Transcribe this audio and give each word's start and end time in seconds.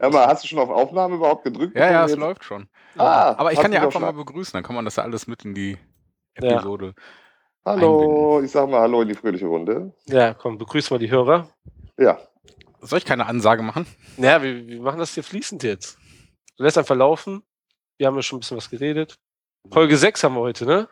Mal, 0.00 0.26
hast 0.26 0.42
du 0.44 0.48
schon 0.48 0.58
auf 0.58 0.70
Aufnahme 0.70 1.16
überhaupt 1.16 1.44
gedrückt? 1.44 1.76
Ja, 1.76 1.90
ja, 1.90 2.04
es 2.04 2.12
Jetzt- 2.12 2.20
läuft 2.20 2.44
schon. 2.44 2.68
Ah, 2.96 3.34
Aber 3.36 3.52
ich 3.52 3.60
kann 3.60 3.72
ja 3.72 3.82
einfach 3.82 4.00
mal 4.00 4.12
begrüßen, 4.12 4.52
dann 4.54 4.62
kann 4.62 4.74
man 4.74 4.84
das 4.84 4.96
ja 4.96 5.02
alles 5.04 5.26
mit 5.26 5.44
in 5.44 5.54
die 5.54 5.76
Ja. 6.40 6.52
Episode. 6.52 6.94
Hallo, 7.64 8.40
ich 8.42 8.50
sag 8.50 8.68
mal 8.70 8.80
Hallo 8.80 9.02
in 9.02 9.08
die 9.08 9.14
fröhliche 9.14 9.46
Runde. 9.46 9.92
Ja, 10.06 10.32
komm, 10.34 10.56
begrüß 10.58 10.90
mal 10.90 10.98
die 10.98 11.10
Hörer. 11.10 11.48
Ja, 11.98 12.18
Soll 12.82 12.98
ich 12.98 13.04
keine 13.04 13.26
Ansage 13.26 13.62
machen? 13.62 13.86
Naja, 14.16 14.42
wir, 14.42 14.66
wir 14.66 14.80
machen 14.80 14.98
das 14.98 15.12
hier 15.12 15.22
fließend 15.22 15.62
jetzt. 15.62 15.98
Du 16.56 16.64
lässt 16.64 16.78
einfach 16.78 16.96
laufen. 16.96 17.42
Wir 17.98 18.06
haben 18.06 18.16
ja 18.16 18.22
schon 18.22 18.38
ein 18.38 18.40
bisschen 18.40 18.56
was 18.56 18.70
geredet. 18.70 19.18
Folge 19.70 19.98
6 19.98 20.24
haben 20.24 20.34
wir 20.34 20.40
heute, 20.40 20.64
ne? 20.64 20.88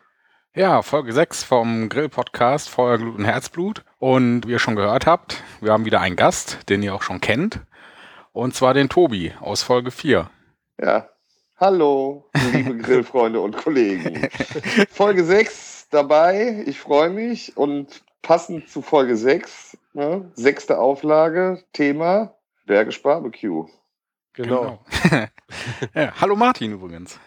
Ja, 0.53 0.83
Folge 0.83 1.11
6 1.13 1.43
vom 1.43 1.89
Grill-Podcast 1.89 2.69
Feuerglut 2.69 3.17
und 3.17 3.25
Herzblut. 3.25 3.83
Und 3.97 4.45
wie 4.47 4.51
ihr 4.51 4.59
schon 4.59 4.75
gehört 4.75 5.07
habt, 5.07 5.41
wir 5.61 5.71
haben 5.73 5.85
wieder 5.85 5.99
einen 5.99 6.15
Gast, 6.15 6.69
den 6.69 6.83
ihr 6.83 6.93
auch 6.93 7.01
schon 7.01 7.21
kennt. 7.21 7.61
Und 8.31 8.55
zwar 8.55 8.73
den 8.73 8.89
Tobi 8.89 9.33
aus 9.39 9.63
Folge 9.63 9.91
4. 9.91 10.29
ja. 10.81 11.09
Hallo, 11.57 12.29
liebe 12.53 12.77
Grillfreunde 12.77 13.41
und 13.41 13.57
Kollegen. 13.57 14.29
Folge 14.89 15.25
6 15.25 15.89
dabei, 15.89 16.63
ich 16.65 16.79
freue 16.79 17.09
mich 17.09 17.57
und 17.57 18.01
passend 18.21 18.69
zu 18.69 18.81
Folge 18.81 19.17
6, 19.17 19.77
ne, 19.91 20.31
sechste 20.35 20.77
Auflage, 20.79 21.61
Thema 21.73 22.33
Bergisch 22.65 23.01
Barbecue. 23.03 23.67
Genau. 24.31 24.79
ja, 25.93 26.13
hallo 26.21 26.37
Martin 26.37 26.71
übrigens. 26.71 27.19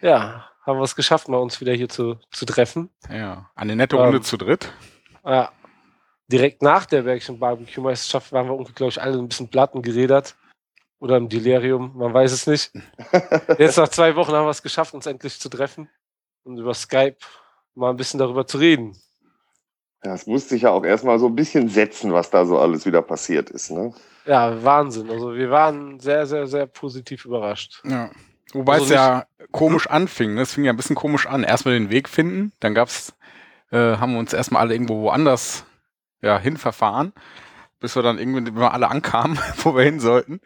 Ja, 0.00 0.48
haben 0.64 0.78
wir 0.78 0.84
es 0.84 0.94
geschafft, 0.94 1.28
mal 1.28 1.38
uns 1.38 1.60
wieder 1.60 1.72
hier 1.72 1.88
zu, 1.88 2.20
zu 2.30 2.46
treffen. 2.46 2.88
Ja, 3.10 3.50
eine 3.56 3.74
nette 3.74 3.96
Runde 3.96 4.18
Ähm. 4.18 4.22
zu 4.22 4.36
dritt. 4.36 4.72
Ja. 5.24 5.50
Direkt 6.28 6.62
nach 6.62 6.86
der 6.86 7.02
Bergischen 7.02 7.40
Barbecue-Meisterschaft 7.40 8.30
waren 8.30 8.46
wir 8.48 8.64
glaube 8.74 8.90
ich, 8.90 9.02
alle 9.02 9.18
ein 9.18 9.26
bisschen 9.26 9.48
platt 9.48 9.74
und 9.74 9.82
gerädert. 9.82 10.36
Oder 11.02 11.16
im 11.16 11.28
Delirium, 11.28 11.90
man 11.96 12.14
weiß 12.14 12.30
es 12.30 12.46
nicht. 12.46 12.70
Jetzt 13.58 13.76
nach 13.76 13.88
zwei 13.88 14.14
Wochen 14.14 14.30
haben 14.30 14.46
wir 14.46 14.50
es 14.50 14.62
geschafft, 14.62 14.94
uns 14.94 15.04
endlich 15.04 15.40
zu 15.40 15.48
treffen 15.48 15.88
und 16.44 16.58
über 16.58 16.74
Skype 16.74 17.16
mal 17.74 17.90
ein 17.90 17.96
bisschen 17.96 18.20
darüber 18.20 18.46
zu 18.46 18.58
reden. 18.58 18.96
Ja, 20.04 20.14
es 20.14 20.28
musste 20.28 20.50
sich 20.50 20.62
ja 20.62 20.70
auch 20.70 20.84
erstmal 20.84 21.18
so 21.18 21.26
ein 21.26 21.34
bisschen 21.34 21.68
setzen, 21.68 22.12
was 22.12 22.30
da 22.30 22.46
so 22.46 22.56
alles 22.56 22.86
wieder 22.86 23.02
passiert 23.02 23.50
ist. 23.50 23.72
Ne? 23.72 23.92
Ja, 24.26 24.62
Wahnsinn. 24.62 25.10
Also 25.10 25.34
wir 25.34 25.50
waren 25.50 25.98
sehr, 25.98 26.24
sehr, 26.24 26.46
sehr 26.46 26.66
positiv 26.66 27.24
überrascht. 27.24 27.82
Ja. 27.84 28.08
Wobei 28.52 28.74
Also 28.74 28.84
es 28.84 28.90
ja 28.92 29.26
komisch 29.50 29.88
anfing. 29.88 30.34
Ne? 30.34 30.42
Es 30.42 30.52
fing 30.52 30.62
ja 30.62 30.72
ein 30.72 30.76
bisschen 30.76 30.94
komisch 30.94 31.26
an. 31.26 31.42
Erstmal 31.42 31.74
den 31.74 31.90
Weg 31.90 32.08
finden, 32.08 32.52
dann 32.60 32.74
gab's, 32.74 33.12
äh, 33.72 33.96
haben 33.96 34.12
wir 34.12 34.20
uns 34.20 34.32
erstmal 34.32 34.62
alle 34.62 34.74
irgendwo 34.74 35.02
woanders 35.02 35.64
ja, 36.20 36.38
hin 36.38 36.56
verfahren, 36.56 37.12
bis 37.82 37.94
wir 37.94 38.02
dann 38.02 38.18
irgendwie 38.18 38.46
wenn 38.46 38.56
wir 38.56 38.72
alle 38.72 38.88
ankamen, 38.90 39.38
wo 39.58 39.76
wir 39.76 39.82
hin 39.84 40.00
sollten. 40.00 40.40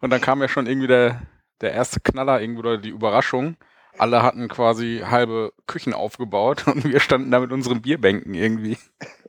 Und 0.00 0.10
dann 0.10 0.20
kam 0.20 0.40
ja 0.42 0.48
schon 0.48 0.66
irgendwie 0.66 0.88
der, 0.88 1.22
der 1.60 1.72
erste 1.72 2.00
Knaller, 2.00 2.40
irgendwie 2.40 2.60
oder 2.60 2.78
die 2.78 2.88
Überraschung. 2.90 3.56
Alle 3.98 4.22
hatten 4.22 4.48
quasi 4.48 5.02
halbe 5.08 5.52
Küchen 5.66 5.92
aufgebaut 5.92 6.66
und 6.66 6.84
wir 6.84 7.00
standen 7.00 7.30
da 7.30 7.40
mit 7.40 7.52
unseren 7.52 7.82
Bierbänken 7.82 8.34
irgendwie. 8.34 8.78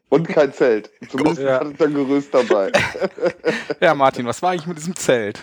Und 0.09 0.27
kein 0.27 0.53
Zelt. 0.53 0.91
Zumindest 1.09 1.41
Ja. 1.41 1.59
hattet 1.59 1.79
ihr 1.79 1.85
ein 1.87 1.93
Gerüst 1.93 2.33
dabei. 2.33 2.71
Ja, 3.81 3.93
Martin, 3.95 4.25
was 4.25 4.41
war 4.41 4.51
eigentlich 4.51 4.67
mit 4.67 4.77
diesem 4.77 4.95
Zelt? 4.95 5.41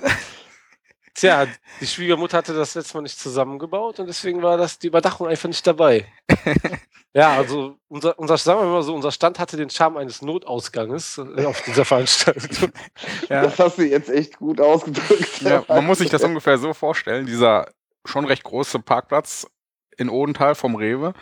Tja, 1.16 1.46
die 1.80 1.86
Schwiegermutter 1.86 2.36
hatte 2.36 2.52
das 2.52 2.74
letzte 2.74 2.98
Mal 2.98 3.02
nicht 3.02 3.18
zusammengebaut 3.18 3.98
und 3.98 4.06
deswegen 4.06 4.42
war 4.42 4.58
das 4.58 4.78
die 4.78 4.88
Überdachung 4.88 5.26
einfach 5.26 5.48
nicht 5.48 5.66
dabei. 5.66 6.06
ja, 7.14 7.32
also 7.32 7.78
unser, 7.88 8.18
unser, 8.18 8.36
sagen 8.36 8.60
wir 8.60 8.66
mal 8.66 8.82
so, 8.82 8.94
unser 8.94 9.10
Stand 9.10 9.38
hatte 9.38 9.56
den 9.56 9.70
Charme 9.70 9.96
eines 9.96 10.20
Notausganges 10.20 11.18
äh, 11.36 11.46
auf 11.46 11.62
dieser 11.62 11.84
Veranstaltung. 11.84 12.70
Ja. 13.28 13.42
Das 13.42 13.58
hast 13.58 13.78
du 13.78 13.82
jetzt 13.82 14.08
echt 14.08 14.38
gut 14.38 14.60
ausgedrückt. 14.60 15.40
Ja, 15.40 15.64
man 15.68 15.86
muss 15.86 15.98
sich 15.98 16.10
das 16.10 16.22
ungefähr 16.22 16.58
so 16.58 16.74
vorstellen, 16.74 17.26
dieser 17.26 17.66
schon 18.04 18.24
recht 18.24 18.44
große 18.44 18.78
Parkplatz 18.80 19.46
in 19.96 20.08
Odenthal 20.08 20.54
vom 20.54 20.76
Rewe, 20.76 21.12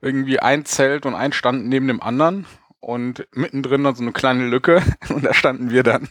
irgendwie 0.00 0.40
ein 0.40 0.64
Zelt 0.64 1.06
und 1.06 1.14
ein 1.14 1.32
Stand 1.32 1.66
neben 1.66 1.86
dem 1.86 2.02
anderen 2.02 2.46
und 2.80 3.28
mittendrin 3.32 3.84
dann 3.84 3.94
so 3.94 4.02
eine 4.02 4.12
kleine 4.12 4.46
Lücke 4.48 4.82
und 5.10 5.24
da 5.24 5.34
standen 5.34 5.70
wir 5.70 5.82
dann. 5.82 6.08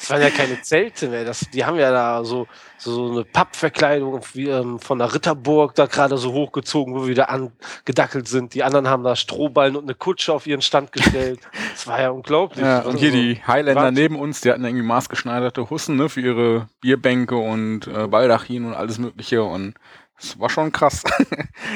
Das 0.00 0.08
waren 0.08 0.22
ja 0.22 0.30
keine 0.30 0.62
Zelte 0.62 1.08
mehr. 1.08 1.26
Das, 1.26 1.40
die 1.52 1.64
haben 1.64 1.78
ja 1.78 1.90
da 1.90 2.24
so, 2.24 2.46
so 2.78 3.10
eine 3.10 3.24
Pappverkleidung 3.24 4.20
wie, 4.32 4.48
ähm, 4.48 4.78
von 4.78 4.98
der 4.98 5.12
Ritterburg 5.14 5.74
da 5.74 5.84
gerade 5.84 6.16
so 6.16 6.32
hochgezogen, 6.32 6.94
wo 6.94 7.02
wir 7.02 7.08
wieder 7.08 7.28
angedackelt 7.28 8.26
sind. 8.26 8.54
Die 8.54 8.62
anderen 8.62 8.88
haben 8.88 9.04
da 9.04 9.14
Strohballen 9.14 9.76
und 9.76 9.84
eine 9.84 9.94
Kutsche 9.94 10.32
auf 10.32 10.46
ihren 10.46 10.62
Stand 10.62 10.92
gestellt. 10.92 11.40
Das 11.72 11.86
war 11.86 12.00
ja 12.00 12.10
unglaublich. 12.10 12.64
Ja, 12.64 12.80
und 12.80 12.96
hier 12.96 13.10
Also, 13.10 13.20
die 13.22 13.42
Highlander 13.46 13.82
Wahnsinn. 13.82 14.02
neben 14.02 14.16
uns, 14.18 14.40
die 14.40 14.50
hatten 14.50 14.64
irgendwie 14.64 14.84
maßgeschneiderte 14.84 15.70
Hussen 15.70 15.96
ne, 15.96 16.08
für 16.08 16.20
ihre 16.20 16.68
Bierbänke 16.80 17.36
und 17.36 17.86
äh, 17.86 18.06
Baldachin 18.06 18.66
und 18.66 18.74
alles 18.74 18.98
mögliche 18.98 19.42
und 19.42 19.74
es 20.18 20.38
war 20.38 20.50
schon 20.50 20.72
krass. 20.72 21.04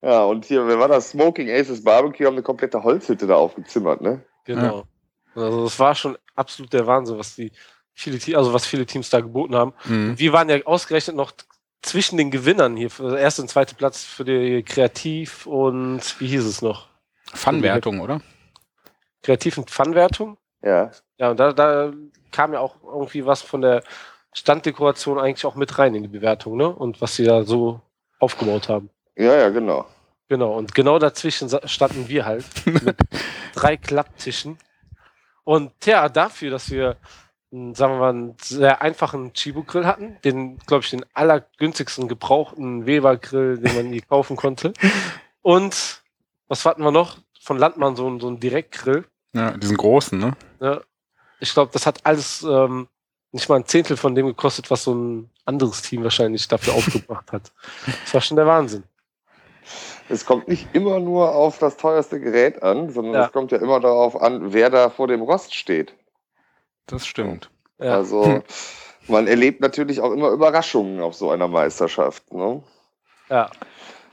Ja, 0.00 0.22
und 0.24 0.44
hier, 0.44 0.64
wer 0.68 0.78
war 0.78 0.86
das? 0.86 1.10
Smoking 1.10 1.50
Aces 1.50 1.82
Barbecue 1.82 2.24
haben 2.24 2.34
eine 2.34 2.42
komplette 2.42 2.82
Holzhütte 2.84 3.26
da 3.26 3.34
aufgezimmert, 3.34 4.00
ne? 4.00 4.22
Genau. 4.44 4.84
Also 5.34 5.64
das 5.64 5.78
war 5.78 5.94
schon 5.94 6.18
absolut 6.34 6.72
der 6.72 6.86
Wahnsinn, 6.86 7.18
was 7.18 7.36
die 7.36 7.52
viele, 7.94 8.36
also 8.36 8.52
was 8.52 8.66
viele 8.66 8.86
Teams 8.86 9.10
da 9.10 9.20
geboten 9.20 9.54
haben. 9.54 9.72
Mhm. 9.84 10.18
Wir 10.18 10.32
waren 10.32 10.48
ja 10.48 10.64
ausgerechnet 10.64 11.16
noch 11.16 11.32
zwischen 11.82 12.16
den 12.16 12.30
Gewinnern 12.30 12.76
hier 12.76 12.90
für 12.90 13.18
erste 13.18 13.42
und 13.42 13.48
zweite 13.48 13.74
Platz 13.74 14.04
für 14.04 14.24
die 14.24 14.62
Kreativ 14.62 15.46
und 15.46 16.00
wie 16.20 16.26
hieß 16.26 16.44
es 16.44 16.62
noch? 16.62 16.88
Fun-Wertung, 17.34 18.00
oder? 18.00 18.20
Kreativ 19.22 19.58
und 19.58 19.70
Fun-Wertung. 19.70 20.38
Ja. 20.62 20.90
Ja, 21.18 21.30
und 21.30 21.40
da, 21.40 21.52
da 21.52 21.92
kam 22.32 22.52
ja 22.52 22.60
auch 22.60 22.76
irgendwie 22.82 23.26
was 23.26 23.42
von 23.42 23.60
der 23.60 23.82
Standdekoration 24.32 25.18
eigentlich 25.18 25.46
auch 25.46 25.54
mit 25.54 25.78
rein 25.78 25.94
in 25.94 26.02
die 26.02 26.08
Bewertung, 26.08 26.56
ne? 26.56 26.68
Und 26.68 27.00
was 27.00 27.16
sie 27.16 27.24
da 27.24 27.44
so 27.44 27.80
aufgebaut 28.18 28.68
haben. 28.68 28.90
Ja, 29.16 29.34
ja, 29.34 29.48
genau. 29.48 29.86
Genau, 30.28 30.56
und 30.56 30.74
genau 30.74 30.98
dazwischen 30.98 31.48
standen 31.64 32.08
wir 32.08 32.26
halt 32.26 32.44
mit 32.66 32.96
drei 33.54 33.76
Klapptischen. 33.76 34.58
Und 35.48 35.72
ja, 35.86 36.10
dafür, 36.10 36.50
dass 36.50 36.68
wir, 36.70 36.96
einen, 37.50 37.74
sagen 37.74 37.94
wir 37.94 37.98
mal, 38.00 38.10
einen 38.10 38.36
sehr 38.38 38.82
einfachen 38.82 39.32
Chibo-Grill 39.32 39.86
hatten, 39.86 40.18
den, 40.22 40.58
glaube 40.58 40.84
ich, 40.84 40.90
den 40.90 41.06
allergünstigsten 41.14 42.06
gebrauchten 42.06 42.84
Weber-Grill, 42.84 43.56
den 43.56 43.74
man 43.74 43.90
je 43.94 44.02
kaufen 44.02 44.36
konnte. 44.36 44.74
Und 45.40 46.02
was 46.48 46.66
hatten 46.66 46.82
wir 46.82 46.90
noch? 46.90 47.16
Von 47.40 47.56
Landmann 47.56 47.96
so, 47.96 48.06
ein- 48.10 48.20
so 48.20 48.28
ein 48.28 48.38
Direktgrill. 48.40 49.06
Ja, 49.32 49.52
diesen 49.56 49.78
großen, 49.78 50.18
ne? 50.18 50.36
Ne? 50.60 50.82
Ich 51.40 51.54
glaube, 51.54 51.70
das 51.72 51.86
hat 51.86 52.04
alles 52.04 52.42
ähm, 52.42 52.86
nicht 53.32 53.48
mal 53.48 53.56
ein 53.56 53.64
Zehntel 53.64 53.96
von 53.96 54.14
dem 54.14 54.26
gekostet, 54.26 54.70
was 54.70 54.84
so 54.84 54.92
ein 54.94 55.30
anderes 55.46 55.80
Team 55.80 56.02
wahrscheinlich 56.04 56.46
dafür 56.46 56.74
aufgebracht 56.78 57.32
hat. 57.32 57.52
Das 58.04 58.12
war 58.12 58.20
schon 58.20 58.36
der 58.36 58.46
Wahnsinn. 58.46 58.82
Es 60.08 60.24
kommt 60.24 60.48
nicht 60.48 60.68
immer 60.74 61.00
nur 61.00 61.34
auf 61.34 61.58
das 61.58 61.76
teuerste 61.76 62.20
Gerät 62.20 62.62
an, 62.62 62.90
sondern 62.90 63.14
Ja. 63.14 63.26
es 63.26 63.32
kommt 63.32 63.52
ja 63.52 63.58
immer 63.58 63.80
darauf 63.80 64.20
an, 64.20 64.52
wer 64.52 64.70
da 64.70 64.90
vor 64.90 65.06
dem 65.06 65.22
Rost 65.22 65.54
steht. 65.54 65.94
Das 66.86 67.06
stimmt. 67.06 67.50
Ja. 67.78 67.94
Also 67.94 68.42
man 69.08 69.26
erlebt 69.26 69.60
natürlich 69.60 70.00
auch 70.00 70.12
immer 70.12 70.30
Überraschungen 70.30 71.00
auf 71.00 71.14
so 71.14 71.30
einer 71.30 71.48
Meisterschaft. 71.48 72.32
Ne? 72.32 72.62
ja. 73.30 73.50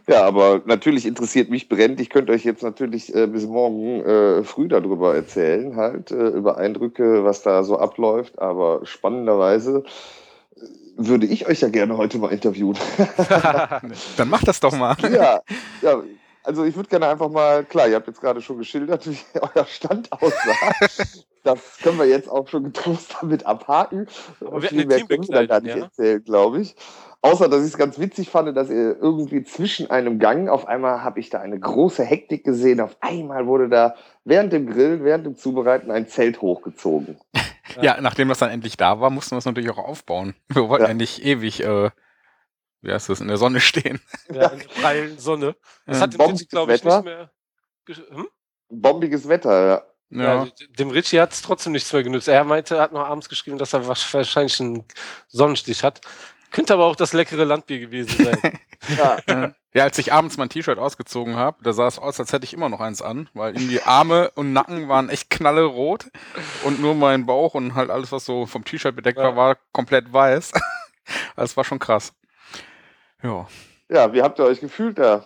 Ja, 0.08 0.24
aber 0.24 0.62
natürlich 0.66 1.08
interessiert 1.08 1.50
mich 1.50 1.68
brennend. 1.68 2.00
Ich 2.00 2.12
könnte 2.12 2.32
euch 2.32 2.44
jetzt 2.44 2.62
natürlich 2.62 3.16
äh, 3.16 3.26
bis 3.26 3.48
morgen 3.48 4.06
äh, 4.06 4.44
früh 4.44 4.68
darüber 4.68 5.16
erzählen, 5.16 5.76
halt, 5.76 6.12
äh, 6.12 6.28
über 6.28 6.58
Eindrücke, 6.58 7.24
was 7.24 7.42
da 7.42 7.64
so 7.64 7.80
abläuft. 7.80 8.38
Aber 8.38 8.82
spannenderweise 8.86 9.80
äh, 9.80 9.90
würde 10.98 11.26
ich 11.26 11.48
euch 11.48 11.62
ja 11.62 11.70
gerne 11.70 11.98
heute 11.98 12.18
mal 12.18 12.32
interviewen. 12.32 12.78
Dann 14.18 14.30
mach 14.30 14.44
das 14.44 14.60
doch 14.60 14.76
mal. 14.76 14.96
ja, 15.12 15.42
ja, 15.82 16.04
also 16.46 16.64
ich 16.64 16.76
würde 16.76 16.90
gerne 16.90 17.08
einfach 17.08 17.30
mal, 17.30 17.64
klar, 17.66 17.88
ihr 17.88 17.96
habt 17.96 18.08
jetzt 18.08 18.22
gerade 18.22 18.42
schon 18.42 18.58
geschildert, 18.58 19.10
wie 19.10 19.18
euer 19.56 19.66
Stand 19.66 20.12
aussah. 20.12 20.72
Das 21.44 21.78
können 21.82 21.98
wir 21.98 22.06
jetzt 22.06 22.30
auch 22.30 22.48
schon 22.48 22.66
getrost 22.66 23.16
damit 23.22 23.46
abhaken. 23.46 24.08
Aber 24.42 24.62
wir 24.62 24.70
Viel 24.70 24.86
mehr 24.86 25.02
können 25.02 25.28
wir 25.28 25.36
da 25.36 25.46
gar 25.46 25.62
nicht 25.62 25.76
ja? 25.76 25.84
erzählen, 25.84 26.24
glaube 26.24 26.62
ich. 26.62 26.76
Außer, 27.22 27.50
dass 27.50 27.62
ich 27.62 27.70
es 27.70 27.78
ganz 27.78 27.98
witzig 27.98 28.30
fand, 28.30 28.56
dass 28.56 28.70
ihr 28.70 28.98
irgendwie 29.02 29.44
zwischen 29.44 29.90
einem 29.90 30.20
Gang, 30.20 30.48
auf 30.48 30.68
einmal 30.68 31.04
habe 31.04 31.20
ich 31.20 31.32
da 31.32 31.40
eine 31.40 31.60
große 31.60 32.04
Hektik 32.04 32.44
gesehen. 32.44 32.80
Auf 32.80 32.98
einmal 33.00 33.48
wurde 33.48 33.68
da 33.68 33.96
während 34.26 34.54
dem 34.54 34.68
Grillen, 34.68 35.04
während 35.04 35.26
dem 35.26 35.36
Zubereiten 35.36 35.90
ein 35.90 36.08
Zelt 36.08 36.42
hochgezogen. 36.42 37.18
Ja, 37.82 38.00
nachdem 38.02 38.30
das 38.30 38.40
dann 38.40 38.50
endlich 38.50 38.78
da 38.78 39.00
war, 39.00 39.10
mussten 39.10 39.32
wir 39.32 39.38
es 39.38 39.46
natürlich 39.46 39.70
auch 39.70 39.78
aufbauen. 39.78 40.36
Wir 40.48 40.68
wollten 40.70 40.84
ja, 40.84 40.90
Ja. 40.90 40.94
nicht 40.94 41.24
ewig, 41.24 41.62
äh, 41.64 41.90
wie 42.82 42.92
heißt 42.92 43.10
das, 43.10 43.22
in 43.22 43.28
der 43.28 43.38
Sonne 43.38 43.60
stehen. 43.62 44.00
Ja, 44.30 44.48
in 44.50 44.60
der 44.60 44.68
prallen 44.68 45.18
Sonne. 45.20 45.56
Das 45.86 46.02
hat 46.02 46.14
dem 46.14 46.18
Bombendes 46.18 46.42
Ritchie, 46.42 46.50
glaube 46.50 46.74
ich, 46.76 46.86
Wetter. 46.86 47.02
nicht 47.02 47.06
mehr. 47.06 47.32
Hm? 48.18 48.28
Bombiges 48.70 49.28
Wetter, 49.28 49.68
ja. 49.68 49.84
Ja. 50.12 50.44
Ja, 50.46 50.52
dem 50.78 50.92
Richie 50.92 51.20
hat 51.20 51.34
es 51.34 51.42
trotzdem 51.42 51.74
nichts 51.74 51.92
mehr 51.92 52.04
genützt. 52.04 52.28
Er 52.28 52.44
meinte, 52.44 52.76
er 52.76 52.82
hat 52.84 52.92
noch 52.94 53.06
abends 53.06 53.28
geschrieben, 53.28 53.58
dass 53.58 53.74
er 53.74 53.88
wahrscheinlich 53.88 54.60
einen 54.60 54.86
Sonnenstich 55.28 55.84
hat. 55.84 56.00
Könnte 56.52 56.74
aber 56.74 56.86
auch 56.86 56.96
das 56.96 57.12
leckere 57.14 57.44
Landbier 57.44 57.80
gewesen 57.80 58.24
sein. 58.24 58.60
ja. 59.28 59.54
Ja. 59.76 59.84
als 59.84 59.98
ich 60.00 60.12
abends 60.12 60.38
mein 60.38 60.50
T-Shirt 60.50 60.80
ausgezogen 60.80 61.36
habe, 61.36 61.64
da 61.64 61.74
sah 61.74 61.86
es 61.88 62.00
aus, 62.00 62.20
als 62.20 62.34
hätte 62.34 62.46
ich 62.46 62.54
immer 62.54 62.70
noch 62.70 62.80
eins 62.80 63.02
an, 63.04 63.30
weil 63.36 63.54
irgendwie 63.56 63.82
Arme 63.82 64.32
und 64.36 64.54
Nacken 64.54 64.90
waren 64.90 65.10
echt 65.10 65.30
knallerot 65.30 66.08
und 66.64 66.80
nur 66.82 66.96
mein 66.96 67.26
Bauch 67.28 67.54
und 67.54 67.76
halt 67.76 67.90
alles, 67.92 68.12
was 68.12 68.26
so 68.26 68.48
vom 68.48 68.66
T-Shirt 68.66 68.96
bedeckt 68.96 69.20
Ja. 69.20 69.26
war, 69.26 69.36
war 69.36 69.58
komplett 69.72 70.12
weiß. 70.12 70.52
Das 71.36 71.56
war 71.56 71.64
schon 71.64 71.78
krass. 71.78 72.14
Ja. 73.22 73.46
Ja, 73.90 74.12
wie 74.12 74.24
habt 74.24 74.40
ihr 74.40 74.46
euch 74.46 74.60
gefühlt 74.60 74.98
da? 74.98 75.24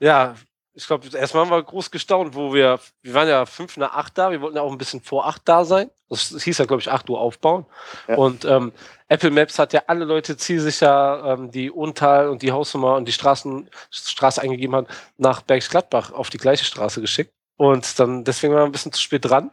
Ja, 0.00 0.34
ich 0.78 0.86
glaube, 0.86 1.08
erstmal 1.12 1.44
haben 1.44 1.50
wir 1.50 1.60
groß 1.60 1.90
gestaunt, 1.90 2.36
wo 2.36 2.54
wir, 2.54 2.78
wir 3.02 3.12
waren 3.12 3.28
ja 3.28 3.46
fünf 3.46 3.76
nach 3.78 3.94
acht 3.94 4.16
da, 4.16 4.30
wir 4.30 4.40
wollten 4.40 4.56
ja 4.56 4.62
auch 4.62 4.70
ein 4.70 4.78
bisschen 4.78 5.00
vor 5.02 5.26
acht 5.26 5.42
da 5.44 5.64
sein. 5.64 5.90
Das, 6.08 6.30
das 6.30 6.44
hieß 6.44 6.56
ja, 6.58 6.66
glaube 6.66 6.80
ich, 6.80 6.88
acht 6.88 7.10
Uhr 7.10 7.20
aufbauen. 7.20 7.66
Ja. 8.06 8.14
Und 8.14 8.44
ähm, 8.44 8.72
Apple 9.08 9.32
Maps 9.32 9.58
hat 9.58 9.72
ja 9.72 9.82
alle 9.88 10.04
Leute 10.04 10.36
zielsicher 10.36 11.24
ähm, 11.26 11.50
die 11.50 11.68
Untal 11.72 12.28
und 12.28 12.42
die 12.42 12.52
Hausnummer 12.52 12.94
und 12.94 13.08
die 13.08 13.12
Straßen, 13.12 13.68
Straße 13.90 14.40
eingegeben 14.40 14.76
hat, 14.76 14.86
nach 15.16 15.42
Bergisch 15.42 15.68
Gladbach 15.68 16.12
auf 16.12 16.30
die 16.30 16.38
gleiche 16.38 16.64
Straße 16.64 17.00
geschickt. 17.00 17.32
Und 17.56 17.98
dann, 17.98 18.22
deswegen 18.22 18.52
waren 18.54 18.62
wir 18.62 18.66
ein 18.66 18.72
bisschen 18.72 18.92
zu 18.92 19.02
spät 19.02 19.24
dran. 19.24 19.50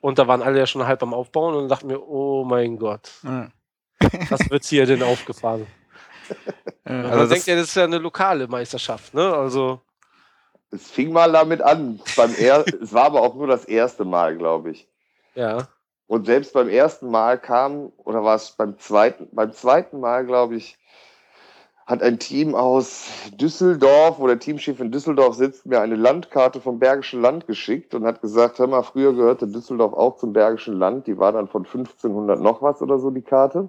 Und 0.00 0.20
da 0.20 0.28
waren 0.28 0.40
alle 0.40 0.60
ja 0.60 0.66
schon 0.66 0.86
halb 0.86 1.02
am 1.02 1.12
Aufbauen 1.12 1.56
und 1.56 1.68
dachten 1.68 1.88
wir, 1.88 2.00
oh 2.08 2.44
mein 2.44 2.78
Gott, 2.78 3.10
Ja. 3.24 3.48
was 4.30 4.48
wird 4.48 4.64
hier 4.64 4.86
denn 4.86 5.02
aufgefahren? 5.12 5.66
Also 6.84 7.18
man 7.18 7.28
denkt 7.28 7.46
ja, 7.48 7.56
das 7.56 7.64
ist 7.70 7.74
ja 7.74 7.82
eine 7.84 7.98
lokale 7.98 8.46
Meisterschaft, 8.46 9.14
ne? 9.14 9.34
Also, 9.34 9.80
Es 10.70 10.90
fing 10.90 11.12
mal 11.12 11.32
damit 11.32 11.62
an. 11.62 12.00
Beim 12.16 12.34
er 12.38 12.64
es 12.82 12.92
war 12.92 13.04
aber 13.04 13.22
auch 13.22 13.34
nur 13.34 13.46
das 13.46 13.64
erste 13.64 14.04
Mal, 14.04 14.36
glaube 14.36 14.70
ich. 14.70 14.88
ja. 15.34 15.68
Und 16.06 16.26
selbst 16.26 16.54
beim 16.54 16.68
ersten 16.68 17.08
Mal 17.08 17.38
kam, 17.38 17.92
oder 17.98 18.24
war 18.24 18.34
es 18.34 18.50
beim 18.50 18.76
zweiten, 18.80 19.28
beim 19.30 19.52
zweiten 19.52 20.00
Mal, 20.00 20.26
glaube 20.26 20.56
ich, 20.56 20.76
hat 21.90 22.02
ein 22.02 22.18
Team 22.18 22.54
aus 22.54 23.06
Düsseldorf, 23.34 24.18
wo 24.18 24.26
der 24.26 24.38
Teamchef 24.38 24.80
in 24.80 24.90
Düsseldorf 24.90 25.34
sitzt, 25.34 25.66
mir 25.66 25.80
eine 25.80 25.96
Landkarte 25.96 26.60
vom 26.60 26.78
Bergischen 26.78 27.20
Land 27.20 27.46
geschickt 27.46 27.94
und 27.94 28.04
hat 28.04 28.22
gesagt, 28.22 28.58
hör 28.58 28.66
mal, 28.66 28.82
früher 28.82 29.12
gehörte 29.12 29.46
Düsseldorf 29.46 29.92
auch 29.92 30.16
zum 30.16 30.32
Bergischen 30.32 30.78
Land. 30.78 31.06
Die 31.06 31.18
war 31.18 31.32
dann 31.32 31.48
von 31.48 31.64
1500 31.64 32.40
noch 32.40 32.62
was 32.62 32.80
oder 32.82 32.98
so, 32.98 33.10
die 33.10 33.22
Karte. 33.22 33.68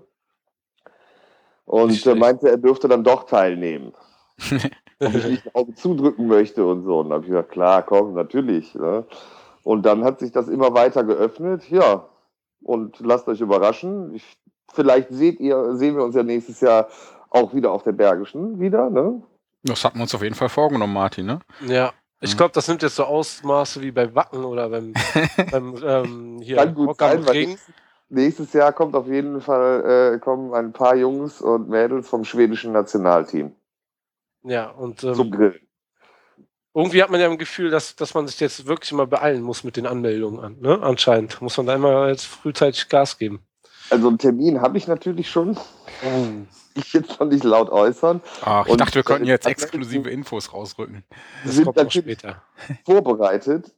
Und 1.66 2.06
äh, 2.06 2.16
meinte, 2.16 2.50
er 2.50 2.58
dürfte 2.58 2.88
dann 2.88 3.04
doch 3.04 3.26
teilnehmen. 3.26 3.94
ob 5.02 5.14
ich 5.16 5.26
nicht 5.26 5.48
ein 5.48 5.56
Auge 5.56 5.74
zudrücken 5.76 6.28
möchte 6.28 6.66
und 6.66 6.84
so. 6.84 7.00
Und 7.00 7.10
dann 7.10 7.16
habe 7.16 7.26
ich 7.26 7.32
gesagt, 7.32 7.52
klar, 7.52 7.84
komm, 7.84 8.14
natürlich. 8.14 8.76
Ne? 8.76 9.06
Und 9.64 9.86
dann 9.86 10.04
hat 10.04 10.20
sich 10.20 10.32
das 10.32 10.48
immer 10.48 10.74
weiter 10.74 11.04
geöffnet. 11.04 11.70
Ja, 11.70 12.08
und 12.64 13.00
lasst 13.00 13.28
euch 13.28 13.42
überraschen. 13.42 14.16
Ich, 14.16 14.38
vielleicht 14.74 15.10
seht 15.10 15.40
ihr, 15.40 15.76
sehen 15.76 15.96
wir 15.96 16.04
uns 16.04 16.16
ja 16.16 16.24
nächstes 16.24 16.62
Jahr 16.62 16.88
auch 17.30 17.54
wieder 17.54 17.72
auf 17.72 17.84
der 17.84 17.94
Bergischen 17.94 18.60
wieder. 18.60 18.90
Ne? 18.90 19.22
das 19.64 19.86
hatten 19.86 20.00
wir 20.00 20.04
uns 20.04 20.16
auf 20.16 20.24
jeden 20.24 20.36
Fall 20.36 20.50
vorgenommen, 20.50 20.94
Martin, 20.94 21.26
ne? 21.28 21.40
Ja. 21.68 21.94
Ich 22.24 22.38
glaube, 22.38 22.52
das 22.54 22.68
nimmt 22.68 22.84
jetzt 22.84 22.96
so 22.96 23.04
Ausmaße 23.04 23.82
wie 23.82 23.92
bei 23.92 24.14
Wacken 24.14 24.46
oder 24.46 24.70
beim, 24.70 24.94
beim 25.52 25.76
ähm, 25.84 26.40
hier 26.42 26.58
Kann 26.58 26.76
gut 26.76 26.98
sein, 26.98 27.26
weil 27.26 27.58
nächstes 28.10 28.54
Jahr 28.54 28.74
kommt 28.74 28.96
auf 28.96 29.08
jeden 29.08 29.42
Fall 29.42 30.14
äh, 30.14 30.20
kommen 30.20 30.54
ein 30.54 30.72
paar 30.72 30.96
Jungs 30.96 31.42
und 31.42 31.70
Mädels 31.70 32.08
vom 32.08 32.24
schwedischen 32.24 32.74
Nationalteam 32.74 33.54
Ja, 34.44 34.70
und 34.70 35.00
zum 35.02 35.20
ähm, 35.20 35.32
Grillen. 35.32 35.68
irgendwie 36.74 37.04
hat 37.04 37.10
man 37.12 37.20
ja 37.22 37.30
ein 37.30 37.38
Gefühl, 37.38 37.70
dass, 37.70 37.96
dass 37.96 38.14
man 38.14 38.28
sich 38.28 38.40
jetzt 38.40 38.66
wirklich 38.66 38.92
mal 38.94 39.08
beeilen 39.08 39.42
muss 39.44 39.64
mit 39.64 39.78
den 39.78 39.86
Anmeldungen 39.86 40.40
an. 40.40 40.58
Ne? 40.60 40.80
Anscheinend 40.82 41.42
muss 41.42 41.58
man 41.58 41.68
da 41.68 41.76
immer 41.76 42.08
jetzt 42.10 42.26
frühzeitig 42.26 42.90
Gas 42.90 43.18
geben. 43.18 43.46
Also 43.90 44.08
einen 44.08 44.18
Termin 44.18 44.62
habe 44.62 44.78
ich 44.78 44.88
natürlich 44.88 45.30
schon. 45.30 45.58
Oh. 45.58 46.28
Ich 46.74 46.94
jetzt 46.94 47.20
noch 47.20 47.28
nicht 47.28 47.44
laut 47.44 47.70
äußern. 47.70 48.22
Ach, 48.44 48.66
ich 48.66 48.72
Und, 48.72 48.80
dachte, 48.80 48.96
wir 48.96 49.04
könnten 49.04 49.28
jetzt 49.28 49.46
exklusive 49.46 50.10
Infos 50.10 50.54
rausrücken. 50.54 51.04
Das 51.44 51.56
Sind 51.56 51.66
kommt 51.66 51.76
noch 51.76 51.84
natürlich- 51.84 52.18
später. 52.20 52.42
vorbereitet, 52.86 53.76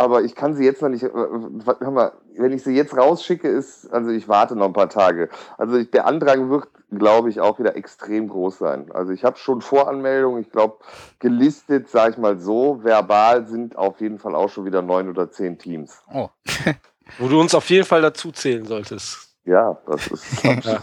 aber 0.00 0.22
ich 0.22 0.34
kann 0.34 0.54
sie 0.54 0.64
jetzt 0.64 0.80
noch 0.80 0.88
nicht. 0.88 1.02
äh, 1.02 1.08
hör 1.12 1.90
mal, 1.90 2.12
wenn 2.36 2.52
ich 2.52 2.62
sie 2.62 2.74
jetzt 2.74 2.96
rausschicke, 2.96 3.46
ist, 3.46 3.86
also 3.92 4.08
ich 4.10 4.28
warte 4.28 4.56
noch 4.56 4.64
ein 4.64 4.72
paar 4.72 4.88
Tage. 4.88 5.28
Also 5.58 5.76
ich, 5.76 5.90
der 5.90 6.06
Andrang 6.06 6.48
wird, 6.48 6.68
glaube 6.90 7.28
ich, 7.28 7.40
auch 7.40 7.58
wieder 7.58 7.76
extrem 7.76 8.28
groß 8.28 8.56
sein. 8.56 8.90
Also 8.92 9.12
ich 9.12 9.24
habe 9.24 9.36
schon 9.36 9.60
Voranmeldungen, 9.60 10.40
ich 10.40 10.50
glaube, 10.50 10.78
gelistet, 11.18 11.90
sage 11.90 12.12
ich 12.12 12.16
mal 12.16 12.38
so, 12.38 12.82
verbal 12.82 13.46
sind 13.46 13.76
auf 13.76 14.00
jeden 14.00 14.18
Fall 14.18 14.34
auch 14.34 14.48
schon 14.48 14.64
wieder 14.64 14.80
neun 14.80 15.10
oder 15.10 15.30
zehn 15.30 15.58
Teams. 15.58 16.02
Oh, 16.12 16.30
Wo 17.18 17.28
du 17.28 17.38
uns 17.38 17.54
auf 17.54 17.68
jeden 17.68 17.84
Fall 17.84 18.00
dazu 18.00 18.32
zählen 18.32 18.64
solltest. 18.64 19.36
Ja, 19.44 19.76
das 19.86 20.06
ist 20.06 20.42
Ja. 20.64 20.80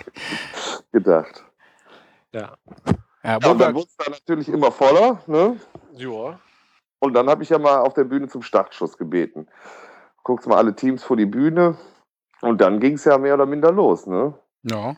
gedacht. 0.91 1.43
Ja. 2.33 2.41
ja, 2.43 2.93
Ja, 3.23 3.35
und 3.37 3.43
dann 3.45 3.59
wir, 3.59 3.73
wurde 3.73 3.87
es 3.87 3.97
dann 3.97 4.11
natürlich 4.11 4.47
immer 4.49 4.71
voller, 4.71 5.23
ne? 5.25 5.57
Joa. 5.95 6.39
Und 6.99 7.13
dann 7.13 7.29
habe 7.29 7.43
ich 7.43 7.49
ja 7.49 7.59
mal 7.59 7.79
auf 7.79 7.93
der 7.93 8.05
Bühne 8.05 8.27
zum 8.27 8.41
Startschuss 8.41 8.97
gebeten. 8.97 9.47
Guckst 10.23 10.47
mal 10.47 10.57
alle 10.57 10.75
Teams 10.75 11.03
vor 11.03 11.15
die 11.15 11.25
Bühne 11.25 11.77
und 12.41 12.59
dann 12.59 12.79
ging 12.79 12.93
es 12.93 13.05
ja 13.05 13.17
mehr 13.17 13.35
oder 13.35 13.45
minder 13.45 13.71
los, 13.71 14.07
ne? 14.07 14.33
ja. 14.63 14.95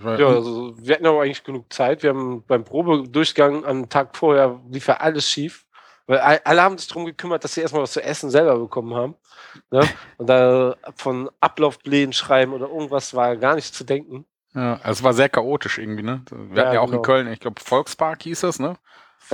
Ja, 0.00 0.28
also 0.28 0.74
wir 0.78 0.94
hatten 0.94 1.06
aber 1.06 1.22
eigentlich 1.22 1.42
genug 1.42 1.72
Zeit. 1.72 2.04
Wir 2.04 2.10
haben 2.10 2.44
beim 2.46 2.62
Probedurchgang 2.62 3.64
am 3.64 3.88
Tag 3.88 4.16
vorher 4.16 4.60
lief 4.70 4.86
ja 4.86 4.98
alles 4.98 5.28
schief. 5.28 5.66
Weil 6.06 6.20
all- 6.20 6.40
alle 6.44 6.62
haben 6.62 6.78
sich 6.78 6.86
darum 6.86 7.04
gekümmert, 7.04 7.42
dass 7.42 7.54
sie 7.54 7.60
erstmal 7.62 7.82
was 7.82 7.92
zu 7.92 8.02
essen 8.02 8.30
selber 8.30 8.56
bekommen 8.58 8.94
haben. 8.94 9.16
Ne? 9.70 9.86
Und 10.16 10.28
da 10.28 10.76
von 10.94 11.28
Ablaufplänen 11.40 12.12
schreiben 12.12 12.52
oder 12.52 12.68
irgendwas 12.68 13.12
war 13.14 13.36
gar 13.36 13.56
nicht 13.56 13.74
zu 13.74 13.82
denken. 13.84 14.24
Ja, 14.54 14.74
also 14.74 14.90
es 15.00 15.02
war 15.02 15.12
sehr 15.12 15.28
chaotisch 15.28 15.78
irgendwie, 15.78 16.04
ne? 16.04 16.22
Wir 16.30 16.56
Ja, 16.56 16.62
hatten 16.62 16.74
ja 16.74 16.80
auch 16.80 16.86
genau. 16.86 16.98
in 16.98 17.02
Köln, 17.02 17.26
ich 17.26 17.40
glaube, 17.40 17.60
Volkspark 17.60 18.22
hieß 18.22 18.40
das, 18.40 18.58
ne? 18.58 18.76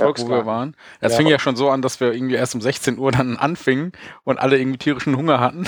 Volkswagen. 0.03 0.45
waren. 0.45 0.75
Es 0.99 1.11
Ja. 1.13 1.17
fing 1.17 1.27
ja 1.27 1.39
schon 1.39 1.55
so 1.55 1.69
an, 1.69 1.81
dass 1.81 1.99
wir 1.99 2.11
irgendwie 2.13 2.35
erst 2.35 2.55
um 2.55 2.61
16 2.61 2.97
Uhr 2.97 3.11
dann 3.11 3.37
anfingen 3.37 3.91
und 4.23 4.39
alle 4.39 4.57
irgendwie 4.57 4.77
tierischen 4.77 5.15
Hunger 5.17 5.39
hatten. 5.39 5.67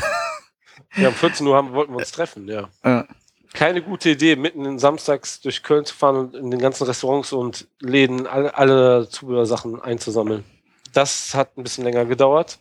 Ja, 0.95 1.09
um 1.09 1.13
14 1.13 1.45
Uhr 1.47 1.56
haben, 1.56 1.74
wollten 1.74 1.94
wir 1.94 1.97
uns 2.00 2.12
treffen, 2.12 2.47
ja. 2.47 2.69
Ja. 2.83 3.06
Keine 3.53 3.81
gute 3.81 4.09
Idee, 4.12 4.35
mitten 4.35 4.65
in 4.65 4.77
samstags 4.77 5.41
durch 5.41 5.63
Köln 5.63 5.85
zu 5.85 5.95
fahren 5.95 6.18
und 6.18 6.35
in 6.35 6.51
den 6.51 6.59
ganzen 6.59 6.85
Restaurants 6.85 7.33
und 7.33 7.68
Läden 7.79 8.27
alle, 8.27 8.56
alle 8.57 9.09
Zubehörsachen 9.09 9.81
einzusammeln. 9.81 10.44
Das 10.94 11.33
hat 11.33 11.57
ein 11.57 11.63
bisschen 11.63 11.83
länger 11.83 12.06
gedauert. 12.06 12.59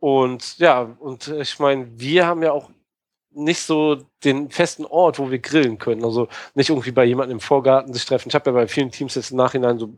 Und 0.00 0.58
ja, 0.58 0.82
und 0.98 1.28
ich 1.28 1.58
meine, 1.58 1.88
wir 1.98 2.26
haben 2.26 2.42
ja 2.42 2.52
auch 2.52 2.68
nicht 3.34 3.60
so 3.60 3.98
den 4.24 4.50
festen 4.50 4.84
Ort, 4.86 5.18
wo 5.18 5.30
wir 5.30 5.38
grillen 5.38 5.78
können. 5.78 6.04
Also 6.04 6.28
nicht 6.54 6.70
irgendwie 6.70 6.92
bei 6.92 7.04
jemandem 7.04 7.36
im 7.36 7.40
Vorgarten 7.40 7.92
sich 7.92 8.04
treffen. 8.06 8.28
Ich 8.28 8.34
habe 8.34 8.50
ja 8.50 8.54
bei 8.54 8.66
vielen 8.66 8.90
Teams 8.90 9.14
jetzt 9.14 9.30
im 9.30 9.36
Nachhinein 9.36 9.78
so 9.78 9.90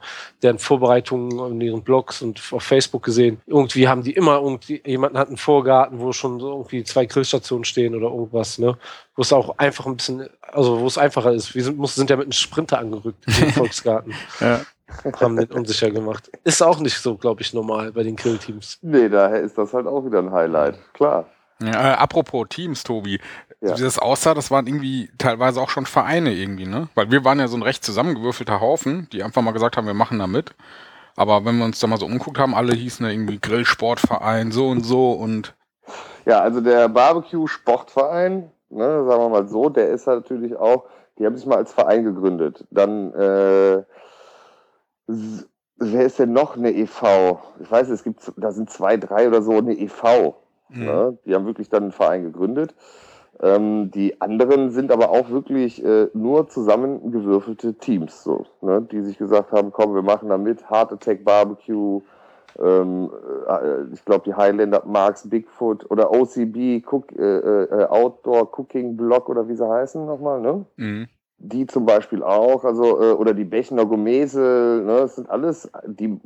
deren 0.43 0.59
Vorbereitungen 0.59 1.53
in 1.53 1.61
ihren 1.61 1.83
Blogs 1.83 2.23
und 2.23 2.41
auf 2.51 2.63
Facebook 2.63 3.05
gesehen. 3.05 3.41
Irgendwie 3.47 3.89
haben 3.89 4.03
die 4.03 4.13
immer 4.13 4.41
irgendwie, 4.41 4.83
jemanden 4.85 5.19
hat 5.19 5.29
einen 5.29 5.37
Vorgarten, 5.37 6.01
wo 6.01 6.13
schon 6.13 6.41
so 6.41 6.51
irgendwie 6.51 6.85
zwei 6.85 7.07
Grillstationen 7.07 7.65
stehen 7.65 7.95
oder 7.95 8.09
irgendwas, 8.09 8.59
ne? 8.59 8.77
Wo 9.15 9.23
es 9.23 9.33
auch 9.33 9.57
einfach 9.59 9.87
ein 9.87 9.97
bisschen, 9.97 10.29
also 10.41 10.81
wo 10.81 10.87
es 10.87 10.99
einfacher 10.99 11.33
ist. 11.33 11.55
Wir 11.55 11.65
sind, 11.65 11.87
sind 11.89 12.11
ja 12.11 12.17
mit 12.17 12.27
einem 12.27 12.33
Sprinter 12.33 12.79
angerückt 12.79 13.25
im 13.27 13.51
Volksgarten. 13.53 14.15
Ja. 14.41 14.61
Haben 15.21 15.37
den 15.37 15.51
unsicher 15.51 15.91
gemacht. 15.91 16.31
Ist 16.45 16.63
auch 16.63 16.79
nicht 16.79 16.99
so, 16.99 17.17
glaube 17.17 17.43
ich, 17.43 17.53
normal 17.53 17.93
bei 17.93 18.03
den 18.03 18.15
Grillteams. 18.15 18.79
Nee, 18.83 19.09
daher 19.09 19.41
ist 19.41 19.59
das 19.59 19.75
halt 19.75 19.87
auch 19.87 20.05
wieder 20.05 20.21
ein 20.21 20.31
Highlight. 20.31 20.79
Klar. 20.95 21.27
Ja, 21.61 21.93
äh, 21.93 21.95
apropos 21.95 22.49
Teams, 22.49 22.85
Tobi. 22.85 23.21
Ja. 23.61 23.77
Wie 23.77 23.83
das 23.83 23.99
aussah, 23.99 24.35
das 24.35 24.51
waren 24.51 24.67
irgendwie 24.67 25.11
teilweise 25.19 25.61
auch 25.61 25.71
schon 25.71 25.87
Vereine 25.87 26.33
irgendwie, 26.33 26.67
ne? 26.67 26.89
Weil 26.95 27.11
wir 27.11 27.25
waren 27.25 27.39
ja 27.39 27.49
so 27.49 27.57
ein 27.57 27.63
recht 27.63 27.85
zusammengewürfelter 27.85 28.61
Haufen, 28.61 29.09
die 29.13 29.23
einfach 29.23 29.43
mal 29.43 29.53
gesagt 29.53 29.77
haben, 29.77 29.87
wir 29.87 29.95
machen 29.95 30.19
da 30.19 30.27
mit. 30.27 30.55
Aber 31.17 31.45
wenn 31.47 31.57
wir 31.57 31.65
uns 31.65 31.81
da 31.81 31.87
mal 31.87 31.99
so 31.99 32.05
umguckt 32.05 32.39
haben, 32.39 32.55
alle 32.55 32.75
hießen 32.75 33.07
ja 33.07 33.11
irgendwie 33.11 33.39
Grillsportverein, 33.41 34.53
so 34.53 34.69
und 34.69 34.85
so 34.85 35.13
und 35.13 35.55
Ja, 36.27 36.41
also 36.41 36.61
der 36.61 36.89
Barbecue-Sportverein, 36.91 38.51
ne, 38.69 39.05
sagen 39.07 39.23
wir 39.23 39.29
mal 39.31 39.49
so, 39.49 39.71
der 39.71 39.89
ist 39.89 40.07
halt 40.07 40.25
natürlich 40.25 40.55
auch, 40.57 40.85
die 41.19 41.25
haben 41.25 41.37
sich 41.37 41.47
mal 41.47 41.57
als 41.57 41.73
Verein 41.73 42.05
gegründet. 42.05 42.67
Dann, 42.71 43.15
äh, 43.15 43.83
wer 45.79 46.05
ist 46.05 46.19
denn 46.19 46.35
noch 46.35 46.57
eine 46.57 46.73
e.V.? 46.73 47.41
Ich 47.61 47.71
weiß, 47.71 47.89
es 47.89 48.05
gibt, 48.05 48.31
da 48.37 48.53
sind 48.53 48.69
zwei, 48.69 48.99
drei 48.99 49.27
oder 49.27 49.41
so 49.41 49.53
eine 49.53 49.73
e.V. 49.73 50.37
Mhm. 50.69 50.85
Ne? 50.85 51.19
Die 51.25 51.35
haben 51.35 51.47
wirklich 51.47 51.69
dann 51.69 51.85
einen 51.85 51.93
Verein 51.93 52.23
gegründet. 52.23 52.75
Ähm, 53.41 53.91
die 53.91 54.21
anderen 54.21 54.71
sind 54.71 54.91
aber 54.91 55.11
auch 55.11 55.29
wirklich 55.29 55.85
äh, 55.85 56.09
nur 56.15 56.49
zusammengewürfelte 56.49 57.75
Teams, 57.75 58.25
so, 58.25 58.47
ne? 58.63 58.81
die 58.81 59.03
sich 59.03 59.19
gesagt 59.19 59.53
haben, 59.53 59.73
komm, 59.73 59.95
wir 59.95 60.03
machen 60.03 60.31
da 60.31 60.39
mit, 60.39 60.71
Heart 60.71 60.95
Attack 60.95 61.23
Barbecue, 61.23 62.01
ähm, 62.59 63.11
äh, 63.47 63.93
ich 63.93 64.03
glaube 64.07 64.23
die 64.25 64.35
Highlander 64.35 64.83
Marks 64.87 65.29
Bigfoot 65.29 65.91
oder 65.91 66.11
OCB 66.11 66.83
Cook, 66.91 67.13
äh, 67.13 67.23
äh, 67.23 67.85
Outdoor 67.89 68.59
Cooking 68.59 68.97
Blog 68.97 69.29
oder 69.29 69.49
wie 69.49 69.55
sie 69.55 69.69
heißen 69.69 70.07
nochmal, 70.07 70.41
ne? 70.41 70.65
Mhm. 70.77 71.07
Die 71.39 71.67
zum 71.67 71.85
Beispiel 71.85 72.23
auch, 72.23 72.65
also, 72.65 73.03
äh, 73.03 73.13
oder 73.13 73.35
die 73.35 73.45
Bechner 73.45 73.85
Gomese, 73.85 74.83
ne, 74.83 75.01
das 75.01 75.17
sind 75.17 75.29
alles, 75.29 75.71
die 75.87 76.19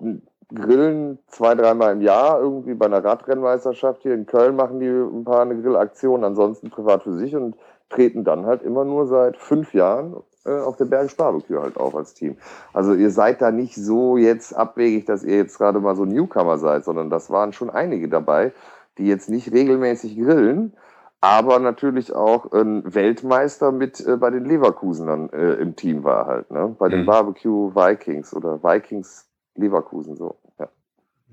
grillen 0.54 1.18
zwei, 1.28 1.54
dreimal 1.54 1.92
im 1.92 2.00
Jahr 2.00 2.40
irgendwie 2.40 2.74
bei 2.74 2.86
einer 2.86 3.04
Radrennmeisterschaft 3.04 4.02
hier 4.02 4.14
in 4.14 4.26
Köln 4.26 4.56
machen 4.56 4.80
die 4.80 4.88
ein 4.88 5.24
paar 5.24 5.42
eine 5.42 5.60
Grillaktion, 5.60 6.24
ansonsten 6.24 6.70
privat 6.70 7.02
für 7.04 7.12
sich 7.14 7.34
und 7.36 7.56
treten 7.88 8.24
dann 8.24 8.46
halt 8.46 8.62
immer 8.62 8.84
nur 8.84 9.06
seit 9.06 9.36
fünf 9.36 9.74
Jahren 9.74 10.16
äh, 10.46 10.58
auf 10.58 10.76
der 10.76 10.86
Bergisch 10.86 11.16
Barbecue 11.16 11.60
halt 11.60 11.76
auf 11.76 11.94
als 11.94 12.14
Team. 12.14 12.36
Also 12.72 12.94
ihr 12.94 13.10
seid 13.10 13.42
da 13.42 13.50
nicht 13.50 13.74
so 13.74 14.16
jetzt 14.16 14.54
abwegig, 14.56 15.06
dass 15.06 15.24
ihr 15.24 15.36
jetzt 15.36 15.58
gerade 15.58 15.80
mal 15.80 15.96
so 15.96 16.04
Newcomer 16.04 16.58
seid, 16.58 16.84
sondern 16.84 17.10
das 17.10 17.30
waren 17.30 17.52
schon 17.52 17.70
einige 17.70 18.08
dabei, 18.08 18.52
die 18.98 19.06
jetzt 19.06 19.28
nicht 19.28 19.52
regelmäßig 19.52 20.16
grillen, 20.18 20.74
aber 21.20 21.58
natürlich 21.58 22.14
auch 22.14 22.50
ein 22.52 22.82
Weltmeister 22.94 23.72
mit 23.72 24.00
äh, 24.06 24.16
bei 24.16 24.30
den 24.30 24.44
Leverkusenern 24.44 25.30
äh, 25.30 25.54
im 25.54 25.76
Team 25.76 26.04
war 26.04 26.26
halt, 26.26 26.50
ne? 26.50 26.74
Bei 26.78 26.88
den 26.88 27.02
Mhm. 27.02 27.06
Barbecue 27.06 27.74
Vikings 27.74 28.34
oder 28.34 28.62
Vikings 28.62 29.26
Leverkusen 29.60 30.16
so. 30.16 30.36
Ja. 30.58 30.68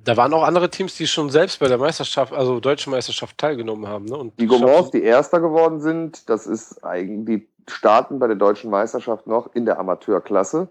Da 0.04 0.16
waren 0.16 0.34
auch 0.34 0.44
andere 0.44 0.70
Teams, 0.70 0.96
die 0.96 1.08
schon 1.08 1.30
selbst 1.30 1.60
bei 1.60 1.68
der 1.68 1.78
Meisterschaft, 1.78 2.32
also 2.32 2.60
deutschen 2.60 2.92
Meisterschaft 2.92 3.38
teilgenommen 3.38 3.88
haben. 3.88 4.06
Ne? 4.06 4.16
Und 4.16 4.40
Die 4.40 4.48
Gomorrs, 4.48 4.92
die 4.92 5.04
Erster 5.04 5.40
geworden 5.40 5.82
sind, 5.82 6.30
das 6.30 6.48
ist 6.48 6.84
eigentlich, 6.84 7.26
die 7.26 7.50
starten 7.70 8.20
bei 8.20 8.28
der 8.28 8.36
deutschen 8.36 8.70
Meisterschaft 8.70 9.28
noch 9.28 9.54
in 9.54 9.66
der 9.66 9.80
Amateurklasse 9.80 10.70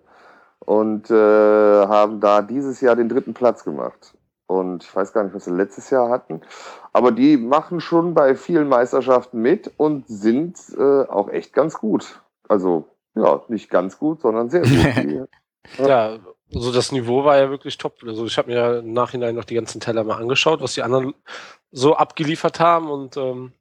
und 0.61 1.11
äh, 1.11 1.15
haben 1.15 2.21
da 2.21 2.43
dieses 2.43 2.81
Jahr 2.81 2.97
den 2.97 3.09
dritten 3.09 3.35
Platz 3.35 3.65
gemacht. 3.65 4.15
Und 4.47 4.85
ich 4.85 4.95
weiß 4.95 5.13
gar 5.13 5.25
nicht, 5.25 5.35
was 5.35 5.45
sie 5.45 5.51
letztes 5.51 5.91
Jahr 5.91 6.09
hatten. 6.09 6.41
Aber 6.93 7.11
die 7.11 7.37
machen 7.37 7.81
schon 7.81 8.15
bei 8.15 8.37
vielen 8.37 8.69
Meisterschaften 8.69 9.43
mit 9.43 9.73
und 9.77 10.07
sind 10.07 10.59
äh, 10.79 11.03
auch 11.03 11.29
echt 11.29 11.53
ganz 11.53 11.75
gut. 11.75 12.23
Also, 12.49 12.89
ja, 13.15 13.43
nicht 13.49 13.71
ganz 13.71 13.99
gut, 13.99 14.21
sondern 14.21 14.49
sehr 14.49 14.63
gut. 14.63 14.71
Die, 15.05 15.23
Ja, 16.49 16.59
also 16.61 16.73
das 16.73 16.93
Niveau 16.93 17.25
war 17.25 17.37
ja 17.39 17.51
wirklich 17.51 17.77
top. 17.79 17.97
Also 18.07 18.27
ich 18.27 18.39
habe 18.39 18.51
mir 18.51 18.57
ja 18.57 18.79
im 18.79 18.93
Nachhinein 18.93 19.35
noch 19.35 19.45
die 19.45 19.55
ganzen 19.55 19.81
Teller 19.81 20.05
mal 20.05 20.17
angeschaut, 20.19 20.61
was 20.61 20.75
die 20.75 20.83
anderen 20.83 21.15
so 21.73 21.97
abgeliefert 21.97 22.61
haben 22.61 22.91
und 22.91 23.17
ähm, 23.17 23.53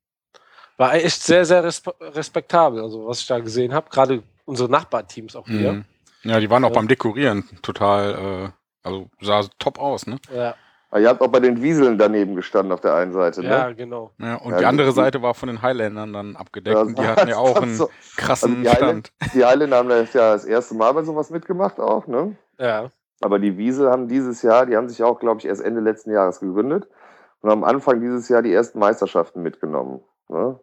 war 0.77 0.93
echt 0.93 1.21
sehr, 1.23 1.45
sehr 1.45 1.63
respe 1.63 1.93
respektabel. 1.99 2.81
Also 2.81 3.07
was 3.07 3.19
ich 3.21 3.27
da 3.27 3.39
gesehen 3.39 3.73
habe, 3.73 3.89
gerade 3.89 4.23
unsere 4.45 4.69
Nachbarteams 4.69 5.35
auch 5.35 5.47
wieder. 5.47 5.73
Mhm. 5.73 5.85
Ja, 6.23 6.39
die 6.39 6.49
waren 6.49 6.63
auch 6.63 6.69
Ja. 6.69 6.75
beim 6.75 6.87
Dekorieren 6.87 7.47
total, 7.61 8.13
äh, 8.45 8.49
also 8.87 9.09
sah 9.21 9.41
top 9.59 9.79
aus, 9.79 10.05
ne? 10.07 10.17
Ja, 10.33 10.55
Ah, 10.91 10.99
ihr 10.99 11.09
habt 11.09 11.19
auch 11.19 11.27
bei 11.27 11.41
den 11.41 11.61
Wieseln 11.61 11.97
daneben 11.97 12.35
gestanden 12.35 12.71
auf 12.71 12.79
der 12.79 12.93
einen 12.95 13.11
Seite, 13.11 13.41
ja, 13.43 13.67
ne? 13.67 13.75
genau. 13.75 14.11
Ja, 14.17 14.35
und 14.35 14.51
Ja, 14.51 14.59
die 14.59 14.65
andere 14.65 14.87
gut. 14.87 14.95
Seite 14.95 15.21
war 15.21 15.33
von 15.33 15.47
den 15.47 15.61
Highlandern 15.61 16.13
dann 16.13 16.35
abgedeckt 16.37 16.75
Ja, 16.77 16.83
und 16.83 16.97
die 16.97 17.03
hatten 17.05 17.27
ja 17.27 17.35
auch 17.37 17.57
einen 17.61 17.75
so- 17.75 17.89
krassen 18.15 18.51
also 18.51 18.61
die 18.61 18.69
Highland- 18.69 19.11
Stand. 19.17 19.33
Die 19.33 19.43
Highländer 19.43 19.77
haben 19.77 19.89
das 19.89 20.13
ja 20.13 20.33
das 20.33 20.45
erste 20.45 20.75
Mal 20.75 20.93
bei 20.93 21.03
sowas 21.03 21.31
mitgemacht 21.31 21.79
auch, 21.81 22.07
ne? 22.07 22.37
Ja, 22.59 22.89
Aber 23.21 23.39
die 23.39 23.57
Wiesel 23.57 23.89
haben 23.89 24.07
dieses 24.07 24.41
Jahr, 24.41 24.65
die 24.65 24.75
haben 24.75 24.89
sich 24.89 25.03
auch, 25.03 25.19
glaube 25.19 25.39
ich, 25.39 25.45
erst 25.45 25.61
Ende 25.61 25.81
letzten 25.81 26.11
Jahres 26.11 26.39
gegründet 26.39 26.87
und 27.41 27.49
haben 27.49 27.63
Anfang 27.63 28.01
dieses 28.01 28.27
Jahr 28.29 28.41
die 28.41 28.53
ersten 28.53 28.79
Meisterschaften 28.79 29.41
mitgenommen. 29.41 30.01
Ne? 30.29 30.59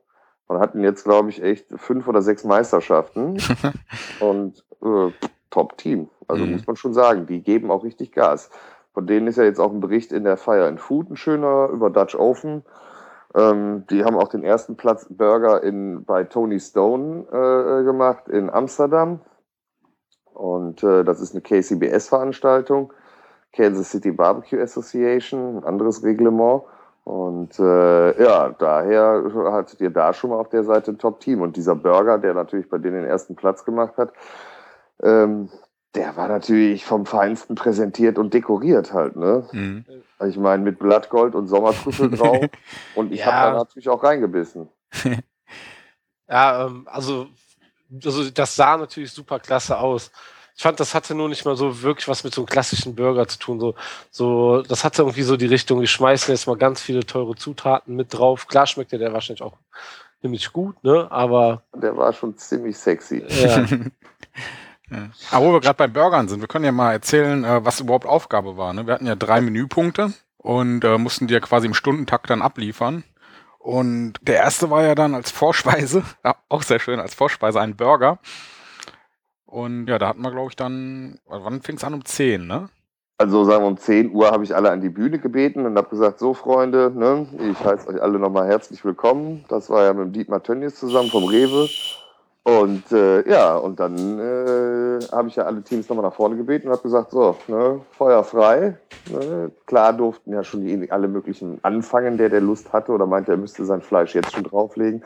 Und 0.49 0.59
hatten 0.59 0.83
jetzt, 0.83 1.05
glaube 1.05 1.31
ich, 1.31 1.43
echt 1.43 1.67
fünf 1.77 2.09
oder 2.09 2.21
sechs 2.23 2.45
Meisterschaften 2.45 3.39
und 4.21 4.65
äh, 4.83 5.11
Top-Team. 5.51 6.11
Also 6.29 6.45
Mhm. 6.45 6.53
muss 6.53 6.67
man 6.67 6.77
schon 6.77 6.95
sagen, 6.95 7.27
die 7.27 7.43
geben 7.43 7.71
auch 7.71 7.85
richtig 7.85 8.13
Gas. 8.13 8.51
Von 8.95 9.07
denen 9.07 9.27
ist 9.27 9.37
ja 9.37 9.45
jetzt 9.45 9.61
auch 9.61 9.73
ein 9.73 9.81
Bericht 9.81 10.13
in 10.13 10.25
der 10.25 10.37
Fire 10.37 10.69
in 10.69 10.79
Food 10.79 11.11
ein 11.11 11.17
schöner 11.17 11.69
über 11.69 11.89
Dutch 11.91 12.15
Oven. 12.15 12.65
Ähm, 13.35 13.85
die 13.89 14.05
haben 14.05 14.17
auch 14.17 14.29
den 14.29 14.45
ersten 14.45 14.77
Platz 14.77 15.07
Burger 15.09 15.63
in, 15.63 16.05
bei 16.05 16.25
Tony 16.25 16.61
Stone 16.61 17.27
äh, 17.33 17.85
gemacht 17.85 18.29
in 18.29 18.51
Amsterdam. 18.51 19.21
Und 20.35 20.83
äh, 20.83 21.05
das 21.05 21.21
ist 21.21 21.33
eine 21.33 21.43
KCBS-Veranstaltung, 21.43 22.93
Kansas 23.53 23.91
City 23.91 24.11
Barbecue 24.11 24.61
Association, 24.61 25.59
ein 25.59 25.65
anderes 25.65 26.03
Reglement. 26.03 26.63
Und 27.05 27.59
äh, 27.59 28.23
ja, 28.23 28.51
daher 28.51 29.25
hattet 29.53 29.81
ihr 29.81 29.91
da 29.91 30.13
schon 30.13 30.31
mal 30.31 30.37
auf 30.39 30.49
der 30.51 30.63
Seite 30.65 30.93
ein 30.93 30.99
Top-Team. 30.99 31.41
Und 31.43 31.57
dieser 31.57 31.75
Burger, 31.75 32.19
der 32.19 32.35
natürlich 32.35 32.69
bei 32.69 32.79
denen 32.79 33.03
den 33.03 33.05
ersten 33.05 33.35
Platz 33.35 33.65
gemacht 33.65 33.97
hat, 33.97 34.13
ähm, 35.03 35.49
der 35.95 36.17
war 36.17 36.29
natürlich 36.29 36.87
vom 36.87 37.05
Feinsten 37.05 37.55
präsentiert 37.55 38.19
und 38.19 38.33
dekoriert 38.33 38.95
halt, 38.95 39.17
ne? 39.17 39.47
Mhm. 39.53 39.85
Ich 40.27 40.39
meine, 40.39 40.63
mit 40.63 40.79
Blattgold 40.79 41.35
und 41.35 41.49
Sommertrüffel 41.49 42.11
drauf. 42.17 42.45
Und 42.95 43.13
ich 43.13 43.21
Ja. 43.21 43.27
habe 43.27 43.51
da 43.51 43.59
natürlich 43.59 43.89
auch 43.89 44.03
reingebissen. 44.03 44.69
ja 46.29 46.67
ähm, 46.67 46.87
also, 46.91 47.27
also 48.05 48.31
das 48.31 48.57
sah 48.57 48.77
natürlich 48.77 49.13
super 49.13 49.39
klasse 49.41 49.79
aus. 49.79 50.11
Ich 50.55 50.63
fand, 50.63 50.79
das 50.81 50.95
hatte 50.95 51.15
nur 51.15 51.29
nicht 51.29 51.45
mal 51.45 51.57
so 51.57 51.83
wirklich 51.83 52.09
was 52.09 52.25
mit 52.25 52.35
so 52.35 52.43
einem 52.43 52.47
klassischen 52.47 52.95
Burger 52.95 53.27
zu 53.27 53.39
tun. 53.39 53.59
So, 53.59 53.75
so, 54.11 54.63
das 54.63 54.85
hatte 54.85 55.03
irgendwie 55.03 55.23
so 55.23 55.37
die 55.37 55.47
Richtung, 55.47 55.81
wir 55.81 55.87
schmeißen 55.87 56.33
jetzt 56.33 56.47
mal 56.47 56.57
ganz 56.59 56.81
viele 56.83 57.07
teure 57.07 57.35
Zutaten 57.37 57.97
mit 57.97 58.13
drauf. 58.13 58.47
Klar 58.49 58.67
schmeckte 58.67 58.99
der 58.99 59.13
wahrscheinlich 59.13 59.43
auch 59.43 59.57
ziemlich 60.21 60.53
gut, 60.53 60.83
ne? 60.85 61.11
Aber 61.11 61.63
Der 61.75 61.97
war 61.97 62.13
schon 62.13 62.37
ziemlich 62.37 62.77
sexy. 62.77 63.25
ja, 63.29 63.67
Ja. 64.93 65.09
Aber 65.31 65.47
wo 65.47 65.53
wir 65.55 65.61
gerade 65.61 65.77
bei 65.77 65.87
Burgern 65.87 66.29
sind, 66.29 66.41
wir 66.41 66.49
können 66.49 66.67
ja 66.67 66.73
mal 66.73 66.93
erzählen, 66.93 67.45
äh, 67.45 67.65
was 67.65 67.81
überhaupt 67.81 68.05
Aufgabe 68.05 68.57
war. 68.59 68.75
Ne? 68.75 68.87
Wir 68.87 68.95
hatten 68.95 69.07
ja 69.07 69.15
drei 69.17 69.41
Menüpunkte 69.41 70.13
und 70.37 70.85
äh, 70.85 70.99
mussten 70.99 71.27
die 71.27 71.35
ja 71.35 71.41
quasi 71.41 71.67
im 71.67 71.75
Stundentakt 71.75 72.29
dann 72.29 72.43
abliefern. 72.43 73.03
Und 73.63 74.15
der 74.23 74.39
erste 74.39 74.71
war 74.71 74.83
ja 74.83 74.97
dann 74.97 75.15
als 75.15 75.31
Vorspeise, 75.31 76.03
ja, 76.25 76.35
auch 76.49 76.63
sehr 76.63 76.81
schön, 76.81 76.99
als 76.99 77.15
Vorspeise 77.15 77.61
ein 77.61 77.77
Burger. 77.77 78.19
Und 79.47 79.87
ja, 79.87 79.99
da 79.99 80.09
hatten 80.09 80.23
wir, 80.23 80.33
glaube 80.33 80.49
ich, 80.51 80.57
dann, 80.57 81.21
wann 81.27 81.63
fing 81.63 81.77
es 81.77 81.85
an? 81.85 81.95
Um 81.95 82.05
10, 82.05 82.47
ne? 82.47 82.71
Also 83.19 83.45
sagen 83.45 83.63
wir 83.63 83.69
um 83.69 83.77
10 83.77 84.13
Uhr 84.13 84.33
habe 84.33 84.43
ich 84.43 84.57
alle 84.57 84.73
an 84.73 84.81
die 84.81 84.89
Bühne 84.89 85.21
gebeten 85.21 85.65
und 85.65 85.77
habe 85.77 85.89
gesagt, 85.91 86.19
so 86.19 86.35
Freunde, 86.35 86.91
ne, 86.93 87.29
ich 87.39 87.65
heiße 87.65 87.87
euch 87.87 88.03
alle 88.03 88.19
nochmal 88.19 88.49
herzlich 88.49 88.85
willkommen. 88.85 89.45
Das 89.49 89.71
war 89.71 89.85
ja 89.85 89.93
mit 89.93 90.07
dem 90.07 90.13
Dietmar 90.13 90.43
Tönnies 90.43 90.75
zusammen 90.75 91.11
vom 91.11 91.25
Rewe. 91.25 91.69
Und 92.45 92.91
äh, 92.91 93.29
ja, 93.29 93.57
und 93.57 93.79
dann 93.79 94.19
äh, 94.19 94.99
habe 95.13 95.29
ich 95.29 95.37
ja 95.37 95.45
alle 95.45 95.63
Teams 95.63 95.89
nochmal 95.89 96.05
nach 96.05 96.15
vorne 96.15 96.37
gebeten 96.37 96.67
und 96.67 96.73
habe 96.73 96.83
gesagt, 96.83 97.13
so, 97.13 97.37
ne, 97.47 97.81
Feuer 97.93 98.25
frei. 98.25 98.77
Ne. 99.11 99.53
Klar 99.67 99.93
durften 99.93 100.33
ja 100.33 100.43
schon 100.43 100.63
die, 100.63 100.91
alle 100.91 101.07
möglichen 101.07 101.61
anfangen, 101.63 102.19
der 102.19 102.31
der 102.31 102.41
Lust 102.41 102.73
hatte 102.73 102.91
oder 102.91 103.07
meinte, 103.07 103.31
er 103.31 103.39
müsste 103.39 103.65
sein 103.65 103.81
Fleisch 103.81 104.15
jetzt 104.17 104.33
schon 104.33 104.43
drauflegen. 104.43 105.05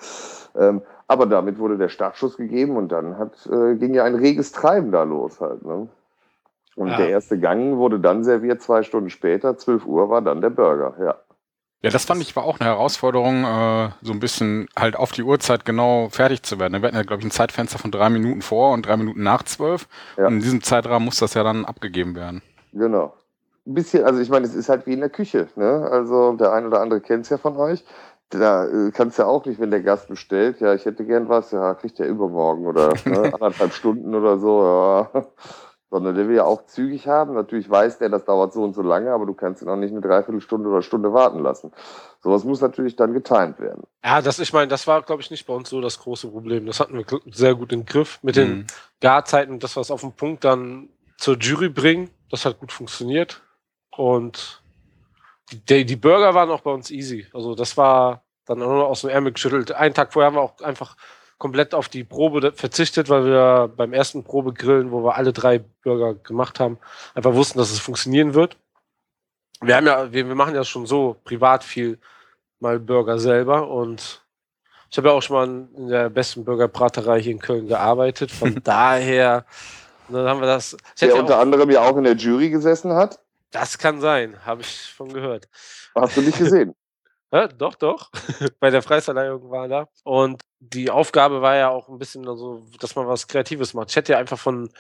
Ähm, 0.58 0.80
aber 1.08 1.26
damit 1.26 1.58
wurde 1.58 1.76
der 1.76 1.90
Startschuss 1.90 2.38
gegeben 2.38 2.76
und 2.78 2.90
dann 2.90 3.18
hat, 3.18 3.46
äh, 3.52 3.74
ging 3.74 3.92
ja 3.92 4.04
ein 4.04 4.14
reges 4.14 4.52
Treiben 4.52 4.90
da 4.90 5.02
los 5.02 5.38
halt. 5.40 5.62
Ne? 5.62 5.88
Und 6.74 6.88
Ja. 6.88 6.96
der 6.96 7.10
erste 7.10 7.38
Gang 7.38 7.76
wurde 7.76 8.00
dann 8.00 8.24
serviert, 8.24 8.62
zwei 8.62 8.82
Stunden 8.82 9.10
später, 9.10 9.58
12 9.58 9.86
Uhr 9.86 10.08
war 10.08 10.22
dann 10.22 10.40
der 10.40 10.50
Burger, 10.50 10.94
ja. 11.00 11.14
Ja, 11.82 11.90
das 11.90 12.06
fand 12.06 12.22
ich 12.22 12.34
war 12.34 12.44
auch 12.44 12.58
eine 12.58 12.68
Herausforderung, 12.68 13.44
äh, 13.44 13.90
so 14.02 14.12
ein 14.12 14.18
bisschen 14.18 14.68
halt 14.78 14.96
auf 14.96 15.12
die 15.12 15.22
Uhrzeit 15.22 15.64
genau 15.64 16.08
fertig 16.08 16.42
zu 16.42 16.58
werden. 16.58 16.80
Wir 16.80 16.88
hatten 16.88 16.96
ja, 16.96 17.02
glaube 17.02 17.20
ich, 17.20 17.26
ein 17.26 17.30
Zeitfenster 17.30 17.78
von 17.78 17.90
drei 17.90 18.08
Minuten 18.08 18.42
vor 18.42 18.72
und 18.72 18.86
drei 18.86 18.96
Minuten 18.96 19.22
nach 19.22 19.42
zwölf. 19.42 19.86
Ja. 20.16 20.26
Und 20.26 20.34
in 20.34 20.40
diesem 20.40 20.62
Zeitrahmen 20.62 21.04
muss 21.04 21.18
das 21.18 21.34
ja 21.34 21.44
dann 21.44 21.64
abgegeben 21.64 22.14
werden. 22.16 22.42
Genau. 22.72 23.14
Ein 23.66 23.74
bisschen, 23.74 24.04
also 24.04 24.20
ich 24.20 24.30
meine, 24.30 24.46
es 24.46 24.54
ist 24.54 24.68
halt 24.68 24.86
wie 24.86 24.94
in 24.94 25.00
der 25.00 25.10
Küche, 25.10 25.48
ne? 25.56 25.88
Also 25.90 26.32
der 26.32 26.52
ein 26.52 26.66
oder 26.66 26.80
andere 26.80 27.00
kennt 27.00 27.24
es 27.24 27.30
ja 27.30 27.38
von 27.38 27.56
euch. 27.56 27.84
Da 28.30 28.66
äh, 28.66 28.90
kannst 28.90 29.18
ja 29.18 29.26
auch 29.26 29.44
nicht, 29.44 29.60
wenn 29.60 29.70
der 29.70 29.82
Gast 29.82 30.08
bestellt, 30.08 30.60
ja, 30.60 30.74
ich 30.74 30.84
hätte 30.84 31.04
gern 31.04 31.28
was, 31.28 31.52
ja, 31.52 31.74
kriegt 31.74 32.00
er 32.00 32.06
übermorgen 32.06 32.66
oder 32.66 32.92
ne, 33.04 33.32
anderthalb 33.34 33.72
Stunden 33.72 34.14
oder 34.14 34.38
so, 34.38 34.62
ja. 34.62 35.26
Sondern 35.88 36.16
der 36.16 36.26
will 36.28 36.34
ja 36.36 36.44
auch 36.44 36.66
zügig 36.66 37.06
haben. 37.06 37.34
Natürlich 37.34 37.70
weiß 37.70 37.98
der, 37.98 38.08
das 38.08 38.24
dauert 38.24 38.52
so 38.52 38.62
und 38.64 38.74
so 38.74 38.82
lange, 38.82 39.12
aber 39.12 39.24
du 39.24 39.34
kannst 39.34 39.62
ihn 39.62 39.68
auch 39.68 39.76
nicht 39.76 39.92
eine 39.92 40.00
Dreiviertelstunde 40.00 40.68
oder 40.68 40.82
Stunde 40.82 41.12
warten 41.12 41.40
lassen. 41.42 41.70
Sowas 42.22 42.42
muss 42.44 42.60
natürlich 42.60 42.96
dann 42.96 43.12
getimt 43.12 43.60
werden. 43.60 43.84
ja, 44.04 44.20
das, 44.20 44.40
ich 44.40 44.52
meine, 44.52 44.66
das 44.66 44.86
war, 44.88 45.02
glaube 45.02 45.22
ich, 45.22 45.30
nicht 45.30 45.46
bei 45.46 45.54
uns 45.54 45.70
so 45.70 45.80
das 45.80 46.00
große 46.00 46.28
Problem. 46.28 46.66
Das 46.66 46.80
hatten 46.80 46.98
wir 46.98 47.04
sehr 47.30 47.54
gut 47.54 47.72
im 47.72 47.84
Griff 47.86 48.18
mit 48.22 48.34
den 48.36 48.50
Mhm. 48.58 48.66
Garzeiten 49.00 49.52
und 49.52 49.62
das, 49.62 49.76
was 49.76 49.92
auf 49.92 50.00
den 50.00 50.12
Punkt 50.12 50.42
dann 50.44 50.88
zur 51.18 51.36
Jury 51.38 51.68
bringen. 51.68 52.10
Das 52.30 52.44
hat 52.44 52.58
gut 52.58 52.72
funktioniert. 52.72 53.42
Und 53.96 54.62
die, 55.68 55.84
die 55.86 55.96
Burger 55.96 56.34
waren 56.34 56.50
auch 56.50 56.62
bei 56.62 56.72
uns 56.72 56.90
easy. 56.90 57.26
Also 57.32 57.54
das 57.54 57.76
war 57.76 58.24
dann 58.46 58.60
auch 58.62 58.66
nur 58.68 58.86
aus 58.88 59.02
dem 59.02 59.10
Ärmel 59.10 59.32
geschüttelt. 59.32 59.70
Einen 59.72 59.94
Tag 59.94 60.12
vorher 60.12 60.26
haben 60.26 60.36
wir 60.36 60.42
auch 60.42 60.60
einfach 60.60 60.96
komplett 61.38 61.74
auf 61.74 61.88
die 61.88 62.04
Probe 62.04 62.52
verzichtet, 62.52 63.08
weil 63.08 63.24
wir 63.24 63.70
beim 63.76 63.92
ersten 63.92 64.24
Probegrillen, 64.24 64.90
wo 64.90 65.04
wir 65.04 65.16
alle 65.16 65.32
drei 65.32 65.58
Burger 65.82 66.14
gemacht 66.14 66.60
haben, 66.60 66.78
einfach 67.14 67.34
wussten, 67.34 67.58
dass 67.58 67.70
es 67.70 67.78
funktionieren 67.78 68.34
wird. 68.34 68.56
Wir 69.60 69.76
haben 69.76 69.86
ja, 69.86 70.12
wir, 70.12 70.26
wir 70.28 70.34
machen 70.34 70.54
ja 70.54 70.64
schon 70.64 70.86
so 70.86 71.16
privat 71.24 71.64
viel 71.64 71.98
mal 72.58 72.78
Burger 72.78 73.18
selber 73.18 73.68
und 73.68 74.22
ich 74.90 74.96
habe 74.98 75.08
ja 75.08 75.14
auch 75.14 75.22
schon 75.22 75.36
mal 75.36 75.68
in 75.76 75.88
der 75.88 76.08
besten 76.08 76.44
Burgerbraterei 76.44 77.20
hier 77.20 77.32
in 77.32 77.38
Köln 77.38 77.66
gearbeitet. 77.66 78.30
Von 78.30 78.60
daher, 78.64 79.44
dann 80.08 80.26
haben 80.26 80.40
wir 80.40 80.46
das. 80.46 80.76
Der 81.00 81.08
ja 81.08 81.14
unter 81.16 81.36
auch, 81.36 81.42
anderem 81.42 81.70
ja 81.70 81.82
auch 81.82 81.96
in 81.96 82.04
der 82.04 82.14
Jury 82.14 82.50
gesessen 82.50 82.92
hat. 82.92 83.18
das 83.50 83.78
kann 83.78 84.00
sein, 84.00 84.36
habe 84.44 84.62
ich 84.62 84.92
von 84.96 85.12
gehört. 85.12 85.48
Hast 85.94 86.16
du 86.16 86.22
nicht 86.22 86.38
gesehen? 86.38 86.74
Ja, 87.32 87.48
doch, 87.48 87.74
doch. 87.74 88.10
Bei 88.60 88.70
der 88.70 88.82
Preisverleihung 88.82 89.50
war 89.50 89.68
da. 89.68 89.88
Und 90.04 90.42
die 90.60 90.90
Aufgabe 90.90 91.42
war 91.42 91.56
ja 91.56 91.68
auch 91.70 91.88
ein 91.88 91.98
bisschen, 91.98 92.28
also, 92.28 92.62
dass 92.80 92.94
man 92.94 93.06
was 93.08 93.26
Kreatives 93.26 93.74
macht. 93.74 93.90
Ich 93.90 93.96
hätte 93.96 94.12
ja 94.12 94.18
einfach 94.18 94.38
von 94.38 94.70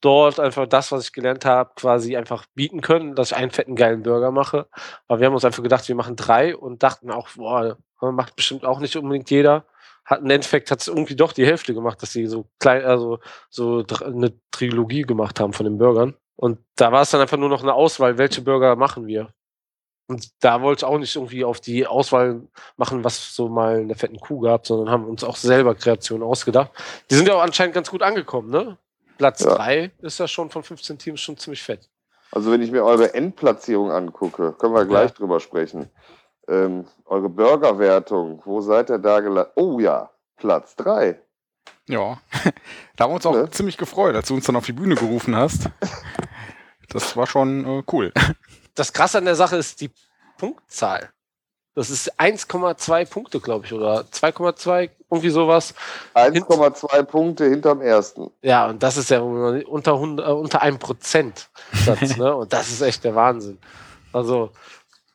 dort 0.00 0.38
einfach 0.38 0.66
das, 0.66 0.92
was 0.92 1.04
ich 1.06 1.12
gelernt 1.12 1.44
habe, 1.44 1.72
quasi 1.74 2.16
einfach 2.16 2.46
bieten 2.54 2.80
können, 2.80 3.14
dass 3.14 3.32
ich 3.32 3.36
einen 3.36 3.50
fetten, 3.50 3.76
geilen 3.76 4.02
Burger 4.02 4.30
mache. 4.30 4.68
Aber 5.08 5.20
wir 5.20 5.26
haben 5.26 5.34
uns 5.34 5.44
einfach 5.44 5.62
gedacht, 5.62 5.88
wir 5.88 5.94
machen 5.94 6.16
drei 6.16 6.56
und 6.56 6.82
dachten 6.82 7.10
auch, 7.10 7.28
boah, 7.36 7.76
macht 8.00 8.36
bestimmt 8.36 8.64
auch 8.64 8.78
nicht 8.80 8.96
unbedingt 8.96 9.30
jeder. 9.30 9.64
Hat 10.04 10.20
im 10.20 10.30
Endeffekt 10.30 10.70
hat 10.70 10.80
es 10.80 10.88
irgendwie 10.88 11.16
doch 11.16 11.32
die 11.32 11.46
Hälfte 11.46 11.74
gemacht, 11.74 12.00
dass 12.02 12.12
sie 12.12 12.26
so 12.26 12.46
klein, 12.60 12.84
also 12.84 13.18
so 13.50 13.84
eine 14.04 14.32
Trilogie 14.52 15.02
gemacht 15.02 15.40
haben 15.40 15.52
von 15.52 15.64
den 15.64 15.78
Burgern. 15.78 16.14
Und 16.36 16.58
da 16.76 16.92
war 16.92 17.02
es 17.02 17.10
dann 17.10 17.20
einfach 17.20 17.38
nur 17.38 17.48
noch 17.48 17.62
eine 17.62 17.74
Auswahl, 17.74 18.18
welche 18.18 18.42
Burger 18.42 18.76
machen 18.76 19.06
wir. 19.06 19.30
Und 20.08 20.28
da 20.40 20.62
wollte 20.62 20.80
ich 20.80 20.84
auch 20.84 20.98
nicht 20.98 21.16
irgendwie 21.16 21.44
auf 21.44 21.60
die 21.60 21.86
Auswahl 21.86 22.42
machen, 22.76 23.02
was 23.02 23.34
so 23.34 23.48
mal 23.48 23.78
eine 23.80 23.94
fetten 23.96 24.20
Kuh 24.20 24.40
gab, 24.40 24.66
sondern 24.66 24.90
haben 24.90 25.04
uns 25.06 25.24
auch 25.24 25.36
selber 25.36 25.74
Kreationen 25.74 26.22
ausgedacht. 26.26 26.70
Die 27.10 27.16
sind 27.16 27.26
ja 27.26 27.34
auch 27.34 27.42
anscheinend 27.42 27.74
ganz 27.74 27.90
gut 27.90 28.02
angekommen, 28.02 28.50
ne? 28.50 28.78
Platz 29.18 29.40
Ja. 29.42 29.54
3 29.56 29.90
ist 30.02 30.18
ja 30.20 30.28
schon 30.28 30.50
von 30.50 30.62
15 30.62 30.98
Teams 30.98 31.20
schon 31.20 31.36
ziemlich 31.36 31.62
fett. 31.62 31.88
Also 32.30 32.52
wenn 32.52 32.62
ich 32.62 32.70
mir 32.70 32.84
eure 32.84 33.14
Endplatzierung 33.14 33.90
angucke, 33.90 34.52
können 34.58 34.74
wir 34.74 34.84
gleich 34.84 35.12
drüber 35.12 35.40
sprechen. 35.40 35.90
Ähm, 36.48 36.84
eure 37.06 37.28
Burgerwertung, 37.28 38.42
wo 38.44 38.60
seid 38.60 38.90
ihr 38.90 38.98
da 38.98 39.18
gelandet? 39.20 39.52
Oh 39.56 39.80
ja, 39.80 40.10
Platz 40.36 40.76
3. 40.76 41.18
Ja, 41.88 42.18
da 42.96 43.04
haben 43.04 43.10
wir 43.10 43.14
uns 43.16 43.26
auch 43.26 43.32
Ne? 43.34 43.50
ziemlich 43.50 43.76
gefreut, 43.76 44.14
als 44.14 44.28
du 44.28 44.34
uns 44.34 44.44
dann 44.44 44.54
auf 44.56 44.66
die 44.66 44.72
Bühne 44.72 44.94
gerufen 44.94 45.34
hast. 45.34 45.68
Das 46.88 47.16
war 47.16 47.26
schon 47.26 47.64
äh, 47.66 47.82
cool. 47.92 48.12
Das 48.76 48.92
Krasse 48.92 49.18
an 49.18 49.24
der 49.24 49.34
Sache 49.34 49.56
ist 49.56 49.80
die 49.80 49.90
Punktzahl. 50.38 51.10
Das 51.74 51.90
ist 51.90 52.18
1,2 52.18 53.04
Punkte, 53.04 53.38
glaube 53.38 53.66
ich, 53.66 53.72
oder 53.74 54.00
2,2, 54.10 54.88
irgendwie 55.10 55.28
sowas. 55.28 55.74
1,2 56.14 57.02
Punkte 57.02 57.44
hinterm 57.44 57.82
ersten. 57.82 58.30
Ja, 58.40 58.66
und 58.66 58.82
das 58.82 58.96
ist 58.96 59.10
ja 59.10 59.20
unter, 59.20 59.92
100, 59.92 60.26
äh, 60.26 60.30
unter 60.30 60.62
einem 60.62 60.78
Prozent 60.78 61.50
Satz, 61.84 62.16
ne? 62.16 62.34
Und 62.36 62.50
das 62.52 62.70
ist 62.70 62.80
echt 62.80 63.04
der 63.04 63.14
Wahnsinn. 63.14 63.58
Also, 64.10 64.52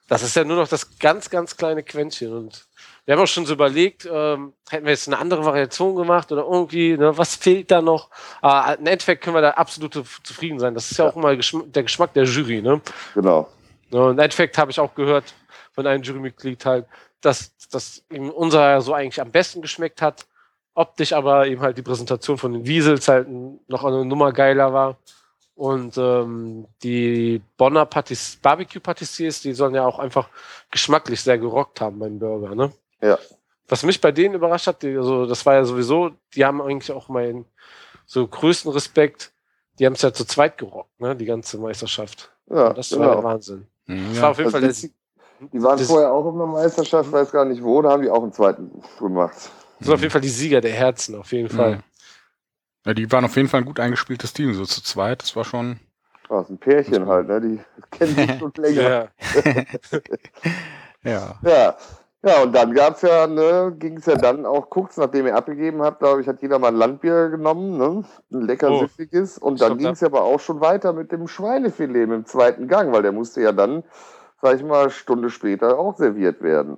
das 0.07 0.21
ist 0.21 0.35
ja 0.35 0.43
nur 0.43 0.57
noch 0.57 0.67
das 0.67 0.99
ganz, 0.99 1.31
ganz 1.31 1.57
kleine 1.57 1.81
Quäntchen. 1.81 2.31
Und 2.31 2.67
wir 3.05 3.15
haben 3.15 3.23
auch 3.23 3.27
schon 3.27 3.45
so 3.45 3.53
überlegt, 3.53 4.07
ähm, 4.11 4.53
hätten 4.69 4.85
wir 4.85 4.91
jetzt 4.91 5.07
eine 5.07 5.17
andere 5.17 5.43
Variation 5.43 5.95
gemacht 5.95 6.31
oder 6.31 6.43
irgendwie, 6.43 6.97
ne, 6.97 7.17
was 7.17 7.35
fehlt 7.35 7.71
da 7.71 7.81
noch? 7.81 8.09
Aber 8.41 8.77
im 8.77 8.85
Endeffekt 8.85 9.23
können 9.23 9.35
wir 9.35 9.41
da 9.41 9.51
absolut 9.51 9.93
zufrieden 10.23 10.59
sein. 10.59 10.75
Das 10.75 10.91
ist 10.91 10.97
ja, 10.97 11.07
auch 11.07 11.15
immer 11.15 11.35
Geschm 11.35 11.61
der 11.71 11.83
Geschmack 11.83 12.13
der 12.13 12.25
Jury, 12.25 12.61
ne? 12.61 12.79
Genau. 13.15 13.49
Ja, 13.89 14.01
und 14.01 14.11
im 14.11 14.19
Endeffekt 14.19 14.57
habe 14.57 14.71
ich 14.71 14.79
auch 14.79 14.93
gehört 14.93 15.33
von 15.73 15.87
einem 15.87 16.03
Jurymitglied 16.03 16.65
halt, 16.65 16.85
dass, 17.21 17.51
dass 17.69 18.03
ihm 18.11 18.29
unser 18.29 18.81
so 18.81 18.93
eigentlich 18.93 19.21
am 19.21 19.31
besten 19.31 19.61
geschmeckt 19.61 20.01
hat. 20.01 20.27
Optisch 20.73 21.11
aber 21.11 21.47
eben 21.47 21.61
halt 21.61 21.77
die 21.77 21.81
Präsentation 21.81 22.37
von 22.37 22.53
den 22.53 22.65
Wiesels 22.65 23.07
halt 23.07 23.27
noch 23.67 23.83
eine 23.83 24.05
Nummer 24.05 24.31
geiler 24.31 24.71
war. 24.71 24.97
Und 25.55 25.97
ähm, 25.97 26.65
die 26.81 27.41
Bonner 27.57 27.85
Patis 27.85 28.37
Barbecue 28.41 28.79
Patissiers, 28.79 29.41
die 29.41 29.53
sollen 29.53 29.75
ja 29.75 29.85
auch 29.85 29.99
einfach 29.99 30.29
geschmacklich 30.71 31.21
sehr 31.21 31.37
gerockt 31.37 31.81
haben 31.81 31.99
beim 31.99 32.17
Burger, 32.17 32.55
ne? 32.55 32.71
Ja. 33.01 33.17
Was 33.67 33.83
mich 33.83 34.01
bei 34.01 34.11
denen 34.11 34.35
überrascht 34.35 34.67
hat, 34.67 34.83
die, 34.83 34.95
also 34.97 35.25
das 35.25 35.45
war 35.45 35.55
ja 35.55 35.63
sowieso, 35.63 36.11
die 36.35 36.43
haben 36.45 36.61
eigentlich 36.61 36.91
auch 36.91 37.07
meinen 37.09 37.45
so 38.05 38.27
größten 38.27 38.71
Respekt. 38.71 39.31
Die 39.79 39.85
haben 39.85 39.93
es 39.93 40.01
ja 40.01 40.11
zu 40.13 40.25
zweit 40.25 40.57
gerockt, 40.57 40.99
ne? 40.99 41.15
Die 41.15 41.25
ganze 41.25 41.57
Meisterschaft. 41.57 42.31
Ja, 42.49 42.67
Und 42.67 42.77
das 42.77 42.91
war 42.91 42.99
der 42.99 43.09
genau. 43.15 43.23
Wahnsinn. 43.23 43.67
Mhm, 43.87 44.07
Das 44.09 44.15
ja. 44.17 44.21
war 44.23 44.29
auf 44.31 44.37
jeden 44.37 44.47
Also 44.47 44.57
Fall 44.59 44.67
das- 44.67 44.81
der, 44.81 44.89
Die 45.53 45.63
waren 45.63 45.77
das- 45.79 45.87
vorher 45.87 46.11
auch 46.11 46.31
in 46.31 46.37
der 46.37 46.47
Meisterschaft, 46.47 47.11
weiß 47.11 47.31
gar 47.31 47.45
nicht 47.45 47.63
wo, 47.63 47.81
da 47.81 47.91
haben 47.91 48.03
die 48.03 48.09
auch 48.09 48.21
einen 48.21 48.33
zweiten 48.33 48.69
gemacht. 48.99 49.33
Das 49.79 49.85
sind 49.87 49.93
auf 49.95 50.01
jeden 50.01 50.11
Fall 50.11 50.21
die 50.21 50.29
Sieger 50.29 50.61
der 50.61 50.73
Herzen, 50.73 51.15
auf 51.15 51.31
jeden 51.31 51.49
Fall. 51.49 51.77
Mhm. 51.77 51.83
Ja, 52.85 52.93
die 52.93 53.11
waren 53.11 53.25
auf 53.25 53.35
jeden 53.35 53.47
Fall 53.47 53.61
ein 53.61 53.65
gut 53.65 53.79
eingespieltes 53.79 54.33
Team, 54.33 54.53
so 54.53 54.65
zu 54.65 54.83
zweit. 54.83 55.21
Das 55.23 55.35
war 55.35 55.43
schon. 55.45 55.79
Das 56.29 56.43
ist 56.45 56.49
ein 56.51 56.57
Pärchen 56.59 57.07
halt, 57.07 57.27
ne? 57.27 57.41
Die 57.41 57.59
kennen 57.97 58.15
sich 58.15 58.31
schon 58.39 58.51
länger. 58.57 58.81
Ja. 58.81 59.07
Ja. 61.03 61.39
Ja. 61.43 61.77
Ja, 62.23 62.43
und 62.43 62.53
dann 62.53 62.73
gab's 62.75 63.01
ja, 63.01 63.25
ne, 63.25 63.75
ging 63.79 63.97
es 63.97 64.05
ja 64.05 64.15
dann 64.15 64.45
auch 64.45 64.69
kurz 64.69 64.95
nachdem 64.97 65.25
ihr 65.25 65.35
abgegeben 65.35 65.81
habt, 65.81 65.99
glaube 65.99 66.21
ich, 66.21 66.27
hat 66.27 66.41
jeder 66.43 66.59
mal 66.59 66.67
ein 66.67 66.75
Landbier 66.75 67.29
genommen, 67.29 67.77
ne? 67.77 68.03
Ein 68.31 68.41
lecker 68.41 68.69
Oh. 68.71 68.79
süffiges. 68.81 69.39
Und 69.39 69.59
dann 69.59 69.69
glaub, 69.69 69.79
ging 69.79 69.87
es 69.89 70.01
ja 70.01 70.07
aber 70.07 70.21
auch 70.21 70.39
schon 70.39 70.61
weiter 70.61 70.93
mit 70.93 71.11
dem 71.11 71.27
Schweinefilet 71.27 72.03
im 72.03 72.25
zweiten 72.25 72.67
Gang, 72.67 72.93
weil 72.93 73.01
der 73.01 73.11
musste 73.11 73.41
ja 73.41 73.51
dann, 73.51 73.83
sag 74.39 74.55
ich 74.55 74.63
mal, 74.63 74.91
Stunde 74.91 75.31
später 75.31 75.79
auch 75.79 75.95
serviert 75.97 76.41
werden. 76.43 76.77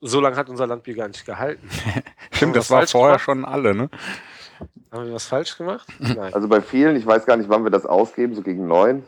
So 0.00 0.20
lange 0.20 0.36
hat 0.36 0.48
unser 0.48 0.66
Landbier 0.66 0.94
gar 0.94 1.08
nicht 1.08 1.26
gehalten. 1.26 1.68
Stimmt, 2.32 2.56
das 2.56 2.70
was 2.70 2.94
war 2.94 3.00
vorher 3.00 3.08
gemacht? 3.16 3.24
schon 3.24 3.44
alle, 3.44 3.74
ne? 3.74 3.90
Haben 4.90 5.06
wir 5.06 5.12
was 5.14 5.26
falsch 5.26 5.58
gemacht? 5.58 5.86
Nein. 5.98 6.32
Also 6.32 6.48
bei 6.48 6.62
vielen, 6.62 6.96
ich 6.96 7.04
weiß 7.04 7.26
gar 7.26 7.36
nicht, 7.36 7.50
wann 7.50 7.64
wir 7.64 7.70
das 7.70 7.84
ausgeben, 7.84 8.34
so 8.34 8.40
gegen 8.40 8.66
neun, 8.66 9.04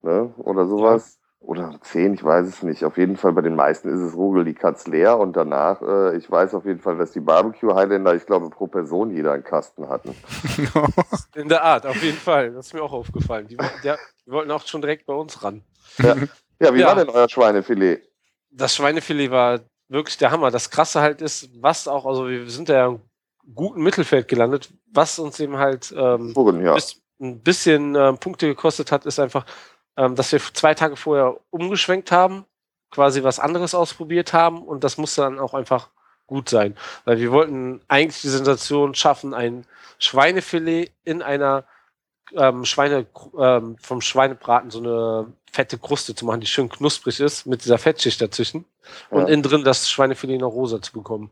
ne? 0.00 0.32
Oder 0.38 0.66
sowas. 0.66 1.18
Oder 1.46 1.78
zehn, 1.82 2.14
ich 2.14 2.24
weiß 2.24 2.46
es 2.46 2.62
nicht. 2.62 2.84
Auf 2.84 2.96
jeden 2.96 3.16
Fall 3.18 3.32
bei 3.32 3.42
den 3.42 3.54
meisten 3.54 3.88
ist 3.90 4.00
es 4.00 4.14
Rugel 4.16 4.44
die 4.44 4.54
Katz 4.54 4.86
leer 4.86 5.18
und 5.18 5.34
danach, 5.36 5.82
äh, 5.82 6.16
ich 6.16 6.30
weiß 6.30 6.54
auf 6.54 6.64
jeden 6.64 6.80
Fall, 6.80 6.96
dass 6.96 7.12
die 7.12 7.20
Barbecue 7.20 7.74
Highlander, 7.74 8.14
ich 8.14 8.24
glaube, 8.24 8.48
pro 8.48 8.66
Person 8.66 9.10
jeder 9.10 9.32
einen 9.32 9.44
Kasten 9.44 9.88
hatten. 9.88 10.14
In 11.34 11.48
der 11.50 11.62
Art, 11.62 11.86
auf 11.86 12.02
jeden 12.02 12.16
Fall. 12.16 12.52
Das 12.52 12.66
ist 12.68 12.72
mir 12.74 12.82
auch 12.82 12.92
aufgefallen. 12.92 13.46
Die, 13.48 13.58
wollten- 13.58 13.82
der, 13.82 13.98
die 14.26 14.30
wollten 14.30 14.50
auch 14.50 14.66
schon 14.66 14.80
direkt 14.80 15.04
bei 15.04 15.12
uns 15.14 15.42
ran. 15.44 15.62
Ja, 15.98 16.16
wie 16.74 16.80
Ja. 16.80 16.86
war 16.88 16.94
denn 16.96 17.10
euer 17.10 17.28
Schweinefilet? 17.28 18.00
Das 18.50 18.74
Schweinefilet 18.74 19.30
war 19.30 19.60
wirklich 19.88 20.16
der 20.16 20.30
Hammer. 20.30 20.50
Das 20.50 20.70
Krasse 20.70 21.02
halt 21.02 21.20
ist, 21.20 21.50
was 21.60 21.86
auch, 21.88 22.06
also 22.06 22.26
wir 22.28 22.48
sind 22.48 22.70
ja 22.70 22.86
im 22.86 23.00
guten 23.54 23.82
Mittelfeld 23.82 24.28
gelandet, 24.28 24.72
was 24.92 25.18
uns 25.18 25.38
eben 25.40 25.58
halt 25.58 25.92
ähm, 25.96 26.34
Worin, 26.34 26.62
ja. 26.64 26.74
bis, 26.74 27.02
ein 27.20 27.40
bisschen 27.42 27.94
ähm, 27.96 28.16
Punkte 28.18 28.46
gekostet 28.46 28.90
hat, 28.92 29.04
ist 29.04 29.20
einfach, 29.20 29.44
ähm, 29.96 30.14
dass 30.14 30.32
wir 30.32 30.40
zwei 30.40 30.74
Tage 30.74 30.96
vorher 30.96 31.38
umgeschwenkt 31.50 32.10
haben, 32.12 32.44
quasi 32.90 33.22
was 33.22 33.38
anderes 33.40 33.74
ausprobiert 33.74 34.32
haben 34.32 34.62
und 34.62 34.84
das 34.84 34.98
musste 34.98 35.22
dann 35.22 35.38
auch 35.38 35.54
einfach 35.54 35.88
gut 36.26 36.48
sein. 36.48 36.76
Weil 37.04 37.18
wir 37.18 37.32
wollten 37.32 37.80
eigentlich 37.88 38.22
die 38.22 38.28
Sensation 38.28 38.94
schaffen, 38.94 39.34
ein 39.34 39.66
Schweinefilet 39.98 40.90
in 41.04 41.22
einer 41.22 41.64
ähm, 42.32 42.64
Schweine, 42.64 43.06
ähm, 43.38 43.76
vom 43.80 44.00
Schweinebraten 44.00 44.70
so 44.70 44.78
eine 44.78 45.32
fette 45.52 45.78
Kruste 45.78 46.14
zu 46.14 46.24
machen, 46.24 46.40
die 46.40 46.46
schön 46.46 46.68
knusprig 46.68 47.20
ist, 47.20 47.46
mit 47.46 47.64
dieser 47.64 47.78
Fettschicht 47.78 48.20
dazwischen 48.20 48.64
und 49.10 49.22
Ja. 49.22 49.28
innen 49.28 49.42
drin 49.42 49.64
das 49.64 49.90
Schweinefilet 49.90 50.38
noch 50.38 50.50
rosa 50.52 50.80
zu 50.80 50.92
bekommen. 50.92 51.30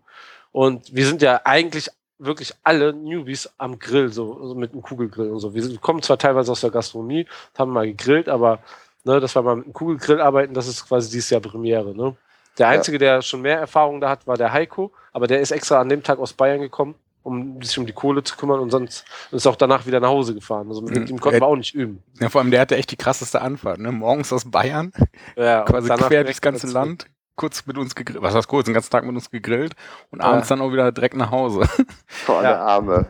Und 0.52 0.94
wir 0.94 1.06
sind 1.06 1.22
ja 1.22 1.40
eigentlich 1.44 1.88
wirklich 2.24 2.52
alle 2.62 2.92
Newbies 2.92 3.50
am 3.58 3.78
Grill, 3.78 4.12
so, 4.12 4.46
so 4.46 4.54
mit 4.54 4.72
einem 4.72 4.82
Kugelgrill 4.82 5.30
und 5.30 5.40
so. 5.40 5.54
Wir 5.54 5.78
kommen 5.78 6.02
zwar 6.02 6.18
teilweise 6.18 6.52
aus 6.52 6.60
der 6.60 6.70
Gastronomie, 6.70 7.26
haben 7.58 7.72
mal 7.72 7.86
gegrillt, 7.86 8.28
aber 8.28 8.60
ne, 9.04 9.20
dass 9.20 9.34
wir 9.34 9.42
mal 9.42 9.56
mit 9.56 9.64
einem 9.66 9.72
Kugelgrill 9.74 10.20
arbeiten, 10.20 10.54
das 10.54 10.66
ist 10.68 10.86
quasi 10.86 11.10
dieses 11.10 11.30
Jahr 11.30 11.40
Premiere. 11.40 11.94
Ne? 11.94 12.16
Der 12.58 12.66
Ja. 12.66 12.72
Einzige, 12.72 12.98
der 12.98 13.22
schon 13.22 13.42
mehr 13.42 13.58
Erfahrung 13.58 14.00
da 14.00 14.10
hat, 14.10 14.26
war 14.26 14.36
der 14.36 14.52
Heiko, 14.52 14.92
aber 15.12 15.26
der 15.26 15.40
ist 15.40 15.50
extra 15.50 15.80
an 15.80 15.88
dem 15.88 16.02
Tag 16.02 16.18
aus 16.18 16.32
Bayern 16.32 16.60
gekommen, 16.60 16.94
um 17.24 17.62
sich 17.62 17.78
um 17.78 17.86
die 17.86 17.92
Kohle 17.92 18.22
zu 18.24 18.36
kümmern 18.36 18.60
und 18.60 18.70
sonst 18.70 19.04
ist 19.30 19.46
auch 19.46 19.56
danach 19.56 19.86
wieder 19.86 20.00
nach 20.00 20.08
Hause 20.08 20.34
gefahren. 20.34 20.68
Also 20.68 20.82
mit 20.82 20.94
Mhm. 20.96 21.06
ihm 21.06 21.20
konnten 21.20 21.40
wir 21.40 21.46
auch 21.46 21.56
nicht 21.56 21.74
üben. 21.74 22.02
Ja, 22.20 22.28
vor 22.28 22.40
allem 22.40 22.50
der 22.50 22.60
hatte 22.60 22.76
echt 22.76 22.90
die 22.90 22.96
krasseste 22.96 23.40
Anfahrt, 23.40 23.78
ne? 23.78 23.92
Morgens 23.92 24.32
aus 24.32 24.50
Bayern, 24.50 24.92
Ja, 25.36 25.62
quasi 25.66 25.88
quer 25.88 26.24
durchs 26.24 26.40
ganze. 26.40 26.66
Land, 26.68 27.06
kurz 27.36 27.66
mit 27.66 27.78
uns 27.78 27.94
gegrillt. 27.94 28.22
Was 28.22 28.34
heißt 28.34 28.48
kurz? 28.48 28.66
Den 28.66 28.74
ganzen 28.74 28.90
Tag 28.90 29.04
mit 29.04 29.14
uns 29.14 29.30
gegrillt 29.30 29.74
und 30.10 30.20
abends 30.20 30.48
dann 30.48 30.60
auch 30.60 30.72
wieder 30.72 30.90
direkt 30.92 31.16
nach 31.16 31.30
Hause. 31.30 31.68
Vor 32.06 32.42
Ja. 32.42 32.60
Arme. 32.64 33.06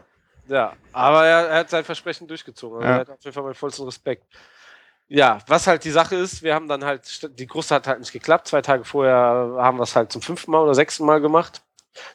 Ja, 0.48 0.72
aber 0.92 1.24
er, 1.24 1.48
er 1.48 1.58
hat 1.60 1.70
sein 1.70 1.84
Versprechen 1.84 2.26
durchgezogen. 2.26 2.78
Also 2.78 2.88
Ja. 2.88 2.94
Er 2.96 3.00
hat 3.00 3.10
auf 3.10 3.24
jeden 3.24 3.34
Fall 3.34 3.42
meinen 3.42 3.54
vollsten 3.54 3.84
Respekt. 3.84 4.24
Ja, 5.08 5.38
was 5.46 5.66
halt 5.66 5.84
die 5.84 5.90
Sache 5.90 6.16
ist, 6.16 6.42
wir 6.42 6.54
haben 6.54 6.68
dann 6.68 6.84
halt, 6.84 7.02
die 7.38 7.46
Kruste 7.46 7.74
hat 7.74 7.86
halt 7.86 8.00
nicht 8.00 8.12
geklappt. 8.12 8.48
Zwei 8.48 8.62
Tage 8.62 8.84
vorher 8.84 9.14
haben 9.58 9.78
wir 9.78 9.82
es 9.82 9.94
halt 9.94 10.10
zum 10.10 10.22
fünften 10.22 10.50
Mal 10.50 10.62
oder 10.62 10.74
sechsten 10.74 11.04
Mal 11.04 11.20
gemacht. 11.20 11.62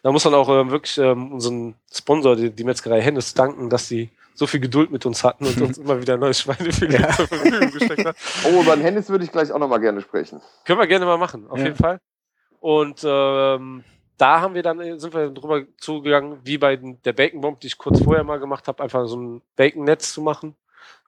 Da 0.02 0.12
muss 0.12 0.26
man 0.26 0.34
auch 0.34 0.50
ähm, 0.50 0.72
wirklich 0.72 0.98
ähm, 0.98 1.32
unseren 1.32 1.76
Sponsor, 1.94 2.36
die, 2.36 2.50
die 2.50 2.64
Metzgerei 2.64 3.00
Hennes, 3.02 3.36
danken, 3.36 3.70
dass 3.70 3.88
die 3.88 4.10
so 4.38 4.46
viel 4.48 4.60
Geduld 4.60 4.92
mit 4.92 5.06
uns 5.06 5.24
hatten 5.24 5.46
und 5.46 5.60
uns 5.62 5.78
immer 5.78 6.00
wieder 6.00 6.16
neues 6.18 6.40
Schweinefilet 6.42 7.00
Ja. 7.00 7.10
zur 7.12 7.28
Verfügung 7.28 7.72
gesteckt 7.72 8.06
hat. 8.06 8.16
Oh, 8.46 8.62
über 8.62 8.76
den 8.76 8.84
Hennis 8.84 9.10
würde 9.10 9.24
ich 9.26 9.32
gleich 9.32 9.52
auch 9.52 9.60
nochmal 9.60 9.80
gerne 9.80 10.02
sprechen. 10.02 10.42
Können 10.66 10.80
wir 10.80 10.88
gerne 10.88 11.06
mal 11.06 11.18
machen, 11.18 11.48
auf 11.50 11.58
Ja. 11.58 11.66
jeden 11.66 11.76
Fall. 11.76 12.00
Und 12.60 13.02
ähm, 13.04 13.84
da 14.18 14.42
haben 14.42 14.54
wir 14.54 14.64
dann, 14.64 14.80
äh, 14.80 15.00
sind 15.00 15.14
wir 15.14 15.30
drüber 15.30 15.64
zugegangen, 15.78 16.40
wie 16.44 16.58
bei 16.58 16.76
den- 16.76 17.02
der 17.04 17.14
Bacon 17.14 17.42
Bomb, 17.42 17.60
die 17.60 17.68
ich 17.68 17.78
kurz 17.78 18.02
vorher 18.04 18.24
mal 18.24 18.40
gemacht 18.40 18.68
habe, 18.68 18.82
einfach 18.84 19.08
so 19.08 19.18
ein 19.18 19.42
Bacon-Netz 19.56 20.14
zu 20.14 20.22
machen. 20.22 20.56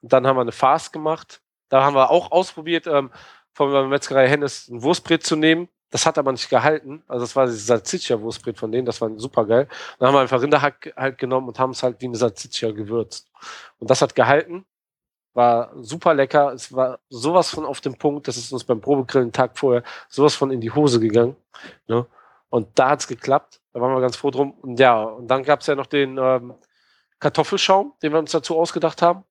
Und 0.01 0.13
dann 0.13 0.25
haben 0.27 0.37
wir 0.37 0.41
eine 0.41 0.51
Farce 0.51 0.91
gemacht. 0.91 1.41
Da 1.69 1.83
haben 1.83 1.95
wir 1.95 2.09
auch 2.09 2.31
ausprobiert, 2.31 2.87
ähm, 2.87 3.11
von 3.53 3.71
der 3.71 3.83
Metzgerei 3.85 4.27
Hennes 4.27 4.67
ein 4.69 4.81
Wurstbrett 4.83 5.23
zu 5.23 5.35
nehmen. 5.35 5.69
Das 5.91 6.05
hat 6.05 6.17
aber 6.17 6.31
nicht 6.31 6.49
gehalten. 6.49 7.03
Also 7.07 7.23
das 7.23 7.35
war 7.35 7.45
das 7.45 7.65
Salsiccia-Wurstbrett 7.65 8.57
von 8.57 8.71
denen, 8.71 8.85
das 8.85 9.01
war 9.01 9.09
super 9.17 9.45
geil. 9.45 9.67
Dann 9.97 10.07
haben 10.07 10.15
wir 10.15 10.21
einfach 10.21 10.41
Rinderhack 10.41 10.93
halt 10.95 11.17
genommen 11.17 11.47
und 11.47 11.59
haben 11.59 11.71
es 11.71 11.81
halt 11.81 11.99
wie 12.01 12.05
eine 12.05 12.15
Salsiccia 12.15 12.71
gewürzt. 12.71 13.27
Und 13.79 13.89
das 13.89 14.01
hat 14.01 14.15
gehalten. 14.15 14.65
War 15.33 15.71
super 15.81 16.13
lecker. 16.13 16.53
Es 16.53 16.73
war 16.73 16.99
sowas 17.09 17.49
von 17.49 17.65
auf 17.65 17.81
dem 17.81 17.95
Punkt. 17.95 18.27
Das 18.27 18.37
ist 18.37 18.51
uns 18.51 18.63
beim 18.63 18.81
Probegrillen 18.81 19.31
Tag 19.31 19.57
vorher 19.57 19.83
sowas 20.09 20.35
von 20.35 20.51
in 20.51 20.61
die 20.61 20.71
Hose 20.71 20.99
gegangen. 20.99 21.35
Ne? 21.87 22.05
Und 22.49 22.67
da 22.77 22.89
hat's 22.89 23.07
geklappt. 23.07 23.61
Da 23.73 23.81
waren 23.81 23.93
wir 23.93 24.01
ganz 24.01 24.15
froh 24.15 24.31
drum. 24.31 24.51
Und 24.61 24.79
ja, 24.79 25.01
und 25.01 25.27
dann 25.27 25.43
gab's 25.43 25.67
ja 25.67 25.75
noch 25.75 25.85
den 25.85 26.17
ähm, 26.17 26.53
Kartoffelschaum, 27.19 27.93
den 28.01 28.11
wir 28.11 28.19
uns 28.19 28.31
dazu 28.31 28.57
ausgedacht 28.57 29.01
haben. 29.01 29.23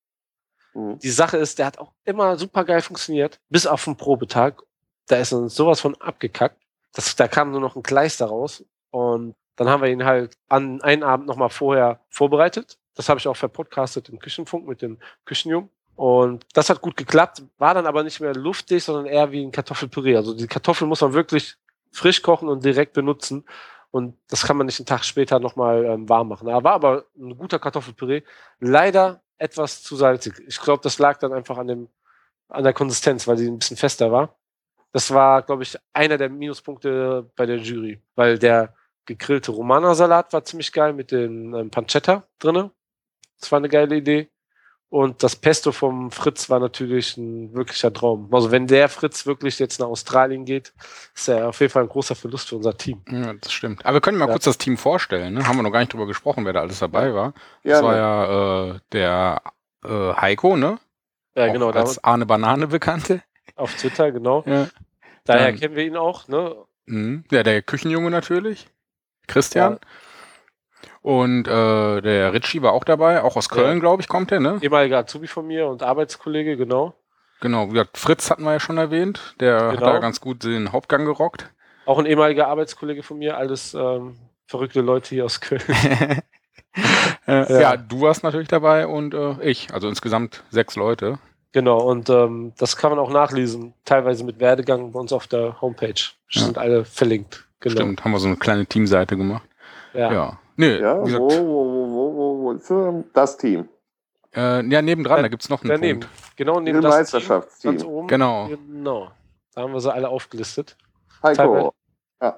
Mhm. 0.75 0.99
Die 1.01 1.11
Sache 1.11 1.37
ist, 1.37 1.59
der 1.59 1.66
hat 1.66 1.79
auch 1.79 1.92
immer 2.05 2.37
super 2.37 2.64
geil 2.64 2.81
funktioniert, 2.81 3.40
bis 3.49 3.66
auf 3.66 3.85
den 3.85 3.97
Probetag. 3.97 4.62
Da 5.09 5.16
ist 5.16 5.33
uns 5.33 5.55
sowas 5.55 5.81
von 5.81 5.94
abgekackt. 5.97 6.61
Das, 6.92 7.16
da 7.16 7.29
kam 7.29 7.51
nur 7.51 7.61
noch 7.61 7.77
ein 7.77 7.83
Kleister 7.83 8.27
raus. 8.27 8.64
Und 8.90 9.35
dann 9.57 9.68
haben 9.68 9.83
wir 9.83 9.90
ihn 9.90 10.05
halt 10.05 10.37
an 10.49 10.81
einen 10.83 11.03
Abend 11.03 11.27
nochmal 11.27 11.51
vorher 11.51 12.01
vorbereitet. 12.09 12.79
Das 12.94 13.09
habe 13.09 13.18
ich 13.18 13.29
auch 13.29 13.37
verpodcastet 13.37 14.09
im 14.09 14.18
Küchenfunk 14.18 14.66
mit 14.66 14.83
dem 14.83 14.99
Küchenjungen. 15.25 15.71
Und 15.97 16.47
das 16.53 16.71
hat 16.71 16.81
gut 16.81 16.97
geklappt, 16.97 17.42
war 17.59 17.75
dann 17.75 17.87
aber 17.87 18.05
nicht 18.05 18.21
mehr 18.21 18.35
luftig, 18.35 18.85
sondern 18.85 19.07
eher 19.07 19.33
wie 19.33 19.42
ein 19.44 19.51
Kartoffelpüree. 19.51 20.14
Also 20.14 20.33
die 20.33 20.47
Kartoffeln 20.47 20.88
muss 20.88 21.01
man 21.01 21.12
wirklich 21.12 21.57
frisch 21.90 22.23
kochen 22.23 22.49
und 22.49 22.64
direkt 22.64 22.92
benutzen. 22.92 23.44
Und 23.90 24.16
das 24.29 24.44
kann 24.44 24.57
man 24.57 24.66
nicht 24.66 24.79
einen 24.79 24.87
Tag 24.87 25.05
später 25.05 25.40
nochmal 25.40 25.85
ähm, 25.85 26.09
warm 26.09 26.29
machen. 26.29 26.47
Da 26.47 26.62
war 26.62 26.75
aber 26.75 27.07
ein 27.18 27.37
guter 27.37 27.59
Kartoffelpüree. 27.59 28.23
Leider 28.61 29.23
etwas 29.38 29.83
zu 29.83 29.97
salzig. 29.97 30.35
Ich 30.47 30.61
glaube, 30.61 30.83
das 30.85 31.01
lag 31.01 31.18
dann 31.18 31.33
einfach 31.33 31.59
an 31.59 31.66
dem, 31.66 31.88
an 32.49 32.62
der 32.62 32.75
Konsistenz, 32.75 33.27
weil 33.27 33.38
sie 33.38 33.49
ein 33.49 33.59
bisschen 33.59 33.77
fester 33.77 34.12
war. 34.12 34.38
Das 34.92 35.12
war, 35.12 35.42
glaube 35.42 35.62
ich, 35.62 35.77
einer 35.92 36.16
der 36.16 36.31
Minuspunkte 36.31 37.31
bei 37.37 37.46
der 37.46 37.59
Jury, 37.59 38.01
weil 38.14 38.38
der 38.38 38.74
gegrillte 39.05 39.53
Romana-Salat 39.53 40.33
war 40.33 40.44
ziemlich 40.44 40.72
geil 40.72 40.92
mit 40.92 41.11
den 41.11 41.55
ähm, 41.55 41.70
Pancetta 41.70 42.24
drinne. 42.38 42.70
Das 43.40 43.51
war 43.53 43.59
eine 43.59 43.68
geile 43.68 43.96
Idee. 43.96 44.29
Und 44.90 45.22
das 45.22 45.37
Pesto 45.37 45.70
vom 45.70 46.11
Fritz 46.11 46.48
war 46.48 46.61
natürlich 46.61 47.18
ein 47.18 47.55
wirklicher 47.55 47.92
Traum. 47.92 48.33
Also 48.33 48.51
wenn 48.51 48.66
der 48.66 48.88
Fritz 48.88 49.27
wirklich 49.27 49.59
jetzt 49.59 49.81
nach 49.81 49.87
Australien 49.87 50.46
geht, 50.46 50.72
ist 51.14 51.29
er 51.29 51.48
auf 51.48 51.61
jeden 51.61 51.70
Fall 51.70 51.83
ein 51.83 51.90
großer 51.90 52.14
Verlust 52.14 52.48
für 52.48 52.57
unser 52.57 52.74
Team. 52.74 53.03
Ja, 53.11 53.35
das 53.35 53.53
stimmt. 53.53 53.85
Aber 53.85 53.96
wir 53.96 54.01
können 54.01 54.16
mal 54.16 54.27
ja. 54.27 54.33
kurz 54.33 54.44
das 54.44 54.57
Team 54.57 54.79
vorstellen. 54.79 55.35
Ne? 55.35 55.46
Haben 55.46 55.59
wir 55.59 55.62
noch 55.62 55.72
gar 55.72 55.81
nicht 55.81 55.92
drüber 55.92 56.07
gesprochen, 56.07 56.46
wer 56.46 56.55
da 56.55 56.61
alles 56.61 56.79
dabei 56.79 57.12
war. 57.12 57.35
Ja, 57.64 57.74
das 57.74 57.83
war 57.83 57.92
ne. 57.92 57.98
ja 57.98 58.74
äh, 58.77 58.81
der 58.92 59.42
äh, 59.85 60.14
Heiko, 60.14 60.57
ne? 60.57 60.79
Ja, 61.35 61.53
genau. 61.53 61.70
Als 61.70 62.03
Arne 62.03 62.24
Banane 62.24 62.66
bekannte. 62.66 63.22
Auf 63.59 63.75
Twitter, 63.75 64.12
genau. 64.12 64.44
Ja. 64.47 64.68
Daher 65.25 65.49
Dann, 65.49 65.61
kennen 65.61 65.77
wir 65.77 65.85
ihn 65.85 65.97
auch, 65.97 66.29
ne? 66.29 66.55
Mh, 66.87 67.25
ja, 67.31 67.42
der 67.42 67.61
Küchenjunge 67.61 68.11
natürlich. 68.11 68.68
Christian. 69.27 69.73
Ja. 69.73 69.79
Und 71.03 71.47
äh, 71.47 72.01
der 72.01 72.33
Ritchie 72.33 72.62
war 72.62 72.73
auch 72.73 72.85
dabei, 72.85 73.23
auch 73.23 73.37
aus 73.37 73.49
Köln, 73.49 73.75
ja. 73.75 73.81
glaube 73.81 74.03
ich, 74.03 74.09
kommt 74.09 74.33
er, 74.33 74.40
ne? 74.40 74.59
Ehemaliger 74.62 74.99
Azubi 74.99 75.27
von 75.27 75.47
mir 75.47 75.66
und 75.66 75.83
Arbeitskollege, 75.83 76.57
genau. 76.57 76.94
Genau, 77.40 77.68
wie 77.68 77.73
gesagt, 77.73 77.99
Fritz 77.99 78.31
hatten 78.31 78.44
wir 78.44 78.53
ja 78.53 78.61
schon 78.61 78.79
erwähnt, 78.79 79.35
der 79.40 79.59
genau. 79.59 79.73
hat 79.73 79.81
da 79.83 79.99
ganz 79.99 80.21
gut 80.21 80.44
den 80.44 80.73
Hauptgang 80.73 81.05
gerockt. 81.05 81.51
Auch 81.87 81.99
ein 81.99 82.07
ehemaliger 82.07 82.49
Arbeitskollege 82.49 83.03
von 83.03 83.18
mir, 83.18 83.37
alles 83.37 83.75
ähm, 83.75 84.16
verrückte 84.47 84.81
Leute 84.81 85.11
hier 85.11 85.25
aus 85.25 85.40
Köln. 85.40 85.62
äh, 87.27 87.53
ja. 87.53 87.61
ja. 87.61 87.77
du 87.77 88.01
warst 88.03 88.25
natürlich 88.25 88.49
dabei 88.49 88.87
und 88.87 89.14
äh, 89.14 89.40
ich, 89.42 89.73
also 89.73 89.88
insgesamt 89.88 90.42
sechs 90.51 90.77
Leute. 90.77 91.18
Genau, 91.59 91.81
und 91.81 92.09
ähm, 92.09 92.53
das 92.57 92.77
kann 92.77 92.90
man 92.92 93.01
auch 93.01 93.11
nachlesen, 93.11 93.75
teilweise 93.85 94.23
mit 94.23 94.38
Werdegang 94.38 94.92
bei 94.92 95.01
uns 95.01 95.12
auf 95.12 95.27
der 95.27 95.61
Homepage. 95.61 96.01
Ja. 96.31 96.42
Sind 96.42 96.57
alle 96.57 96.85
verlinkt. 96.85 97.49
Genau. 97.59 97.75
Stimmt, 97.75 98.05
haben 98.05 98.12
wir 98.12 98.21
so 98.21 98.29
eine 98.29 98.37
kleine 98.37 98.64
Teamseite 98.64 99.16
gemacht. 99.16 99.42
Ja. 99.92 100.12
ja. 100.12 100.38
Nee, 100.55 100.79
ja, 100.79 101.03
gesagt, 101.03 101.21
wo, 101.21 101.29
wo, 101.29 101.90
wo, 101.90 102.14
wo, 102.14 102.42
wo 102.42 102.53
ist 102.53 102.73
das 103.12 103.37
Team? 103.38 103.68
Äh, 104.37 104.64
ja, 104.68 104.81
nebendran, 104.81 105.21
da 105.21 105.27
gibt 105.27 105.42
es 105.42 105.49
noch 105.49 105.62
einen 105.62 105.71
daneben. 105.71 105.99
Punkt. 105.99 106.37
Genau, 106.37 106.61
neben 106.61 106.81
das 106.81 106.94
Meisterschaftsteam. 106.94 107.73
Ganz 107.73 107.85
oben. 107.85 108.07
Genau. 108.07 108.47
Genau. 108.47 109.11
Da 109.53 109.62
haben 109.62 109.73
wir 109.73 109.81
sie 109.81 109.92
alle 109.92 110.09
aufgelistet. 110.09 110.77
Heiko. 111.25 111.75
Ja, 112.23 112.37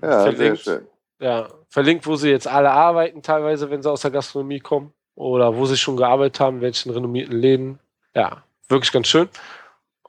ja 0.00 0.20
verlinkt, 0.22 0.38
sehr 0.38 0.56
schön. 0.56 0.86
Ja, 1.20 1.48
verlinkt, 1.68 2.06
wo 2.06 2.16
sie 2.16 2.30
jetzt 2.30 2.48
alle 2.48 2.70
arbeiten, 2.70 3.20
teilweise, 3.20 3.68
wenn 3.68 3.82
sie 3.82 3.90
aus 3.90 4.00
der 4.00 4.10
Gastronomie 4.10 4.60
kommen. 4.60 4.94
Oder 5.16 5.54
wo 5.54 5.66
sie 5.66 5.76
schon 5.76 5.98
gearbeitet 5.98 6.40
haben, 6.40 6.62
welchen 6.62 6.90
renommierten 6.90 7.38
Läden. 7.38 7.78
Ja, 8.14 8.43
wirklich 8.68 8.92
ganz 8.92 9.08
schön. 9.08 9.28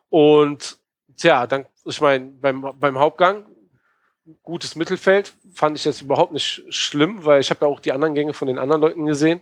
Und 0.09 0.77
tja, 1.17 1.47
dann, 1.47 1.65
ich 1.83 2.01
meine, 2.01 2.25
beim, 2.25 2.73
beim 2.79 2.97
Hauptgang 2.99 3.45
gutes 4.43 4.75
Mittelfeld. 4.75 5.33
Fand 5.53 5.77
ich 5.77 5.85
jetzt 5.85 6.01
überhaupt 6.01 6.33
nicht 6.33 6.63
schlimm, 6.69 7.25
weil 7.25 7.41
ich 7.41 7.49
habe 7.49 7.65
ja 7.65 7.71
auch 7.71 7.79
die 7.79 7.91
anderen 7.91 8.15
Gänge 8.15 8.33
von 8.33 8.47
den 8.47 8.57
anderen 8.57 8.81
Leuten 8.81 9.05
gesehen. 9.05 9.41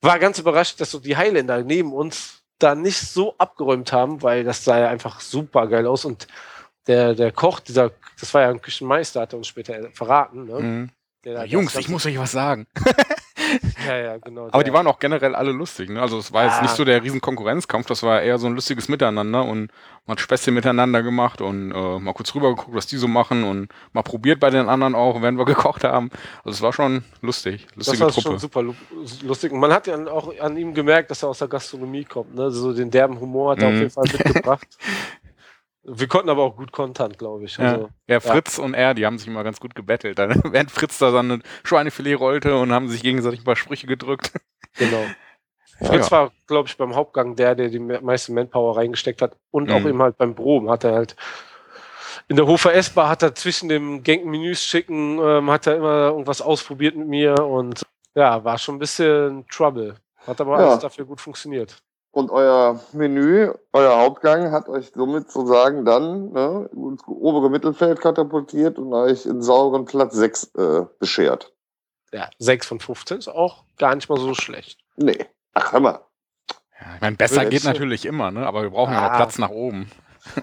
War 0.00 0.18
ganz 0.18 0.38
überrascht, 0.38 0.80
dass 0.80 0.90
so 0.90 0.98
die 0.98 1.16
Highlander 1.16 1.62
neben 1.62 1.92
uns 1.92 2.42
da 2.58 2.74
nicht 2.74 2.98
so 2.98 3.34
abgeräumt 3.38 3.92
haben, 3.92 4.22
weil 4.22 4.44
das 4.44 4.64
sah 4.64 4.78
ja 4.78 4.88
einfach 4.88 5.20
super 5.20 5.66
geil 5.66 5.86
aus. 5.86 6.04
Und 6.04 6.26
der, 6.86 7.14
der 7.14 7.32
Koch, 7.32 7.60
dieser, 7.60 7.92
das 8.20 8.32
war 8.34 8.42
ja 8.42 8.50
ein 8.50 8.60
Küchenmeister, 8.60 9.22
hat 9.22 9.32
er 9.32 9.38
uns 9.38 9.48
später 9.48 9.90
verraten. 9.92 10.46
Ne? 10.46 10.60
Mhm. 10.60 10.90
Jungs, 11.46 11.74
ich 11.76 11.88
muss 11.88 12.04
euch 12.04 12.18
was 12.18 12.32
sagen. 12.32 12.66
Ja, 13.86 13.96
ja, 13.96 14.16
genau. 14.18 14.48
Aber 14.50 14.64
die 14.64 14.72
waren 14.72 14.86
auch 14.86 14.98
generell 14.98 15.34
alle 15.34 15.52
lustig. 15.52 15.90
Ne? 15.90 16.00
Also 16.00 16.18
es 16.18 16.32
war 16.32 16.44
jetzt 16.44 16.62
nicht 16.62 16.74
so 16.74 16.84
der 16.84 17.02
riesen 17.02 17.20
Konkurrenzkampf, 17.20 17.86
das 17.86 18.02
war 18.02 18.22
eher 18.22 18.38
so 18.38 18.46
ein 18.46 18.54
lustiges 18.54 18.88
Miteinander 18.88 19.44
und 19.44 19.70
man 20.06 20.16
hat 20.16 20.20
Späßchen 20.20 20.52
miteinander 20.52 21.02
gemacht 21.02 21.40
und 21.40 21.72
äh, 21.72 21.98
mal 21.98 22.12
kurz 22.12 22.34
rüber 22.34 22.50
geguckt, 22.50 22.74
was 22.74 22.86
die 22.86 22.96
so 22.96 23.08
machen 23.08 23.44
und 23.44 23.68
mal 23.92 24.02
probiert 24.02 24.40
bei 24.40 24.50
den 24.50 24.68
anderen 24.68 24.94
auch, 24.94 25.22
wenn 25.22 25.38
wir 25.38 25.44
gekocht 25.54 25.84
haben. 25.84 26.10
Also 26.44 26.56
es 26.56 26.62
war 26.62 26.72
schon 26.72 27.04
lustig, 27.22 27.66
lustige 27.74 27.98
das 27.98 28.00
war 28.00 28.10
Truppe. 28.10 28.28
schon 28.28 28.38
super 28.38 28.62
lustig. 29.22 29.52
Und 29.52 29.60
man 29.60 29.72
hat 29.72 29.86
ja 29.86 29.96
auch 30.08 30.32
an 30.40 30.56
ihm 30.56 30.74
gemerkt, 30.74 31.10
dass 31.10 31.22
er 31.22 31.30
aus 31.30 31.38
der 31.38 31.48
Gastronomie 31.48 32.04
kommt. 32.04 32.34
Ne? 32.34 32.50
So 32.50 32.72
den 32.72 32.90
derben 32.90 33.18
Humor 33.18 33.52
hat 33.52 33.62
er 33.62 33.70
mhm. 33.70 33.74
auf 33.74 33.80
jeden 33.80 33.90
Fall 33.90 34.04
mitgebracht. 34.04 34.68
Wir 35.86 36.08
konnten 36.08 36.30
aber 36.30 36.42
auch 36.42 36.56
gut 36.56 36.72
kontern, 36.72 37.12
glaube 37.12 37.44
ich. 37.44 37.58
Also, 37.58 37.82
ja. 38.06 38.14
ja, 38.14 38.20
Fritz 38.20 38.56
ja. 38.56 38.64
und 38.64 38.74
er, 38.74 38.94
die 38.94 39.04
haben 39.04 39.18
sich 39.18 39.28
immer 39.28 39.44
ganz 39.44 39.60
gut 39.60 39.74
gebettelt. 39.74 40.18
Dann, 40.18 40.40
während 40.52 40.70
Fritz 40.70 40.98
da 40.98 41.10
seine 41.10 41.40
Schweinefilet 41.62 42.14
rollte 42.18 42.56
und 42.56 42.72
haben 42.72 42.88
sich 42.88 43.02
gegenseitig 43.02 43.40
ein 43.40 43.44
paar 43.44 43.56
Sprüche 43.56 43.86
gedrückt. 43.86 44.32
Genau. 44.76 45.04
Fritz 45.82 46.10
war, 46.10 46.32
glaube 46.48 46.68
ich, 46.68 46.76
beim 46.76 46.96
Hauptgang 46.96 47.36
der, 47.36 47.54
der 47.54 47.68
die 47.68 47.78
meiste 47.78 48.32
Manpower 48.32 48.76
reingesteckt 48.76 49.22
hat. 49.22 49.36
Und 49.52 49.68
mhm. 49.68 49.72
auch 49.72 49.84
eben 49.84 50.02
halt 50.02 50.18
beim 50.18 50.34
Proben 50.34 50.68
hat 50.68 50.82
er 50.82 50.94
halt 50.94 51.14
in 52.28 52.36
der 52.36 52.46
Hofer 52.46 52.74
S-Bar 52.74 53.08
hat 53.08 53.22
er 53.22 53.34
zwischen 53.34 53.68
dem 53.68 54.02
Genken 54.02 54.30
Menüs 54.30 54.64
schicken, 54.64 55.18
ähm, 55.18 55.50
hat 55.50 55.66
er 55.66 55.76
immer 55.76 56.08
irgendwas 56.08 56.40
ausprobiert 56.40 56.96
mit 56.96 57.08
mir 57.08 57.34
und 57.34 57.82
ja, 58.14 58.42
war 58.44 58.58
schon 58.58 58.76
ein 58.76 58.78
bisschen 58.78 59.46
Trouble. 59.48 59.96
Hat 60.26 60.40
aber 60.40 60.58
ja. 60.58 60.68
alles 60.68 60.80
dafür 60.80 61.04
gut 61.04 61.20
funktioniert. 61.20 61.82
Und 62.14 62.30
euer 62.30 62.80
Menü, 62.92 63.52
euer 63.72 63.98
Hauptgang 63.98 64.52
hat 64.52 64.68
euch 64.68 64.92
somit 64.94 65.32
sozusagen 65.32 65.84
dann 65.84 66.30
ne, 66.30 66.70
ins 66.72 67.02
obere 67.08 67.50
Mittelfeld 67.50 68.00
katapultiert 68.00 68.78
und 68.78 68.94
euch 68.94 69.26
in 69.26 69.42
sauren 69.42 69.84
Platz 69.84 70.14
6 70.14 70.52
äh, 70.54 70.82
beschert. 71.00 71.52
Ja, 72.12 72.30
6 72.38 72.68
von 72.68 72.78
15 72.78 73.18
ist 73.18 73.26
auch 73.26 73.64
gar 73.78 73.96
nicht 73.96 74.08
mal 74.08 74.20
so 74.20 74.32
schlecht. 74.32 74.78
Nee. 74.94 75.26
Ach, 75.54 75.72
hör 75.72 75.80
mal. 75.80 76.00
Ja, 76.80 76.94
ich 76.94 77.00
meine, 77.00 77.16
besser 77.16 77.46
geht 77.46 77.64
natürlich 77.64 78.06
immer, 78.06 78.30
ne? 78.30 78.46
aber 78.46 78.62
wir 78.62 78.70
brauchen 78.70 78.94
ah. 78.94 79.02
ja 79.02 79.08
noch 79.08 79.16
Platz 79.16 79.38
nach 79.38 79.50
oben. 79.50 79.90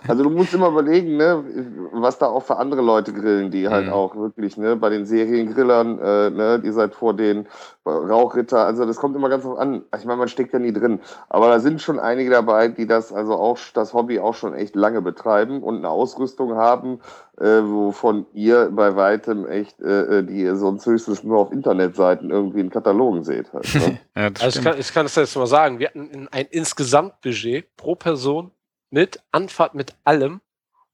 Also 0.07 0.23
du 0.23 0.29
musst 0.29 0.53
immer 0.53 0.67
überlegen, 0.67 1.17
ne, 1.17 1.43
was 1.91 2.17
da 2.17 2.27
auch 2.27 2.43
für 2.43 2.57
andere 2.57 2.81
Leute 2.81 3.13
grillen, 3.13 3.51
die 3.51 3.67
halt 3.67 3.87
mhm. 3.87 3.93
auch 3.93 4.15
wirklich, 4.15 4.57
ne, 4.57 4.75
bei 4.75 4.89
den 4.89 5.05
Seriengrillern, 5.05 5.99
äh, 5.99 6.29
ne, 6.29 6.59
die 6.59 6.71
seid 6.71 6.93
vor 6.93 7.15
den 7.15 7.47
Rauchritter, 7.85 8.65
also 8.65 8.85
das 8.85 8.97
kommt 8.97 9.15
immer 9.15 9.29
ganz 9.29 9.43
drauf 9.43 9.57
an. 9.57 9.83
Ich 9.97 10.05
meine, 10.05 10.17
man 10.17 10.27
steckt 10.27 10.53
ja 10.53 10.59
nie 10.59 10.71
drin. 10.71 10.99
Aber 11.29 11.47
da 11.47 11.59
sind 11.59 11.81
schon 11.81 11.99
einige 11.99 12.29
dabei, 12.29 12.67
die 12.67 12.85
das 12.85 13.11
also 13.11 13.33
auch, 13.33 13.57
das 13.73 13.93
Hobby 13.93 14.19
auch 14.19 14.35
schon 14.35 14.53
echt 14.53 14.75
lange 14.75 15.01
betreiben 15.01 15.63
und 15.63 15.77
eine 15.77 15.89
Ausrüstung 15.89 16.55
haben, 16.55 16.99
äh, 17.39 17.61
wovon 17.63 18.27
ihr 18.33 18.69
bei 18.71 18.95
weitem 18.95 19.47
echt, 19.47 19.81
äh, 19.81 20.19
äh 20.19 20.23
die 20.23 20.41
ihr 20.41 20.55
sonst 20.57 20.85
höchstens 20.85 21.23
nur 21.23 21.39
auf 21.39 21.51
Internetseiten 21.51 22.29
irgendwie 22.29 22.59
in 22.59 22.69
Katalogen 22.69 23.23
seht. 23.23 23.51
Halt, 23.51 23.73
ne? 23.73 23.99
ja, 24.15 24.29
also 24.39 24.59
ich 24.59 24.63
kann, 24.63 24.79
ich 24.79 24.93
kann 24.93 25.05
das 25.05 25.15
jetzt 25.15 25.35
mal 25.35 25.47
sagen, 25.47 25.79
wir 25.79 25.87
hatten 25.87 26.27
ein 26.31 26.45
Insgesamtbudget 26.51 27.75
pro 27.77 27.95
Person 27.95 28.51
mit 28.91 29.19
Anfahrt 29.31 29.73
mit 29.73 29.95
allem 30.03 30.41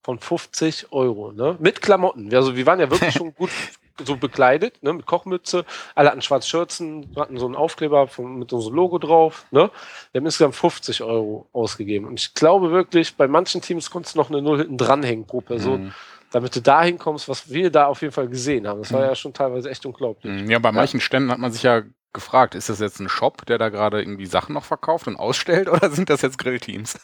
von 0.03 0.19
50 0.19 0.93
Euro, 0.93 1.33
ne? 1.33 1.57
Mit 1.60 1.81
Klamotten. 1.81 2.33
Also 2.33 2.55
wir 2.55 2.65
waren 2.65 2.79
ja 2.79 2.89
wirklich 2.89 3.13
schon 3.17 3.36
gut 3.36 3.49
so 4.05 4.15
bekleidet, 4.15 4.81
ne? 4.81 4.93
Mit 4.93 5.05
Kochmütze. 5.05 5.65
Alle 5.95 6.12
hatten 6.12 6.21
schwarze 6.21 6.47
Schürzen, 6.47 7.12
hatten 7.17 7.38
so 7.38 7.45
einen 7.45 7.55
Aufkleber 7.55 8.07
von, 8.07 8.39
mit 8.39 8.53
unserem 8.53 8.75
Logo 8.75 8.99
drauf, 8.99 9.45
ne? 9.51 9.69
Wir 10.12 10.19
haben 10.19 10.25
insgesamt 10.25 10.55
50 10.55 11.03
Euro 11.03 11.49
ausgegeben. 11.51 12.07
Und 12.07 12.19
ich 12.19 12.33
glaube 12.33 12.71
wirklich, 12.71 13.15
bei 13.17 13.27
manchen 13.27 13.62
Teams 13.62 13.89
konntest 13.89 14.15
du 14.15 14.19
noch 14.19 14.29
eine 14.29 14.41
Null 14.41 14.60
hinten 14.60 14.77
dranhängen 14.77 15.25
pro 15.25 15.41
Person. 15.41 15.86
Mhm 15.86 15.93
damit 16.31 16.55
du 16.55 16.62
dahin 16.62 16.97
kommst, 16.97 17.29
was 17.29 17.49
wir 17.49 17.71
da 17.71 17.86
auf 17.86 18.01
jeden 18.01 18.13
Fall 18.13 18.27
gesehen 18.27 18.67
haben. 18.67 18.81
Das 18.81 18.91
war 18.91 19.01
mhm. 19.01 19.07
ja 19.07 19.15
schon 19.15 19.33
teilweise 19.33 19.69
echt 19.69 19.86
unglaublich. 19.86 20.43
Mhm. 20.43 20.49
Ja, 20.49 20.60
bei 20.60 20.71
manchen 20.71 20.99
Ständen 20.99 21.31
hat 21.31 21.39
man 21.39 21.51
sich 21.51 21.63
ja 21.63 21.83
gefragt, 22.17 22.56
ist 22.56 22.67
das 22.67 22.80
jetzt 22.80 22.99
ein 22.99 23.10
Shop, 23.10 23.45
der 23.45 23.60
da 23.60 23.69
gerade 23.69 24.01
irgendwie 24.01 24.25
Sachen 24.25 24.53
noch 24.53 24.63
verkauft 24.63 25.08
und 25.08 25.17
ausstellt 25.17 25.69
oder 25.71 25.91
sind 25.91 26.10
das 26.10 26.23
jetzt 26.23 26.39
Grillteams? 26.39 26.97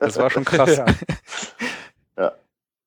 Das 0.00 0.16
war 0.16 0.30
schon 0.30 0.46
krass. 0.46 0.76
ja. 0.76 0.86
ja. 2.16 2.32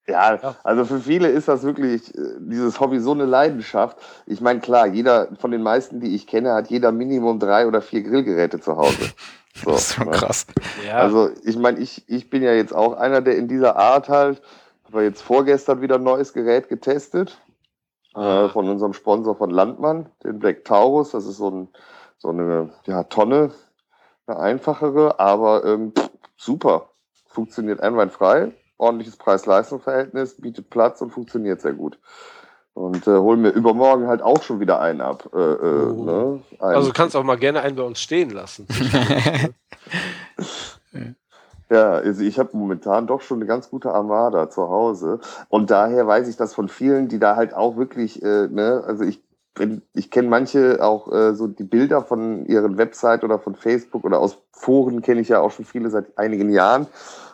Ja, 0.10 0.56
also 0.64 0.86
für 0.86 1.02
viele 1.02 1.28
ist 1.28 1.50
das 1.50 1.64
wirklich 1.64 2.16
äh, 2.16 2.22
dieses 2.40 2.80
Hobby 2.80 3.00
so 3.00 3.12
eine 3.12 3.26
Leidenschaft. 3.26 3.98
Ich 4.26 4.40
meine, 4.40 4.62
klar, 4.62 4.88
jeder 4.88 5.28
von 5.38 5.52
den 5.52 5.62
meisten, 5.62 6.00
die 6.00 6.16
ich 6.16 6.28
kenne, 6.28 6.54
hat 6.54 6.70
jeder 6.70 6.94
Minimum 6.94 7.40
drei 7.40 7.68
oder 7.68 7.82
vier 7.82 8.04
Grillgeräte 8.04 8.62
zu 8.62 8.78
Hause. 8.78 9.12
So, 9.54 9.72
das 9.72 9.90
ist 9.90 9.94
schon 9.96 10.06
ne? 10.06 10.12
krass. 10.12 10.48
Ja. 10.86 10.96
Also 11.00 11.30
ich 11.44 11.58
meine, 11.58 11.80
ich, 11.80 12.06
ich 12.08 12.30
bin 12.30 12.42
ja 12.42 12.54
jetzt 12.54 12.74
auch 12.74 12.94
einer, 12.94 13.22
der 13.22 13.36
in 13.36 13.50
dieser 13.50 13.76
Art 13.76 14.08
halt, 14.08 14.42
habe 14.86 15.04
jetzt 15.04 15.22
vorgestern 15.22 15.82
wieder 15.82 15.96
ein 15.96 16.04
neues 16.04 16.32
Gerät 16.32 16.70
getestet 16.70 17.38
äh, 18.18 18.50
von 18.50 18.68
unserem 18.68 18.94
Sponsor 18.94 19.36
von 19.36 19.52
Landmann, 19.52 20.10
den 20.24 20.40
Black 20.40 20.66
Taurus. 20.66 21.12
Das 21.12 21.26
ist 21.26 21.38
so, 21.38 21.50
ein, 21.50 21.68
so 22.18 22.30
eine 22.30 22.72
ja, 22.86 23.04
Tonne, 23.04 23.52
eine 24.26 24.40
einfachere, 24.40 25.20
aber 25.20 25.66
ähm, 25.66 25.94
super. 26.36 26.90
Funktioniert 27.28 27.82
einwandfrei, 27.82 28.52
ordentliches 28.78 29.18
Preis-Leistung-Verhältnis, 29.18 30.42
bietet 30.42 30.72
Platz 30.72 31.02
und 31.02 31.12
funktioniert 31.12 31.62
sehr 31.62 31.74
gut. 31.74 32.00
Und 32.74 33.08
äh, 33.08 33.18
holen 33.18 33.42
mir 33.42 33.50
übermorgen 33.50 34.08
halt 34.08 34.22
auch 34.22 34.42
schon 34.44 34.60
wieder 34.60 34.80
einen 34.80 35.02
ab. 35.02 35.30
Äh, 35.34 35.38
äh, 35.38 35.92
oh. 35.92 36.04
ne? 36.04 36.44
einen. 36.60 36.76
Also 36.76 36.88
du 36.88 36.94
kannst 36.94 37.16
auch 37.16 37.24
mal 37.24 37.38
gerne 37.38 37.62
einen 37.62 37.76
bei 37.76 37.84
uns 37.84 38.00
stehen 38.00 38.32
lassen. 38.32 38.68
Ja, 41.70 41.94
also 41.94 42.22
ich 42.22 42.40
habe 42.40 42.56
momentan 42.56 43.08
doch 43.08 43.22
schon 43.22 43.40
eine 43.40 43.46
ganz 43.46 43.70
gute 43.70 43.92
Armada 43.92 44.50
zu 44.50 44.70
Hause. 44.70 45.20
Und 45.50 45.70
daher 45.70 46.08
weiß 46.08 46.28
ich 46.28 46.38
das 46.38 46.54
von 46.54 46.70
vielen, 46.70 47.08
die 47.10 47.20
da 47.20 47.36
halt 47.36 47.54
auch 47.54 47.76
wirklich, 47.76 48.24
äh, 48.24 48.48
ne, 48.48 48.84
also 48.86 49.04
ich 49.04 49.22
wenn, 49.60 49.82
ich 49.94 50.12
kenne 50.12 50.28
manche 50.28 50.84
auch 50.84 51.12
äh, 51.12 51.34
so 51.34 51.48
die 51.48 51.64
Bilder 51.64 52.04
von 52.04 52.46
ihren 52.46 52.78
Website 52.78 53.24
oder 53.24 53.40
von 53.40 53.56
Facebook 53.56 54.04
oder 54.04 54.20
aus 54.20 54.38
Foren 54.52 55.02
kenne 55.02 55.22
ich 55.22 55.30
ja 55.30 55.40
auch 55.40 55.52
schon 55.52 55.66
viele 55.66 55.90
seit 55.90 56.18
einigen 56.18 56.50
Jahren. 56.50 56.88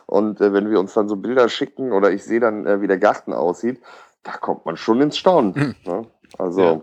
Und 0.06 0.40
äh, 0.40 0.52
wenn 0.52 0.70
wir 0.70 0.80
uns 0.80 0.94
dann 0.94 1.08
so 1.08 1.16
Bilder 1.16 1.48
schicken 1.48 1.92
oder 1.92 2.10
ich 2.10 2.24
sehe 2.24 2.40
dann, 2.40 2.66
äh, 2.66 2.80
wie 2.80 2.86
der 2.86 2.98
Garten 2.98 3.32
aussieht, 3.32 3.80
da 4.22 4.32
kommt 4.32 4.64
man 4.66 4.76
schon 4.76 5.00
ins 5.00 5.16
Staunen. 5.16 5.54
Hm. 5.54 5.74
Ne? 5.84 6.06
Also 6.38 6.60
Ja. 6.60 6.80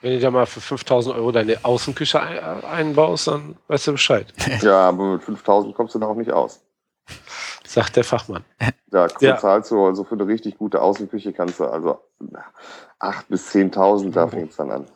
Wenn 0.00 0.12
du 0.12 0.20
da 0.20 0.30
mal 0.30 0.46
für 0.46 0.60
5000 0.60 1.16
Euro 1.16 1.32
deine 1.32 1.58
Außenküche 1.64 2.20
ein, 2.20 2.36
äh, 2.36 2.66
einbaust, 2.66 3.26
dann 3.26 3.56
weißt 3.66 3.88
du 3.88 3.92
Bescheid. 3.92 4.32
ja, 4.62 4.88
aber 4.88 5.14
mit 5.14 5.22
5000 5.22 5.74
kommst 5.74 5.94
du 5.94 5.98
da 5.98 6.06
auch 6.06 6.14
nicht 6.14 6.30
aus. 6.30 6.60
Sagt 7.66 7.96
der 7.96 8.04
Fachmann. 8.04 8.44
Da 8.86 9.06
Ja. 9.20 9.36
zahlst 9.36 9.70
du 9.70 9.84
also 9.84 10.04
für 10.04 10.14
eine 10.14 10.26
richtig 10.26 10.56
gute 10.58 10.80
Außenküche 10.80 11.32
kannst 11.32 11.60
du 11.60 11.66
also 11.66 12.00
8.000 13.00 13.24
bis 13.28 13.50
10.000, 13.54 14.12
da 14.12 14.24
Oh. 14.24 14.28
fängt 14.28 14.50
es 14.50 14.56
dann 14.56 14.70
an. 14.70 14.86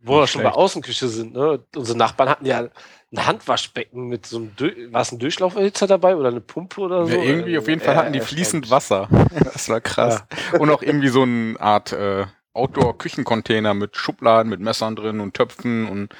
Wo 0.00 0.14
wir 0.16 0.26
schon 0.26 0.42
bei. 0.42 0.50
Außenküche 0.50 1.08
sind, 1.08 1.34
ne? 1.34 1.60
Unsere 1.74 1.98
Nachbarn 1.98 2.28
hatten 2.28 2.46
ja 2.46 2.68
ein 3.12 3.26
Handwaschbecken 3.26 4.06
mit 4.06 4.26
so 4.26 4.36
einem, 4.38 4.54
Dö 4.56 4.92
war 4.92 5.00
es 5.02 5.10
ein 5.12 5.18
Durchlauferhitzer 5.18 5.86
dabei 5.86 6.14
oder 6.16 6.28
eine 6.28 6.40
Pumpe 6.40 6.80
oder 6.80 7.06
so? 7.06 7.12
Ja, 7.12 7.22
irgendwie 7.22 7.58
auf 7.58 7.66
jeden 7.68 7.80
Fall 7.80 7.94
Ja, 7.94 8.00
hatten 8.02 8.12
die 8.12 8.20
fließend 8.20 8.70
Wasser. 8.70 9.08
Das 9.44 9.68
war 9.68 9.80
krass. 9.80 10.24
Und 10.58 10.70
auch 10.70 10.82
irgendwie 10.82 11.08
so 11.08 11.22
eine 11.22 11.56
Art 11.58 11.92
äh, 11.92 12.26
Outdoor-Küchencontainer 12.54 13.74
mit 13.74 13.96
Schubladen, 13.96 14.50
mit 14.50 14.60
Messern 14.60 14.94
drin 14.96 15.20
und 15.20 15.34
Töpfen 15.34 15.88
und 15.88 16.14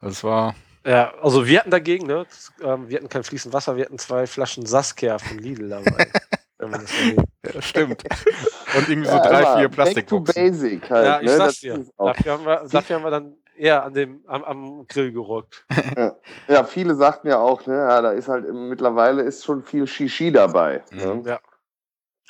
das 0.00 0.24
war 0.24 0.54
Ja, 0.84 1.12
also 1.22 1.46
wir 1.46 1.60
hatten 1.60 1.70
dagegen, 1.70 2.06
ne? 2.06 2.26
Das, 2.28 2.52
ähm, 2.62 2.88
wir 2.88 2.98
hatten 2.98 3.08
kein 3.08 3.24
fließend 3.24 3.54
Wasser, 3.54 3.76
wir 3.76 3.84
hatten 3.84 3.98
zwei 3.98 4.26
Flaschen 4.26 4.66
Saskia 4.66 5.18
von 5.18 5.38
Lidl 5.38 5.68
dabei. 5.68 6.08
wenn 6.62 6.70
man 6.70 6.80
das 6.80 6.90
so 6.90 7.04
nimmt. 7.04 7.28
ja, 7.54 7.62
stimmt. 7.62 8.04
Und 8.76 8.88
irgendwie 8.88 9.08
so 9.08 9.16
Ja, 9.16 9.28
drei, 9.28 9.40
vier 9.40 9.68
Back 9.68 9.70
to 9.70 9.74
Plastikboxen. 10.22 10.34
basic 10.34 10.90
halt. 10.90 11.06
ja, 11.06 11.20
ich 11.20 11.26
ne? 11.26 11.36
sag's 11.36 11.60
Das 11.60 11.60
dir. 11.60 11.86
Dafür 11.98 12.32
haben, 12.32 12.44
wir, 12.46 12.68
dafür 12.70 12.96
haben 12.96 13.04
wir 13.04 13.10
dann 13.10 13.36
eher 13.56 13.82
an 13.84 13.94
dem, 13.94 14.24
am, 14.26 14.44
am 14.44 14.86
Grill 14.86 15.12
gerockt. 15.12 15.66
Ja, 16.48 16.64
viele 16.64 16.94
sagten 16.94 17.28
ja 17.28 17.38
auch, 17.38 17.66
ne, 17.66 17.74
ja, 17.74 18.00
da 18.00 18.10
ist 18.12 18.28
halt 18.28 18.52
mittlerweile 18.52 19.22
ist 19.22 19.44
schon 19.44 19.62
viel 19.62 19.86
Shishi 19.86 20.32
dabei. 20.32 20.82
Mhm. 20.90 20.98
Ne? 20.98 21.22
Ja. 21.26 21.40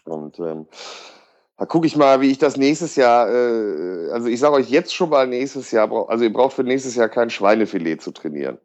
Und 0.05 0.39
ähm, 0.39 0.67
da 1.57 1.67
gucke 1.67 1.87
ich 1.87 1.97
mal, 1.97 2.21
wie 2.21 2.31
ich 2.31 2.39
das 2.39 2.57
nächstes 2.57 2.97
Jahr, 2.97 3.29
äh, 3.29 4.11
also 4.11 4.27
ich 4.29 4.41
sage 4.41 4.55
euch 4.55 4.69
jetzt 4.71 4.95
schon 4.95 5.11
mal 5.11 5.27
nächstes 5.27 5.71
Jahr, 5.71 5.91
also 6.09 6.25
ihr 6.25 6.33
braucht 6.33 6.55
für 6.55 6.65
nächstes 6.65 6.95
Jahr 6.95 7.09
kein 7.09 7.31
Schweinefilet 7.31 8.01
zu 8.01 8.11
trainieren. 8.13 8.59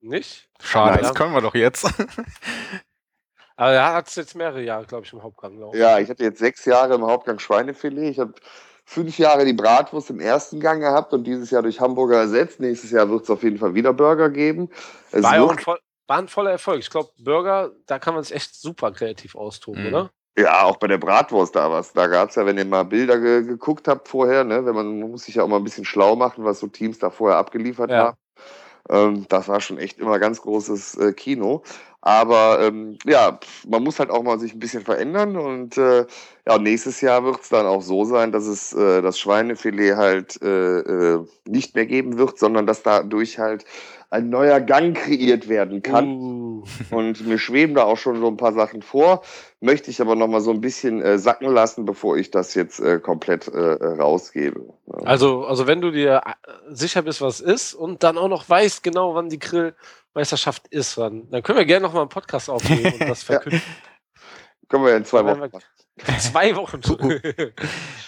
Nicht? 0.00 0.48
Schade, 0.62 0.92
Nein. 0.94 1.02
das 1.02 1.14
können 1.14 1.32
wir 1.34 1.40
doch 1.40 1.56
jetzt. 1.56 1.84
Aber 3.56 3.72
er 3.72 3.92
hat 3.94 4.06
es 4.06 4.14
jetzt 4.14 4.36
mehrere 4.36 4.62
Jahre, 4.62 4.86
glaube 4.86 5.04
ich, 5.04 5.12
im 5.12 5.22
Hauptgang 5.22 5.58
laufen. 5.58 5.76
Ja, 5.76 5.98
ich 5.98 6.08
hatte 6.08 6.22
jetzt 6.22 6.38
sechs 6.38 6.64
Jahre 6.64 6.94
im 6.94 7.04
Hauptgang 7.04 7.40
Schweinefilet. 7.40 8.10
Ich 8.10 8.20
habe 8.20 8.32
fünf 8.84 9.18
Jahre 9.18 9.44
die 9.44 9.52
Bratwurst 9.52 10.10
im 10.10 10.20
ersten 10.20 10.60
Gang 10.60 10.80
gehabt 10.80 11.12
und 11.12 11.24
dieses 11.24 11.50
Jahr 11.50 11.62
durch 11.62 11.80
Hamburger 11.80 12.18
ersetzt. 12.18 12.60
Nächstes 12.60 12.92
Jahr 12.92 13.10
wird 13.10 13.24
es 13.24 13.30
auf 13.30 13.42
jeden 13.42 13.58
Fall 13.58 13.74
wieder 13.74 13.92
Burger 13.92 14.30
geben. 14.30 14.70
Es 15.10 15.24
war, 15.24 15.32
ein, 15.32 15.58
voll, 15.58 15.80
war 16.06 16.18
ein 16.18 16.28
voller 16.28 16.52
Erfolg. 16.52 16.78
Ich 16.78 16.90
glaube, 16.90 17.10
Burger, 17.18 17.72
da 17.86 17.98
kann 17.98 18.14
man 18.14 18.22
sich 18.22 18.36
echt 18.36 18.54
super 18.54 18.92
kreativ 18.92 19.34
austoben, 19.34 19.82
Mhm. 19.82 19.88
oder? 19.88 20.10
Ja, 20.38 20.62
auch 20.64 20.76
bei 20.76 20.86
der 20.86 20.98
Bratwurst 20.98 21.56
da 21.56 21.70
was. 21.70 21.92
Da 21.94 22.06
gab's 22.06 22.36
ja, 22.36 22.46
wenn 22.46 22.58
ihr 22.58 22.64
mal 22.64 22.84
Bilder 22.84 23.18
ge 23.18 23.42
geguckt 23.42 23.88
habt 23.88 24.06
vorher, 24.08 24.44
ne, 24.44 24.64
wenn 24.64 24.74
man, 24.74 25.00
man 25.00 25.10
muss 25.10 25.24
sich 25.24 25.34
ja 25.36 25.42
auch 25.42 25.48
mal 25.48 25.56
ein 25.56 25.64
bisschen 25.64 25.84
schlau 25.84 26.14
machen, 26.16 26.44
was 26.44 26.60
so 26.60 26.68
Teams 26.68 26.98
da 27.00 27.10
vorher 27.10 27.38
abgeliefert 27.38 27.90
Ja. 27.90 27.98
haben. 27.98 28.16
Ähm, 28.90 29.26
das 29.28 29.48
war 29.48 29.60
schon 29.60 29.78
echt 29.78 29.98
immer 29.98 30.18
ganz 30.18 30.42
großes 30.42 30.96
äh, 30.98 31.12
Kino. 31.12 31.62
Aber 32.02 32.60
ähm, 32.62 32.98
ja, 33.04 33.40
man 33.68 33.82
muss 33.84 33.98
halt 33.98 34.10
auch 34.10 34.22
mal 34.22 34.38
sich 34.40 34.54
ein 34.54 34.60
bisschen 34.60 34.84
verändern 34.84 35.36
und 35.36 35.76
äh, 35.78 36.06
ja, 36.46 36.58
nächstes 36.58 37.00
Jahr 37.00 37.24
wird's 37.24 37.48
dann 37.50 37.66
auch 37.66 37.82
so 37.82 38.04
sein, 38.04 38.32
dass 38.32 38.46
es 38.46 38.72
äh, 38.74 39.02
das 39.02 39.18
Schweinefilet 39.18 39.96
halt 39.96 40.40
äh, 40.42 40.80
äh, 40.80 41.26
nicht 41.46 41.74
mehr 41.74 41.86
geben 41.86 42.18
wird, 42.18 42.38
sondern 42.38 42.66
dass 42.66 42.82
dadurch 42.84 43.38
halt 43.40 43.64
ein 44.10 44.30
neuer 44.30 44.60
Gang 44.60 44.96
kreiert 44.96 45.48
werden 45.48 45.82
kann. 45.82 46.06
Uh, 46.16 46.64
Und 46.90 47.26
mir 47.26 47.38
schweben 47.38 47.74
da 47.74 47.84
auch 47.84 47.98
schon 47.98 48.18
so 48.20 48.26
ein 48.28 48.36
paar 48.38 48.52
Sachen 48.54 48.80
vor, 48.82 49.22
möchte 49.60 49.90
ich 49.90 50.00
aber 50.00 50.14
noch 50.16 50.26
mal 50.28 50.40
so 50.40 50.50
ein 50.50 50.60
bisschen 50.60 51.02
äh, 51.02 51.18
sacken 51.18 51.52
lassen, 51.52 51.84
bevor 51.84 52.16
ich 52.16 52.30
das 52.30 52.54
jetzt 52.54 52.80
äh, 52.80 52.98
komplett 53.00 53.48
äh, 53.48 53.58
rausgebe. 53.58 54.64
Ja. 54.86 54.94
also, 55.06 55.44
also 55.44 55.66
wenn 55.66 55.80
du 55.80 55.90
dir 55.90 56.22
äh, 56.24 56.32
sicher 56.70 57.02
bist, 57.02 57.20
was 57.20 57.40
ist 57.40 57.74
und 57.74 58.02
dann 58.02 58.16
auch 58.18 58.28
noch 58.28 58.48
weißt 58.48 58.82
genau, 58.82 59.14
wann 59.14 59.28
die 59.28 59.38
Grillmeisterschaft 59.38 60.68
ist, 60.68 60.96
dann, 60.96 61.28
dann 61.30 61.42
können 61.42 61.58
wir 61.58 61.66
gerne 61.66 61.84
noch 61.86 61.92
mal 61.92 62.00
einen 62.00 62.08
Podcast 62.08 62.48
aufnehmen 62.48 62.92
und 62.94 63.00
das 63.08 63.20
Ja. 63.28 63.34
verkünden. 63.34 63.62
Können 64.68 64.84
wir 64.84 64.90
ja 64.92 64.96
in 64.96 65.04
zwei 65.04 65.24
Wochen 65.24 65.40
machen. 65.40 65.60
Zwei 66.18 66.56
Wochen. 66.56 66.80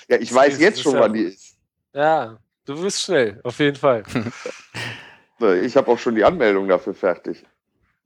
Ja, 0.08 0.16
ich 0.18 0.32
weiß 0.34 0.58
jetzt 0.60 0.80
schon, 0.82 0.94
ja- 0.94 1.00
wann 1.00 1.12
die 1.12 1.22
ist. 1.24 1.56
ja, 1.92 2.38
du 2.64 2.80
bist 2.82 3.02
schnell, 3.02 3.40
auf 3.44 3.58
jeden 3.58 3.76
Fall. 3.76 4.02
Ich 5.42 5.76
habe 5.76 5.90
auch 5.90 5.98
schon 5.98 6.14
die 6.14 6.24
Anmeldung 6.24 6.68
dafür 6.68 6.94
fertig. 6.94 7.44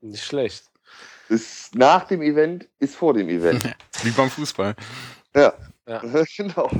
Nicht 0.00 0.24
schlecht. 0.24 0.64
Ist 1.28 1.74
nach 1.74 2.04
dem 2.06 2.22
Event, 2.22 2.68
ist 2.78 2.96
vor 2.96 3.14
dem 3.14 3.28
Event. 3.28 3.64
Wie 4.02 4.10
beim 4.10 4.30
Fußball. 4.30 4.74
Ja. 5.34 5.52
genau. 6.36 6.70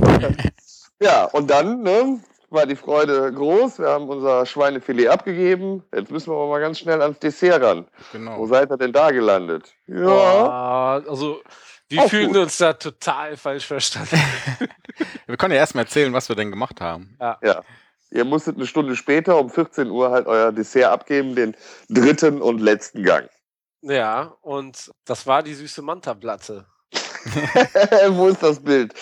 Ja, 1.00 1.24
und 1.26 1.50
dann 1.50 1.82
ne, 1.82 2.20
war 2.50 2.66
die 2.66 2.76
Freude 2.76 3.32
groß. 3.32 3.78
Wir 3.78 3.88
haben 3.88 4.08
unser 4.08 4.46
Schweinefilet 4.46 5.08
abgegeben. 5.08 5.82
Jetzt 5.94 6.10
müssen 6.10 6.30
wir 6.30 6.36
aber 6.36 6.48
mal 6.48 6.60
ganz 6.60 6.78
schnell 6.78 7.00
ans 7.02 7.18
Dessert 7.18 7.62
ran. 7.62 7.86
Wo 8.12 8.18
Genau. 8.18 8.46
seid 8.46 8.70
ihr 8.70 8.76
denn 8.78 8.92
da 8.92 9.10
gelandet? 9.10 9.74
Ja. 9.86 11.02
Oh, 11.04 11.08
also, 11.10 11.42
wir 11.88 12.02
Auch 12.02 12.08
fühlen 12.08 12.28
gut. 12.28 12.36
uns 12.42 12.58
da 12.58 12.72
total 12.74 13.36
falsch 13.36 13.66
verstanden. 13.66 14.18
Wir 15.26 15.36
können 15.36 15.52
ja 15.54 15.58
erstmal 15.60 15.84
erzählen, 15.84 16.12
was 16.12 16.28
wir 16.28 16.36
denn 16.36 16.50
gemacht 16.50 16.80
haben. 16.80 17.16
Ihr 18.14 18.24
musstet 18.24 18.56
eine 18.56 18.66
Stunde 18.66 18.94
später 18.94 19.38
um 19.38 19.50
14 19.50 19.90
Uhr 19.90 20.12
halt 20.12 20.28
euer 20.28 20.52
Dessert 20.52 20.92
abgeben, 20.92 21.34
den 21.34 21.56
dritten 21.88 22.40
und 22.40 22.60
letzten 22.60 23.02
Gang. 23.02 23.28
Ja, 23.82 24.36
und 24.40 24.92
das 25.04 25.26
war 25.26 25.42
die 25.42 25.52
süße 25.52 25.82
Manta-Platte. 25.82 26.64
Wo 28.10 28.28
ist 28.28 28.40
das 28.42 28.62
Bild? 28.62 28.94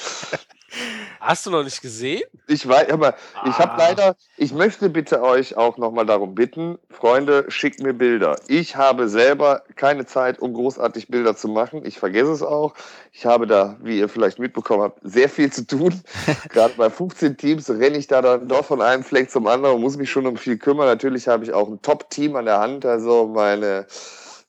Hast 1.25 1.47
du 1.47 1.51
noch 1.51 1.63
nicht 1.63 1.81
gesehen? 1.81 2.23
Ich 2.49 2.67
weiß, 2.67 2.91
aber 2.91 3.15
ich 3.47 3.57
habe 3.57 3.73
Ah. 3.75 3.77
leider, 3.79 4.17
ich 4.37 4.53
möchte 4.53 4.91
bitte 4.91 5.23
euch 5.23 5.57
auch 5.57 5.79
nochmal 5.79 6.05
darum 6.05 6.35
bitten, 6.35 6.81
Freunde, 6.91 7.45
schickt 7.47 7.81
mir 7.81 7.95
Bilder. 7.95 8.35
Ich 8.49 8.75
habe 8.75 9.09
selber 9.09 9.63
keine 9.77 10.05
Zeit, 10.05 10.41
um 10.41 10.53
großartig 10.53 11.07
Bilder 11.07 11.37
zu 11.37 11.47
machen. 11.47 11.87
Ich 11.87 12.01
vergesse 12.01 12.33
es 12.33 12.43
auch. 12.43 12.75
Ich 13.13 13.25
habe 13.25 13.47
da, 13.47 13.77
wie 13.83 14.01
ihr 14.01 14.09
vielleicht 14.09 14.41
mitbekommen 14.41 14.83
habt, 14.83 14.99
sehr 15.05 15.29
viel 15.29 15.53
zu 15.53 15.65
tun. 15.65 16.03
Gerade 16.49 16.75
bei 16.77 16.91
15 16.91 17.37
Teams 17.37 17.71
renne 17.71 17.99
ich 17.99 18.09
da 18.09 18.21
dann 18.21 18.49
doch 18.49 18.65
von 18.65 18.83
einem 18.83 19.05
Fleck 19.05 19.31
zum 19.31 19.47
anderen 19.47 19.77
und 19.77 19.81
muss 19.81 19.97
mich 19.97 20.11
schon 20.11 20.27
um 20.27 20.37
viel 20.37 20.59
kümmern. 20.59 20.87
Natürlich 20.87 21.29
habe 21.29 21.45
ich 21.45 21.53
auch 21.53 21.69
ein 21.69 21.81
Top-Team 21.83 22.35
an 22.35 22.47
der 22.47 22.59
Hand, 22.59 22.85
also 22.85 23.29
meine 23.29 23.87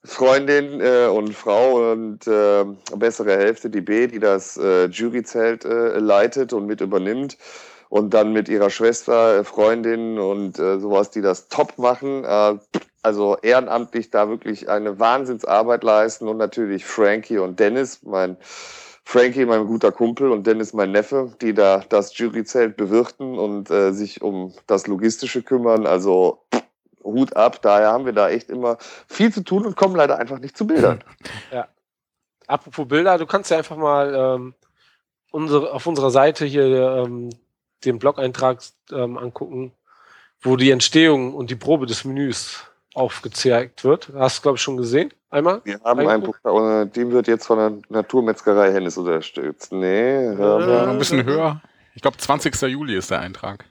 Freundin 0.05 0.81
äh, 0.81 1.07
und 1.07 1.33
Frau 1.33 1.91
und 1.91 2.27
äh, 2.27 2.65
bessere 2.95 3.37
Hälfte, 3.37 3.69
die 3.69 3.81
B, 3.81 4.07
die 4.07 4.19
das 4.19 4.57
äh, 4.57 4.87
Juryzelt 4.87 5.63
äh, 5.63 5.99
leitet 5.99 6.51
und 6.51 6.65
mit 6.65 6.81
übernimmt. 6.81 7.37
Und 7.87 8.13
dann 8.13 8.33
mit 8.33 8.49
ihrer 8.49 8.69
Schwester, 8.69 9.39
äh, 9.39 9.43
Freundin 9.43 10.19
und 10.19 10.59
äh, 10.59 10.79
sowas, 10.79 11.11
die 11.11 11.21
das 11.21 11.47
top 11.47 11.77
machen. 11.77 12.25
Äh, 12.25 12.55
also 13.01 13.37
ehrenamtlich 13.41 14.09
da 14.09 14.27
wirklich 14.29 14.67
eine 14.67 14.99
Wahnsinnsarbeit 14.99 15.83
leisten. 15.83 16.27
Und 16.27 16.37
natürlich 16.37 16.85
Frankie 16.85 17.37
und 17.37 17.59
Dennis, 17.59 18.01
mein 18.03 18.35
Frankie, 19.05 19.45
mein 19.45 19.67
guter 19.67 19.91
Kumpel 19.91 20.31
und 20.31 20.47
Dennis, 20.47 20.73
mein 20.73 20.91
Neffe, 20.91 21.33
die 21.41 21.53
da 21.53 21.83
das 21.87 22.17
Juryzelt 22.17 22.75
bewirten 22.75 23.37
und 23.37 23.69
äh, 23.69 23.93
sich 23.93 24.21
um 24.21 24.53
das 24.67 24.87
Logistische 24.87 25.43
kümmern. 25.43 25.85
Also 25.85 26.39
Hut 27.03 27.35
ab, 27.35 27.61
daher 27.61 27.91
haben 27.91 28.05
wir 28.05 28.13
da 28.13 28.29
echt 28.29 28.49
immer 28.49 28.77
viel 29.07 29.31
zu 29.33 29.43
tun 29.43 29.65
und 29.65 29.75
kommen 29.75 29.95
leider 29.95 30.17
einfach 30.17 30.39
nicht 30.39 30.57
zu 30.57 30.65
Bildern. 30.67 31.03
Apropos 32.47 32.87
Bilder, 32.87 33.17
du 33.17 33.25
kannst 33.25 33.51
ja 33.51 33.57
einfach 33.57 33.77
mal 33.77 34.13
ähm, 34.13 34.53
unsere, 35.31 35.71
auf 35.71 35.87
unserer 35.87 36.11
Seite 36.11 36.45
hier 36.45 36.65
ähm, 37.05 37.29
den 37.85 37.99
Blog-Eintrag 37.99 38.59
ähm, 38.91 39.17
angucken, 39.17 39.71
wo 40.41 40.55
die 40.57 40.71
Entstehung 40.71 41.33
und 41.33 41.49
die 41.49 41.55
Probe 41.55 41.85
des 41.85 42.03
Menüs 42.05 42.65
aufgezeigt 42.93 43.83
wird. 43.83 44.11
Hast 44.15 44.37
du, 44.37 44.41
glaube 44.43 44.57
ich, 44.57 44.61
schon 44.61 44.77
gesehen? 44.77 45.13
Einmal? 45.29 45.61
Wir 45.63 45.79
haben 45.83 45.99
einen 46.01 46.09
Einguck. 46.09 46.41
Pokal, 46.43 46.83
äh, 46.83 46.85
dem 46.87 47.11
wird 47.11 47.27
jetzt 47.27 47.47
von 47.47 47.57
der 47.57 47.73
Naturmetzgerei 47.89 48.71
Hennes 48.71 48.97
unterstützt. 48.97 49.71
Nee, 49.71 50.25
Ja, 50.25 50.33
mal. 50.35 50.89
ein 50.89 50.99
bisschen 50.99 51.25
höher. 51.25 51.61
Ich 51.95 52.01
glaube, 52.01 52.17
20. 52.17 52.61
Juli 52.63 52.95
ist 52.95 53.09
der 53.09 53.19
Eintrag. 53.19 53.65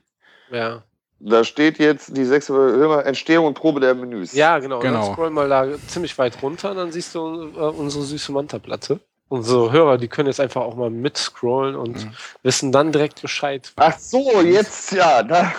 Ja. 0.50 0.82
Da 1.24 1.44
steht 1.44 1.78
jetzt 1.78 2.16
die 2.16 2.24
sechste 2.24 3.02
Entstehung 3.04 3.46
und 3.46 3.54
Probe 3.54 3.78
der 3.78 3.94
Menüs. 3.94 4.32
Ja, 4.32 4.58
genau. 4.58 4.76
Und 4.76 4.82
Genau. 4.82 5.04
Dann 5.04 5.12
scroll 5.12 5.30
mal 5.30 5.48
da 5.48 5.66
ziemlich 5.86 6.18
weit 6.18 6.42
runter, 6.42 6.74
dann 6.74 6.90
siehst 6.90 7.14
du 7.14 7.48
äh, 7.56 7.60
unsere 7.60 8.02
süße 8.04 8.32
Manta-Platte. 8.32 8.98
Unsere 9.28 9.70
Hörer, 9.72 9.98
die 9.98 10.08
können 10.08 10.26
jetzt 10.26 10.40
einfach 10.40 10.62
auch 10.62 10.74
mal 10.74 10.90
mitscrollen 10.90 11.76
und 11.76 12.04
Mhm. 12.04 12.10
wissen 12.42 12.72
dann 12.72 12.90
direkt 12.92 13.22
Bescheid. 13.22 13.72
Ach 13.76 13.96
so, 13.96 14.40
jetzt 14.42 14.92
ja. 14.92 15.22
Da. 15.22 15.52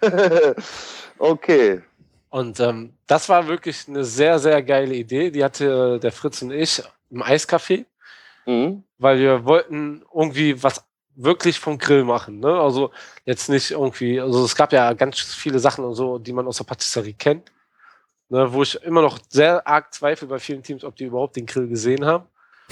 okay. 1.18 1.82
Und 2.30 2.58
ähm, 2.60 2.94
das 3.06 3.28
war 3.28 3.46
wirklich 3.46 3.86
eine 3.88 4.04
sehr, 4.04 4.38
sehr 4.38 4.62
geile 4.62 4.94
Idee. 4.94 5.30
Die 5.30 5.44
hatte 5.44 6.00
der 6.00 6.12
Fritz 6.12 6.42
und 6.42 6.50
ich 6.50 6.82
im 7.10 7.22
Eiscafé, 7.22 7.84
Mhm. 8.46 8.82
weil 8.98 9.18
wir 9.18 9.44
wollten 9.44 10.02
irgendwie 10.12 10.62
was 10.62 10.84
wirklich 11.16 11.60
vom 11.60 11.78
Grill 11.78 12.04
machen. 12.04 12.40
Ne? 12.40 12.48
Also 12.48 12.90
jetzt 13.24 13.48
nicht 13.48 13.70
irgendwie, 13.70 14.20
also 14.20 14.44
es 14.44 14.54
gab 14.54 14.72
ja 14.72 14.92
ganz 14.92 15.20
viele 15.20 15.58
Sachen 15.58 15.84
und 15.84 15.94
so, 15.94 16.18
die 16.18 16.32
man 16.32 16.46
aus 16.46 16.58
der 16.58 16.64
Patisserie 16.64 17.14
kennt. 17.14 17.50
Ne, 18.30 18.52
wo 18.52 18.62
ich 18.62 18.82
immer 18.82 19.02
noch 19.02 19.18
sehr 19.28 19.66
arg 19.66 19.92
zweifle 19.92 20.26
bei 20.26 20.38
vielen 20.38 20.62
Teams, 20.62 20.82
ob 20.82 20.96
die 20.96 21.04
überhaupt 21.04 21.36
den 21.36 21.44
Grill 21.44 21.68
gesehen 21.68 22.06
haben. 22.06 22.24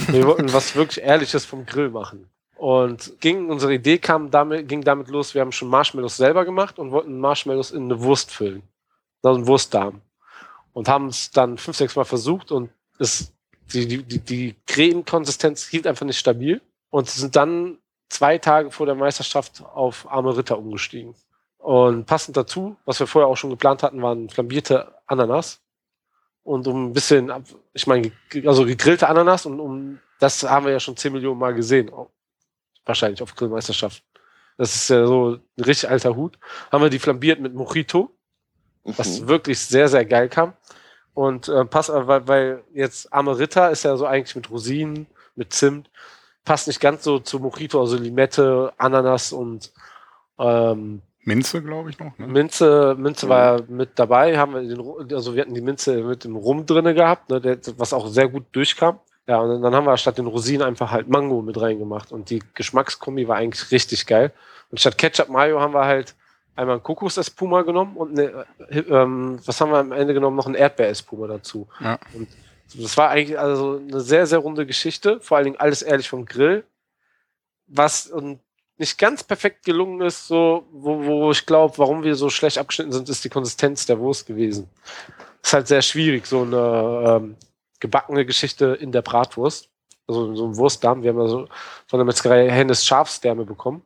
Wir 0.09 0.26
wollten 0.26 0.52
was 0.52 0.74
wirklich 0.74 1.05
Ehrliches 1.05 1.44
vom 1.44 1.66
Grill 1.66 1.90
machen. 1.90 2.28
Und 2.57 3.20
ging, 3.20 3.50
unsere 3.50 3.74
Idee 3.74 3.98
kam 3.98 4.31
damit, 4.31 4.68
ging 4.68 4.83
damit 4.83 5.09
los, 5.09 5.35
wir 5.35 5.40
haben 5.40 5.52
schon 5.52 5.68
Marshmallows 5.68 6.16
selber 6.16 6.44
gemacht 6.44 6.78
und 6.78 6.90
wollten 6.90 7.18
Marshmallows 7.18 7.72
in 7.72 7.85
eine 7.85 8.00
Wurst 8.00 8.31
füllen. 8.31 8.62
Also 9.22 9.38
einen 9.38 9.46
Wurstdarm. 9.46 10.00
Und 10.72 10.88
haben 10.88 11.09
es 11.09 11.31
dann 11.31 11.59
fünf, 11.59 11.76
sechs 11.76 11.96
Mal 11.96 12.05
versucht 12.05 12.50
und 12.50 12.70
es, 12.98 13.33
die, 13.72 13.87
die, 13.87 14.18
die, 14.18 14.57
Cremekonsistenz 14.66 15.66
hielt 15.66 15.87
einfach 15.87 16.07
nicht 16.07 16.18
stabil 16.18 16.62
und 16.90 17.11
sind 17.11 17.37
dann 17.37 17.78
zwei 18.12 18.38
Tage 18.38 18.70
vor 18.70 18.87
der 18.87 18.94
Meisterschaft 18.94 19.62
auf 19.75 20.11
arme 20.11 20.37
Ritter 20.37 20.59
umgestiegen. 20.59 21.14
Und 21.59 22.07
passend 22.07 22.37
dazu, 22.37 22.77
was 22.85 23.01
wir 23.01 23.07
vorher 23.07 23.29
auch 23.29 23.37
schon 23.37 23.51
geplant 23.51 23.83
hatten, 23.83 24.03
waren 24.03 24.29
flambierte 24.29 24.94
Ananas. 25.07 25.61
Und 26.42 26.66
um 26.66 26.88
ein 26.88 26.92
bisschen, 26.92 27.33
ich 27.72 27.87
meine, 27.87 28.11
also 28.44 28.66
gegrillte 28.66 29.09
Ananas 29.09 29.46
und 29.46 29.61
um, 29.61 30.01
das 30.18 30.42
haben 30.42 30.66
wir 30.66 30.72
ja 30.72 30.81
schon 30.81 30.96
10 30.96 31.12
Millionen 31.12 31.38
Mal 31.38 31.55
gesehen. 31.55 31.90
Wahrscheinlich 32.85 33.22
auf 33.22 33.35
Grillmeisterschaften. 33.35 34.05
Das 34.59 34.75
ist 34.75 34.90
ja 34.90 35.07
so 35.07 35.38
ein 35.57 35.64
richtig 35.64 35.88
alter 35.88 36.16
Hut. 36.16 36.38
Haben 36.70 36.83
wir 36.83 36.90
die 36.90 36.98
flambiert 36.98 37.40
mit 37.40 37.55
Mojito, 37.55 38.11
was 38.85 39.20
Mhm. 39.20 39.29
wirklich 39.29 39.59
sehr, 39.61 39.88
sehr 39.88 40.05
geil 40.05 40.29
kam. 40.29 40.55
Und 41.14 41.48
äh, 41.48 41.64
passt, 41.64 41.90
aber, 41.90 42.07
weil, 42.09 42.27
weil 42.29 42.64
jetzt 42.75 43.12
Arme 43.12 43.38
Ritter 43.38 43.70
ist 43.70 43.85
ja 43.85 43.96
so 43.96 44.07
eigentlich 44.07 44.35
mit 44.35 44.51
Rosinen, 44.51 45.07
mit 45.37 45.53
Zimt, 45.53 45.90
passt 46.44 46.66
nicht 46.66 46.81
ganz 46.81 47.05
so 47.05 47.18
zu 47.18 47.38
Mojito, 47.38 47.81
also 47.81 47.96
Limette, 47.96 48.72
Ananas 48.78 49.33
und 49.33 49.72
ähm, 50.38 51.02
Minze, 51.24 51.62
glaube 51.62 51.90
ich 51.90 51.98
noch. 51.98 52.18
Ne? 52.18 52.26
Minze, 52.26 52.96
Minze 52.98 53.28
war 53.28 53.62
mit 53.68 53.90
dabei, 53.96 54.37
haben 54.37 54.55
wir 54.55 54.62
den, 54.62 55.14
also 55.14 55.35
wir 55.35 55.42
hatten 55.42 55.55
die 55.55 55.61
Minze 55.61 56.02
mit 56.02 56.24
dem 56.24 56.35
Rum 56.35 56.66
drinne 56.66 56.94
gehabt, 56.94 57.31
ne, 57.31 57.40
der, 57.40 57.59
was 57.76 57.92
auch 57.92 58.09
sehr 58.09 58.28
gut 58.28 58.44
durchkam. 58.52 58.98
Ja, 59.28 59.38
und 59.38 59.62
dann 59.62 59.74
haben 59.74 59.87
wir 59.87 59.96
statt 59.96 60.18
den 60.18 60.26
Rosinen 60.26 60.66
einfach 60.66 60.90
halt 60.90 61.09
Mango 61.09 61.42
mit 61.42 61.61
reingemacht 61.61 62.11
und 62.11 62.31
die 62.31 62.42
Geschmackskombi 62.55 63.28
war 63.28 63.37
eigentlich 63.37 63.70
richtig 63.70 64.07
geil. 64.07 64.33
Und 64.70 64.81
statt 64.81 64.98
Ketchup 64.98 65.28
Mayo 65.28 65.61
haben 65.61 65.74
wir 65.74 65.85
halt 65.85 66.16
einmal 66.57 66.76
einen 66.76 66.83
Kokos-Espuma 66.83 67.62
genommen 67.62 67.96
und 67.96 68.18
eine, 68.18 68.46
äh, 68.68 68.81
ähm, 68.81 69.38
was 69.44 69.61
haben 69.61 69.70
wir 69.70 69.78
am 69.78 69.92
Ende 69.92 70.14
genommen? 70.14 70.37
Noch 70.37 70.48
ein 70.48 70.55
Erdbeer-Espuma 70.57 71.28
dazu. 71.28 71.68
Ja. 71.78 72.00
Und 72.14 72.28
das 72.74 72.96
war 72.96 73.11
eigentlich 73.11 73.38
also 73.38 73.78
eine 73.78 74.00
sehr, 74.00 74.26
sehr 74.26 74.38
runde 74.38 74.66
Geschichte, 74.66 75.20
vor 75.20 75.37
allen 75.37 75.44
Dingen 75.44 75.61
alles 75.61 75.82
ehrlich 75.82 76.08
vom 76.08 76.24
Grill. 76.24 76.64
Was 77.66 78.06
und 78.06 78.40
nicht 78.78 78.98
ganz 78.98 79.22
perfekt 79.22 79.64
gelungen 79.64 80.00
ist, 80.00 80.26
so, 80.26 80.66
wo, 80.72 81.04
wo 81.04 81.30
ich 81.30 81.46
glaube, 81.46 81.78
warum 81.78 82.02
wir 82.02 82.16
so 82.16 82.30
schlecht 82.30 82.58
abgeschnitten 82.58 82.92
sind, 82.92 83.08
ist 83.08 83.24
die 83.24 83.28
Konsistenz 83.28 83.87
der 83.87 83.98
Wurst 83.98 84.26
gewesen. 84.26 84.68
Ist 85.42 85.52
halt 85.52 85.68
sehr 85.68 85.82
schwierig, 85.82 86.26
so 86.26 86.42
eine 86.42 87.20
ähm, 87.22 87.37
gebackene 87.80 88.26
Geschichte 88.26 88.76
in 88.80 88.92
der 88.92 89.02
Bratwurst. 89.02 89.68
Also 90.06 90.35
so 90.35 90.46
ein 90.46 90.56
Wurstdarm. 90.56 91.02
Wir 91.02 91.11
haben 91.11 91.20
ja 91.20 91.28
so 91.28 91.48
von 91.87 91.98
der 91.98 92.04
Metzgerei 92.04 92.50
Hennes 92.50 92.85
Schafsdärme 92.85 93.44
bekommen. 93.44 93.82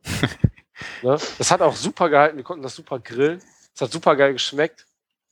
ne? 1.03 1.17
Das 1.37 1.51
hat 1.51 1.61
auch 1.61 1.75
super 1.75 2.09
gehalten. 2.09 2.37
Wir 2.37 2.43
konnten 2.43 2.63
das 2.63 2.75
super 2.75 2.99
grillen. 2.99 3.41
Es 3.75 3.81
hat 3.81 3.91
super 3.91 4.15
geil 4.15 4.33
geschmeckt. 4.33 4.85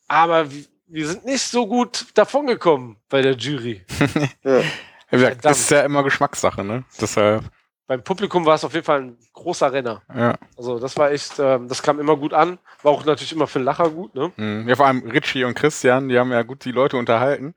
Aber 0.08 0.52
wir, 0.52 0.63
wir 0.88 1.08
sind 1.08 1.26
nicht 1.26 1.41
so 1.43 1.67
gut 1.67 2.06
davongekommen 2.13 2.98
bei 3.10 3.21
der 3.21 3.36
Jury. 3.36 3.84
Ja. 4.43 4.62
Wie 5.10 5.17
gesagt, 5.17 5.41
Verdammt. 5.41 5.56
ist 5.58 5.71
ja 5.71 5.82
immer 5.82 6.04
Geschmackssache, 6.04 6.63
ne? 6.63 6.84
Deshalb, 7.00 7.43
Beim 7.88 8.04
Publikum 8.04 8.43
war 8.45 8.56
es 8.56 8.63
auf 8.63 8.74
jeden 8.74 8.86
Fall 8.86 9.02
ein 9.02 9.17
großer 9.34 9.71
Renner. 9.71 10.02
ja. 10.13 10.34
Also 10.58 10.80
das 10.80 10.98
war 10.98 11.12
echt, 11.12 11.34
ähm, 11.39 11.67
das 11.67 11.84
kam 11.84 12.00
immer 12.00 12.17
gut 12.17 12.34
an. 12.34 12.58
War 12.82 12.91
auch 12.91 13.06
natürlich 13.06 13.32
immer 13.32 13.45
für 13.45 13.60
den 13.60 13.65
Lacher 13.65 13.89
gut, 13.91 14.15
ne? 14.15 14.32
Mhm. 14.36 14.67
Ja, 14.67 14.76
vor 14.76 14.88
allem 14.88 15.08
Richie 15.08 15.43
und 15.43 15.54
Christian, 15.54 16.10
die 16.10 16.17
haben 16.17 16.32
ja 16.32 16.41
gut 16.41 16.65
die 16.65 16.71
Leute 16.71 16.98
unterhalten. 16.98 17.54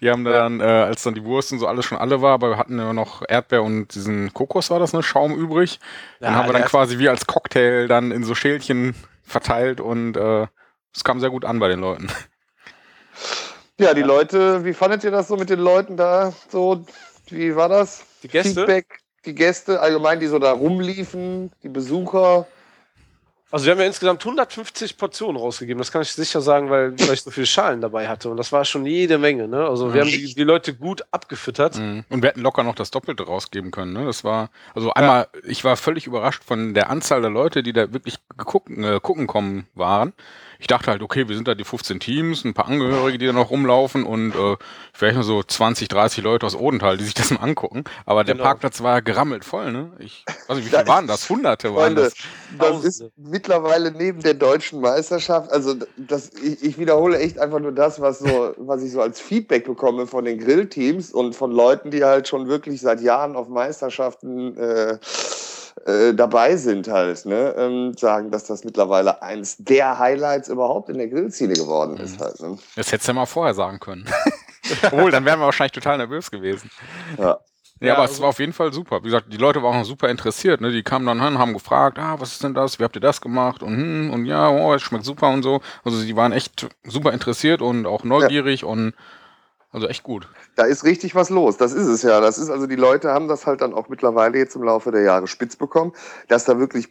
Die 0.00 0.10
haben 0.10 0.26
Ja. 0.26 0.32
dann, 0.32 0.60
äh, 0.60 0.64
als 0.64 1.04
dann 1.04 1.14
die 1.14 1.22
Wurst 1.24 1.52
und 1.52 1.60
so 1.60 1.68
alles 1.68 1.84
schon 1.84 1.98
alle 1.98 2.20
war, 2.20 2.34
aber 2.34 2.50
wir 2.50 2.58
hatten 2.58 2.78
ja 2.78 2.92
noch 2.92 3.22
Erdbeer 3.28 3.62
und 3.62 3.94
diesen 3.94 4.34
Kokos 4.34 4.70
war 4.70 4.80
das, 4.80 4.92
ne? 4.92 5.02
Schaum 5.04 5.36
übrig. 5.36 5.78
Dann 6.18 6.34
haben 6.34 6.48
wir 6.48 6.52
dann 6.54 6.64
quasi 6.64 6.98
wie 6.98 7.08
als 7.08 7.26
Cocktail 7.28 7.86
dann 7.86 8.10
in 8.10 8.24
so 8.24 8.34
Schälchen 8.34 8.96
verteilt 9.22 9.80
und 9.80 10.16
äh, 10.16 10.48
es 10.94 11.04
kam 11.04 11.20
sehr 11.20 11.30
gut 11.30 11.44
an 11.44 11.60
bei 11.60 11.68
den 11.68 11.78
Leuten. 11.80 12.08
Ja, 13.78 13.94
die 13.94 14.02
Leute, 14.02 14.64
wie 14.64 14.74
fandet 14.74 15.04
ihr 15.04 15.12
das 15.12 15.28
so 15.28 15.36
mit 15.36 15.50
den 15.50 15.60
Leuten 15.60 15.96
da? 15.96 16.32
So, 16.48 16.84
wie 17.28 17.54
war 17.54 17.68
das? 17.68 18.04
Die 18.24 18.28
Gäste? 18.28 18.60
Feedback, 18.60 19.00
die 19.24 19.34
Gäste 19.36 19.80
allgemein, 19.80 20.18
die 20.18 20.26
so 20.26 20.40
da 20.40 20.50
rumliefen, 20.50 21.52
die 21.62 21.68
Besucher. 21.68 22.48
Also 23.52 23.64
wir 23.64 23.72
haben 23.72 23.78
ja 23.78 23.86
insgesamt 23.86 24.20
150 24.20 24.98
Portionen 24.98 25.40
rausgegeben. 25.40 25.78
Das 25.78 25.92
kann 25.92 26.02
ich 26.02 26.12
sicher 26.12 26.40
sagen, 26.40 26.68
weil, 26.70 26.98
weil 26.98 27.14
ich 27.14 27.22
so 27.22 27.30
viele 27.30 27.46
Schalen 27.46 27.80
dabei 27.80 28.08
hatte. 28.08 28.28
Und 28.28 28.36
das 28.36 28.50
war 28.50 28.64
schon 28.64 28.84
jede 28.84 29.16
Menge. 29.16 29.46
Ne? 29.46 29.66
Also 29.66 29.94
wir 29.94 30.00
haben 30.00 30.10
die, 30.10 30.34
die 30.34 30.42
Leute 30.42 30.74
gut 30.74 31.04
abgefüttert. 31.12 31.78
Mhm. 31.78 32.04
Und 32.10 32.22
wir 32.22 32.30
hätten 32.30 32.40
locker 32.40 32.64
noch 32.64 32.74
das 32.74 32.90
Doppelte 32.90 33.22
rausgeben 33.22 33.70
können. 33.70 33.92
Ne? 33.92 34.04
Das 34.04 34.24
war, 34.24 34.50
also 34.74 34.92
einmal, 34.92 35.28
ich 35.46 35.62
war 35.62 35.76
völlig 35.76 36.06
überrascht 36.06 36.42
von 36.44 36.74
der 36.74 36.90
Anzahl 36.90 37.20
der 37.20 37.30
Leute, 37.30 37.62
die 37.62 37.72
da 37.72 37.92
wirklich 37.92 38.16
gegucken, 38.36 38.82
äh, 38.82 39.00
gucken 39.00 39.28
kommen 39.28 39.68
waren. 39.74 40.12
Ich 40.60 40.66
dachte 40.66 40.90
halt, 40.90 41.02
okay, 41.02 41.28
wir 41.28 41.36
sind 41.36 41.46
da 41.46 41.54
die 41.54 41.64
15 41.64 42.00
Teams, 42.00 42.44
ein 42.44 42.52
paar 42.52 42.66
Angehörige, 42.66 43.16
die 43.18 43.26
da 43.26 43.32
noch 43.32 43.50
rumlaufen 43.50 44.04
und 44.04 44.34
äh, 44.34 44.56
vielleicht 44.92 45.14
nur 45.14 45.22
so 45.22 45.42
20, 45.42 45.86
30 45.88 46.24
Leute 46.24 46.46
aus 46.46 46.56
Odenthal, 46.56 46.96
die 46.96 47.04
sich 47.04 47.14
das 47.14 47.30
mal 47.30 47.40
angucken. 47.40 47.84
Aber 48.06 48.24
der 48.24 48.34
Genau. 48.34 48.44
Parkplatz 48.44 48.80
war 48.82 49.00
gerammelt 49.00 49.44
voll, 49.44 49.70
ne? 49.70 49.92
Ich 50.00 50.24
weiß 50.48 50.56
nicht, 50.56 50.66
wie 50.66 50.70
viele 50.76 50.88
waren 50.88 51.06
das? 51.06 51.28
Hunderte 51.28 51.74
waren 51.74 51.96
Freunde, 51.96 52.02
das. 52.02 52.14
das 52.58 52.84
ist 52.84 53.04
mittlerweile 53.16 53.92
neben 53.92 54.20
der 54.20 54.34
deutschen 54.34 54.80
Meisterschaft, 54.80 55.52
also 55.52 55.74
das, 55.96 56.30
ich, 56.34 56.62
ich 56.64 56.78
wiederhole 56.78 57.18
echt 57.18 57.38
einfach 57.38 57.60
nur 57.60 57.72
das, 57.72 58.00
was, 58.00 58.18
so, 58.18 58.52
was 58.56 58.82
ich 58.82 58.90
so 58.90 59.00
als 59.00 59.20
Feedback 59.20 59.64
bekomme 59.64 60.08
von 60.08 60.24
den 60.24 60.38
Grillteams 60.40 61.12
und 61.12 61.36
von 61.36 61.52
Leuten, 61.52 61.92
die 61.92 62.02
halt 62.02 62.26
schon 62.26 62.48
wirklich 62.48 62.80
seit 62.80 63.00
Jahren 63.00 63.36
auf 63.36 63.48
Meisterschaften 63.48 64.56
äh, 64.56 64.98
äh, 65.86 66.14
dabei 66.14 66.56
sind 66.56 66.88
halt, 66.88 67.24
ne? 67.26 67.54
ähm, 67.56 67.94
sagen, 67.96 68.30
dass 68.30 68.44
das 68.44 68.64
mittlerweile 68.64 69.22
eins 69.22 69.56
der 69.58 69.98
Highlights 69.98 70.48
überhaupt 70.48 70.88
in 70.88 70.98
der 70.98 71.08
Grillziele 71.08 71.54
geworden 71.54 71.96
ist 71.98 72.18
Mhm. 72.18 72.24
halt. 72.24 72.40
Ne? 72.40 72.58
Das 72.76 72.92
hättest 72.92 73.08
du 73.08 73.12
ja 73.12 73.14
mal 73.16 73.26
vorher 73.26 73.54
sagen 73.54 73.78
können. 73.80 74.04
Obwohl, 74.84 75.10
dann 75.10 75.24
wären 75.24 75.38
wir 75.40 75.46
wahrscheinlich 75.46 75.72
total 75.72 75.98
nervös 75.98 76.30
gewesen. 76.30 76.70
Ja. 77.18 77.38
Ja, 77.80 77.86
Ja, 77.88 77.94
aber 77.94 78.04
es 78.04 78.10
also- 78.10 78.22
war 78.22 78.28
auf 78.30 78.38
jeden 78.40 78.52
Fall 78.52 78.72
super. 78.72 78.98
Wie 79.02 79.04
gesagt, 79.04 79.32
die 79.32 79.36
Leute 79.36 79.62
waren 79.62 79.80
auch 79.80 79.84
super 79.84 80.08
interessiert. 80.08 80.60
Ne? 80.60 80.72
Die 80.72 80.82
kamen 80.82 81.06
dann 81.06 81.20
an, 81.20 81.38
haben 81.38 81.52
gefragt, 81.52 81.98
ah, 82.00 82.16
was 82.18 82.32
ist 82.32 82.42
denn 82.42 82.52
das? 82.54 82.78
Wie 82.80 82.82
habt 82.84 82.96
ihr 82.96 83.00
das 83.00 83.20
gemacht? 83.20 83.62
Und, 83.62 83.76
hm, 83.76 84.10
und 84.12 84.26
ja, 84.26 84.48
oh, 84.50 84.74
es 84.74 84.82
schmeckt 84.82 85.04
super 85.04 85.28
und 85.30 85.44
so. 85.44 85.60
Also 85.84 86.02
die 86.02 86.16
waren 86.16 86.32
echt 86.32 86.66
super 86.84 87.12
interessiert 87.12 87.62
und 87.62 87.86
auch 87.86 88.02
neugierig 88.02 88.64
und 88.64 88.94
also 89.70 89.86
echt 89.86 90.02
gut. 90.02 90.28
Da 90.56 90.64
ist 90.64 90.84
richtig 90.84 91.14
was 91.14 91.30
los. 91.30 91.56
Das 91.56 91.72
ist 91.72 91.86
es 91.86 92.02
ja. 92.02 92.20
Das 92.20 92.38
ist 92.38 92.50
also 92.50 92.66
die 92.66 92.76
Leute 92.76 93.10
haben 93.12 93.28
das 93.28 93.46
halt 93.46 93.60
dann 93.60 93.74
auch 93.74 93.88
mittlerweile 93.88 94.38
jetzt 94.38 94.56
im 94.56 94.62
Laufe 94.62 94.90
der 94.90 95.02
Jahre 95.02 95.26
spitz 95.26 95.56
bekommen, 95.56 95.92
dass 96.28 96.44
da 96.44 96.58
wirklich, 96.58 96.88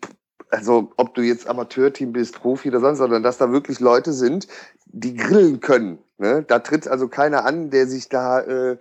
also 0.50 0.92
ob 0.98 1.16
du 1.16 1.22
jetzt 1.22 1.48
Amateurteam 1.48 2.14
bist, 2.14 2.40
Profi 2.40 2.70
oder 2.70 2.80
sonst, 2.80 3.00
sondern 3.00 3.24
dass 3.24 3.38
da 3.38 3.52
wirklich 3.52 3.80
Leute 3.80 4.14
sind, 4.14 4.48
die 4.86 5.16
grillen 5.16 5.60
können. 5.60 5.98
Ne? 6.18 6.44
Da 6.48 6.60
tritt 6.60 6.88
also 6.88 7.08
keiner 7.08 7.46
an, 7.46 7.72
der 7.72 7.88
sich 7.88 8.10
da 8.10 8.42
äh, 8.42 8.78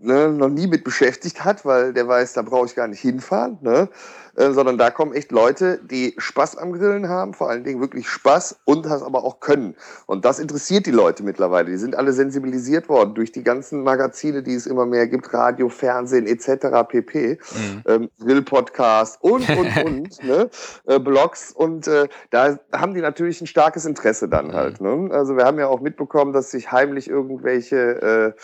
ne, 0.00 0.28
noch 0.32 0.48
nie 0.48 0.66
mit 0.66 0.84
beschäftigt 0.84 1.44
hat, 1.44 1.64
weil 1.64 1.92
der 1.92 2.06
weiß, 2.08 2.34
da 2.34 2.42
brauche 2.42 2.66
ich 2.66 2.74
gar 2.74 2.88
nicht 2.88 3.00
hinfahren, 3.00 3.58
ne? 3.60 3.88
äh, 4.36 4.52
sondern 4.52 4.78
da 4.78 4.90
kommen 4.90 5.12
echt 5.14 5.32
Leute, 5.32 5.80
die 5.82 6.14
Spaß 6.18 6.56
am 6.58 6.72
Grillen 6.72 7.08
haben, 7.08 7.34
vor 7.34 7.48
allen 7.48 7.64
Dingen 7.64 7.80
wirklich 7.80 8.08
Spaß 8.08 8.60
und 8.64 8.86
das 8.86 9.02
aber 9.02 9.24
auch 9.24 9.40
können. 9.40 9.74
Und 10.06 10.24
das 10.24 10.38
interessiert 10.38 10.86
die 10.86 10.90
Leute 10.90 11.22
mittlerweile. 11.22 11.70
Die 11.70 11.76
sind 11.76 11.96
alle 11.96 12.12
sensibilisiert 12.12 12.88
worden 12.88 13.14
durch 13.14 13.32
die 13.32 13.42
ganzen 13.42 13.82
Magazine, 13.82 14.42
die 14.42 14.54
es 14.54 14.66
immer 14.66 14.86
mehr 14.86 15.06
gibt, 15.06 15.32
Radio, 15.32 15.68
Fernsehen 15.68 16.26
etc. 16.26 16.86
pp. 16.88 17.38
Mhm. 17.54 17.82
Ähm, 17.86 18.10
Grill-Podcast 18.20 19.18
und, 19.22 19.48
und, 19.48 19.76
und, 19.84 20.24
ne? 20.24 20.50
äh, 20.86 20.98
Blogs. 20.98 21.52
Und 21.52 21.88
äh, 21.88 22.08
da 22.30 22.58
haben 22.72 22.94
die 22.94 23.00
natürlich 23.00 23.40
ein 23.40 23.46
starkes 23.46 23.84
Interesse 23.84 24.28
dann 24.28 24.52
halt. 24.52 24.80
Ne? 24.80 25.08
Also 25.12 25.36
wir 25.36 25.44
haben 25.44 25.58
ja 25.58 25.68
auch 25.68 25.80
mitbekommen, 25.80 26.32
dass 26.32 26.50
sich 26.50 26.70
heimlich 26.70 27.08
irgendwelche 27.08 28.34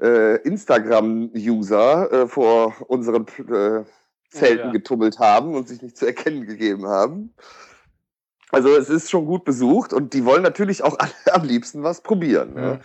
äh, 0.00 0.36
Instagram-User 0.42 2.12
äh, 2.12 2.26
vor 2.28 2.74
unseren 2.88 3.26
äh, 3.26 3.84
Zelten 4.30 4.60
Oh 4.62 4.66
ja. 4.66 4.72
getummelt 4.72 5.18
haben 5.18 5.54
und 5.54 5.68
sich 5.68 5.82
nicht 5.82 5.96
zu 5.96 6.06
erkennen 6.06 6.46
gegeben 6.46 6.86
haben. 6.86 7.34
Also 8.50 8.76
es 8.76 8.90
ist 8.90 9.10
schon 9.10 9.26
gut 9.26 9.44
besucht 9.44 9.92
und 9.92 10.14
die 10.14 10.24
wollen 10.24 10.42
natürlich 10.42 10.82
auch 10.82 10.98
alle 10.98 11.34
am 11.34 11.44
liebsten 11.44 11.82
was 11.82 12.02
probieren. 12.02 12.54
Ne? 12.54 12.80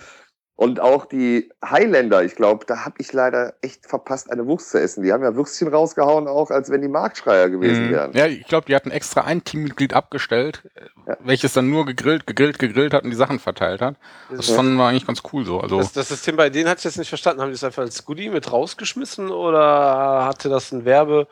Und 0.60 0.80
auch 0.80 1.06
die 1.06 1.52
Highlander, 1.64 2.24
ich 2.24 2.36
glaube, 2.36 2.66
da 2.66 2.84
habe 2.84 2.96
ich 2.98 3.14
leider 3.14 3.54
echt 3.62 3.86
verpasst, 3.86 4.32
eine 4.32 4.48
Wurst 4.48 4.72
zu 4.72 4.82
essen. 4.82 5.04
Die 5.04 5.14
haben 5.14 5.24
ja 5.24 5.36
Würstchen 5.36 5.68
rausgehauen, 5.68 6.28
auch 6.28 6.50
als 6.50 6.72
wenn 6.72 6.82
die 6.82 6.88
Marktschreier 6.88 7.52
gewesen 7.52 7.86
Mhm. 7.86 7.92
wären. 7.92 8.12
Ja, 8.14 8.26
ich 8.26 8.44
glaube, 8.48 8.66
die 8.66 8.76
hatten 8.76 8.90
extra 8.90 9.22
ein 9.22 9.44
Teammitglied 9.44 9.94
abgestellt, 9.94 10.68
Ja. 11.08 11.16
welches 11.20 11.54
dann 11.54 11.70
nur 11.70 11.86
gegrillt, 11.86 12.26
gegrillt, 12.26 12.58
gegrillt 12.58 12.96
hat 12.96 13.04
und 13.04 13.12
die 13.12 13.16
Sachen 13.16 13.38
verteilt 13.38 13.82
hat. 13.82 13.98
Das 14.32 14.48
Das, 14.48 14.56
fanden 14.56 14.76
wir 14.78 14.88
eigentlich 14.88 15.06
ganz 15.06 15.22
cool 15.32 15.46
so. 15.46 15.60
Also, 15.62 15.78
das, 15.78 15.94
das 15.94 16.08
System 16.10 16.36
bei 16.38 16.50
denen 16.50 16.68
hatte 16.68 16.80
ich 16.80 16.86
jetzt 16.86 16.98
nicht 16.98 17.10
verstanden. 17.10 17.42
Haben 17.44 17.50
die 17.50 17.54
das 17.54 17.64
einfach 17.64 17.84
als 17.84 18.04
Goodie 18.04 18.30
mit 18.30 18.52
rausgeschmissen 18.52 19.30
oder 19.30 20.26
hatte 20.26 20.50
das 20.50 20.72
ein 20.72 20.86
Werbe, 20.86 21.28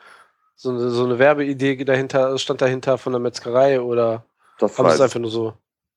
so 0.54 0.70
eine, 0.70 0.88
so 0.90 1.04
eine 1.04 1.18
Werbeidee 1.18 1.84
dahinter, 1.84 2.38
stand 2.38 2.62
dahinter 2.62 2.96
von 2.96 3.12
der 3.12 3.18
Metzgerei 3.20 3.80
oder 3.80 4.24
Das 4.60 4.78
haben 4.78 4.88
sie 4.88 4.94
es 4.94 5.00
einfach 5.00 5.18
nur 5.18 5.30
so? 5.32 5.54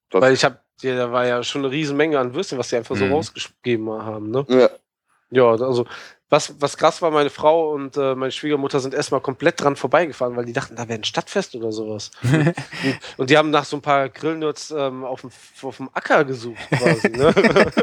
Das, 0.10 0.22
Weil 0.22 0.34
ich 0.34 0.43
habe, 0.43 0.60
ja, 0.82 0.95
da 0.95 1.12
war 1.12 1.26
ja 1.26 1.43
schon 1.43 1.64
eine 1.64 1.72
riesen 1.72 1.97
Menge 1.97 2.20
an 2.20 2.34
Würstchen, 2.34 2.57
was 2.57 2.70
die 2.70 2.76
einfach 2.78 2.95
so 2.95 3.05
Mhm. 3.05 3.12
rausgegeben 3.14 3.89
haben, 3.91 4.32
ne? 4.32 4.45
ja. 4.49 4.70
Ja, 5.32 5.43
also 5.51 5.86
was, 6.32 6.60
was 6.60 6.76
krass 6.76 7.03
war, 7.03 7.12
meine 7.12 7.30
Frau 7.30 7.72
und 7.72 7.97
äh, 7.97 8.16
meine 8.16 8.32
Schwiegermutter 8.32 8.80
sind 8.80 8.95
erstmal 8.95 9.22
komplett 9.22 9.62
dran 9.62 9.76
vorbeigefahren, 9.76 10.36
weil 10.36 10.45
die 10.45 10.53
dachten, 10.53 10.76
da 10.76 10.88
wäre 10.88 10.99
ein 10.99 11.03
Stadtfest 11.03 11.53
oder 11.55 11.72
sowas. 11.72 12.10
und, 12.24 12.99
und 13.18 13.30
die 13.30 13.38
haben 13.38 13.51
nach 13.51 13.66
so 13.66 13.78
ein 13.78 13.82
paar 13.84 14.10
Grillnerds 14.10 14.72
ähm, 14.72 15.03
auf, 15.05 15.22
dem, 15.22 15.30
auf 15.62 15.78
dem 15.78 15.89
Acker 15.93 16.26
gesucht, 16.26 16.57
quasi, 16.72 17.10
ne? 17.10 17.32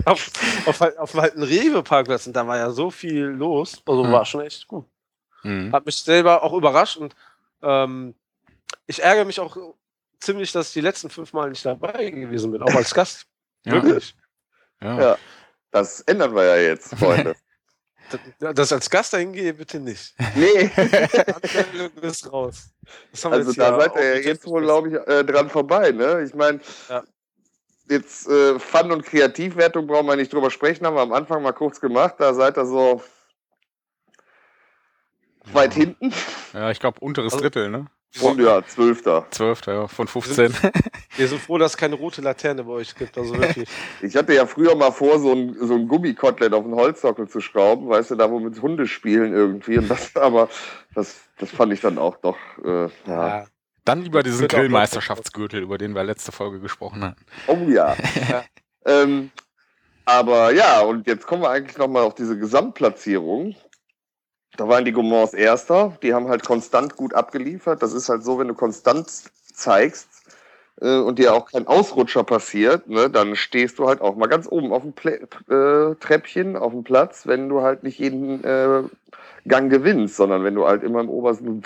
auf, 0.07 0.31
auf, 0.67 0.81
auf 0.81 1.15
halt 1.15 1.35
einen 1.35 1.45
Rewe-Parkplatz 1.45 2.27
und 2.27 2.33
da 2.35 2.45
war 2.49 2.57
ja 2.57 2.71
so 2.71 2.91
viel 2.91 3.23
los. 3.27 3.81
Also 3.87 4.03
Mhm. 4.03 4.13
war 4.13 4.25
schon 4.25 4.41
echt 4.41 4.67
gut. 4.67 4.87
mhm. 5.45 5.73
Hat 5.73 5.87
mich 5.87 5.97
selber 5.97 6.43
auch 6.43 6.53
überrascht 6.53 6.97
und 6.97 7.15
ähm, 7.63 8.15
ich 8.89 9.03
ärgere 9.03 9.25
mich 9.25 9.39
auch 9.39 9.57
ziemlich, 10.21 10.53
dass 10.53 10.69
ich 10.69 10.73
die 10.75 10.81
letzten 10.81 11.11
fünf 11.11 11.33
Mal 11.33 11.51
nicht 11.51 11.65
dabei 11.65 12.11
gewesen 12.11 12.53
bin, 12.53 12.63
auch 12.63 12.75
als 12.75 12.93
Gast. 12.95 13.27
ja, 13.65 13.73
Wirklich. 13.73 14.15
ja. 14.81 15.01
Ja. 15.01 15.19
Das 15.71 16.01
ändern 16.03 16.35
wir 16.35 16.45
ja 16.45 16.57
jetzt, 16.57 16.95
Freunde. 16.97 17.35
Das, 18.39 18.55
dass 18.55 18.69
ich 18.69 18.75
als 18.75 18.89
Gast 18.89 19.13
dahin 19.15 19.33
gehe, 19.33 19.53
bitte 19.53 19.81
nicht. 19.81 20.15
nee, 20.37 20.71
ist 22.03 22.33
raus. 22.33 22.71
Das 23.11 23.27
also 23.27 23.53
da 23.53 23.81
seid 23.81 23.97
ihr 23.97 24.05
ja 24.21 24.21
jetzt 24.21 24.47
wohl, 24.47 24.63
glaube 24.63 24.89
ich, 24.91 24.95
äh, 25.09 25.25
dran 25.25 25.51
vorbei. 25.51 25.91
Ne? 25.91 26.23
Ich 26.25 26.33
meine, 26.33 26.61
Ja. 26.89 27.03
jetzt 27.89 28.29
äh, 28.29 28.61
Fun- 28.61 28.93
und 28.93 29.03
Kreativwertung 29.05 29.89
brauchen 29.89 30.07
wir 30.07 30.15
nicht 30.15 30.33
drüber 30.33 30.53
sprechen, 30.53 30.87
haben 30.87 30.95
wir 30.95 31.01
am 31.01 31.13
Anfang 31.13 31.43
mal 31.43 31.51
kurz 31.51 31.81
gemacht. 31.81 32.15
Da 32.19 32.33
seid 32.33 32.57
ihr 32.57 32.67
so 32.67 33.03
weit 35.53 35.75
hinten. 35.75 36.13
ja, 36.53 36.71
ich 36.71 36.79
glaube, 36.79 37.01
unteres 37.01 37.33
Also- 37.33 37.43
Drittel, 37.43 37.71
ne? 37.71 37.87
Und 38.21 38.41
ja, 38.41 38.65
Zwölfter. 38.67 39.27
Zwölfter, 39.31 39.75
ja, 39.75 39.89
von 39.89 40.07
15. 40.07 40.55
Wir 41.17 41.29
sind 41.29 41.41
froh, 41.41 41.59
dass 41.59 41.73
es 41.73 41.77
keine 41.77 41.97
rote 41.97 42.21
Laterne 42.21 42.65
bei 42.65 42.73
euch 42.73 42.95
gibt. 42.95 43.17
Also 43.19 43.39
wirklich. 43.39 43.69
Ich 44.03 44.17
hatte 44.17 44.35
ja 44.35 44.47
früher 44.47 44.75
mal 44.75 44.93
vor, 44.93 45.19
so 45.19 45.33
ein, 45.33 45.55
so 45.61 45.75
ein 45.75 45.89
Gummikotelett 45.89 46.53
auf 46.53 46.65
den 46.65 46.75
Holzsockel 46.75 47.29
zu 47.29 47.41
schrauben, 47.41 47.89
weißt 47.89 48.13
du, 48.13 48.15
da 48.17 48.31
wo 48.31 48.41
mit 48.41 48.61
Hunde 48.61 48.87
spielen 48.87 49.33
irgendwie. 49.33 49.79
Und 49.79 49.89
das, 49.89 50.15
aber 50.17 50.49
das, 50.95 51.17
das 51.39 51.51
fand 51.51 51.73
ich 51.73 51.81
dann 51.81 51.99
auch 51.99 52.17
doch, 52.17 52.39
äh, 52.65 52.83
ja. 52.83 52.89
ja. 53.07 53.47
Dann 53.85 54.03
lieber 54.03 54.25
diesen 54.25 54.49
Grillmeisterschaftsgürtel, 54.49 55.63
über 55.63 55.79
den 55.79 55.95
wir 55.95 56.03
letzte 56.03 56.33
Folge 56.33 56.59
gesprochen 56.59 57.05
haben. 57.05 57.17
Oh 57.47 57.69
ja. 57.69 57.97
Ja. 58.29 58.45
ähm, 58.85 59.31
aber 60.05 60.53
ja, 60.53 60.81
und 60.81 61.07
jetzt 61.07 61.27
kommen 61.27 61.43
wir 61.43 61.51
eigentlich 61.51 61.79
nochmal 61.79 62.03
auf 62.03 62.15
diese 62.15 62.39
Gesamtplatzierung. 62.39 63.55
Da 64.57 64.69
waren 64.69 64.85
die 64.85 64.93
Gourmands 64.93 65.35
Erster, 65.35 65.97
die 66.03 66.15
haben 66.15 66.29
halt 66.29 66.45
konstant 66.45 66.97
gut 66.97 67.15
abgeliefert. 67.15 67.83
Das 67.83 67.93
ist 67.93 68.09
halt 68.09 68.25
so, 68.25 68.39
wenn 68.39 68.49
du 68.49 68.55
konstant 68.55 69.11
zeigst 69.53 70.09
äh, 70.81 70.99
und 70.99 71.19
dir 71.19 71.35
auch 71.35 71.51
kein 71.51 71.67
Ausrutscher 71.67 72.25
passiert, 72.25 72.89
ne, 72.89 73.11
dann 73.11 73.37
stehst 73.37 73.79
du 73.79 73.87
halt 73.87 74.01
auch 74.01 74.17
mal 74.17 74.29
ganz 74.29 74.47
oben 74.51 74.73
auf 74.73 74.83
dem 74.83 74.93
Plä 74.93 75.21
äh, 75.49 75.95
Treppchen, 75.97 76.57
auf 76.57 76.73
dem 76.73 76.85
Platz, 76.85 77.27
wenn 77.27 77.49
du 77.49 77.63
halt 77.63 77.83
nicht 77.83 77.99
jeden 77.99 78.43
äh, 78.45 78.83
Gang 79.47 79.71
gewinnst, 79.71 80.17
sondern 80.17 80.45
wenn 80.45 80.55
du 80.55 80.67
halt 80.67 80.83
immer 80.83 81.01
im 81.01 81.09
obersten, 81.09 81.63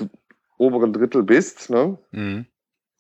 oberen 0.59 0.93
Drittel 0.93 1.23
bist, 1.23 1.71
ne? 1.71 1.97
Mhm. 2.11 2.47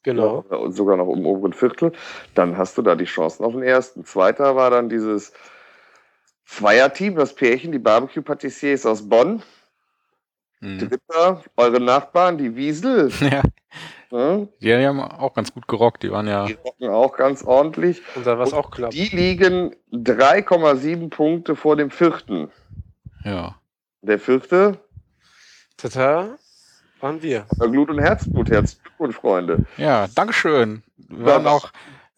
Genau. 0.02 0.44
Und 0.48 0.72
sogar 0.72 0.96
noch 0.96 1.12
im 1.12 1.26
oberen 1.26 1.52
Viertel, 1.52 1.92
dann 2.34 2.56
hast 2.56 2.78
du 2.78 2.82
da 2.82 2.94
die 2.94 3.04
Chancen 3.04 3.44
auf 3.44 3.52
den 3.52 3.62
ersten. 3.62 4.06
Zweiter 4.06 4.56
war 4.56 4.70
dann 4.70 4.88
dieses 4.88 5.34
Zweierteam, 6.46 7.16
das 7.16 7.34
Pärchen, 7.34 7.70
die 7.70 7.78
Barbecue-Patissiers 7.78 8.86
aus 8.86 9.06
Bonn. 9.06 9.42
Mhm. 10.60 10.78
Dritter, 10.78 11.42
eure 11.56 11.80
Nachbarn, 11.80 12.38
die 12.38 12.54
Wiesel. 12.54 13.10
Ja, 13.20 13.42
Ne? 14.12 14.48
die 14.60 14.74
haben 14.74 15.00
auch 15.00 15.32
ganz 15.34 15.54
gut 15.54 15.68
gerockt. 15.68 16.02
Die 16.02 16.10
waren 16.10 16.26
ja. 16.26 16.44
Die 16.46 16.54
rocken 16.54 16.88
auch 16.88 17.16
ganz 17.16 17.44
ordentlich. 17.44 18.02
Und 18.16 18.26
da 18.26 18.36
war 18.36 18.44
es 18.44 18.52
auch 18.52 18.72
knapp. 18.72 18.90
Die 18.90 19.04
liegen 19.04 19.76
3,7 19.92 21.10
Punkte 21.10 21.54
vor 21.54 21.76
dem 21.76 21.90
vierten. 21.92 22.50
Ja. 23.24 23.54
Der 24.02 24.18
vierte, 24.18 24.78
Tata, 25.76 26.36
waren 26.98 27.22
wir. 27.22 27.46
Glut 27.60 27.88
und 27.90 28.00
Herzblut. 28.00 28.50
Herzlichen 28.50 28.82
Glückwunsch, 28.82 29.14
Freunde. 29.14 29.64
Ja, 29.76 30.08
Dankeschön. 30.08 30.82
Wir 30.96 31.26
waren 31.26 31.46
auch 31.46 31.70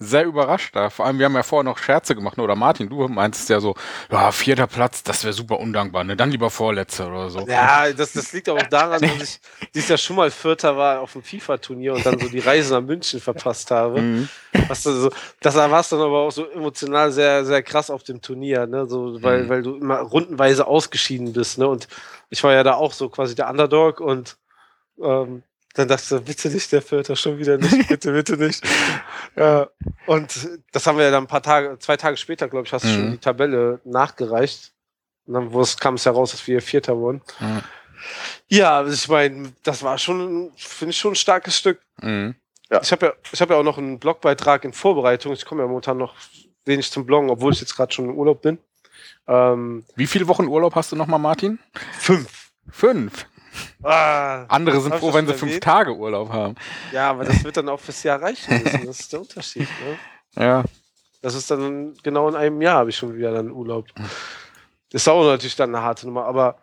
sehr 0.03 0.25
überrascht 0.25 0.75
da. 0.77 0.91
Vor 0.91 1.07
allem, 1.07 1.19
wir 1.19 1.27
haben 1.27 1.35
ja 1.35 1.43
vorher 1.43 1.65
noch 1.65 1.79
Scherze 1.79 2.15
gemacht, 2.15 2.37
ne? 2.37 2.43
oder 2.43 2.57
Martin, 2.57 2.89
du 2.89 3.07
meinst 3.09 3.49
ja 3.49 3.61
so, 3.61 3.75
ja, 4.11 4.31
vierter 4.33 4.67
Platz, 4.67 5.03
das 5.03 5.25
wäre 5.25 5.33
super 5.33 5.61
undankbar, 5.61 6.05
ne? 6.05 6.17
Dann 6.17 6.31
lieber 6.31 6.51
Vorletzter 6.51 7.09
oder 7.09 7.31
so. 7.31 7.47
Ja, 7.47 7.93
das, 7.93 8.13
das 8.13 8.33
liegt 8.33 8.49
auch 8.49 8.67
daran, 8.69 9.01
dass 9.01 9.23
ich 9.23 9.41
dieses 9.75 9.89
Jahr 9.89 9.99
schon 9.99 10.17
mal 10.17 10.31
Vierter 10.31 10.77
war 10.77 11.01
auf 11.01 11.13
dem 11.13 11.23
FIFA-Turnier 11.23 11.95
und 11.95 12.05
dann 12.05 12.19
so 12.19 12.29
die 12.29 12.41
Reise 12.41 12.75
nach 12.75 12.83
München 12.87 13.21
verpasst 13.21 13.71
habe. 13.71 14.01
Mhm. 14.01 14.29
Was 14.69 14.83
du 14.85 14.93
so, 14.93 15.11
das 15.41 15.55
war 15.55 15.81
es 15.81 15.89
dann 15.89 16.01
aber 16.01 16.21
auch 16.21 16.31
so 16.33 16.49
emotional 16.51 17.11
sehr, 17.11 17.45
sehr 17.45 17.63
krass 17.63 17.91
auf 17.91 18.03
dem 18.03 18.21
Turnier, 18.21 18.67
ne? 18.67 18.87
So, 18.87 19.23
weil, 19.23 19.45
Mhm. 19.45 19.49
weil 19.49 19.63
du 19.63 19.77
immer 19.77 19.99
rundenweise 20.01 20.67
ausgeschieden 20.67 21.33
bist, 21.33 21.59
ne? 21.59 21.67
Und 21.67 21.89
ich 22.31 22.43
war 22.45 22.53
ja 22.53 22.63
da 22.63 22.75
auch 22.75 22.93
so 22.93 23.09
quasi 23.09 23.35
der 23.35 23.49
Underdog 23.51 24.01
und 24.01 24.37
ähm, 25.03 25.43
dann 25.75 25.89
dachte 25.89 26.17
ich, 26.17 26.23
bitte 26.25 26.49
nicht 26.51 26.71
der 26.73 26.83
Vierter, 26.83 27.17
schon 27.17 27.39
wieder 27.39 27.57
nicht, 27.59 27.89
bitte, 27.89 28.13
bitte 28.13 28.37
nicht. 28.37 28.63
Ja, 29.37 29.69
und 30.07 30.49
das 30.73 30.87
haben 30.87 30.99
wir 30.99 31.05
ja 31.07 31.11
dann 31.11 31.25
ein 31.25 31.29
paar 31.29 31.43
Tage, 31.43 31.79
zwei 31.79 31.97
Tage 31.97 32.19
später, 32.19 32.49
glaube 32.49 32.67
ich, 32.67 32.73
hast 32.75 32.85
du 32.85 32.89
Mhm. 32.89 32.95
schon 32.95 33.11
die 33.13 33.19
Tabelle 33.19 33.81
nachgereicht. 33.85 34.73
Und 35.27 35.35
dann 35.35 35.61
es- 35.61 35.79
kam 35.79 35.95
es 35.95 36.05
heraus, 36.05 36.33
dass 36.33 36.47
wir 36.47 36.61
Vierter 36.61 36.97
wurden. 36.99 37.23
Mhm. 37.41 37.63
Ja, 38.49 38.79
also 38.79 38.93
ich 38.93 39.09
meine, 39.09 39.53
das 39.63 39.83
war 39.83 39.97
schon, 39.97 40.53
finde 40.57 40.91
ich, 40.91 40.99
schon 40.99 41.13
ein 41.13 41.17
starkes 41.17 41.57
Stück. 41.57 41.81
Mhm. 42.03 42.35
Ich 42.83 42.91
habe 42.93 43.07
ja, 43.07 43.13
ich 43.33 43.41
hab 43.41 43.49
ja 43.51 43.57
auch 43.57 43.63
noch 43.63 43.79
einen 43.79 43.99
Blogbeitrag 43.99 44.65
in 44.65 44.73
Vorbereitung. 44.73 45.33
Ich 45.33 45.45
komme 45.47 45.63
ja 45.63 45.69
momentan 45.69 45.97
noch 45.99 46.15
wenig 46.67 46.91
zum 46.91 47.07
Bloggen, 47.07 47.31
obwohl 47.31 47.53
ich 47.53 47.61
jetzt 47.61 47.75
gerade 47.77 47.93
schon 47.93 48.07
im 48.11 48.17
Urlaub 48.17 48.43
bin. 48.43 48.59
Ähm, 49.27 49.85
Wie 49.95 50.07
viele 50.07 50.27
Wochen 50.29 50.47
Urlaub 50.49 50.75
hast 50.75 50.91
du 50.93 50.97
nochmal, 50.97 51.19
Martin? 51.21 51.59
fünf. 51.99 52.51
Fünf. 52.71 53.27
Ah, 53.83 54.45
Andere 54.49 54.81
sind 54.81 54.95
froh, 54.95 55.13
wenn 55.13 55.27
sie 55.27 55.35
fünf? 55.35 55.61
Tage 55.61 55.95
Urlaub 55.95 56.31
haben. 56.31 56.55
ja, 56.93 57.11
aber 57.11 57.25
das 57.25 57.43
wird 57.45 57.57
dann 57.57 57.69
auch 57.69 57.81
fürs 57.81 58.03
Jahr 58.03 58.21
reichen 58.23 58.63
müssen. 58.63 58.87
Das 58.87 59.01
ist 59.01 59.13
der 59.13 59.21
Unterschied. 59.21 59.69
Ne? 60.37 60.45
Ja. 60.45 60.65
Das 61.21 61.35
ist 61.35 61.51
dann 61.51 61.95
genau 62.03 62.29
in 62.29 62.35
einem 62.35 62.61
Jahr 62.63 62.79
habe 62.79 62.91
ich 62.91 62.97
schon 62.97 63.15
wieder 63.15 63.33
dann 63.33 63.51
Urlaub. 63.51 63.87
Ist 64.93 65.09
auch 65.09 65.25
natürlich 65.25 65.57
dann 65.57 65.75
eine 65.75 65.85
harte 65.85 66.07
Nummer, 66.07 66.25
aber 66.27 66.57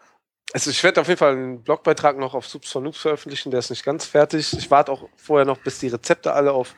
also 0.54 0.72
ich 0.72 0.84
werde 0.84 1.02
auf 1.02 1.08
jeden 1.08 1.18
Fall 1.20 1.34
einen 1.34 1.64
Blogbeitrag 1.64 2.18
noch 2.18 2.34
auf 2.34 2.48
Subs 2.48 2.72
for 2.72 2.82
Noobs 2.82 3.00
veröffentlichen, 3.00 3.52
der 3.52 3.60
ist 3.60 3.70
nicht 3.70 3.86
ganz 3.86 4.06
fertig. 4.06 4.54
Ich 4.58 4.70
warte 4.72 4.92
auch 4.92 5.08
vorher 5.16 5.46
noch, 5.46 5.58
bis 5.60 5.80
die 5.80 5.88
Rezepte 5.88 6.34
alle 6.34 6.52
auf 6.52 6.76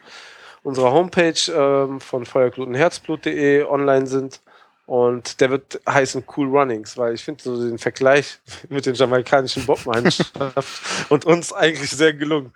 unserer 0.64 0.92
Homepage 0.92 1.34
ähm, 1.50 2.00
von 2.00 2.26
feuerglutenherzblut.de 2.26 3.64
online 3.64 4.08
sind. 4.08 4.42
Und 4.92 5.40
der 5.40 5.50
wird 5.52 5.80
heißen 5.88 6.26
Cool 6.36 6.50
Runnings, 6.50 6.98
weil 6.98 7.14
ich 7.14 7.24
finde 7.24 7.42
so 7.42 7.56
den 7.66 7.78
Vergleich 7.78 8.40
mit 8.70 8.86
den 8.86 8.94
jamaikanischen 8.94 9.66
Bobmannschaften 9.66 10.52
und 11.10 11.24
uns 11.24 11.54
eigentlich 11.54 11.92
sehr 11.92 12.14
gelungen. 12.14 12.52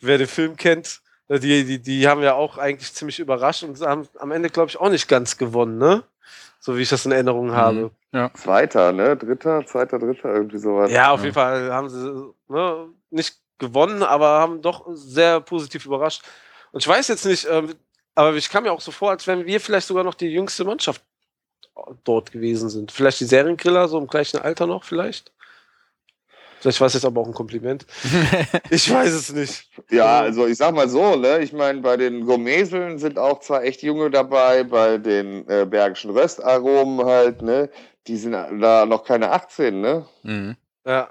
Wer 0.00 0.18
den 0.18 0.26
Film 0.26 0.56
kennt, 0.56 1.00
äh, 1.28 1.38
die, 1.38 1.64
die, 1.64 1.78
die 1.78 2.08
haben 2.08 2.22
ja 2.22 2.34
auch 2.34 2.58
eigentlich 2.58 2.92
ziemlich 2.92 3.20
überrascht 3.20 3.62
und 3.62 3.80
haben 3.82 4.08
am 4.18 4.32
Ende, 4.32 4.50
glaube 4.50 4.68
ich, 4.68 4.80
auch 4.80 4.88
nicht 4.88 5.06
ganz 5.06 5.38
gewonnen, 5.38 5.78
ne? 5.78 6.02
So 6.58 6.76
wie 6.76 6.82
ich 6.82 6.88
das 6.88 7.06
in 7.06 7.12
Erinnerung 7.12 7.52
habe. 7.52 7.92
Zweiter, 8.34 8.90
ne? 8.90 9.16
Dritter, 9.16 9.64
zweiter, 9.64 10.00
dritter, 10.00 10.34
irgendwie 10.34 10.58
sowas. 10.58 10.90
Ja, 10.90 11.12
auf 11.12 11.20
Ja. 11.20 11.26
jeden 11.26 11.34
Fall 11.34 11.72
haben 11.72 11.88
sie 11.88 12.34
ne, 12.48 12.88
nicht 13.10 13.36
gewonnen, 13.58 14.02
aber 14.02 14.26
haben 14.40 14.60
doch 14.60 14.88
sehr 14.94 15.38
positiv 15.40 15.86
überrascht. 15.86 16.24
Und 16.72 16.80
ich 16.82 16.88
weiß 16.88 17.06
jetzt 17.06 17.26
nicht, 17.26 17.46
ähm, 17.48 17.76
aber 18.16 18.34
ich 18.34 18.50
kam 18.50 18.64
mir 18.64 18.72
auch 18.72 18.80
so 18.80 18.90
vor, 18.90 19.10
als 19.10 19.24
wenn 19.28 19.46
wir 19.46 19.60
vielleicht 19.60 19.86
sogar 19.86 20.02
noch 20.02 20.14
die 20.14 20.26
jüngste 20.32 20.64
Mannschaft 20.64 21.00
dort 22.04 22.32
gewesen 22.32 22.68
sind. 22.68 22.92
Vielleicht 22.92 23.20
die 23.20 23.24
Seriengriller, 23.24 23.88
so 23.88 23.98
im 23.98 24.06
gleichen 24.06 24.40
Alter 24.40 24.66
noch, 24.66 24.84
vielleicht. 24.84 25.32
Vielleicht 26.60 26.80
war 26.80 26.86
es 26.86 26.94
jetzt 26.94 27.04
aber 27.04 27.20
auch 27.20 27.26
ein 27.26 27.34
Kompliment. 27.34 27.86
Ich 28.70 28.92
weiß 28.92 29.12
es 29.12 29.32
nicht. 29.32 29.70
Ja, 29.90 30.20
also 30.20 30.46
ich 30.46 30.56
sag 30.56 30.74
mal 30.74 30.88
so, 30.88 31.16
ne? 31.16 31.38
Ich 31.40 31.52
meine, 31.52 31.80
bei 31.80 31.96
den 31.96 32.24
Gourmeseln 32.24 32.98
sind 32.98 33.18
auch 33.18 33.40
zwar 33.40 33.62
echt 33.62 33.82
Junge 33.82 34.10
dabei, 34.10 34.64
bei 34.64 34.98
den 34.98 35.48
äh, 35.48 35.66
Bergischen 35.66 36.10
Röstaromen 36.10 37.04
halt, 37.06 37.42
ne? 37.42 37.70
Die 38.06 38.16
sind 38.16 38.32
da 38.32 38.86
noch 38.86 39.04
keine 39.04 39.30
18, 39.30 39.80
ne? 39.80 40.06
Mhm. 40.22 40.56
Ja, 40.84 41.10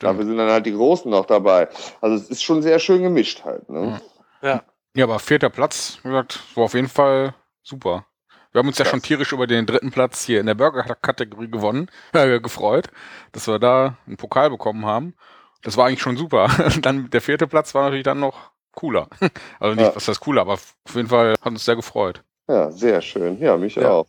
Dafür 0.00 0.22
Stimmt. 0.22 0.28
sind 0.28 0.38
dann 0.38 0.50
halt 0.50 0.66
die 0.66 0.72
Großen 0.72 1.10
noch 1.10 1.26
dabei. 1.26 1.68
Also 2.00 2.16
es 2.16 2.28
ist 2.28 2.42
schon 2.42 2.62
sehr 2.62 2.78
schön 2.78 3.02
gemischt 3.02 3.44
halt, 3.44 3.68
ne? 3.68 4.00
Ja, 4.42 4.62
aber 5.04 5.18
vierter 5.18 5.50
Platz, 5.50 5.98
wie 6.02 6.08
gesagt, 6.08 6.40
war 6.54 6.64
auf 6.64 6.74
jeden 6.74 6.88
Fall 6.88 7.34
super. 7.62 8.06
Wir 8.54 8.60
haben 8.60 8.68
uns 8.68 8.78
ja 8.78 8.84
schon 8.84 9.02
tierisch 9.02 9.32
über 9.32 9.48
den 9.48 9.66
dritten 9.66 9.90
Platz 9.90 10.24
hier 10.24 10.38
in 10.38 10.46
der 10.46 10.54
Burger-Kategorie 10.54 11.50
gewonnen, 11.50 11.90
äh, 12.12 12.38
gefreut, 12.38 12.86
dass 13.32 13.48
wir 13.48 13.58
da 13.58 13.96
einen 14.06 14.16
Pokal 14.16 14.48
bekommen 14.48 14.86
haben. 14.86 15.14
Das 15.62 15.76
war 15.76 15.86
eigentlich 15.86 16.02
schon 16.02 16.16
super. 16.16 16.48
dann 16.80 17.10
der 17.10 17.20
vierte 17.20 17.48
Platz 17.48 17.74
war 17.74 17.82
natürlich 17.82 18.04
dann 18.04 18.20
noch 18.20 18.52
cooler. 18.72 19.08
Also 19.58 19.74
nicht, 19.74 19.88
Ja. 19.88 19.96
was 19.96 20.06
heißt 20.06 20.20
cooler, 20.20 20.42
aber 20.42 20.52
auf 20.52 20.76
jeden 20.94 21.08
Fall 21.08 21.30
hat 21.32 21.46
uns 21.52 21.64
sehr 21.64 21.74
gefreut. 21.74 22.22
Ja, 22.46 22.70
sehr 22.70 23.02
schön. 23.02 23.40
Ja, 23.40 23.56
mich 23.56 23.74
Ja. 23.74 23.90
auch. 23.90 24.06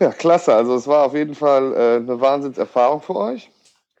Ja, 0.00 0.12
klasse. 0.12 0.54
Also 0.54 0.74
es 0.74 0.86
war 0.86 1.06
auf 1.06 1.14
jeden 1.14 1.34
Fall 1.34 1.72
äh, 1.72 1.96
eine 1.96 2.20
Wahnsinnserfahrung 2.20 3.00
für 3.00 3.16
euch. 3.16 3.50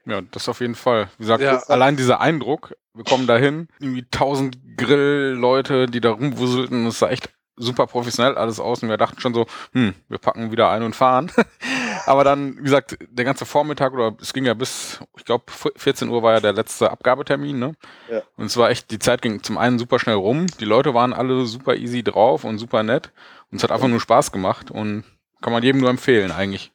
Ja, 0.04 0.20
das 0.20 0.50
auf 0.50 0.60
jeden 0.60 0.74
Fall. 0.74 1.08
Wie 1.16 1.22
gesagt, 1.22 1.42
Ja. 1.42 1.56
allein 1.68 1.96
dieser 1.96 2.20
Eindruck, 2.20 2.76
wir 2.92 3.04
kommen 3.04 3.26
dahin, 3.26 3.68
irgendwie 3.80 4.04
tausend 4.10 4.58
Grillleute, 4.76 5.86
die 5.86 6.02
da 6.02 6.10
rumwuselten, 6.10 6.84
das 6.84 6.98
sah 6.98 7.08
echt 7.08 7.30
super 7.56 7.86
professionell 7.86 8.36
alles 8.36 8.60
aus 8.60 8.82
und 8.82 8.88
wir 8.88 8.96
dachten 8.96 9.20
schon 9.20 9.34
so, 9.34 9.46
hm, 9.72 9.94
wir 10.08 10.18
packen 10.18 10.52
wieder 10.52 10.70
ein 10.70 10.82
und 10.82 10.94
fahren. 10.94 11.32
Aber 12.06 12.24
dann, 12.24 12.58
wie 12.58 12.62
gesagt, 12.62 12.98
der 13.10 13.24
ganze 13.24 13.46
Vormittag 13.46 13.92
oder 13.92 14.14
es 14.20 14.32
ging 14.32 14.44
ja 14.44 14.54
bis, 14.54 15.00
ich 15.16 15.24
glaube, 15.24 15.44
14 15.76 16.08
Uhr 16.08 16.22
war 16.22 16.34
ja 16.34 16.40
der 16.40 16.52
letzte 16.52 16.90
Abgabetermin, 16.90 17.58
ne? 17.58 17.74
Ja. 18.10 18.22
Und 18.36 18.46
es 18.46 18.56
war 18.56 18.70
echt, 18.70 18.90
die 18.90 18.98
Zeit 18.98 19.22
ging 19.22 19.42
zum 19.42 19.58
einen 19.58 19.78
super 19.78 19.98
schnell 19.98 20.16
rum, 20.16 20.46
die 20.60 20.64
Leute 20.64 20.94
waren 20.94 21.12
alle 21.12 21.46
super 21.46 21.74
easy 21.76 22.02
drauf 22.02 22.44
und 22.44 22.58
super 22.58 22.82
nett 22.82 23.10
und 23.50 23.58
es 23.58 23.64
hat 23.64 23.72
einfach 23.72 23.88
nur 23.88 24.00
Spaß 24.00 24.32
gemacht 24.32 24.70
und 24.70 25.04
kann 25.40 25.52
man 25.52 25.62
jedem 25.62 25.80
nur 25.80 25.90
empfehlen 25.90 26.30
eigentlich. 26.30 26.72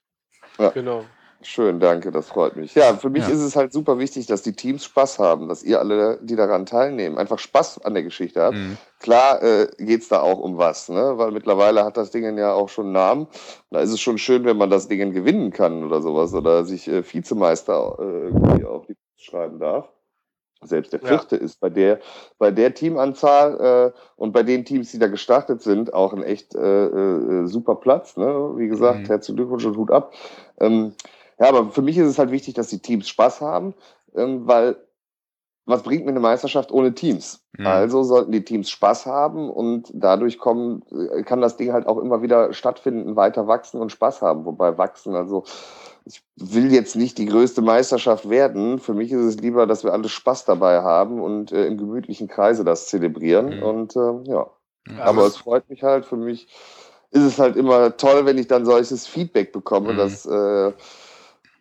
Genau. 0.73 1.05
Schön, 1.43 1.79
danke, 1.79 2.11
das 2.11 2.27
freut 2.27 2.55
mich. 2.55 2.75
Ja, 2.75 2.93
für 2.93 3.09
mich 3.09 3.27
Ja. 3.27 3.33
ist 3.33 3.39
es 3.41 3.55
halt 3.55 3.73
super 3.73 3.97
wichtig, 3.97 4.27
dass 4.27 4.43
die 4.43 4.53
Teams 4.53 4.85
Spaß 4.85 5.17
haben, 5.17 5.49
dass 5.49 5.63
ihr 5.63 5.79
alle, 5.79 6.19
die 6.21 6.35
daran 6.35 6.65
teilnehmen, 6.67 7.17
einfach 7.17 7.39
Spaß 7.39 7.83
an 7.83 7.95
der 7.95 8.03
Geschichte 8.03 8.41
habt. 8.41 8.57
Mhm. 8.57 8.77
Klar 8.99 9.41
äh, 9.41 9.67
geht 9.79 10.01
es 10.01 10.09
da 10.09 10.21
auch 10.21 10.39
um 10.39 10.57
was, 10.59 10.89
ne? 10.89 11.13
weil 11.17 11.31
mittlerweile 11.31 11.83
hat 11.83 11.97
das 11.97 12.11
Ding 12.11 12.37
ja 12.37 12.53
auch 12.53 12.69
schon 12.69 12.85
einen 12.85 12.93
Namen. 12.93 13.27
Da 13.71 13.79
ist 13.79 13.91
es 13.91 13.99
schon 13.99 14.19
schön, 14.19 14.45
wenn 14.45 14.57
man 14.57 14.69
das 14.69 14.87
Ding 14.87 15.11
gewinnen 15.13 15.51
kann 15.51 15.83
oder 15.83 16.01
sowas 16.01 16.33
oder 16.35 16.63
sich 16.63 16.87
äh, 16.87 17.03
Vizemeister 17.03 17.97
äh, 17.99 18.03
irgendwie 18.03 18.65
auf 18.65 18.85
die 18.85 18.95
schreiben 19.17 19.59
darf. 19.59 19.89
Selbst 20.63 20.93
der 20.93 21.01
Ja. 21.01 21.07
vierte 21.07 21.37
ist 21.37 21.59
bei 21.59 21.71
der, 21.71 21.99
bei 22.37 22.51
der 22.51 22.75
Teamanzahl 22.75 23.93
äh, 23.95 23.99
und 24.15 24.31
bei 24.31 24.43
den 24.43 24.63
Teams, 24.63 24.91
die 24.91 24.99
da 24.99 25.07
gestartet 25.07 25.63
sind, 25.63 25.91
auch 25.91 26.13
ein 26.13 26.21
echt 26.21 26.53
äh, 26.53 26.85
äh, 26.85 27.47
super 27.47 27.75
Platz. 27.75 28.15
Ne? 28.15 28.27
Wie 28.57 28.67
gesagt, 28.67 29.01
Mhm. 29.01 29.07
herzlichen 29.07 29.37
Glückwunsch 29.37 29.65
und 29.65 29.75
Hut 29.77 29.89
ab. 29.89 30.13
Ähm, 30.59 30.93
ja, 31.41 31.49
aber 31.49 31.71
für 31.71 31.81
mich 31.81 31.97
ist 31.97 32.07
es 32.07 32.19
halt 32.19 32.29
wichtig, 32.29 32.53
dass 32.53 32.67
die 32.67 32.79
Teams 32.79 33.09
Spaß 33.09 33.41
haben, 33.41 33.73
ähm, 34.15 34.47
weil 34.47 34.75
was 35.65 35.81
bringt 35.81 36.05
mir 36.05 36.11
eine 36.11 36.19
Meisterschaft 36.19 36.71
ohne 36.71 36.93
Teams? 36.93 37.43
Mhm. 37.57 37.65
Also 37.65 38.03
sollten 38.03 38.31
die 38.31 38.43
Teams 38.43 38.69
Spaß 38.69 39.07
haben 39.07 39.49
und 39.49 39.89
dadurch 39.91 40.37
kommen, 40.37 40.83
äh, 40.91 41.23
kann 41.23 41.41
das 41.41 41.57
Ding 41.57 41.73
halt 41.73 41.87
auch 41.87 41.97
immer 41.97 42.21
wieder 42.21 42.53
stattfinden, 42.53 43.15
weiter 43.15 43.47
wachsen 43.47 43.81
und 43.81 43.91
Spaß 43.91 44.21
haben. 44.21 44.45
Wobei 44.45 44.77
wachsen, 44.77 45.15
also 45.15 45.43
ich 46.05 46.21
will 46.35 46.71
jetzt 46.71 46.95
nicht 46.95 47.17
die 47.17 47.25
größte 47.25 47.61
Meisterschaft 47.61 48.29
werden. 48.29 48.77
Für 48.77 48.93
mich 48.93 49.11
ist 49.11 49.23
es 49.23 49.37
lieber, 49.37 49.65
dass 49.65 49.83
wir 49.83 49.93
alle 49.93 50.09
Spaß 50.09 50.45
dabei 50.45 50.81
haben 50.81 51.21
und 51.21 51.51
äh, 51.51 51.65
im 51.65 51.77
gemütlichen 51.77 52.27
Kreise 52.27 52.63
das 52.63 52.87
zelebrieren. 52.87 53.57
Mhm. 53.57 53.63
Und 53.63 53.95
äh, 53.95 54.29
ja, 54.29 54.47
Ja, 54.87 55.03
aber 55.03 55.25
es 55.25 55.37
freut 55.37 55.67
mich 55.69 55.81
halt. 55.81 56.05
Für 56.05 56.17
mich 56.17 56.47
ist 57.11 57.23
es 57.23 57.39
halt 57.39 57.55
immer 57.55 57.97
toll, 57.97 58.25
wenn 58.25 58.37
ich 58.37 58.47
dann 58.47 58.65
solches 58.65 59.07
Feedback 59.07 59.51
bekomme. 59.51 59.93
Mhm. 59.93 59.97
Das 59.97 60.25
äh, 60.25 60.71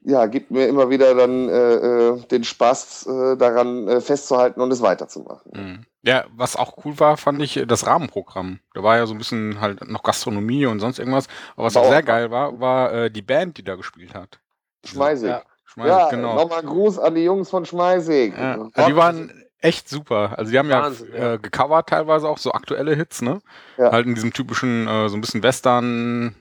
ja, 0.02 0.26
gibt 0.26 0.50
mir 0.50 0.66
immer 0.66 0.88
wieder 0.90 1.14
dann 1.14 1.48
äh, 1.48 1.74
äh, 1.74 2.20
den 2.26 2.44
Spaß 2.44 3.06
äh, 3.06 3.36
daran 3.36 3.86
äh, 3.88 4.00
festzuhalten 4.00 4.60
und 4.60 4.70
es 4.70 4.80
weiterzumachen. 4.80 5.52
Mhm. 5.54 5.86
Ja, 6.02 6.24
was 6.34 6.56
auch 6.56 6.84
cool 6.84 6.98
war, 6.98 7.18
fand 7.18 7.42
ich 7.42 7.62
das 7.66 7.86
Rahmenprogramm. 7.86 8.60
Da 8.72 8.82
war 8.82 8.96
ja 8.96 9.06
so 9.06 9.14
ein 9.14 9.18
bisschen 9.18 9.60
halt 9.60 9.86
noch 9.86 10.02
Gastronomie 10.02 10.64
und 10.64 10.80
sonst 10.80 10.98
irgendwas. 10.98 11.26
Aber 11.56 11.66
was 11.66 11.76
auch 11.76 11.88
sehr 11.90 12.02
geil 12.02 12.30
war, 12.30 12.58
war 12.58 12.92
äh, 12.92 13.10
die 13.10 13.20
Band, 13.20 13.58
die 13.58 13.64
da 13.64 13.74
gespielt 13.74 14.14
hat. 14.14 14.40
Schmeißig. 14.86 15.28
Ja. 15.28 15.42
Schmeiß, 15.66 15.88
Ja, 15.88 16.08
genau. 16.08 16.34
nochmal 16.34 16.62
Gruß 16.62 16.98
an 16.98 17.14
die 17.14 17.24
Jungs 17.24 17.50
von 17.50 17.66
Schmeißig. 17.66 18.32
Ja, 18.36 18.68
also 18.72 18.90
die 18.90 18.96
waren 18.96 19.44
echt 19.60 19.88
super. 19.90 20.34
Also 20.38 20.50
die 20.50 20.58
haben 20.58 20.70
Wahnsinn, 20.70 21.08
ja, 21.12 21.18
ja. 21.18 21.34
Äh, 21.34 21.38
gecovert 21.38 21.90
teilweise 21.90 22.28
auch 22.28 22.38
so 22.38 22.52
aktuelle 22.52 22.96
Hits, 22.96 23.20
ne? 23.20 23.40
Ja. 23.76 23.92
Halt 23.92 24.06
in 24.06 24.14
diesem 24.14 24.32
typischen, 24.32 24.88
äh, 24.88 25.08
so 25.10 25.16
ein 25.16 25.20
bisschen 25.20 25.42
Western 25.42 26.34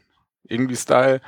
irgendwie 0.44 0.78
Style. 0.78 1.22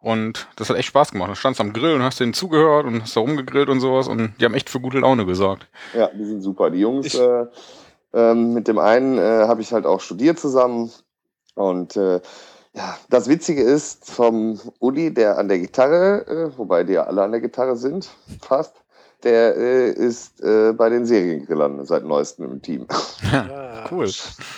Und 0.00 0.46
das 0.56 0.70
hat 0.70 0.76
echt 0.76 0.88
Spaß 0.88 1.10
gemacht. 1.10 1.30
Du 1.30 1.34
standst 1.34 1.60
am 1.60 1.72
Grill 1.72 1.94
und 1.94 2.02
hast 2.02 2.20
denen 2.20 2.32
zugehört 2.32 2.86
und 2.86 3.02
hast 3.02 3.16
da 3.16 3.20
rumgegrillt 3.20 3.68
und 3.68 3.80
sowas 3.80 4.06
und 4.06 4.32
die 4.40 4.44
haben 4.44 4.54
echt 4.54 4.70
für 4.70 4.80
gute 4.80 5.00
Laune 5.00 5.26
gesorgt. 5.26 5.66
Ja, 5.94 6.08
die 6.08 6.24
sind 6.24 6.40
super. 6.42 6.70
Die 6.70 6.80
Jungs, 6.80 7.14
äh, 7.14 7.46
ähm, 8.12 8.54
mit 8.54 8.68
dem 8.68 8.78
einen 8.78 9.18
äh, 9.18 9.46
habe 9.46 9.60
ich 9.60 9.72
halt 9.72 9.86
auch 9.86 10.00
studiert 10.00 10.38
zusammen. 10.38 10.90
Und 11.54 11.96
äh, 11.96 12.20
ja, 12.74 12.96
das 13.10 13.28
Witzige 13.28 13.62
ist 13.62 14.08
vom 14.08 14.60
Uli, 14.78 15.12
der 15.12 15.38
an 15.38 15.48
der 15.48 15.58
Gitarre, 15.58 16.26
äh, 16.26 16.58
wobei 16.58 16.84
die 16.84 16.92
ja 16.92 17.04
alle 17.04 17.22
an 17.22 17.32
der 17.32 17.40
Gitarre 17.40 17.76
sind, 17.76 18.08
fast, 18.40 18.76
der 19.24 19.56
äh, 19.56 19.90
ist 19.90 20.40
äh, 20.42 20.72
bei 20.72 20.88
den 20.88 21.04
Seriengrillern 21.06 21.84
seit 21.84 22.04
neuestem 22.04 22.50
im 22.52 22.62
Team. 22.62 22.86
Ja. 23.30 23.84
Cool. 23.90 24.08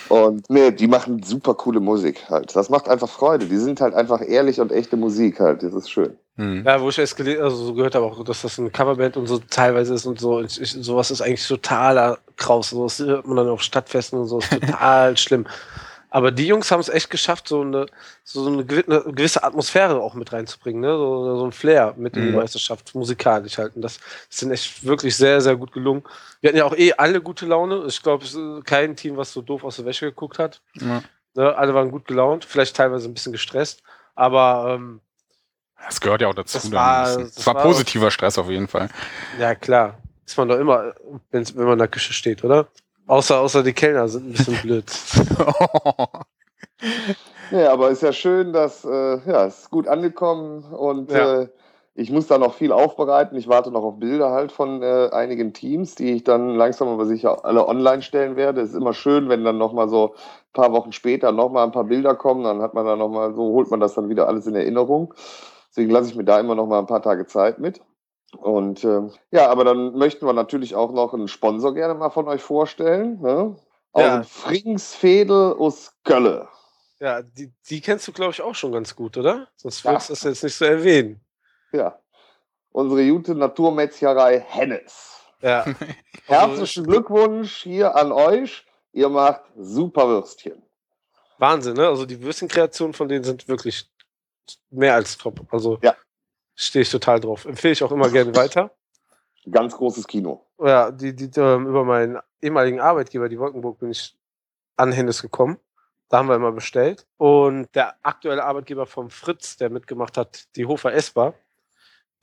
Und 0.09 0.49
nee, 0.49 0.71
die 0.71 0.87
machen 0.87 1.23
super 1.23 1.55
coole 1.55 1.81
Musik 1.81 2.25
halt. 2.31 2.55
Das 2.55 2.69
macht 2.71 2.89
einfach 2.89 3.09
Freude. 3.09 3.47
Die 3.47 3.57
sind 3.57 3.81
halt 3.81 3.95
einfach 3.95 4.21
ehrlich 4.27 4.61
und 4.61 4.71
echte 4.73 4.97
Musik 4.97 5.41
halt. 5.41 5.63
Das 5.63 5.75
ist 5.75 5.91
schön. 5.91 6.17
Hm. 6.37 6.65
Ja, 6.65 6.81
wo 6.81 6.89
ich 6.89 6.99
es 6.99 7.17
gele- 7.17 7.41
also 7.41 7.57
so 7.57 7.75
gehört 7.75 7.95
habe, 7.95 8.07
auch, 8.07 8.23
dass 8.25 8.43
das 8.43 8.59
eine 8.59 8.71
Coverband 8.71 9.17
und 9.17 9.27
so 9.27 9.39
teilweise 9.39 9.95
ist 9.95 10.07
und 10.07 10.19
so. 10.21 10.39
Und 10.39 10.59
ich, 10.59 10.73
sowas 10.73 11.11
ist 11.11 11.21
eigentlich 11.21 11.47
totaler 11.47 12.19
Kraus. 12.37 12.71
So, 12.71 12.85
das 12.85 12.99
hört 13.01 13.27
man 13.27 13.37
dann 13.37 13.49
auf 13.49 13.63
Stadtfesten 13.63 14.19
und 14.21 14.27
so, 14.27 14.39
ist 14.39 14.51
total 14.61 15.17
schlimm. 15.17 15.47
Aber 16.13 16.33
die 16.33 16.47
Jungs 16.47 16.71
haben 16.73 16.81
es 16.81 16.89
echt 16.89 17.09
geschafft, 17.09 17.47
so 17.47 17.61
eine, 17.61 17.87
so 18.25 18.45
eine 18.47 18.63
gewi- 18.65 18.85
eine 18.85 19.13
gewisse 19.13 19.45
Atmosphäre 19.45 20.01
auch 20.01 20.15
mit 20.15 20.33
reinzubringen, 20.33 20.81
ne? 20.81 20.89
so, 20.97 21.37
so 21.39 21.45
ein 21.45 21.53
Flair 21.53 21.95
mit 21.97 22.17
in 22.17 22.25
die 22.25 22.31
Mhm. 22.31 22.37
Meisterschaft, 22.37 22.95
musikalisch 22.97 23.59
halt. 23.59 23.77
Und 23.77 23.83
das, 23.83 23.99
das 24.29 24.39
sind 24.41 24.51
echt 24.51 24.85
wirklich 24.85 25.17
sehr, 25.17 25.41
sehr 25.41 25.55
gut 25.57 25.73
gelungen. 25.73 26.03
Wir 26.41 26.49
hatten 26.49 26.59
ja 26.59 26.65
auch 26.65 26.75
eh 26.77 26.93
alle 26.95 27.21
gute 27.23 27.47
Laune. 27.47 27.85
Ich 27.87 28.03
glaube, 28.03 28.25
es 28.25 28.35
ist 28.35 28.65
kein 28.65 28.97
Team, 28.97 29.17
was 29.17 29.33
so 29.33 29.41
doof 29.41 29.63
aus 29.63 29.77
der 29.77 29.85
Wäsche 29.85 30.07
geguckt 30.07 30.39
hat. 30.41 30.61
Ja. 30.75 31.03
Ne? 31.35 31.57
Alle 31.57 31.75
waren 31.75 31.93
gut 31.93 32.07
gelaunt, 32.09 32.45
vielleicht 32.45 32.75
teilweise 32.77 33.09
ein 33.09 33.15
bisschen 33.15 33.31
gestresst. 33.33 33.83
Aber 34.17 34.75
ähm, 34.75 35.01
Das 35.87 36.01
gehört 36.01 36.21
ja 36.23 36.29
auch 36.29 36.35
dazu. 36.35 36.55
Das 36.59 36.65
dann 36.65 36.73
war- 36.73 37.05
das 37.19 37.35
das 37.37 37.47
war 37.47 37.55
war- 37.55 37.63
positiver 37.63 38.11
Stress 38.11 38.37
auf 38.37 38.51
jeden 38.51 38.67
Fall. 38.69 38.89
Ja, 39.39 39.55
klar. 39.55 39.97
Ist 40.27 40.37
man 40.37 40.49
doch 40.49 40.59
immer, 40.59 40.93
wenn 41.31 41.45
man 41.55 41.73
in 41.75 41.79
der 41.79 41.89
Küche 41.89 42.13
steht, 42.13 42.43
oder? 42.45 42.67
Außer, 43.11 43.41
außer 43.41 43.65
die 43.65 43.73
Kellner 43.73 44.07
sind 44.07 44.29
ein 44.29 44.33
bisschen 44.33 44.57
blöd. 44.63 44.85
Ja, 47.51 47.73
aber 47.73 47.91
ist 47.91 48.03
ja 48.03 48.13
schön, 48.13 48.53
dass 48.53 48.85
äh, 48.85 49.19
ja, 49.27 49.45
es 49.45 49.63
ist 49.63 49.71
gut 49.71 49.89
angekommen 49.89 50.63
und 50.73 51.11
Ja. 51.11 51.41
äh, 51.43 51.49
ich 51.97 52.11
muss 52.13 52.29
da 52.29 52.39
noch 52.39 52.55
viel 52.55 52.71
aufbereiten. 52.71 53.37
Ich 53.37 53.49
warte 53.49 53.73
noch 53.73 53.83
auf 53.83 53.99
Bilder 53.99 54.31
halt 54.31 54.53
von 54.53 54.81
äh, 54.83 55.11
einigen 55.11 55.53
Teams, 55.53 55.97
die 55.97 56.13
ich 56.13 56.25
dann 56.25 56.55
langsam 56.55 56.87
aber 56.87 57.05
sicher 57.07 57.45
alle 57.45 57.67
online 57.67 58.03
stellen 58.03 58.37
werde. 58.37 58.61
Es 58.61 58.71
ist 58.71 58.77
immer 58.77 58.95
schön, 58.95 59.29
wenn 59.29 59.45
dann 59.45 59.59
noch 59.59 59.73
mal 59.73 59.89
so 59.89 60.15
ein 60.15 60.53
paar 60.53 60.73
Wochen 60.73 60.93
später 60.93 61.33
noch 61.33 61.51
mal 61.51 61.65
ein 61.65 61.73
paar 61.73 61.85
Bilder 61.85 62.15
kommen, 62.15 62.45
dann 62.45 62.63
hat 62.63 62.75
man 62.75 62.87
da 62.87 62.95
noch 62.95 63.09
mal 63.09 63.35
so 63.35 63.43
holt 63.43 63.71
man 63.71 63.81
das 63.81 63.95
dann 63.95 64.09
wieder 64.09 64.29
alles 64.29 64.47
in 64.47 64.55
Erinnerung. 64.55 65.13
Deswegen 65.71 65.91
lasse 65.91 66.09
ich 66.09 66.15
mir 66.17 66.25
da 66.25 66.39
immer 66.39 66.55
noch 66.55 66.67
mal 66.67 66.79
ein 66.79 66.87
paar 66.87 67.03
Tage 67.03 67.27
Zeit 67.27 67.59
mit. 67.59 67.81
Und 68.39 68.85
ähm, 68.85 69.13
ja, 69.31 69.49
aber 69.49 69.65
dann 69.65 69.93
möchten 69.97 70.25
wir 70.27 70.33
natürlich 70.33 70.75
auch 70.75 70.93
noch 70.93 71.13
einen 71.15 71.29
Sponsor 71.29 71.75
gerne 71.75 71.95
mal 71.95 72.11
von 72.11 72.29
euch 72.29 72.43
vorstellen. 72.43 73.21
Ne? 73.21 73.57
Aus 73.93 74.03
Ja. 74.03 74.23
Fringsfädel 74.23 75.55
aus 75.55 75.93
Kölle. 76.05 76.49
Ja, 77.01 77.23
die, 77.23 77.53
die 77.69 77.81
kennst 77.81 78.07
du, 78.07 78.13
glaube 78.13 78.33
ich, 78.33 78.43
auch 78.43 78.55
schon 78.55 78.73
ganz 78.73 78.95
gut, 78.95 79.17
oder? 79.17 79.49
Sonst 79.57 79.83
Ja. 79.83 79.91
würdest 79.93 80.11
du 80.11 80.13
das 80.15 80.23
jetzt 80.25 80.45
nicht 80.45 80.55
so 80.55 80.65
erwähnen. 80.65 81.21
Ja. 81.73 81.99
Unsere 82.73 83.09
gute 83.09 83.35
Naturmetzgerei 83.35 84.39
Hennes. 84.41 85.17
Ja. 85.41 85.65
Herzlichen 86.27 86.85
Glückwunsch 86.87 87.63
hier 87.63 87.97
an 87.97 88.13
euch. 88.13 88.65
Ihr 88.93 89.09
macht 89.09 89.43
super 89.57 90.07
Würstchen. 90.09 90.63
Wahnsinn, 91.39 91.75
ne? 91.75 91.89
Also 91.89 92.05
die 92.07 92.21
Würstchenkreationen 92.23 92.93
von 92.93 93.09
denen 93.09 93.25
sind 93.25 93.49
wirklich 93.49 93.91
mehr 94.71 94.95
als 94.95 95.17
top. 95.17 95.41
Also 95.53 95.79
Ja. 95.83 95.95
Stehe 96.61 96.83
ich 96.83 96.91
total 96.91 97.21
drauf. 97.21 97.45
Empfehle 97.45 97.73
ich 97.73 97.83
auch 97.83 97.93
immer 97.93 98.11
gerne 98.11 98.35
weiter. 98.37 98.71
Ganz 99.51 99.77
großes 99.77 100.07
Kino. 100.07 100.47
Ja, 100.59 100.91
die, 100.91 101.15
die, 101.17 101.31
ähm, 101.41 101.67
über 101.67 101.85
meinen 101.85 102.19
ehemaligen 102.43 102.81
Arbeitgeber, 102.81 103.29
die 103.29 103.39
Wolkenburg, 103.39 103.79
bin 103.79 103.91
ich 103.91 104.15
an 104.77 104.93
Hennes 104.93 105.23
gekommen. 105.23 105.59
Da 106.09 106.19
haben 106.19 106.29
wir 106.29 106.37
immer 106.37 106.53
bestellt. 106.53 107.07
Und 107.17 107.69
der 107.75 107.95
aktuelle 108.03 108.45
Arbeitgeber 108.45 108.85
vom 108.85 109.11
Fritz, 109.11 109.57
der 109.57 109.71
mitgemacht 109.71 110.17
hat, 110.17 110.45
die 110.57 110.67
Hofer 110.67 110.93
Esper, 110.93 111.35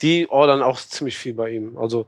die 0.02 0.30
ordern 0.30 0.62
auch 0.62 0.80
ziemlich 0.80 1.18
viel 1.18 1.34
bei 1.34 1.50
ihm. 1.52 1.78
Also 1.78 2.06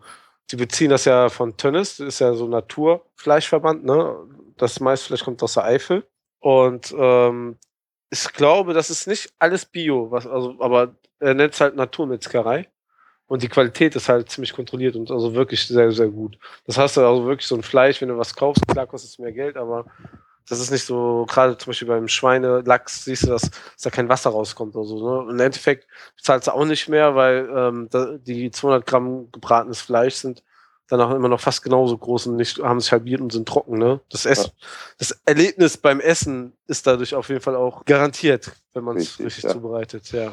die 0.52 0.56
beziehen 0.56 0.90
das 0.90 1.06
ja 1.06 1.30
von 1.30 1.58
Tönnes, 1.58 1.98
das 1.98 2.08
ist 2.08 2.20
ja 2.20 2.34
so 2.34 2.48
Naturfleischverband, 2.48 3.86
ne? 3.86 4.16
Das 4.58 4.80
Maisfleisch 4.80 5.24
kommt 5.24 5.42
aus 5.42 5.54
der 5.54 5.64
Eifel. 5.64 6.06
Und 6.40 6.94
ähm, 6.98 7.58
ich 8.12 8.34
glaube, 8.34 8.74
das 8.74 8.90
ist 8.90 9.08
nicht 9.08 9.32
alles 9.40 9.66
Bio, 9.66 10.12
was, 10.12 10.26
also, 10.28 10.56
aber 10.60 10.96
er 11.20 11.34
nennt 11.34 11.54
es 11.54 11.62
halt 11.62 11.76
Naturmetzgerei. 11.76 12.68
Und 13.28 13.44
die 13.44 13.50
Qualität 13.50 13.96
ist 13.96 14.10
halt 14.10 14.30
ziemlich 14.32 14.54
kontrolliert 14.54 14.96
und 14.96 15.12
also 15.12 15.36
wirklich 15.36 15.68
sehr, 15.68 15.92
sehr 15.92 16.08
gut. 16.08 16.40
Das 16.66 16.80
heißt 16.80 16.98
also 16.98 17.26
wirklich 17.26 17.46
so 17.48 17.56
ein 17.56 17.62
Fleisch, 17.64 18.02
wenn 18.02 18.10
du 18.10 18.18
was 18.18 18.36
kaufst, 18.36 18.68
klar 18.68 18.88
kostet 18.88 19.12
es 19.12 19.20
mehr 19.20 19.32
Geld, 19.32 19.56
aber 19.56 19.86
Das 20.50 20.60
ist 20.60 20.72
nicht 20.72 20.86
so, 20.86 21.26
gerade 21.30 21.58
zum 21.58 21.72
Beispiel 21.72 21.88
beim 21.88 22.08
Schweinelachs 22.08 23.06
siehst 23.06 23.24
du, 23.24 23.28
dass, 23.28 23.44
dass 23.52 23.82
da 23.84 23.90
kein 23.92 24.10
Wasser 24.10 24.32
rauskommt 24.32 24.76
oder 24.76 24.86
so. 24.88 25.24
Ne? 25.24 25.32
Im 25.32 25.40
Endeffekt 25.40 25.88
zahlst 26.20 26.48
du 26.48 26.52
auch 26.54 26.66
nicht 26.66 26.90
mehr, 26.90 27.16
weil 27.16 27.50
ähm, 27.56 27.90
die 28.26 28.50
200 28.52 28.86
Gramm 28.86 29.32
gebratenes 29.32 29.82
Fleisch 29.82 30.16
sind 30.16 30.44
dann 30.90 31.02
auch 31.02 31.12
immer 31.12 31.30
noch 31.30 31.40
fast 31.40 31.64
genauso 31.64 31.98
groß 31.98 32.28
und 32.28 32.36
nicht, 32.36 32.60
haben 32.60 32.80
sich 32.80 32.92
halbiert 32.92 33.22
und 33.22 33.32
sind 33.32 33.48
trocken. 33.48 33.78
Ne? 33.78 34.02
Das, 34.10 34.26
Ess 34.26 34.46
ja. 34.46 34.52
das 34.98 35.22
Erlebnis 35.26 35.78
beim 35.78 36.00
Essen 36.00 36.54
ist 36.68 36.88
dadurch 36.88 37.16
auf 37.16 37.30
jeden 37.30 37.42
Fall 37.42 37.56
auch 37.56 37.86
garantiert, 37.86 38.52
wenn 38.74 38.84
man 38.84 38.98
es 38.98 39.12
richtig, 39.12 39.26
richtig 39.28 39.44
ja. 39.46 39.50
zubereitet. 39.52 40.12
Ja. 40.12 40.32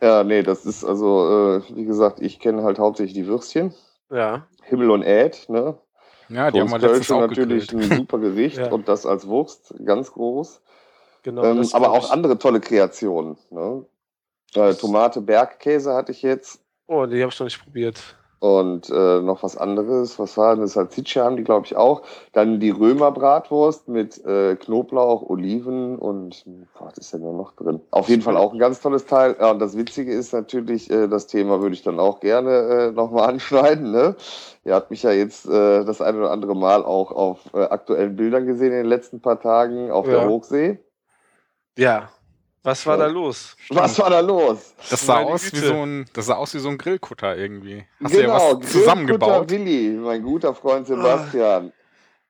ja, 0.00 0.24
nee, 0.24 0.42
das 0.42 0.64
ist 0.64 0.84
also, 0.84 1.58
äh, 1.58 1.76
wie 1.76 1.84
gesagt, 1.84 2.20
ich 2.20 2.40
kenne 2.40 2.62
halt 2.62 2.78
hauptsächlich 2.78 3.14
die 3.14 3.26
Würstchen. 3.26 3.74
Ja. 4.10 4.46
Himmel 4.62 4.90
und 4.90 5.02
Äd, 5.02 5.48
ne? 5.48 5.78
Ja, 6.30 6.50
die 6.50 6.60
haben 6.60 6.70
wir 6.70 6.78
letztens 6.78 7.10
auch 7.10 7.20
natürlich 7.20 7.68
gegrillt. 7.68 7.92
ein 7.92 7.98
super 7.98 8.18
Gericht 8.18 8.58
Ja. 8.58 8.70
und 8.70 8.88
das 8.88 9.06
als 9.06 9.26
Wurst 9.26 9.74
ganz 9.84 10.12
groß. 10.12 10.60
Genau. 11.22 11.42
ähm, 11.44 11.68
aber 11.72 11.90
auch 11.90 12.10
andere 12.10 12.38
tolle 12.38 12.60
Kreationen. 12.60 13.36
Ne? 13.50 13.84
Äh, 14.54 14.74
Tomate, 14.74 15.20
Bergkäse 15.20 15.92
hatte 15.92 16.12
ich 16.12 16.22
jetzt 16.22 16.60
Oh, 16.90 17.04
die 17.04 17.20
habe 17.20 17.30
ich 17.30 17.38
noch 17.38 17.44
nicht 17.44 17.62
probiert. 17.62 18.16
Und 18.40 18.88
äh, 18.90 19.20
noch 19.20 19.42
was 19.42 19.56
anderes. 19.56 20.18
Was 20.18 20.36
war 20.36 20.54
denn 20.54 20.62
das? 20.62 20.74
Salsiccia 20.74 21.24
haben 21.24 21.36
die, 21.36 21.44
glaube 21.44 21.66
ich, 21.66 21.76
auch. 21.76 22.02
Dann 22.32 22.60
die 22.60 22.70
Römerbratwurst 22.70 23.88
mit 23.88 24.24
äh, 24.24 24.54
Knoblauch, 24.56 25.22
Oliven 25.28 25.98
und 25.98 26.44
boah, 26.78 26.86
was 26.86 26.98
ist 26.98 27.12
denn 27.12 27.22
da 27.22 27.32
noch 27.32 27.52
drin? 27.56 27.80
Auf 27.90 28.08
jeden 28.08 28.22
Fall 28.22 28.36
auch 28.36 28.52
ein 28.52 28.58
ganz 28.58 28.80
tolles 28.80 29.06
Teil. 29.06 29.36
Ja, 29.40 29.50
und 29.50 29.58
das 29.58 29.76
Witzige 29.76 30.12
ist 30.12 30.32
natürlich, 30.32 30.90
äh, 30.90 31.08
das 31.08 31.26
Thema 31.26 31.60
würde 31.60 31.74
ich 31.74 31.82
dann 31.82 31.98
auch 31.98 32.20
gerne 32.20 32.50
äh, 32.50 32.90
nochmal 32.92 33.28
anschneiden. 33.30 33.90
Ne? 33.90 34.14
Ihr 34.64 34.74
habt 34.74 34.90
mich 34.90 35.02
ja 35.02 35.10
jetzt 35.10 35.46
äh, 35.48 35.84
das 35.84 36.00
eine 36.00 36.18
oder 36.18 36.30
andere 36.30 36.54
Mal 36.54 36.84
auch 36.84 37.10
auf 37.10 37.40
äh, 37.54 37.62
aktuellen 37.64 38.14
Bildern 38.16 38.46
gesehen 38.46 38.72
in 38.72 38.78
den 38.78 38.86
letzten 38.86 39.20
paar 39.20 39.40
Tagen 39.40 39.90
auf 39.90 40.06
Ja. 40.06 40.12
der 40.20 40.28
Hochsee. 40.28 40.78
Ja. 41.76 42.08
Was 42.62 42.86
war 42.86 42.96
da 42.96 43.06
los? 43.06 43.56
Was 43.70 43.98
war 43.98 44.10
da 44.10 44.20
los? 44.20 44.74
Das 44.90 45.04
sah, 45.06 45.14
Meine 45.20 45.30
aus 45.30 45.52
wie 45.52 45.58
so 45.58 45.74
ein, 45.74 46.06
das 46.12 46.26
sah 46.26 46.34
aus 46.34 46.54
wie 46.54 46.58
so 46.58 46.68
ein 46.68 46.78
Grillkutter 46.78 47.36
irgendwie. 47.36 47.84
Hast 48.02 48.14
du 48.14 48.20
ja 48.20 48.26
genau, 48.26 48.34
was 48.34 48.42
Grillkutter 48.42 48.68
zusammengebaut? 48.68 49.50
Willi, 49.50 49.90
mein 49.90 50.22
guter 50.22 50.54
Freund 50.54 50.86
Sebastian. 50.86 51.72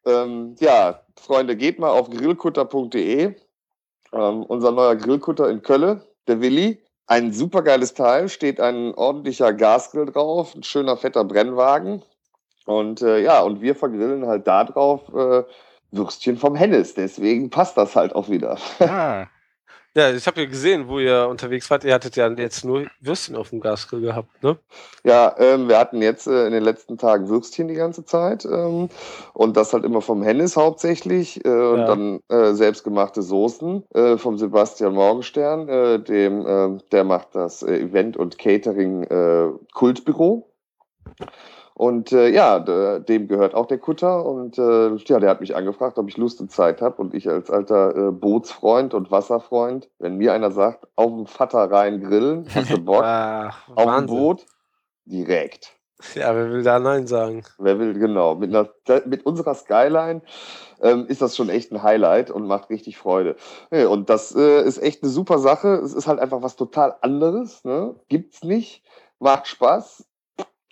Ähm, 0.05 0.55
ja, 0.61 1.03
Freunde, 1.21 1.57
geht 1.57 1.79
mal 1.79 1.91
auf 1.91 2.11
grillkutter.de. 2.11 3.35
Ähm, 4.13 4.43
unser 4.45 4.71
neuer 4.73 4.97
Grillkutter 4.97 5.51
in 5.51 5.63
Kölle, 5.63 6.07
der 6.27 6.41
Willi. 6.41 6.83
Ein 7.07 7.33
supergeiles 7.33 7.95
Teil, 7.95 8.29
steht 8.29 8.61
ein 8.61 8.95
ordentlicher 8.95 9.55
Gasgrill 9.55 10.07
drauf, 10.07 10.55
ein 10.55 10.63
schöner 10.63 10.97
fetter 10.97 11.25
Brennwagen. 11.25 12.03
Und 12.67 13.01
äh, 13.01 13.23
ja, 13.23 13.41
und 13.41 13.63
wir 13.63 13.75
vergrillen 13.75 14.27
halt 14.27 14.47
da 14.47 14.65
drauf 14.65 15.09
äh, 15.15 15.43
Würstchen 15.91 16.37
vom 16.37 16.55
Hennes. 16.55 16.93
Deswegen 16.93 17.49
passt 17.49 17.79
das 17.79 17.97
halt 17.97 18.15
auch 18.15 18.29
wieder. 18.29 18.59
Ah, 18.81 19.27
Ja, 19.97 20.11
ich 20.13 20.27
habe 20.27 20.43
ja 20.43 20.47
gesehen, 20.47 20.87
wo 20.87 20.99
ihr 20.99 21.27
unterwegs 21.29 21.71
wart. 21.71 21.83
Ihr 21.83 21.95
hattet 21.95 22.15
ja 22.17 22.29
jetzt 22.29 22.65
nur 22.65 22.87
Würstchen 23.01 23.35
auf 23.37 23.51
dem 23.51 23.61
Gasgrill 23.61 24.03
gehabt, 24.03 24.43
ne? 24.43 24.59
Ja, 25.03 25.35
ähm, 25.39 25.69
wir 25.69 25.79
hatten 25.79 26.03
jetzt 26.03 26.27
äh, 26.27 26.47
in 26.47 26.53
den 26.53 26.63
letzten 26.63 26.99
Tagen 26.99 27.29
Würstchen 27.29 27.69
die 27.69 27.75
ganze 27.75 28.05
Zeit 28.05 28.45
ähm, 28.45 28.91
und 29.33 29.57
das 29.57 29.73
halt 29.73 29.85
immer 29.85 30.01
vom 30.01 30.23
Hennis 30.23 30.57
hauptsächlich 30.57 31.45
äh, 31.45 31.49
und 31.49 31.79
Ja. 31.79 31.87
dann 31.87 32.21
äh, 32.29 32.53
selbstgemachte 32.53 33.23
Soßen 33.23 33.85
äh, 33.95 34.19
vom 34.19 34.37
Sebastian 34.39 34.93
Morgenstern, 34.95 35.69
äh, 35.69 35.99
dem, 35.99 36.47
äh, 36.47 36.79
der 36.93 37.05
macht 37.05 37.35
das 37.35 37.63
Event- 37.63 38.17
und 38.17 38.39
Catering 38.39 39.03
äh, 39.05 39.49
Kultbüro. 39.73 40.53
Und 41.79 42.11
äh, 42.11 42.29
ja, 42.29 42.59
dem 42.99 43.29
gehört 43.29 43.55
auch 43.55 43.67
der 43.67 43.79
Kutter 43.79 44.27
und 44.27 44.59
äh, 44.59 44.97
ja, 44.97 45.21
der 45.21 45.31
hat 45.31 45.41
mich 45.41 45.55
angefragt, 45.55 45.97
ob 45.97 46.09
ich 46.09 46.17
Lust 46.17 46.41
und 46.41 46.51
Zeit 46.51 46.83
habe 46.83 47.01
und 47.01 47.15
ich 47.15 47.29
als 47.29 47.53
alter 47.53 48.09
äh, 48.09 48.11
Bootsfreund 48.11 48.95
und 48.95 49.13
Wasserfreund, 49.13 49.89
wenn 50.01 50.17
mir 50.17 50.33
einer 50.33 50.51
sagt, 50.51 50.89
auf 50.97 51.13
dem 51.13 51.27
Vater 51.27 51.71
rein 51.71 52.01
grillen, 52.01 52.49
hast 52.53 52.71
du 52.71 52.85
Bock, 52.85 53.03
Ah, 53.05 53.55
auf 53.77 53.97
dem. 53.97 54.07
Boot, 54.07 54.45
direkt. 55.05 55.73
Ja, 56.17 56.35
wer 56.35 56.51
will 56.51 56.65
da 56.65 56.81
Nein 56.81 57.07
sagen? 57.07 57.45
Wer 57.59 57.79
will, 57.79 57.95
genau. 57.95 58.35
Mit, 58.35 58.53
einer, 58.53 58.69
mit 59.07 59.25
unserer 59.25 59.55
Skyline 59.55 60.23
ähm, 60.81 61.07
ist 61.07 61.23
das 61.23 61.37
schon 61.37 61.49
echt 61.49 61.71
ein 61.71 61.85
Highlight 61.85 62.33
und 62.33 62.49
macht 62.49 62.71
richtig 62.71 62.99
Freude. 62.99 63.37
Nee, 63.71 63.85
und 63.85 64.11
das 64.11 64.35
äh, 64.35 64.63
ist 64.63 64.83
echt 64.83 65.05
eine 65.05 65.13
super 65.13 65.39
Sache. 65.39 65.69
Es 65.75 65.95
ist 65.95 66.09
halt 66.09 66.19
einfach 66.19 66.43
was 66.43 66.57
total 66.57 66.97
anderes. 67.03 67.65
Ne? 67.65 67.95
Gibt's 68.09 68.43
nicht. 68.43 68.83
Macht 69.21 69.47
Spaß. 69.47 70.05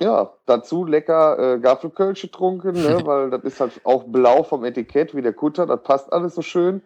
Ja, 0.01 0.35
dazu 0.45 0.85
lecker 0.85 1.55
äh, 1.55 1.59
Gaffelkölsch 1.59 2.23
getrunken, 2.23 2.73
ne? 2.73 3.01
weil 3.05 3.31
das 3.31 3.45
ist 3.45 3.61
halt 3.61 3.81
auch 3.85 4.05
blau 4.05 4.43
vom 4.43 4.65
Etikett 4.65 5.15
wie 5.15 5.23
der 5.23 5.33
Kutter. 5.33 5.67
Das 5.67 5.83
passt 5.83 6.13
alles 6.13 6.35
so 6.35 6.43
schön. 6.43 6.83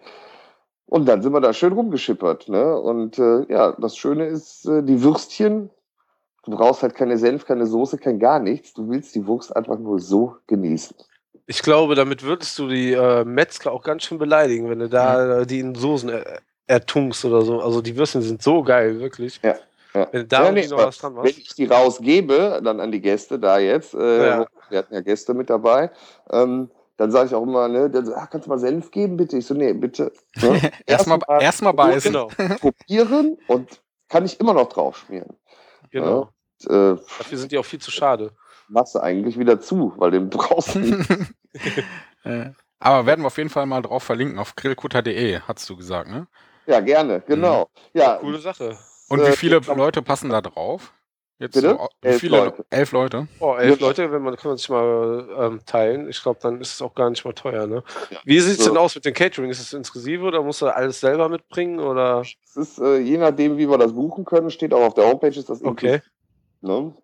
Und 0.87 1.07
dann 1.07 1.23
sind 1.23 1.33
wir 1.33 1.41
da 1.41 1.53
schön 1.53 1.73
rumgeschippert. 1.73 2.49
Ne? 2.49 2.77
Und 2.77 3.19
äh, 3.19 3.45
ja, 3.49 3.77
das 3.79 3.97
Schöne 3.97 4.27
ist, 4.27 4.67
äh, 4.67 4.83
die 4.83 5.03
Würstchen, 5.03 5.71
du 6.45 6.51
brauchst 6.53 6.83
halt 6.83 6.97
keine 6.97 7.17
Senf, 7.17 7.47
keine 7.47 7.67
Soße, 7.67 7.99
kein 7.99 8.19
gar 8.19 8.41
nichts. 8.41 8.75
Du 8.75 8.89
willst 8.89 9.15
die 9.15 9.27
Wurst 9.27 9.55
einfach 9.55 9.79
nur 9.79 10.01
so 10.01 10.37
genießen. 10.49 10.97
Ich 11.47 11.63
glaube, 11.63 11.95
damit 11.95 12.25
würdest 12.25 12.59
du 12.59 12.69
die 12.69 12.93
äh, 12.93 13.25
Metzger 13.25 13.73
auch 13.73 13.83
ganz 13.83 14.03
schön 14.03 14.19
beleidigen, 14.19 14.69
wenn 14.69 14.81
du 14.81 14.89
da 14.89 15.41
äh, 15.41 15.47
die 15.47 15.61
in 15.61 15.75
Soßen 15.75 16.09
er 16.09 16.41
ertunkst 16.67 17.25
oder 17.25 17.43
so. 17.43 17.61
Also 17.61 17.83
die 17.83 17.97
Würstchen 17.97 18.23
sind 18.23 18.43
so 18.43 18.63
geil, 18.63 19.01
wirklich. 19.01 19.41
Ja, 19.43 19.57
ja. 19.95 20.09
Wenn 20.13 20.21
du 20.23 20.27
da 20.27 20.45
Ja, 20.47 20.53
nee, 20.53 20.67
noch 20.69 20.79
was 20.79 20.99
dran 20.99 21.15
Wenn 21.17 21.23
machst. 21.23 21.39
ich 21.39 21.55
die 21.55 21.67
rausgebe, 21.67 22.61
dann 22.63 22.81
an 22.81 22.93
die 22.93 23.01
Gäste 23.01 23.39
da 23.39 23.59
jetzt, 23.59 23.95
äh, 23.95 24.27
Ja. 24.29 24.47
wir 24.69 24.79
hatten 24.79 24.95
ja 24.95 25.01
Gäste 25.01 25.35
mit 25.35 25.51
dabei, 25.51 25.91
ähm, 26.31 26.71
dann 26.97 27.11
sage 27.11 27.29
ich 27.29 27.35
auch 27.35 27.43
immer, 27.43 27.67
ne, 27.69 27.89
dann 27.91 28.05
so, 28.07 28.15
ah, 28.15 28.27
kannst 28.27 28.47
du 28.47 28.51
mal 28.51 28.59
Senf 28.59 28.91
geben, 28.91 29.17
bitte? 29.17 29.39
Ich 29.39 29.47
so, 29.47 29.55
nee, 29.55 29.73
bitte. 29.73 30.13
Ne? 30.43 30.61
erstmal 30.87 31.19
Erstmal 31.19 31.43
erstmal 31.43 31.73
beißen. 31.75 32.13
Genau, 32.13 32.29
probieren 32.61 33.39
und 33.49 33.81
kann 34.09 34.25
ich 34.27 34.39
immer 34.41 34.53
noch 34.55 34.69
drauf 34.69 34.99
schmieren. 34.99 35.37
genau. 35.91 36.29
Und, 36.67 36.71
äh, 36.71 36.97
Dafür 37.19 37.39
sind 37.39 37.53
die 37.53 37.59
auch 37.59 37.65
viel 37.65 37.81
zu 37.81 37.91
schade. 37.91 38.33
machst 38.69 38.95
du 38.95 38.99
eigentlich 39.01 39.39
wieder 39.39 39.61
zu, 39.61 39.95
weil 39.97 40.11
den 40.11 40.29
brauchst 40.31 40.75
du 40.75 40.79
nicht. 40.81 41.09
Äh, 42.25 42.51
Aber 42.79 43.07
werden 43.07 43.23
wir 43.23 43.29
auf 43.29 43.39
jeden 43.39 43.49
Fall 43.51 43.65
mal 43.67 43.81
drauf 43.83 44.03
verlinken, 44.03 44.39
auf 44.39 44.55
grillkutter.de, 44.55 45.41
hast 45.41 45.69
du 45.71 45.77
gesagt, 45.77 46.09
ne? 46.11 46.27
Ja, 46.67 46.81
gerne, 46.81 47.23
genau. 47.27 47.69
Ja, 47.95 48.17
Coole 48.17 48.39
Sache. 48.39 48.79
Und 49.11 49.21
Äh, 49.21 49.29
wie 49.29 49.37
viele 49.37 49.57
jetzt 49.57 49.69
noch- 49.69 49.77
Leute 49.77 50.01
passen 50.03 50.31
da 50.31 50.41
drauf? 50.41 50.93
Jetzt 51.39 51.55
Bitte? 51.55 51.71
so, 51.71 51.89
wie 52.03 52.09
Elf 52.09 52.21
viele 52.21 52.37
Leute. 52.37 52.67
Elf 52.69 52.93
Leute. 52.93 53.27
Oh, 53.41 53.55
elf 53.55 53.81
Ja. 53.81 53.87
Leute, 53.87 54.13
wenn 54.13 54.21
man 54.23 54.37
kann 54.37 54.51
man 54.51 54.59
sich 54.59 54.69
mal 54.69 55.27
ähm, 55.39 55.61
teilen. 55.65 56.09
Ich 56.11 56.23
glaube, 56.23 56.39
dann 56.43 56.61
ist 56.61 56.75
es 56.75 56.83
auch 56.83 56.95
gar 56.95 57.09
nicht 57.09 57.25
mal 57.25 57.33
teuer. 57.33 57.67
Ne? 57.67 57.83
Ja. 58.11 58.19
Wie 58.25 58.39
sieht 58.41 58.59
es 58.59 58.65
So. 58.65 58.71
denn 58.71 58.77
aus 58.79 58.95
mit 58.95 59.07
dem 59.07 59.15
Catering? 59.15 59.51
Ist 59.51 59.59
es 59.61 59.73
inklusive 59.73 60.23
oder 60.23 60.43
musst 60.43 60.61
du 60.61 60.67
alles 60.67 61.01
selber 61.01 61.31
mitbringen? 61.31 61.81
Oder 61.81 62.21
es 62.45 62.57
ist 62.57 62.79
äh, 62.79 62.99
je 62.99 63.17
nachdem, 63.17 63.57
wie 63.57 63.69
wir 63.71 63.79
das 63.79 63.95
buchen 63.95 64.27
können, 64.27 64.51
steht 64.51 64.75
auch 64.75 64.83
auf 64.83 64.95
der 64.95 65.07
Homepage, 65.07 65.29
ist 65.29 65.49
das 65.49 65.65
okay. 65.65 66.03
ne? 66.61 66.95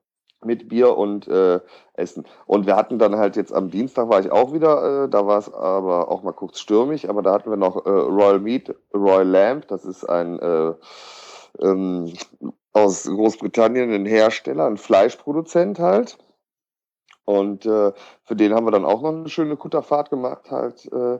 mit 0.44 0.68
Bier 0.68 0.94
und 0.98 1.26
äh, 1.28 1.58
Essen. 1.94 2.24
Und 2.44 2.66
wir 2.66 2.76
hatten 2.76 2.98
dann 2.98 3.16
halt 3.16 3.36
jetzt 3.36 3.54
am 3.54 3.70
Dienstag 3.70 4.10
war 4.10 4.20
ich 4.20 4.30
auch 4.30 4.52
wieder, 4.52 5.04
äh, 5.04 5.08
da 5.08 5.26
war 5.26 5.38
es 5.38 5.50
aber 5.52 6.08
auch 6.10 6.22
mal 6.22 6.32
kurz 6.34 6.60
stürmig, 6.60 7.08
aber 7.08 7.22
da 7.22 7.32
hatten 7.32 7.48
wir 7.50 7.56
noch 7.56 7.86
äh, 7.86 7.88
Royal 7.88 8.38
Meat, 8.38 8.72
Royal 8.94 9.26
Lamb, 9.26 9.66
das 9.68 9.86
ist 9.86 10.04
ein 10.04 10.38
äh, 10.38 10.74
ähm, 11.60 12.12
aus 12.72 13.04
Großbritannien 13.04 13.92
ein 13.92 14.06
Hersteller, 14.06 14.66
ein 14.66 14.76
Fleischproduzent 14.76 15.78
halt. 15.78 16.18
Und 17.24 17.66
äh, 17.66 17.92
für 18.24 18.36
den 18.36 18.54
haben 18.54 18.66
wir 18.66 18.70
dann 18.70 18.84
auch 18.84 19.02
noch 19.02 19.12
eine 19.12 19.28
schöne 19.28 19.56
Kutterfahrt 19.56 20.10
gemacht 20.10 20.50
halt. 20.50 20.86
Äh, 20.92 21.18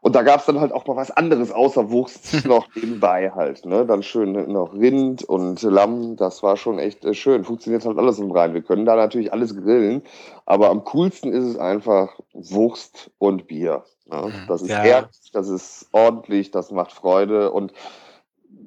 und 0.00 0.16
da 0.16 0.22
gab 0.22 0.40
es 0.40 0.46
dann 0.46 0.60
halt 0.60 0.72
auch 0.72 0.84
mal 0.88 0.96
was 0.96 1.12
anderes 1.12 1.52
außer 1.52 1.90
Wurst 1.90 2.44
noch 2.44 2.66
nebenbei 2.74 3.30
halt. 3.30 3.64
Ne? 3.64 3.86
Dann 3.86 4.02
schön 4.02 4.32
noch 4.52 4.74
Rind 4.74 5.22
und 5.22 5.62
Lamm, 5.62 6.16
das 6.16 6.42
war 6.42 6.56
schon 6.56 6.80
echt 6.80 7.04
äh, 7.04 7.14
schön. 7.14 7.44
Funktioniert 7.44 7.86
halt 7.86 7.98
alles 7.98 8.18
im 8.18 8.32
Rhein. 8.32 8.52
Wir 8.52 8.62
können 8.62 8.84
da 8.84 8.96
natürlich 8.96 9.32
alles 9.32 9.56
grillen, 9.56 10.02
aber 10.44 10.70
am 10.70 10.82
coolsten 10.82 11.32
ist 11.32 11.44
es 11.44 11.56
einfach 11.56 12.18
Wurst 12.32 13.12
und 13.18 13.46
Bier. 13.46 13.84
Ne? 14.06 14.32
Das 14.48 14.62
ist 14.62 14.70
Ja. 14.70 14.82
ehrlich, 14.82 15.30
das 15.32 15.48
ist 15.48 15.88
ordentlich, 15.92 16.50
das 16.50 16.72
macht 16.72 16.90
Freude 16.90 17.52
und 17.52 17.72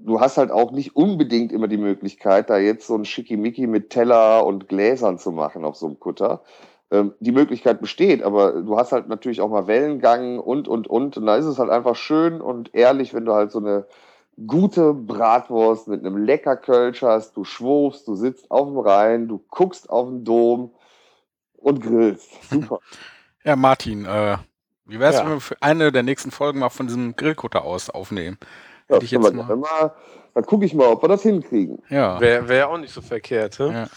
du 0.06 0.20
hast 0.20 0.38
halt 0.38 0.52
auch 0.52 0.72
nicht 0.72 0.96
unbedingt 0.96 1.52
immer 1.52 1.68
die 1.68 1.78
Möglichkeit, 1.78 2.50
da 2.50 2.58
jetzt 2.58 2.88
so 2.88 2.96
ein 2.96 3.06
Schickimicki 3.06 3.68
mit 3.68 3.90
Teller 3.90 4.46
und 4.46 4.70
Gläsern 4.70 5.18
zu 5.18 5.32
machen 5.32 5.66
auf 5.66 5.76
so 5.76 5.88
einem 5.88 6.00
Kutter. 6.00 6.42
Ähm, 6.92 7.14
die 7.20 7.32
Möglichkeit 7.32 7.82
besteht, 7.82 8.24
aber 8.24 8.62
du 8.62 8.78
hast 8.78 8.92
halt 8.92 9.08
natürlich 9.08 9.42
auch 9.42 9.50
mal 9.50 9.68
Wellengang 9.68 10.40
und, 10.40 10.68
und, 10.68 10.88
und. 10.88 11.18
Und 11.18 11.26
da 11.26 11.36
ist 11.36 11.46
es 11.46 11.58
halt 11.60 11.72
einfach 11.72 11.96
schön 11.96 12.42
und 12.42 12.74
ehrlich, 12.76 13.14
wenn 13.14 13.26
du 13.26 13.34
halt 13.34 13.52
so 13.52 13.60
eine 13.60 13.86
gute 14.48 14.94
Bratwurst 14.94 15.88
mit 15.88 16.06
einem 16.06 16.18
lecker 16.18 16.58
Kölsch 16.58 17.02
hast, 17.02 17.36
du 17.38 17.44
schwurfst, 17.44 18.08
du 18.08 18.16
sitzt 18.16 18.52
auf 18.52 18.68
dem 18.68 18.78
Rhein, 18.78 19.28
du 19.28 19.44
guckst 19.50 19.90
auf 19.90 20.10
den 20.10 20.24
Dom 20.24 20.74
und 21.58 21.82
grillst. 21.82 22.32
Super. 22.50 22.80
Ja, 23.48 23.56
Martin, 23.56 24.06
äh, 24.06 24.38
wie 24.86 25.00
wär's, 25.00 25.18
Ja. 25.18 25.24
wenn 25.24 25.34
wir 25.34 25.40
für 25.40 25.62
eine 25.62 25.92
der 25.92 26.02
nächsten 26.02 26.32
Folgen 26.32 26.58
mal 26.58 26.70
von 26.70 26.88
diesem 26.88 27.16
Grillkutter 27.16 27.64
aus 27.64 27.92
aufnehmen? 27.92 28.40
Ja, 28.90 28.98
ich 29.02 29.12
jetzt 29.12 29.34
mal- 29.34 29.56
mal, 29.56 29.96
dann 30.34 30.46
gucke 30.46 30.66
ich 30.66 30.74
mal, 30.74 30.88
ob 30.88 31.02
wir 31.04 31.08
das 31.10 31.24
hinkriegen. 31.24 31.82
Ja. 31.90 32.20
Wäre 32.20 32.48
wär 32.50 32.70
auch 32.70 32.78
nicht 32.78 32.94
so 32.94 33.02
verkehrt. 33.02 33.58
Hä? 33.60 33.64
Ja. 33.72 33.88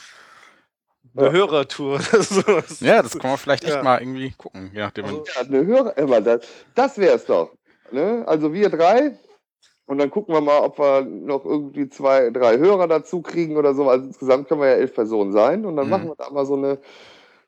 Eine 1.17 1.27
Ja. 1.27 1.33
Hörertour 1.33 1.95
oder 2.13 2.23
sowas. 2.23 2.81
ja, 2.81 3.03
das 3.03 3.19
kann 3.19 3.31
man 3.31 3.39
vielleicht 3.39 3.65
echt 3.65 3.75
Ja. 3.75 3.83
mal 3.83 4.01
irgendwie 4.01 4.31
gucken, 4.37 4.71
je 4.73 4.81
nachdem. 4.81 5.05
Also- 5.07 5.25
Ja, 5.35 5.43
eine 5.43 5.67
Hörer, 5.67 5.97
immer, 5.99 6.21
das, 6.21 6.47
das 6.75 6.97
wär's 6.99 7.25
doch. 7.27 7.51
Ne? 7.91 8.23
Also 8.27 8.53
wir 8.53 8.69
drei. 8.71 9.19
Und 9.87 9.97
dann 9.99 10.11
gucken 10.11 10.35
wir 10.35 10.41
mal, 10.43 10.59
ob 10.61 10.79
wir 10.79 11.01
noch 11.03 11.45
irgendwie 11.47 11.89
zwei, 11.89 12.29
drei 12.31 12.59
Hörer 12.59 12.87
dazu 12.89 13.23
kriegen 13.23 13.57
oder 13.57 13.75
so. 13.75 13.89
Also 13.89 14.05
insgesamt 14.07 14.47
können 14.49 14.61
wir 14.61 14.69
ja 14.69 14.75
elf 14.77 14.95
Personen 14.95 15.33
sein. 15.33 15.65
Und 15.65 15.77
dann 15.77 15.87
Mhm. 15.87 15.91
machen 15.91 16.09
wir 16.09 16.15
da 16.17 16.29
mal 16.31 16.45
so 16.45 16.57
eine, 16.57 16.79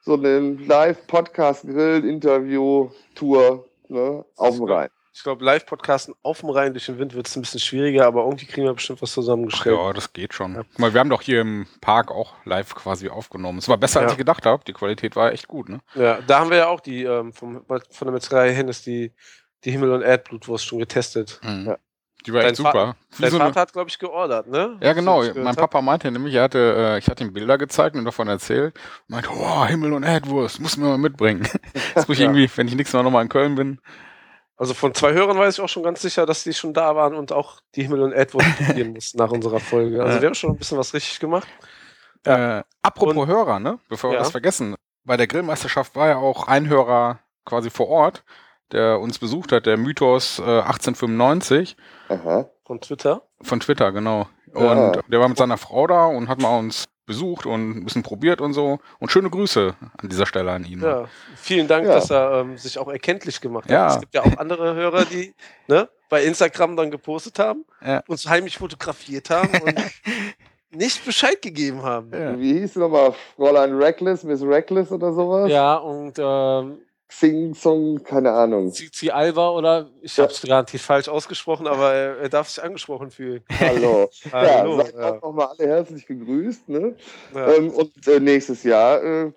so 0.01 0.14
eine 0.14 0.38
Live-Podcast-Grill-Interview-Tour 2.41 3.64
ne? 3.88 4.24
auf 4.36 4.57
dem 4.57 4.64
Rhein. 4.64 4.88
Ich 5.13 5.25
glaube, 5.25 5.45
Live-Podcasten 5.45 6.15
auf 6.23 6.41
dem 6.41 6.51
Rhein 6.51 6.73
durch 6.73 6.87
den 6.87 6.99
Wind 6.99 7.15
wird 7.15 7.27
es 7.27 7.35
ein 7.37 7.43
bisschen 7.43 7.59
schwieriger, 7.59 8.07
aber 8.07 8.23
irgendwie 8.25 8.47
kriegen 8.47 8.67
wir 8.67 8.75
bestimmt 8.75 9.03
was 9.03 9.13
zusammengestellt. 9.13 9.77
ja, 9.77 9.93
das 9.93 10.13
geht 10.13 10.33
schon. 10.35 10.55
Ja. 10.55 10.63
Guck 10.63 10.79
mal, 10.79 10.95
wir 10.95 11.01
haben 11.01 11.11
doch 11.11 11.23
hier 11.23 11.41
im 11.41 11.67
Park 11.81 12.13
auch 12.13 12.35
live 12.45 12.75
quasi 12.77 13.09
aufgenommen. 13.09 13.59
Es 13.59 13.69
war 13.69 13.77
besser, 13.77 14.01
als 14.01 14.11
Ja. 14.11 14.13
ich 14.13 14.19
gedacht 14.19 14.47
habe. 14.47 14.63
Die 14.65 14.73
Qualität 14.73 15.17
war 15.17 15.33
echt 15.33 15.49
gut, 15.49 15.69
ne? 15.69 15.81
Ja, 15.97 16.21
da 16.27 16.39
haben 16.39 16.51
wir 16.51 16.59
ja 16.59 16.67
auch 16.69 16.81
die 16.81 17.03
ähm, 17.03 17.33
vom, 17.33 17.65
von 17.67 18.07
der 18.07 18.13
Metzgerei 18.13 18.53
Hennes 18.55 18.83
die, 18.83 19.13
die 19.65 19.73
Himmel- 19.73 19.93
und 19.93 20.03
Erdblutwurst 20.03 20.65
schon 20.65 20.79
getestet. 20.79 21.41
Mhm. 21.43 21.67
Ja. 21.67 21.79
Die 22.27 22.33
war 22.35 22.43
Dein 22.43 22.51
echt 22.51 22.57
super. 22.59 22.97
Wie 23.17 23.23
Dein 23.23 23.31
so 23.31 23.39
Vater 23.39 23.61
hat, 23.63 23.73
glaube 23.73 23.89
ich, 23.89 23.99
geordert, 23.99 24.47
ne? 24.47 24.77
Ja, 24.83 24.93
genau. 24.93 25.25
Mein. 25.35 25.57
Papa 25.57 25.81
meinte 25.81 26.11
nämlich, 26.11 26.35
er 26.35 26.43
hatte, 26.45 26.75
äh, 26.77 26.99
ich 26.99 27.09
hatte 27.09 27.25
ihm 27.25 27.33
Bilder 27.33 27.57
gezeigt 27.59 27.97
und 27.97 28.05
davon 28.05 28.29
erzählt. 28.29 28.75
Und 29.09 29.15
meinte, 29.15 29.31
oh, 29.33 29.65
Himmel 29.65 29.95
und 29.95 30.03
Erdwurst, 30.03 30.61
muss 30.61 30.77
mir 30.77 30.87
mal 30.87 30.99
mitbringen. 30.99 31.49
Das 31.95 32.07
muss 32.07 32.19
ich 32.19 32.21
Ja. 32.25 32.27
irgendwie, 32.31 32.49
wenn 32.57 32.69
ich 32.69 32.75
nächstes 32.77 32.95
Mal 32.97 33.03
nochmal 33.03 33.23
in 33.23 33.29
Köln 33.31 33.55
bin. 33.57 33.81
Also 34.61 34.75
von 34.75 34.93
zwei 34.95 35.15
Hörern 35.15 35.39
weiß 35.39 35.55
ich 35.55 35.61
auch 35.65 35.69
schon 35.71 35.83
ganz 35.83 36.03
sicher, 36.03 36.27
dass 36.27 36.45
die 36.45 36.53
schon 36.53 36.75
da 36.75 36.95
waren 36.95 37.15
und 37.15 37.33
auch 37.33 37.61
die 37.75 37.83
Himmel- 37.85 38.03
und 38.03 38.13
Erdwurst 38.13 38.47
probieren 38.67 38.93
mussten 38.93 39.17
nach 39.17 39.31
unserer 39.31 39.59
Folge. 39.59 40.01
Also 40.03 40.17
Ja. 40.17 40.21
wir 40.21 40.27
haben 40.29 40.35
schon 40.35 40.51
ein 40.51 40.57
bisschen 40.59 40.77
was 40.77 40.93
richtig 40.93 41.19
gemacht. 41.19 41.49
Äh, 42.25 42.63
apropos 42.83 43.17
Und- 43.17 43.27
Hörer, 43.29 43.59
ne? 43.59 43.79
Bevor 43.89 44.11
wir 44.11 44.17
Ja. 44.17 44.21
das 44.21 44.31
vergessen. 44.31 44.75
Bei 45.05 45.17
der 45.17 45.27
Grillmeisterschaft 45.27 45.97
war 45.97 46.09
ja 46.09 46.17
auch 46.19 46.47
ein 46.47 46.69
Hörer 46.69 47.21
quasi 47.47 47.71
vor 47.71 47.89
Ort, 47.89 48.23
der 48.71 49.01
uns 49.01 49.19
besucht 49.19 49.51
hat, 49.51 49.65
der 49.65 49.79
Mythos 49.79 50.39
äh, 50.39 50.43
1895 50.43 51.77
Aha. 52.11 52.51
Von 52.67 52.81
Twitter. 52.83 53.23
von 53.41 53.61
Twitter, 53.61 53.91
genau. 53.93 54.29
Und 54.53 54.63
Ja. 54.63 54.93
der 55.09 55.21
war 55.21 55.29
mit 55.29 55.39
seiner 55.39 55.57
Frau 55.57 55.87
da 55.87 56.05
und 56.05 56.29
hat 56.29 56.39
mal 56.41 56.59
uns 56.59 56.85
besucht 57.11 57.45
und 57.45 57.71
ein 57.79 57.85
bisschen 57.85 58.05
probiert 58.05 58.41
und 58.41 58.53
so. 58.53 58.79
Und 59.01 59.11
schöne 59.11 59.29
Grüße 59.29 59.75
an 59.99 60.09
dieser 60.09 60.27
Stelle 60.27 60.53
an 60.53 60.65
ihn. 60.65 60.81
Ja, 60.81 61.09
vielen 61.37 61.67
Dank, 61.67 61.87
Ja. 61.87 61.95
dass 61.95 62.09
er 62.11 62.41
ähm, 62.43 62.57
sich 62.57 62.79
auch 62.79 62.89
erkenntlich 62.89 63.41
gemacht 63.41 63.65
hat. 63.65 63.71
Ja. 63.73 63.89
Es 63.89 64.01
gibt 64.01 64.15
ja 64.15 64.23
auch 64.23 64.37
andere 64.39 64.75
Hörer, 64.77 65.05
die 65.05 65.35
ne, 65.67 65.89
bei 66.09 66.23
Instagram 66.25 66.77
dann 66.77 66.91
gepostet 66.93 67.39
haben, 67.41 67.65
Ja. 67.85 68.03
uns 68.07 68.29
heimlich 68.29 68.59
fotografiert 68.59 69.29
haben 69.31 69.51
und 69.61 69.75
nicht 70.71 71.05
Bescheid 71.05 71.43
gegeben 71.43 71.83
haben. 71.83 72.13
Ja. 72.13 72.39
Wie 72.39 72.53
hieß 72.61 72.75
sie 72.75 72.79
nochmal? 72.81 73.13
Fräulein 73.37 73.75
Reckless, 73.75 74.23
Miss 74.23 74.41
Reckless 74.43 74.93
oder 74.93 75.13
sowas? 75.13 75.51
Ja, 75.51 75.75
und 75.77 76.15
ähm, 76.19 76.79
Sing 77.13 77.55
Song, 77.55 78.03
keine 78.05 78.31
Ahnung. 78.33 78.73
Zizi 78.73 79.11
Alva 79.11 79.51
oder 79.51 79.91
ich 80.01 80.17
Ja. 80.17 80.23
habe 80.25 80.33
es 80.33 80.41
garantiert 80.43 80.83
falsch 80.83 81.09
ausgesprochen, 81.09 81.67
aber 81.67 81.93
er, 81.93 82.29
darf 82.29 82.49
sich 82.49 82.63
angesprochen 82.63 83.11
fühlen. 83.11 83.43
Hallo. 83.59 84.09
Hallo. 84.33 84.79
ja, 84.79 84.85
seid 84.87 84.95
Ja, 84.95 85.13
auch 85.15 85.23
nochmal 85.23 85.49
alle 85.59 85.69
herzlich 85.69 86.07
gegrüßt. 86.07 86.69
Ne? 86.69 86.97
ja. 87.35 87.53
Ähm, 87.55 87.71
und 87.71 88.07
äh, 88.07 88.21
nächstes 88.21 88.63
Jahr 88.63 89.03
äh, 89.03 89.33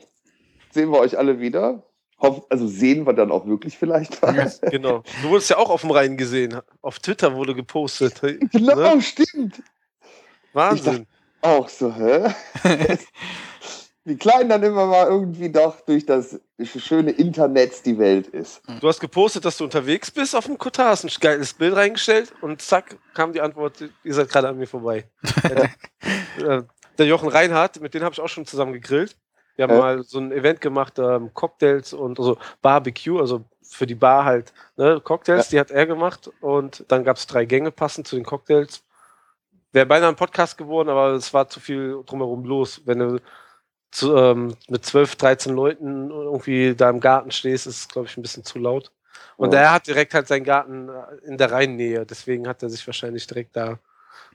sehen 0.72 0.92
wir 0.92 1.00
euch 1.00 1.18
alle 1.18 1.40
wieder. 1.40 1.84
Hoff, 2.20 2.46
also 2.50 2.68
sehen 2.68 3.06
wir 3.06 3.14
dann 3.14 3.32
auch 3.32 3.46
wirklich 3.48 3.78
vielleicht 3.78 4.22
was. 4.22 4.62
Genau. 4.62 5.04
Du 5.24 5.30
wurdest 5.30 5.50
ja 5.50 5.58
auch 5.58 5.70
auf 5.70 5.82
dem 5.82 5.92
Rhein 5.92 6.16
gesehen. 6.16 6.58
Auf 6.82 7.00
Twitter 7.00 7.36
wurde 7.36 7.54
gepostet. 7.56 8.22
genau, 8.52 8.96
Ne? 8.96 9.02
stimmt. 9.02 9.62
Wahnsinn. 10.54 11.08
Auch 11.42 11.68
so, 11.68 11.94
hä? 11.94 12.30
Wie 14.06 14.18
klein 14.18 14.50
dann 14.50 14.64
immer 14.64 14.86
mal 14.86 15.08
irgendwie 15.08 15.50
doch 15.50 15.80
durch 15.82 16.06
das 16.06 16.38
schöne 16.64 17.12
Internet 17.12 17.86
die 17.86 17.98
Welt 17.98 18.28
ist. 18.28 18.62
Du 18.82 18.88
hast 18.90 19.00
gepostet, 19.00 19.46
dass 19.46 19.56
du 19.58 19.64
unterwegs 19.64 20.12
bist 20.12 20.36
auf 20.36 20.46
dem 20.46 20.58
Kutter, 20.58 20.86
hast 20.86 21.06
ein 21.06 21.12
geiles 21.22 21.54
Bild 21.54 21.76
reingestellt 21.76 22.34
und 22.42 22.62
zack, 22.62 22.98
kam 23.14 23.32
die 23.32 23.40
Antwort, 23.40 23.82
ihr 24.04 24.14
seid 24.14 24.28
gerade 24.30 24.50
an 24.50 24.58
mir 24.58 24.68
vorbei. 24.68 25.06
Äh, 26.38 26.64
der 26.98 27.06
Jochen 27.06 27.30
Reinhardt, 27.30 27.80
mit 27.80 27.94
dem 27.94 28.04
habe 28.04 28.14
ich 28.14 28.20
auch 28.20 28.28
schon 28.28 28.46
zusammen 28.46 28.74
gegrillt. 28.74 29.16
Wir 29.56 29.64
haben 29.64 29.72
Ja. 29.74 29.78
mal 29.80 30.04
so 30.04 30.20
ein 30.20 30.32
Event 30.32 30.62
gemacht, 30.62 30.98
ähm, 30.98 31.32
Cocktails 31.34 31.94
und 31.94 32.20
also 32.20 32.38
Barbecue, 32.62 33.20
also 33.20 33.46
für 33.62 33.86
die 33.86 33.96
Bar 33.96 34.26
halt, 34.26 34.52
ne, 34.76 35.00
Cocktails, 35.02 35.50
die 35.50 35.60
hat 35.60 35.70
er 35.72 35.86
gemacht 35.86 36.32
und 36.42 36.84
dann 36.88 37.04
gab 37.04 37.18
es 37.18 37.28
drei 37.28 37.46
Gänge 37.46 37.72
passend 37.72 38.08
zu 38.08 38.16
den 38.16 38.26
Cocktails. 38.26 38.84
Wäre 39.72 39.86
beinahe 39.86 40.10
ein 40.10 40.16
Podcast 40.16 40.58
geworden, 40.58 40.90
aber 40.90 41.12
es 41.12 41.34
war 41.34 41.48
zu 41.48 41.60
viel 41.60 42.02
drumherum 42.06 42.44
los. 42.46 42.82
Wenn 42.86 43.00
du 43.00 43.20
zu, 43.94 44.16
ähm, 44.16 44.56
mit 44.70 44.86
12, 44.86 45.16
13 45.16 45.54
Leuten 45.54 46.10
irgendwie 46.10 46.76
da 46.76 46.90
im 46.90 47.00
Garten 47.00 47.32
stehst, 47.32 47.68
ist 47.68 47.92
glaube 47.92 48.08
ich, 48.08 48.18
ein 48.18 48.22
bisschen 48.22 48.44
zu 48.44 48.60
laut. 48.60 48.92
Und 49.38 49.54
Ja. 49.54 49.60
er 49.62 49.74
hat 49.74 49.88
direkt 49.88 50.14
halt 50.14 50.28
seinen 50.28 50.44
Garten 50.44 50.90
äh, 50.90 51.28
in 51.28 51.38
der 51.38 51.52
Rheinnähe, 51.52 52.06
deswegen 52.06 52.48
hat 52.48 52.64
er 52.64 52.70
sich 52.70 52.86
wahrscheinlich 52.88 53.28
direkt 53.28 53.56
da 53.56 53.78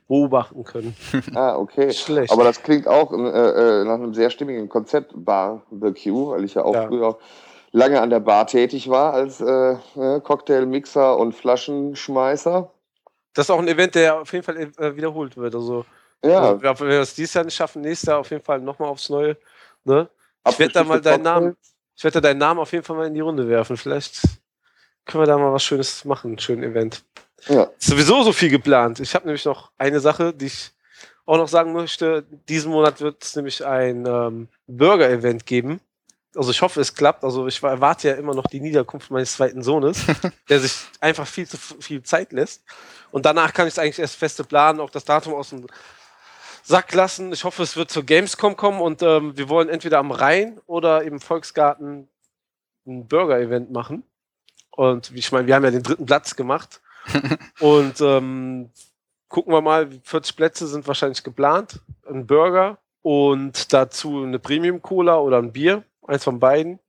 beobachten 0.06 0.64
können. 0.64 0.94
Ah, 1.34 1.56
okay. 1.56 1.92
Schlecht. 1.92 2.32
Aber 2.32 2.44
das 2.44 2.62
klingt 2.62 2.88
auch 2.88 3.12
äh, 3.12 3.16
äh, 3.16 3.84
nach 3.84 3.94
einem 3.94 4.14
sehr 4.14 4.30
stimmigen 4.30 4.68
Konzept 4.68 5.12
Barbecue, 5.14 6.30
weil 6.30 6.44
ich 6.44 6.54
ja 6.54 6.64
auch 6.64 6.74
Ja. 6.74 6.86
früher 6.88 7.18
lange 7.72 8.00
an 8.00 8.11
der 8.11 8.20
Bar 8.20 8.46
tätig 8.46 8.88
war 8.88 9.12
als 9.12 9.40
äh, 9.40 9.72
äh, 9.96 10.20
Cocktailmixer 10.20 11.16
und 11.18 11.34
Flaschenschmeißer. 11.34 12.70
das 13.34 13.46
ist 13.46 13.50
auch 13.50 13.59
ein 13.59 13.68
Event, 13.68 13.94
der 13.94 14.20
auf 14.22 14.32
jeden 14.32 14.44
Fall 14.44 14.96
wiederholt 14.96 15.36
wird. 15.36 15.54
Also, 15.54 15.84
Ja, 16.24 16.60
wenn 16.60 16.88
wir 16.88 17.00
es 17.00 17.14
dieses 17.14 17.34
Jahr 17.34 17.44
nicht 17.44 17.54
schaffen, 17.54 17.82
nächstes 17.82 18.08
Jahr 18.08 18.18
auf 18.18 18.30
jeden 18.30 18.42
Fall 18.42 18.60
nochmal 18.60 18.88
aufs 18.88 19.08
Neue. 19.08 19.36
Ne? 19.84 20.08
Ich 20.48 20.58
werd 20.58 20.74
da 20.74 20.84
mal 20.84 21.00
deinen 21.00 21.22
Namen-. 21.22 21.56
Ich 21.96 22.04
werde 22.04 22.20
deinen 22.20 22.38
Namen 22.38 22.60
auf 22.60 22.72
jeden 22.72 22.84
Fall 22.84 22.96
mal 22.96 23.06
in 23.06 23.14
die 23.14 23.20
Runde 23.20 23.48
werfen. 23.48 23.76
Vielleicht 23.76 24.20
können 25.04 25.22
wir 25.22 25.26
da 25.26 25.38
mal 25.38 25.52
was 25.52 25.64
Schönes 25.64 26.04
machen, 26.04 26.34
ein 26.34 26.38
schönes 26.38 26.70
Event. 26.70 27.04
Ja. 27.46 27.64
Ist 27.78 27.88
sowieso 27.88 28.22
so 28.22 28.32
viel 28.32 28.50
geplant. 28.50 29.00
Ich 29.00 29.14
habe 29.14 29.26
nämlich 29.26 29.44
noch 29.44 29.72
eine 29.78 30.00
Sache, 30.00 30.32
die 30.32 30.46
ich 30.46 30.72
auch 31.26 31.36
noch 31.36 31.48
sagen 31.48 31.72
möchte. 31.72 32.24
Diesen 32.48 32.72
Monat 32.72 33.00
wird 33.00 33.22
es 33.22 33.36
nämlich 33.36 33.64
ein 33.64 34.06
ähm, 34.06 34.48
Burger-Event 34.66 35.44
geben. 35.46 35.80
Also 36.34 36.50
ich 36.50 36.62
hoffe, 36.62 36.80
es 36.80 36.94
klappt. 36.94 37.24
Also 37.24 37.46
ich 37.46 37.62
erwarte 37.62 38.08
ja 38.08 38.14
immer 38.14 38.34
noch 38.34 38.46
die 38.46 38.60
Niederkunft 38.60 39.10
meines 39.10 39.34
zweiten 39.34 39.62
Sohnes, 39.62 40.04
der 40.48 40.60
sich 40.60 40.72
einfach 41.00 41.26
viel 41.26 41.48
zu 41.48 41.56
viel 41.56 42.02
Zeit 42.02 42.32
lässt. 42.32 42.62
Und 43.10 43.26
danach 43.26 43.52
kann 43.52 43.66
ich 43.66 43.74
es 43.74 43.78
eigentlich 43.78 43.98
erst 43.98 44.16
feste 44.16 44.44
planen, 44.44 44.80
auch 44.80 44.90
das 44.90 45.04
Datum 45.04 45.34
aus 45.34 45.50
dem 45.50 45.66
Sack 46.68 46.92
lassen. 46.92 47.32
Ich 47.32 47.44
hoffe, 47.44 47.62
es 47.62 47.78
wird 47.78 47.90
zur 47.90 48.04
Gamescom 48.04 48.54
kommen 48.54 48.82
und 48.82 49.02
ähm, 49.02 49.34
wir 49.38 49.48
wollen 49.48 49.70
entweder 49.70 49.98
am 50.00 50.10
Rhein 50.10 50.60
oder 50.66 51.02
im 51.02 51.18
Volksgarten 51.18 52.08
ein 52.86 53.08
Burger-Event 53.08 53.72
machen. 53.72 54.02
Und 54.70 55.10
ich 55.14 55.32
meine, 55.32 55.46
wir 55.46 55.54
haben 55.54 55.64
ja 55.64 55.70
den 55.70 55.82
dritten 55.82 56.04
Platz 56.04 56.36
gemacht. 56.36 56.82
und 57.60 58.02
ähm, 58.02 58.68
gucken 59.28 59.50
wir 59.50 59.62
mal, 59.62 59.88
40 60.02 60.36
Plätze 60.36 60.66
sind 60.66 60.86
wahrscheinlich 60.86 61.24
geplant. 61.24 61.80
Ein 62.06 62.26
Burger 62.26 62.76
und 63.00 63.72
dazu 63.72 64.22
eine 64.22 64.38
Premium-Cola 64.38 65.16
oder 65.16 65.38
ein 65.38 65.52
Bier. 65.52 65.84
Eins 66.06 66.24
von 66.24 66.38
beiden. 66.38 66.80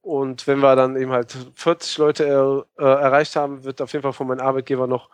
Und 0.00 0.46
wenn 0.46 0.60
wir 0.60 0.74
dann 0.74 0.96
eben 0.96 1.12
halt 1.12 1.36
40 1.54 1.98
Leute 1.98 2.24
er, 2.24 2.64
äh, 2.78 2.82
erreicht 2.82 3.36
haben, 3.36 3.62
wird 3.64 3.82
auf 3.82 3.92
jeden 3.92 4.04
Fall 4.04 4.14
von 4.14 4.26
meinem 4.26 4.40
Arbeitgeber 4.40 4.86
noch 4.86 5.10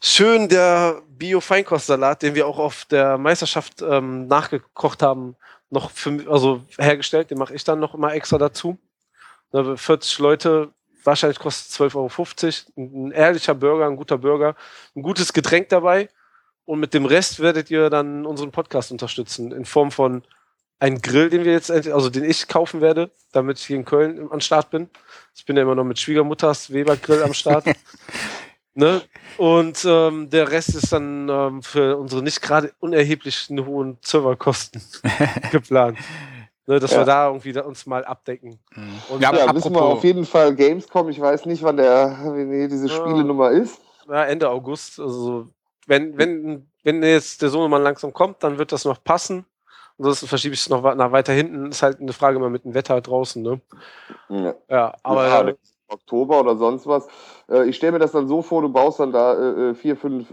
schön 0.00 0.48
der 0.48 1.02
Bio-Feinkostsalat, 1.08 2.22
den 2.22 2.34
wir 2.34 2.46
auch 2.46 2.58
auf 2.58 2.84
der 2.84 3.18
Meisterschaft 3.18 3.82
ähm, 3.82 4.26
nachgekocht 4.26 5.02
haben, 5.02 5.36
noch 5.70 5.90
für, 5.90 6.24
also 6.30 6.62
hergestellt. 6.78 7.30
Den 7.30 7.38
mache 7.38 7.54
ich 7.54 7.64
dann 7.64 7.80
noch 7.80 7.94
immer 7.94 8.14
extra 8.14 8.38
dazu. 8.38 8.78
Ne, 9.52 9.76
40 9.76 10.18
Leute, 10.18 10.72
wahrscheinlich 11.04 11.38
kostet 11.38 11.92
12,50 11.92 11.96
Euro. 11.96 13.06
Ein, 13.06 13.12
ehrlicher 13.12 13.54
Burger, 13.54 13.86
ein 13.86 13.96
guter 13.96 14.18
Burger, 14.18 14.54
ein 14.94 15.02
gutes 15.02 15.32
Getränk 15.32 15.68
dabei. 15.68 16.08
Und 16.64 16.80
mit 16.80 16.92
dem 16.92 17.06
Rest 17.06 17.40
werdet 17.40 17.70
ihr 17.70 17.88
dann 17.88 18.26
unseren 18.26 18.52
Podcast 18.52 18.92
unterstützen 18.92 19.52
in 19.52 19.64
Form 19.64 19.90
von 19.90 20.22
einem 20.80 21.00
Grill, 21.00 21.30
den 21.30 21.44
wir 21.44 21.52
jetzt, 21.52 21.70
also 21.70 22.10
den 22.10 22.24
ich 22.24 22.46
kaufen 22.46 22.80
werde, 22.80 23.10
damit 23.32 23.58
ich 23.58 23.66
hier 23.66 23.76
in 23.76 23.84
Köln 23.84 24.28
am 24.30 24.40
Start 24.40 24.70
bin. 24.70 24.88
Ich 25.34 25.44
bin 25.44 25.56
ja 25.56 25.62
immer 25.62 25.74
noch 25.74 25.84
mit 25.84 25.98
Schwiegermutters 25.98 26.72
Weber 26.72 26.96
Grill 26.96 27.22
am 27.22 27.34
Start. 27.34 27.64
ne? 28.78 29.02
Und 29.36 29.84
ähm, 29.84 30.30
der 30.30 30.50
Rest 30.50 30.74
ist 30.74 30.92
dann 30.92 31.28
ähm, 31.28 31.62
für 31.62 31.96
unsere 31.96 32.22
nicht 32.22 32.40
gerade 32.40 32.72
unerheblichen 32.80 33.64
hohen 33.66 33.98
Serverkosten 34.02 34.80
geplant. 35.52 35.98
Ne, 36.66 36.78
dass 36.78 36.92
Ja. 36.92 36.98
wir 36.98 37.04
da 37.06 37.26
irgendwie 37.28 37.52
da 37.52 37.62
uns 37.62 37.86
mal 37.86 38.04
abdecken. 38.04 38.58
Mhm. 38.74 39.02
Und 39.08 39.22
Ja, 39.22 39.34
ja, 39.34 39.54
wissen 39.54 39.74
wir 39.74 39.82
auf 39.82 40.04
jeden 40.04 40.26
Fall 40.26 40.54
Gamescom. 40.54 41.08
Ich 41.08 41.20
weiß 41.20 41.46
nicht, 41.46 41.62
wann 41.62 41.78
der, 41.78 42.18
wie 42.34 42.68
diese 42.68 42.88
Ja. 42.88 42.94
Spielenummer 42.94 43.50
ist. 43.50 43.80
Ja, 44.06 44.24
Ende 44.24 44.48
August. 44.50 45.00
Also 45.00 45.20
so, 45.24 45.46
wenn, 45.86 46.16
wenn, 46.18 46.68
wenn 46.84 47.02
jetzt 47.02 47.40
der 47.42 47.48
Sohnemann 47.48 47.82
langsam 47.82 48.12
kommt, 48.12 48.42
dann 48.42 48.58
wird 48.58 48.72
das 48.72 48.84
noch 48.84 49.02
passen. 49.02 49.46
Ansonsten 49.98 50.26
verschiebe 50.28 50.54
ich 50.54 50.60
es 50.60 50.68
noch 50.68 50.82
nach 50.94 51.10
weiter 51.10 51.32
hinten. 51.32 51.70
Ist 51.70 51.82
halt 51.82 52.00
eine 52.00 52.12
Frage 52.12 52.36
immer 52.36 52.50
mit 52.50 52.64
dem 52.64 52.74
Wetter 52.74 53.00
draußen, 53.00 53.42
ne? 53.42 53.60
Ja. 54.28 54.54
Ja, 54.68 54.94
aber 55.02 55.26
Ja, 55.26 55.48
ja, 55.48 55.54
Oktober 55.88 56.40
oder 56.40 56.56
sonst 56.56 56.86
was. 56.86 57.06
Äh, 57.50 57.68
ich 57.68 57.76
stelle 57.76 57.92
mir 57.92 57.98
das 57.98 58.12
dann 58.12 58.28
so 58.28 58.42
vor, 58.42 58.62
du 58.62 58.68
baust 58.68 59.00
dann 59.00 59.12
da 59.12 59.34
äh, 59.34 59.70
äh, 59.70 59.74
vier, 59.74 59.96
fünf 59.96 60.28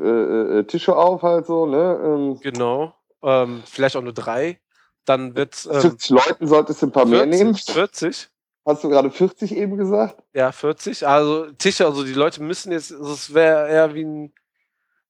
Tische 0.67 0.95
auf, 0.95 1.23
halt 1.23 1.45
so, 1.45 1.65
ne? 1.65 1.99
Ähm, 2.03 2.39
genau. 2.41 2.93
Ähm, 3.23 3.63
vielleicht 3.65 3.95
auch 3.95 4.01
nur 4.01 4.13
drei. 4.13 4.59
Dann 5.05 5.35
wird 5.35 5.67
ähm, 5.71 5.81
40 5.81 6.09
Leuten 6.09 6.47
solltest 6.47 6.81
du 6.81 6.87
ein 6.87 6.91
paar 6.91 7.05
mehr 7.05 7.23
40, 7.23 7.39
nehmen. 7.39 7.55
40. 7.55 8.29
Hast 8.65 8.83
du 8.83 8.89
gerade 8.89 9.11
40 9.11 9.55
eben 9.55 9.77
gesagt? 9.77 10.23
Ja, 10.33 10.51
40. 10.51 11.07
Also 11.07 11.51
Tische, 11.51 11.85
also 11.85 12.03
die 12.03 12.13
Leute 12.13 12.41
müssen 12.41 12.71
jetzt, 12.71 12.91
also 12.91 13.13
es 13.13 13.33
wäre 13.33 13.69
eher 13.69 13.93
wie 13.93 14.03
ein, 14.03 14.33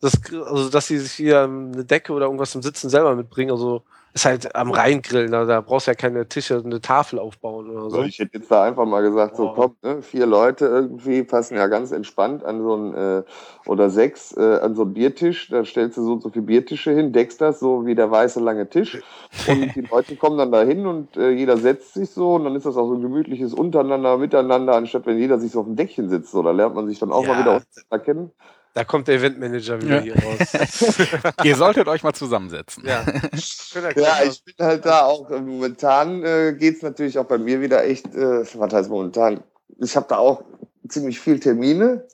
das, 0.01 0.13
also 0.31 0.69
dass 0.69 0.87
sie 0.87 0.99
sich 0.99 1.13
hier 1.13 1.43
eine 1.43 1.85
Decke 1.85 2.11
oder 2.11 2.25
irgendwas 2.25 2.51
zum 2.51 2.61
Sitzen 2.61 2.89
selber 2.89 3.15
mitbringen. 3.15 3.51
Also 3.51 3.83
ist 4.15 4.23
halt 4.23 4.55
am 4.55 4.71
Rheingrillen, 4.71 5.29
da, 5.29 5.43
da 5.43 5.59
brauchst 5.59 5.87
du 5.87 5.91
ja 5.91 5.95
keine 5.95 6.25
Tische, 6.29 6.61
eine 6.63 6.79
Tafel 6.79 7.19
aufbauen 7.19 7.69
oder 7.69 7.89
so. 7.89 8.01
Ich 8.03 8.17
hätte 8.17 8.37
jetzt 8.37 8.49
da 8.49 8.63
einfach 8.63 8.85
mal 8.85 9.01
gesagt, 9.01 9.35
so 9.35 9.51
komm, 9.53 9.75
ne, 9.83 10.01
vier 10.01 10.25
Leute 10.25 10.67
irgendwie 10.67 11.21
passen 11.23 11.57
ja 11.57 11.67
ganz 11.67 11.91
entspannt 11.91 12.45
an 12.45 12.61
so 12.61 12.73
einen, 12.75 12.93
äh, 12.93 13.23
oder 13.67 13.89
sechs, 13.89 14.31
äh, 14.37 14.59
an 14.61 14.73
so 14.73 14.83
einen 14.83 14.93
Biertisch, 14.93 15.49
da 15.49 15.65
stellst 15.65 15.97
du 15.97 16.03
so 16.05 16.13
und 16.13 16.23
so 16.23 16.29
viele 16.29 16.45
Biertische 16.45 16.91
hin, 16.91 17.11
deckst 17.11 17.41
das 17.41 17.59
so 17.59 17.85
wie 17.85 17.93
der 17.93 18.09
weiße 18.09 18.39
lange 18.39 18.69
Tisch 18.69 18.97
und 19.43 19.75
die 19.75 19.81
Leute 19.91 20.15
kommen 20.15 20.37
dann 20.37 20.53
da 20.53 20.63
hin 20.63 20.87
und 20.87 21.17
äh, 21.17 21.31
jeder 21.31 21.57
setzt 21.57 21.93
sich 21.93 22.09
so 22.09 22.35
und 22.35 22.45
dann 22.45 22.55
ist 22.55 22.65
das 22.65 22.77
auch 22.77 22.87
so 22.87 22.93
ein 22.95 23.01
gemütliches 23.01 23.53
Untereinander, 23.53 24.17
Miteinander, 24.17 24.75
anstatt 24.75 25.05
wenn 25.07 25.19
jeder 25.19 25.39
sich 25.39 25.51
so 25.51 25.59
auf 25.59 25.65
dem 25.65 25.75
Deckchen 25.75 26.07
sitzt, 26.07 26.31
so, 26.31 26.41
da 26.41 26.51
lernt 26.51 26.73
man 26.73 26.87
sich 26.87 26.99
dann 26.99 27.11
auch 27.11 27.23
Ja. 27.23 27.33
mal 27.33 27.39
wieder 27.41 27.61
erkennen. 27.89 28.31
Da 28.75 28.83
kommt 28.83 29.07
der 29.07 29.15
Eventmanager 29.15 29.81
wieder 29.81 30.03
Ja. 30.03 30.13
hier 30.13 30.15
raus. 30.21 31.23
Ihr 31.45 31.55
solltet 31.55 31.87
euch 31.87 32.03
mal 32.03 32.13
zusammensetzen. 32.13 32.83
ja. 32.85 33.05
Ja, 33.95 34.17
ich 34.23 34.43
bin 34.43 34.53
halt 34.65 34.85
da 34.85 35.01
auch, 35.05 35.31
äh, 35.31 35.39
momentan 35.39 36.23
äh, 36.23 36.53
geht's 36.57 36.81
natürlich 36.81 37.17
auch 37.17 37.25
bei 37.25 37.37
mir 37.37 37.61
wieder 37.61 37.85
echt, 37.85 38.07
äh, 38.13 38.43
was 38.53 38.73
heißt 38.73 38.89
momentan, 38.89 39.41
ich 39.79 39.95
habe 39.95 40.05
da 40.09 40.17
auch 40.17 40.43
ziemlich 40.89 41.19
viel 41.21 41.39
Termine, 41.39 42.05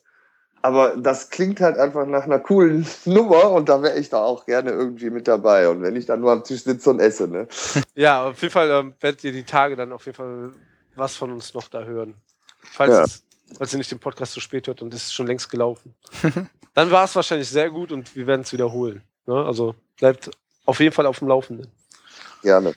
aber 0.61 0.95
das 0.97 1.31
klingt 1.31 1.59
halt 1.61 1.79
einfach 1.79 2.05
nach 2.05 2.23
einer 2.25 2.39
coolen 2.39 2.85
Nummer 3.05 3.49
und 3.51 3.67
da 3.67 3.81
wäre 3.81 3.97
ich 3.97 4.09
da 4.09 4.21
auch 4.23 4.45
gerne 4.45 4.69
irgendwie 4.69 5.09
mit 5.09 5.27
dabei. 5.27 5.67
Und 5.67 5.81
wenn 5.81 5.95
ich 5.95 6.05
dann 6.05 6.19
nur 6.21 6.31
am 6.31 6.43
Tisch 6.43 6.63
sitze 6.63 6.91
und 6.91 6.99
esse, 6.99 7.27
ne? 7.27 7.47
ja, 7.95 8.23
auf 8.25 8.39
jeden 8.41 8.53
Fall 8.53 8.69
ähm, 8.69 8.93
werdet 8.99 9.23
ihr 9.23 9.31
die 9.31 9.43
Tage 9.45 9.75
dann 9.75 9.91
auf 9.91 10.05
jeden 10.05 10.15
Fall 10.15 10.51
was 10.95 11.15
von 11.15 11.31
uns 11.31 11.55
noch 11.55 11.67
da 11.69 11.83
hören. 11.85 12.13
Falls, 12.63 12.93
Ja. 12.93 13.03
es, 13.03 13.23
falls 13.57 13.73
ihr 13.73 13.77
nicht 13.77 13.91
den 13.91 13.99
Podcast 13.99 14.33
zu 14.33 14.39
spät 14.39 14.67
hört 14.67 14.81
und 14.81 14.93
es 14.93 15.05
ist 15.05 15.13
schon 15.13 15.27
längst 15.27 15.49
gelaufen. 15.49 15.95
dann 16.73 16.91
war 16.91 17.05
es 17.05 17.15
wahrscheinlich 17.15 17.49
sehr 17.49 17.69
gut 17.69 17.91
und 17.91 18.15
wir 18.15 18.27
werden 18.27 18.41
es 18.41 18.53
wiederholen. 18.53 19.01
Ne? 19.25 19.35
Also 19.35 19.75
bleibt 19.97 20.31
auf 20.65 20.79
jeden 20.79 20.93
Fall 20.93 21.05
auf 21.05 21.19
dem 21.19 21.27
Laufenden. 21.27 21.67
Gerne. 22.41 22.73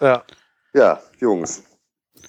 Ja. 0.00 0.24
Ja, 0.72 1.00
Jungs. 1.18 1.64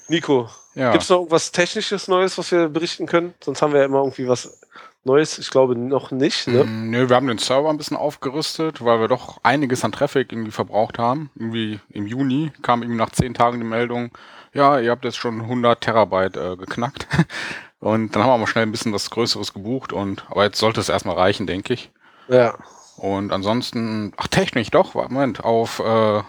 Nico, 0.08 0.50
Ja. 0.74 0.92
Gibt 0.92 1.04
es 1.04 1.10
noch 1.10 1.18
irgendwas 1.18 1.52
Technisches 1.52 2.08
Neues, 2.08 2.38
was 2.38 2.52
wir 2.52 2.70
berichten 2.70 3.06
können? 3.06 3.34
Sonst 3.44 3.62
haben 3.62 3.74
wir 3.74 3.80
ja 3.82 3.86
immer 3.86 4.00
irgendwie 4.00 4.28
was 4.28 4.60
Neues. 5.04 5.40
Ich 5.40 5.50
glaube 5.50 5.76
noch 5.76 6.12
nicht. 6.12 6.48
Ne? 6.48 6.64
Mm, 6.64 6.90
Nö, 6.92 7.10
wir 7.10 7.16
haben 7.16 7.28
den 7.28 7.40
Server 7.40 7.70
ein 7.70 7.78
bisschen 7.78 7.98
aufgerüstet, 7.98 8.84
weil 8.84 9.00
wir 9.00 9.08
doch 9.08 9.40
einiges 9.44 9.84
an 9.84 9.92
Traffic 9.92 10.32
irgendwie 10.32 10.52
verbraucht 10.52 11.00
haben. 11.00 11.32
Irgendwie 11.36 11.80
im 11.90 12.08
Juni 12.08 12.52
kam 12.62 12.84
irgendwie 12.84 13.00
nach 13.00 13.10
zehn 13.12 13.34
Tagen 13.34 13.60
die 13.60 13.66
Meldung, 13.66 14.12
ja, 14.54 14.80
ihr 14.80 14.92
habt 14.92 15.06
jetzt 15.06 15.18
schon 15.18 15.42
100 15.42 15.82
Terabyte 15.82 16.38
äh, 16.38 16.56
geknackt. 16.58 17.08
Und 17.82 18.16
dann 18.16 18.24
haben 18.24 18.30
wir 18.30 18.38
mal 18.38 18.48
schnell 18.48 18.66
ein 18.66 18.72
bisschen 18.72 18.94
was 18.94 19.10
Größeres 19.10 19.54
gebucht 19.54 19.92
und, 19.92 20.24
aber 20.30 20.44
jetzt 20.44 20.60
sollte 20.60 20.80
es 20.80 20.88
erstmal 20.88 21.16
reichen, 21.18 21.48
denke 21.48 21.74
ich. 21.74 21.92
Ja. 22.30 22.56
Und 22.98 23.32
ansonsten, 23.34 24.14
ach 24.18 24.28
technisch 24.28 24.70
doch, 24.70 24.94
Moment, 24.94 25.44
auf 25.44 25.80
äh, 25.80 26.22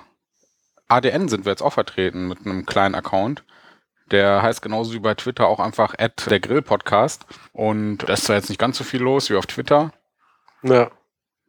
ADN 0.89 1.29
sind 1.29 1.45
wir 1.45 1.53
jetzt 1.53 1.63
auch 1.63 1.75
vertreten 1.75 2.27
mit 2.29 2.45
einem 2.47 2.65
kleinen 2.67 2.95
Account. 2.95 3.45
Der 4.11 4.43
heißt 4.43 4.63
genauso 4.63 4.93
wie 4.95 4.99
bei 4.99 5.15
Twitter 5.15 5.47
auch 5.47 5.61
einfach 5.61 5.95
at 5.99 6.29
der 6.31 6.41
Grill 6.41 6.63
Podcast. 6.63 7.27
Und 7.53 7.99
da 7.99 8.15
ist 8.15 8.25
zwar 8.25 8.37
jetzt 8.37 8.49
nicht 8.49 8.59
ganz 8.59 8.79
so 8.79 8.85
viel 8.85 9.03
los 9.03 9.29
wie 9.31 9.37
auf 9.37 9.47
Twitter, 9.47 9.93
Ja. 10.63 10.91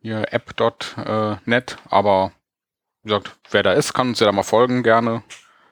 hier 0.01 0.33
app.net, 0.33 1.77
aber 1.89 2.31
wie 3.03 3.09
gesagt, 3.09 3.37
wer 3.51 3.63
da 3.63 3.71
ist, 3.73 3.93
kann 3.93 4.09
uns 4.09 4.19
ja 4.19 4.25
da 4.25 4.31
mal 4.33 4.43
folgen 4.43 4.83
gerne. 4.83 5.23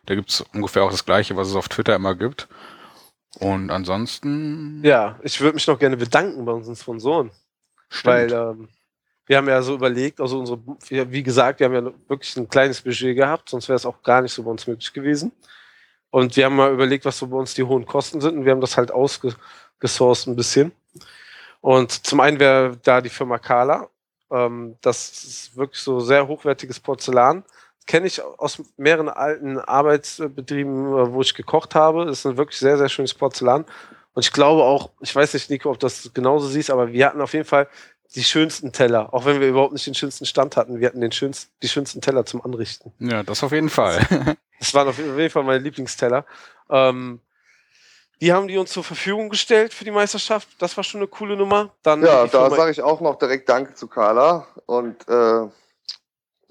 Da 0.06 0.16
gibt's 0.16 0.42
ungefähr 0.54 0.84
auch 0.84 0.92
das 0.92 1.06
gleiche, 1.06 1.36
was 1.36 1.50
es 1.50 1.56
auf 1.56 1.68
Twitter 1.70 1.96
immer 1.96 2.16
gibt. 2.16 2.48
Und 3.40 3.70
ansonsten 3.72 4.82
Ja, 4.84 5.20
ich 5.24 5.40
würde 5.40 5.56
mich 5.56 5.68
noch 5.68 5.80
gerne 5.80 5.98
bedanken 5.98 6.44
bei 6.46 6.52
unseren 6.52 6.76
Sponsoren. 6.76 7.32
stimmt. 7.90 8.06
Weil 8.06 8.34
ähm, 8.34 8.68
wir 9.26 9.38
haben 9.38 9.48
ja 9.48 9.62
so 9.62 9.76
überlegt, 9.76 10.20
also 10.20 10.40
unsere, 10.40 10.60
wie 10.90 11.24
gesagt, 11.24 11.60
wir 11.60 11.68
haben 11.68 11.74
ja 11.74 11.92
wirklich 12.08 12.36
ein 12.36 12.50
kleines 12.50 12.82
Budget 12.82 13.16
gehabt, 13.16 13.50
sonst 13.50 13.70
wäre 13.70 13.78
es 13.78 13.86
auch 13.86 14.04
gar 14.04 14.22
nicht 14.22 14.34
so 14.34 14.44
bei 14.44 14.52
uns 14.52 14.68
möglich 14.68 14.92
gewesen. 14.92 15.32
Und 16.10 16.36
wir 16.36 16.46
haben 16.46 16.58
mal 16.58 16.74
überlegt, 16.74 17.06
was 17.06 17.18
so 17.18 17.28
bei 17.28 17.38
uns 17.38 17.54
die 17.54 17.64
hohen 17.64 17.86
Kosten 17.86 18.20
sind 18.20 18.38
und 18.38 18.46
wir 18.46 18.52
haben 18.52 18.60
das 18.60 18.76
halt 18.76 18.92
ausgesourced 18.92 20.28
ein 20.28 20.36
bisschen. 20.36 20.74
Und 21.62 21.92
zum 22.06 22.20
einen 22.20 22.40
wäre 22.40 22.78
da 22.84 23.00
die 23.00 23.10
Firma 23.10 23.38
Kala. 23.38 23.88
Ähm, 24.32 24.76
das 24.82 25.24
ist 25.24 25.56
wirklich 25.56 25.80
so 25.80 26.00
sehr 26.02 26.28
hochwertiges 26.28 26.80
Porzellan. 26.80 27.44
Kenne 27.88 28.08
ich 28.08 28.24
aus 28.24 28.62
mehreren 28.78 29.10
alten 29.10 29.60
Arbeitsbetrieben, 29.60 30.88
äh, 30.88 31.14
wo 31.14 31.22
ich 31.22 31.34
gekocht 31.34 31.76
habe. 31.76 32.06
Das 32.06 32.20
ist 32.20 32.26
ein 32.26 32.38
wirklich 32.38 32.60
sehr, 32.60 32.78
sehr 32.78 32.90
schönes 32.90 33.14
Porzellan. 33.14 33.66
Und 34.14 34.26
ich 34.26 34.34
glaube 34.34 34.64
auch, 34.64 34.92
ich 35.00 35.16
weiß 35.16 35.34
nicht, 35.34 35.50
Nico, 35.50 35.70
ob 35.70 35.80
du 35.80 35.86
das 35.86 36.12
genauso 36.14 36.48
siehst, 36.48 36.70
aber 36.70 36.92
wir 36.92 37.06
hatten 37.08 37.22
auf 37.22 37.34
jeden 37.34 37.46
Fall 37.46 37.68
die 38.16 38.24
schönsten 38.24 38.74
Teller, 38.74 39.14
auch 39.14 39.26
wenn 39.26 39.40
wir 39.40 39.48
überhaupt 39.48 39.72
nicht 39.72 39.88
den 39.88 39.96
schönsten 39.96 40.26
Stand 40.26 40.58
hatten. 40.58 40.80
Wir 40.80 40.90
hatten 40.90 41.00
den 41.00 41.14
schönsten, 41.14 41.50
die 41.64 41.70
schönsten 41.70 42.02
Teller 42.02 42.26
zum 42.26 42.44
Anrichten. 42.44 42.92
ja, 43.00 43.24
das 43.24 43.44
auf 43.44 43.52
jeden 43.52 43.70
Fall. 43.70 44.06
Das 44.60 44.76
waren 44.76 44.88
auf 44.88 45.00
jeden 45.00 45.30
Fall 45.32 45.44
meine 45.44 45.64
Lieblingsteller. 45.64 46.24
Ähm, 46.70 47.20
die 48.22 48.32
haben 48.32 48.48
die 48.48 48.60
uns 48.60 48.72
zur 48.72 48.84
Verfügung 48.84 49.30
gestellt 49.30 49.74
für 49.74 49.86
die 49.86 49.90
Meisterschaft. 49.90 50.48
Das 50.60 50.78
war 50.78 50.84
schon 50.84 51.00
eine 51.00 51.08
coole 51.08 51.36
Nummer. 51.36 51.72
Dann 51.82 52.04
Ja, 52.04 52.28
da 52.28 52.52
sage 52.52 52.70
ich 52.70 52.80
auch 52.84 53.02
noch 53.02 53.18
direkt 53.18 53.50
Danke 53.50 53.74
zu 53.74 53.88
Carla 53.88 54.46
und 54.68 55.08
äh, 55.08 55.48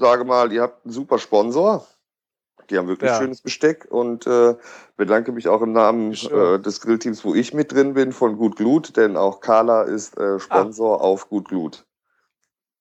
sage 0.01 0.25
mal, 0.25 0.53
ihr 0.53 0.63
habt 0.63 0.85
einen 0.85 0.93
super 0.93 1.19
Sponsor. 1.19 1.87
Die 2.71 2.79
haben 2.79 2.89
wirklich 2.89 3.11
Ja. 3.11 3.19
schönes 3.19 3.41
Besteck 3.41 3.87
und 3.91 4.27
äh, 4.27 4.55
bedanke 4.97 5.33
mich 5.33 5.49
auch 5.49 5.61
im 5.61 5.73
Namen 5.73 6.13
äh, 6.13 6.59
des 6.59 6.81
Grillteams, 6.81 7.25
wo 7.25 7.35
ich 7.35 7.53
mit 7.53 7.73
drin 7.73 7.95
bin, 7.95 8.13
von 8.13 8.37
Gut 8.37 8.57
Glut, 8.57 8.97
denn 8.97 9.17
auch 9.17 9.41
Carla 9.41 9.83
ist 9.83 10.17
äh, 10.19 10.39
Sponsor 10.39 11.01
auf 11.01 11.29
Gut 11.29 11.49
Glut. 11.49 11.85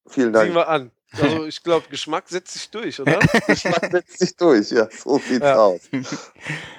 Vielen 0.08 0.36
Ah. 0.36 0.40
Dank. 0.42 0.54
wir 0.54 0.68
an. 0.68 0.92
Also 1.18 1.46
ich 1.46 1.64
glaube, 1.64 1.88
Geschmack 1.90 2.30
setzt 2.30 2.54
sich 2.54 2.70
durch, 2.70 3.00
oder? 3.00 3.20
Geschmack 3.48 3.90
setzt 3.92 4.20
sich 4.20 4.36
durch, 4.36 4.70
ja, 4.72 4.88
so 4.92 5.18
sieht's 5.20 5.46
Ja. 5.46 5.58
aus. 5.58 5.82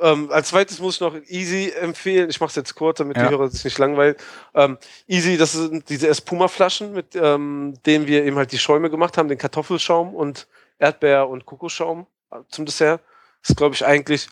ähm, 0.00 0.30
als 0.30 0.48
zweites 0.48 0.78
muss 0.78 0.96
ich 0.96 1.00
noch 1.00 1.14
Easy 1.28 1.72
empfehlen. 1.80 2.30
Ich 2.30 2.40
mache 2.40 2.50
es 2.50 2.56
jetzt 2.56 2.74
kurz, 2.74 2.98
damit 2.98 3.16
Ja. 3.16 3.24
die 3.24 3.30
Hörer 3.30 3.48
sich 3.48 3.64
nicht 3.64 3.78
langweilen. 3.78 4.16
Ähm, 4.54 4.78
Easy, 5.06 5.36
das 5.36 5.52
sind 5.52 5.88
diese 5.88 6.08
Espuma-Flaschen, 6.08 6.92
mit 6.92 7.14
ähm, 7.16 7.74
denen 7.86 8.06
wir 8.06 8.24
eben 8.24 8.36
halt 8.36 8.52
die 8.52 8.58
Schäume 8.58 8.90
gemacht 8.90 9.16
haben, 9.18 9.28
den 9.28 9.38
Kartoffelschaum 9.38 10.14
und 10.14 10.46
Erdbeer- 10.78 11.28
und 11.28 11.46
Kokoschaum 11.46 12.06
zum 12.48 12.66
Dessert. 12.66 13.00
Das 13.42 13.50
ist, 13.50 13.56
glaube 13.56 13.74
ich, 13.74 13.84
eigentlich 13.84 14.28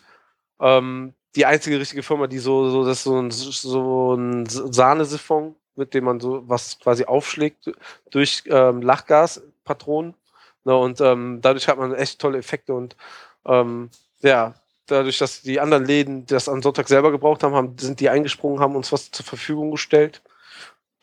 ähm, 0.59 1.13
die 1.35 1.45
einzige 1.45 1.79
richtige 1.79 2.03
Firma, 2.03 2.27
die 2.27 2.39
so, 2.39 2.69
so 2.69 2.85
das 2.85 2.99
ist 2.99 3.03
so 3.03 3.19
ein, 3.19 3.31
so 3.31 4.13
ein 4.15 4.45
Sahnesiphon, 4.45 5.55
mit 5.75 5.93
dem 5.93 6.05
man 6.05 6.19
so 6.19 6.47
was 6.47 6.79
quasi 6.79 7.05
aufschlägt 7.05 7.71
durch 8.09 8.43
ähm, 8.47 8.81
Lachgaspatronen. 8.81 10.13
Ne, 10.63 10.75
und 10.75 10.99
ähm, 11.01 11.39
dadurch 11.41 11.67
hat 11.67 11.77
man 11.77 11.93
echt 11.93 12.19
tolle 12.19 12.39
Effekte 12.39 12.73
und 12.73 12.95
ähm, 13.45 13.89
ja, 14.21 14.55
dadurch, 14.87 15.17
dass 15.17 15.41
die 15.41 15.59
anderen 15.59 15.85
Läden 15.85 16.25
das 16.25 16.49
am 16.49 16.61
Sonntag 16.61 16.87
selber 16.87 17.11
gebraucht 17.11 17.43
haben, 17.43 17.55
haben 17.55 17.77
sind 17.77 17.99
die 17.99 18.09
eingesprungen, 18.09 18.59
haben 18.59 18.75
uns 18.75 18.91
was 18.91 19.11
zur 19.11 19.25
Verfügung 19.25 19.71
gestellt. 19.71 20.21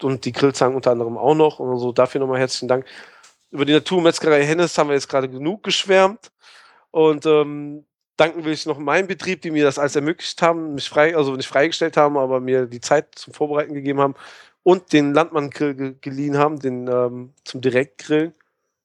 Und 0.03 0.25
die 0.25 0.33
Grillzangen 0.33 0.75
unter 0.75 0.91
anderem 0.91 1.17
auch 1.17 1.35
noch. 1.35 1.59
Und 1.61 1.79
so 1.79 1.93
dafür 1.93 2.21
nochmal 2.21 2.41
herzlichen 2.41 2.69
Dank. 2.69 2.87
Über 3.51 3.65
die 3.65 3.73
Naturmetzgerei 3.73 4.45
Hennes 4.45 4.77
haben 4.77 4.89
wir 4.89 4.95
jetzt 4.95 5.09
gerade 5.09 5.29
genug 5.29 5.63
geschwärmt. 5.63 6.33
Und 6.91 7.25
ähm, 7.27 7.85
danken 8.17 8.45
will 8.45 8.53
ich 8.53 8.67
noch 8.67 8.79
meinem 8.79 9.07
Betrieb, 9.07 9.43
die 9.43 9.51
mir 9.51 9.65
das 9.65 9.79
alles 9.79 9.97
ermöglicht 9.97 10.43
haben, 10.43 10.75
mich 10.75 10.89
frei, 10.89 11.17
also 11.17 11.35
nicht 11.37 11.49
freigestellt 11.49 11.97
haben, 11.97 12.17
aber 12.17 12.41
mir 12.41 12.67
die 12.67 12.81
Zeit 12.81 13.15
zum 13.15 13.33
Vorbereiten 13.33 13.75
gegeben 13.75 14.01
haben 14.01 14.15
und 14.63 14.93
den 14.93 15.15
Landmann-Grill 15.15 15.75
ge 15.75 15.95
geliehen 16.01 16.39
haben, 16.39 16.59
den 16.61 16.89
ähm, 16.89 17.33
zum 17.45 17.61
Direktgrillen. 17.61 18.35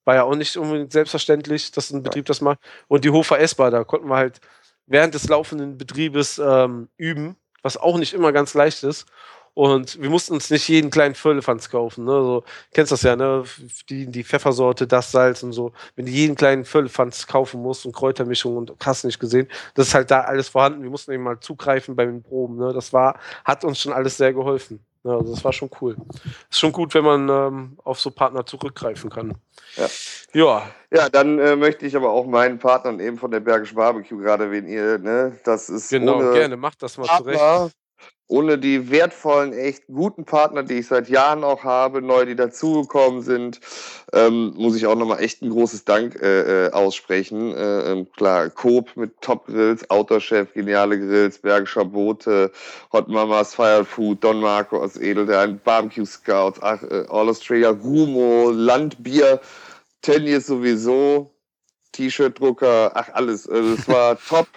War 0.06 0.16
ja 0.16 0.24
auch 0.24 0.36
nicht 0.36 0.56
unbedingt 0.56 0.92
selbstverständlich, 0.92 1.72
dass 1.72 1.92
ein 1.92 2.04
Betrieb 2.04 2.26
das 2.26 2.42
macht. 2.42 2.60
Und 2.88 3.04
die 3.04 3.10
Hofer 3.10 3.40
Essbar, 3.40 3.72
da 3.72 3.84
konnten 3.84 4.08
wir 4.08 4.16
halt 4.16 4.40
während 4.88 5.14
des 5.14 5.28
laufenden 5.28 5.78
Betriebes 5.78 6.40
ähm, 6.40 6.90
üben, 6.98 7.36
was 7.62 7.78
auch 7.78 7.98
nicht 7.98 8.14
immer 8.14 8.32
ganz 8.32 8.54
leicht 8.54 8.84
ist. 8.84 9.06
Und 9.54 10.00
wir 10.00 10.12
mussten 10.12 10.36
uns 10.36 10.52
nicht 10.52 10.68
jeden 10.68 10.92
kleinen 10.92 11.16
Firlefanz 11.16 11.70
kaufen. 11.70 12.06
Ne? 12.06 12.12
So, 12.12 12.44
kennst 12.76 12.92
das 12.92 13.02
ja, 13.02 13.16
ne? 13.16 13.44
Die, 13.90 14.06
die 14.06 14.24
Pfeffersorte, 14.24 14.86
das 14.86 15.12
Salz 15.12 15.42
und 15.42 15.52
so. 15.52 15.74
Wenn 15.96 16.06
du 16.06 16.12
jeden 16.12 16.36
kleinen 16.36 16.64
Firlefanz 16.64 17.26
kaufen 17.26 17.64
musst 17.64 17.84
und 17.88 17.96
Kräutermischung 17.96 18.56
und 18.56 18.74
hast 18.86 19.04
nicht 19.04 19.20
gesehen, 19.20 19.48
das 19.74 19.88
ist 19.88 19.94
halt 19.96 20.12
da 20.12 20.22
alles 20.22 20.50
vorhanden. 20.50 20.84
Wir 20.84 20.92
mussten 20.92 21.12
eben 21.12 21.24
mal 21.24 21.40
zugreifen 21.40 21.96
bei 21.96 22.06
den 22.06 22.22
Proben. 22.22 22.58
Ne? 22.58 22.72
Das 22.72 22.94
war, 22.94 23.20
hat 23.46 23.64
uns 23.64 23.80
schon 23.82 23.94
alles 23.94 24.18
sehr 24.18 24.32
geholfen. 24.32 24.80
Ne? 25.08 25.14
Also 25.14 25.34
das 25.34 25.44
war 25.44 25.54
schon 25.54 25.70
cool. 25.82 25.96
Ist 26.50 26.60
schon 26.60 26.72
gut, 26.72 26.94
wenn 26.94 27.06
man 27.06 27.30
ähm, 27.30 27.78
auf 27.84 28.00
so 28.00 28.12
Partner 28.12 28.46
zurückgreifen 28.46 29.10
kann. 29.10 29.34
Ja. 29.76 29.88
Ja, 30.34 30.70
Ja, 30.92 31.10
dann 31.10 31.40
äh, 31.40 31.56
möchte 31.56 31.86
ich 31.86 31.96
aber 31.96 32.12
auch 32.12 32.26
meinen 32.28 32.60
Partnern 32.60 33.00
eben 33.00 33.18
von 33.18 33.32
der 33.32 33.40
Bergisch 33.40 33.74
Barbecue 33.74 34.18
gerade, 34.18 34.52
wenn 34.52 34.68
ihr, 34.68 34.98
ne, 35.00 35.40
das 35.46 35.70
ist 35.70 35.90
genau, 35.90 36.20
gerne. 36.34 36.58
Macht 36.58 36.84
das 36.84 36.98
mal 36.98 37.08
zurecht. 37.18 37.74
Ohne 38.30 38.58
die 38.58 38.92
wertvollen, 38.92 39.54
echt 39.54 39.88
guten 39.88 40.26
Partner, 40.26 40.64
die 40.64 40.80
ich 40.80 40.88
seit 40.88 41.08
Jahren 41.08 41.46
auch 41.46 41.64
habe, 41.64 42.02
neu, 42.02 42.26
die 42.26 42.36
dazugekommen 42.36 43.22
sind, 43.22 43.62
ähm, 44.12 44.54
muss 44.58 44.76
ich 44.76 44.86
auch 44.86 44.96
nochmal 44.96 45.24
echt 45.24 45.42
ein 45.42 45.50
großes 45.50 45.86
Dank 45.86 46.22
äh, 46.22 46.66
äh 46.66 46.72
aussprechen. 46.74 47.56
Äh, 47.56 47.92
ähm, 47.92 48.12
klar, 48.12 48.50
Coop 48.50 48.98
mit 48.98 49.22
Top 49.22 49.46
Grills, 49.46 49.90
Autochef, 49.90 50.54
geniale 50.54 51.00
Grills, 51.00 51.40
Bergischer 51.40 51.86
Boote, 51.86 52.52
Hot 52.92 53.08
Mamas, 53.08 53.56
Fire 53.56 53.86
Food, 53.86 54.22
Don 54.22 54.42
Marco 54.42 54.84
aus 54.84 54.98
Edeldein, 54.98 55.62
Barbecue 55.64 56.06
Scouts, 56.06 56.60
ach, 56.62 56.84
äh, 56.84 57.06
All 57.10 57.30
Australia, 57.30 57.70
Rumo, 57.70 58.52
Landbier, 58.52 59.40
Tennis 60.02 60.48
sowieso, 60.48 61.32
T-Shirt-Drucker, 61.94 62.92
ach 62.94 63.08
alles. 63.14 63.48
Also 63.48 63.74
es 63.74 63.88
war 63.88 64.18
top. 64.28 64.48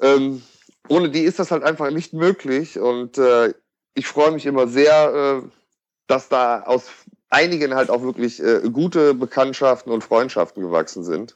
Ähm, 0.00 0.42
ohne 0.88 1.10
die 1.10 1.22
ist 1.22 1.38
das 1.38 1.50
halt 1.50 1.62
einfach 1.62 1.90
nicht 1.90 2.12
möglich. 2.12 2.78
Und 2.78 3.18
äh, 3.18 3.54
ich 3.94 4.06
freue 4.06 4.32
mich 4.32 4.46
immer 4.46 4.66
sehr, 4.66 5.42
äh, 5.44 5.48
dass 6.06 6.28
da 6.28 6.62
aus 6.62 6.90
einigen 7.30 7.74
halt 7.74 7.90
auch 7.90 8.02
wirklich 8.02 8.42
äh, 8.42 8.60
gute 8.70 9.14
Bekanntschaften 9.14 9.92
und 9.92 10.04
Freundschaften 10.04 10.62
gewachsen 10.62 11.04
sind 11.04 11.34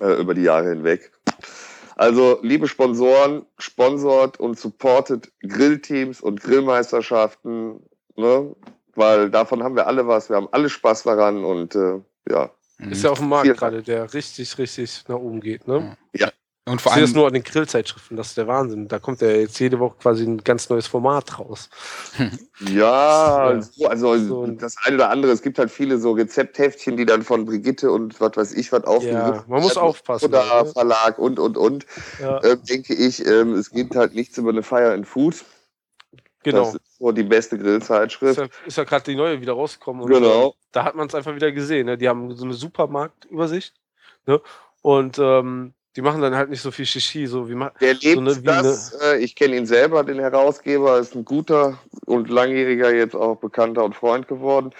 äh, 0.00 0.20
über 0.20 0.34
die 0.34 0.42
Jahre 0.42 0.70
hinweg. 0.70 1.12
Also, 1.96 2.38
liebe 2.42 2.68
Sponsoren, 2.68 3.44
sponsort 3.58 4.38
und 4.38 4.56
supportet 4.56 5.32
Grillteams 5.40 6.20
und 6.20 6.40
Grillmeisterschaften, 6.40 7.82
ne? 8.14 8.54
weil 8.94 9.30
davon 9.30 9.64
haben 9.64 9.74
wir 9.74 9.88
alle 9.88 10.06
was, 10.06 10.28
wir 10.28 10.36
haben 10.36 10.48
alle 10.52 10.70
Spaß 10.70 11.02
daran 11.04 11.44
und 11.44 11.74
äh, 11.74 12.00
ja. 12.30 12.50
Ist 12.78 13.02
ja 13.02 13.10
auf 13.10 13.18
dem 13.18 13.28
Markt 13.28 13.52
gerade, 13.56 13.82
der 13.82 14.14
richtig, 14.14 14.56
richtig 14.58 15.04
nach 15.08 15.16
oben 15.16 15.40
geht, 15.40 15.66
ne? 15.66 15.96
Ja, 16.12 16.30
und 16.68 16.80
vor 16.80 16.92
allem. 16.92 17.04
Ich 17.04 17.08
sehe 17.08 17.14
das 17.14 17.16
nur 17.16 17.26
an 17.26 17.32
den 17.32 17.42
Grillzeitschriften, 17.42 18.16
das 18.16 18.28
ist 18.28 18.36
der 18.36 18.46
Wahnsinn. 18.46 18.88
Da 18.88 18.98
kommt 18.98 19.20
ja 19.20 19.28
jetzt 19.28 19.58
jede 19.58 19.78
Woche 19.78 19.96
quasi 20.00 20.24
ein 20.24 20.38
ganz 20.44 20.68
neues 20.68 20.86
Format 20.86 21.38
raus. 21.38 21.70
ja, 22.60 23.60
so, 23.60 23.86
also 23.86 24.18
so 24.18 24.46
das 24.46 24.76
eine 24.84 24.96
oder 24.96 25.10
andere. 25.10 25.32
Es 25.32 25.42
gibt 25.42 25.58
halt 25.58 25.70
viele 25.70 25.98
so 25.98 26.12
Rezeptheftchen, 26.12 26.96
die 26.96 27.06
dann 27.06 27.22
von 27.22 27.44
Brigitte 27.44 27.90
und 27.90 28.20
was 28.20 28.36
weiß 28.36 28.52
ich 28.54 28.72
was 28.72 28.84
aufgegriffen 28.84 29.34
Ja, 29.34 29.44
man 29.46 29.62
muss 29.62 29.76
aufpassen. 29.76 30.26
Oder 30.26 30.44
ja, 30.44 30.62
ne? 30.62 30.70
Verlag 30.70 31.18
und, 31.18 31.38
und, 31.38 31.56
und. 31.56 31.86
Ja. 32.20 32.42
Ähm, 32.44 32.62
denke 32.68 32.94
ich, 32.94 33.24
ähm, 33.26 33.54
es 33.54 33.70
gibt 33.70 33.96
halt 33.96 34.14
nichts 34.14 34.38
über 34.38 34.50
eine 34.50 34.62
Fire 34.62 34.94
in 34.94 35.04
Food. 35.04 35.44
Genau. 36.42 36.64
Das 36.64 36.74
ist 36.74 36.98
so 36.98 37.12
die 37.12 37.24
beste 37.24 37.58
Grillzeitschrift. 37.58 38.38
Ist 38.38 38.50
ja, 38.50 38.66
ist 38.66 38.78
ja 38.78 38.84
gerade 38.84 39.04
die 39.04 39.16
neue 39.16 39.40
wieder 39.40 39.52
rausgekommen. 39.52 40.06
genau. 40.06 40.54
Da 40.72 40.84
hat 40.84 40.94
man 40.94 41.08
es 41.08 41.14
einfach 41.14 41.34
wieder 41.34 41.52
gesehen. 41.52 41.86
Ne? 41.86 41.98
Die 41.98 42.08
haben 42.08 42.34
so 42.34 42.44
eine 42.44 42.54
Supermarktübersicht. 42.54 43.74
Ne? 44.26 44.40
Und 44.82 45.18
ähm, 45.18 45.74
die 45.96 46.02
machen 46.02 46.20
dann 46.20 46.36
halt 46.36 46.50
nicht 46.50 46.60
so 46.60 46.70
viel 46.70 46.86
Shishi, 46.86 47.26
so 47.26 47.48
wie 47.48 47.54
man. 47.54 47.70
Der 47.80 47.94
lebt 47.94 48.14
so 48.14 48.20
eine, 48.20 48.36
das. 48.36 48.94
Eine, 48.94 49.14
äh, 49.14 49.24
ich 49.24 49.34
kenne 49.34 49.56
ihn 49.56 49.66
selber, 49.66 50.04
den 50.04 50.18
Herausgeber, 50.18 50.98
ist 50.98 51.14
ein 51.14 51.24
guter 51.24 51.78
und 52.06 52.28
langjähriger, 52.28 52.94
jetzt 52.94 53.16
auch 53.16 53.36
bekannter 53.36 53.84
und 53.84 53.94
Freund 53.94 54.28
geworden. 54.28 54.70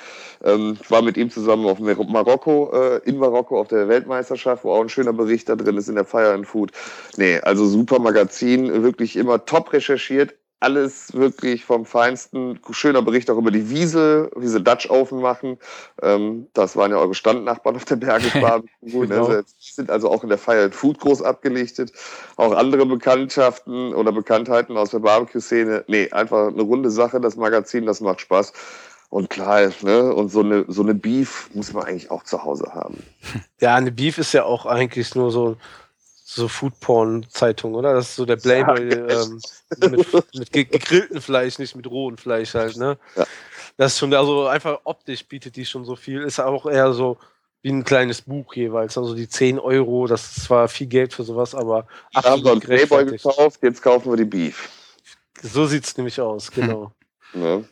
Ähm, 0.44 0.78
ich 0.80 0.90
war 0.90 1.02
mit 1.02 1.16
ihm 1.16 1.30
zusammen 1.30 1.66
auf 1.66 1.80
Marokko, 1.80 2.70
äh, 2.72 3.00
in 3.08 3.18
Marokko 3.18 3.60
auf 3.60 3.68
der 3.68 3.88
Weltmeisterschaft, 3.88 4.64
wo 4.64 4.72
auch 4.72 4.82
ein 4.82 4.88
schöner 4.88 5.12
Bericht 5.12 5.48
da 5.48 5.56
drin 5.56 5.76
ist 5.76 5.88
in 5.88 5.96
der 5.96 6.04
Fire 6.04 6.32
and 6.32 6.46
Food. 6.46 6.72
Nee, 7.16 7.40
also 7.40 7.66
super 7.66 7.98
Magazin, 7.98 8.82
wirklich 8.82 9.16
immer 9.16 9.44
top 9.44 9.72
recherchiert, 9.72 10.34
alles 10.60 11.12
wirklich 11.14 11.64
vom 11.64 11.84
Feinsten. 11.84 12.58
Schöner 12.70 13.02
Bericht 13.02 13.30
auch 13.30 13.38
über 13.38 13.50
die 13.50 13.70
Wiesel, 13.70 14.30
wie 14.36 14.46
sie 14.46 14.60
Dutch 14.60 14.90
Oven 14.90 15.20
machen. 15.20 15.58
Ähm, 16.02 16.48
das 16.52 16.76
waren 16.76 16.90
ja 16.90 16.98
eure 16.98 17.14
Standnachbarn 17.14 17.76
auf 17.76 17.84
der 17.84 17.96
Bergesbahn. 17.96 18.68
genau. 18.82 19.26
also 19.26 19.42
sind 19.58 19.90
also 19.90 20.10
auch 20.10 20.22
in 20.22 20.28
der 20.28 20.38
Fire 20.38 20.70
Food 20.72 20.98
groß 20.98 21.22
abgelichtet. 21.22 21.92
Auch 22.36 22.52
andere 22.52 22.86
Bekanntschaften 22.86 23.94
oder 23.94 24.10
Bekanntheiten 24.10 24.76
aus 24.76 24.90
der 24.90 24.98
Barbecue-Szene. 24.98 25.84
Nee, 25.86 26.10
einfach 26.10 26.48
eine 26.48 26.62
runde 26.62 26.90
Sache, 26.90 27.20
das 27.20 27.36
Magazin, 27.36 27.86
das 27.86 28.00
macht 28.00 28.20
Spaß. 28.20 28.52
Und 29.10 29.30
klar, 29.30 29.70
ne, 29.82 30.12
und 30.12 30.28
so 30.28 30.40
eine, 30.40 30.66
so 30.68 30.82
eine 30.82 30.94
Beef 30.94 31.48
muss 31.54 31.72
man 31.72 31.84
eigentlich 31.84 32.10
auch 32.10 32.24
zu 32.24 32.42
Hause 32.42 32.72
haben. 32.74 33.02
Ja, 33.60 33.74
eine 33.74 33.90
Beef 33.90 34.18
ist 34.18 34.32
ja 34.34 34.44
auch 34.44 34.66
eigentlich 34.66 35.16
nur 35.16 35.32
so, 35.32 35.56
so 36.30 36.46
Foodporn-Zeitung, 36.46 37.74
oder? 37.74 37.94
Das 37.94 38.10
ist 38.10 38.16
so 38.16 38.26
der 38.26 38.36
Playboy 38.36 38.80
ähm, 38.90 39.40
mit, 39.90 40.12
mit 40.34 40.52
gegrilltem 40.52 41.22
Fleisch, 41.22 41.58
nicht 41.58 41.74
mit 41.74 41.86
rohem 41.86 42.18
Fleisch 42.18 42.54
halt, 42.54 42.76
ne? 42.76 42.98
Ja. 43.16 43.26
Das 43.78 43.92
ist 43.92 43.98
schon, 43.98 44.12
also 44.12 44.46
einfach 44.46 44.80
optisch 44.84 45.24
bietet 45.26 45.56
die 45.56 45.64
schon 45.64 45.84
so 45.84 45.96
viel. 45.96 46.22
Ist 46.22 46.38
auch 46.40 46.66
eher 46.66 46.92
so 46.92 47.16
wie 47.62 47.70
ein 47.70 47.84
kleines 47.84 48.22
Buch 48.22 48.54
jeweils. 48.54 48.98
Also 48.98 49.14
die 49.14 49.28
10 49.28 49.58
Euro, 49.58 50.06
das 50.06 50.36
ist 50.36 50.44
zwar 50.44 50.68
viel 50.68 50.86
Geld 50.86 51.14
für 51.14 51.22
sowas, 51.22 51.54
aber 51.54 51.86
absolut 52.12 52.46
haben 52.46 52.60
wir 52.60 52.60
Playboy 52.60 53.04
gekauft, 53.06 53.62
jetzt 53.62 53.82
kaufen 53.82 54.10
wir 54.10 54.16
die 54.16 54.24
Beef. 54.24 54.68
So 55.40 55.66
sieht 55.66 55.84
es 55.84 55.96
nämlich 55.96 56.20
aus, 56.20 56.50
genau. 56.50 56.92
Ja 57.32 57.62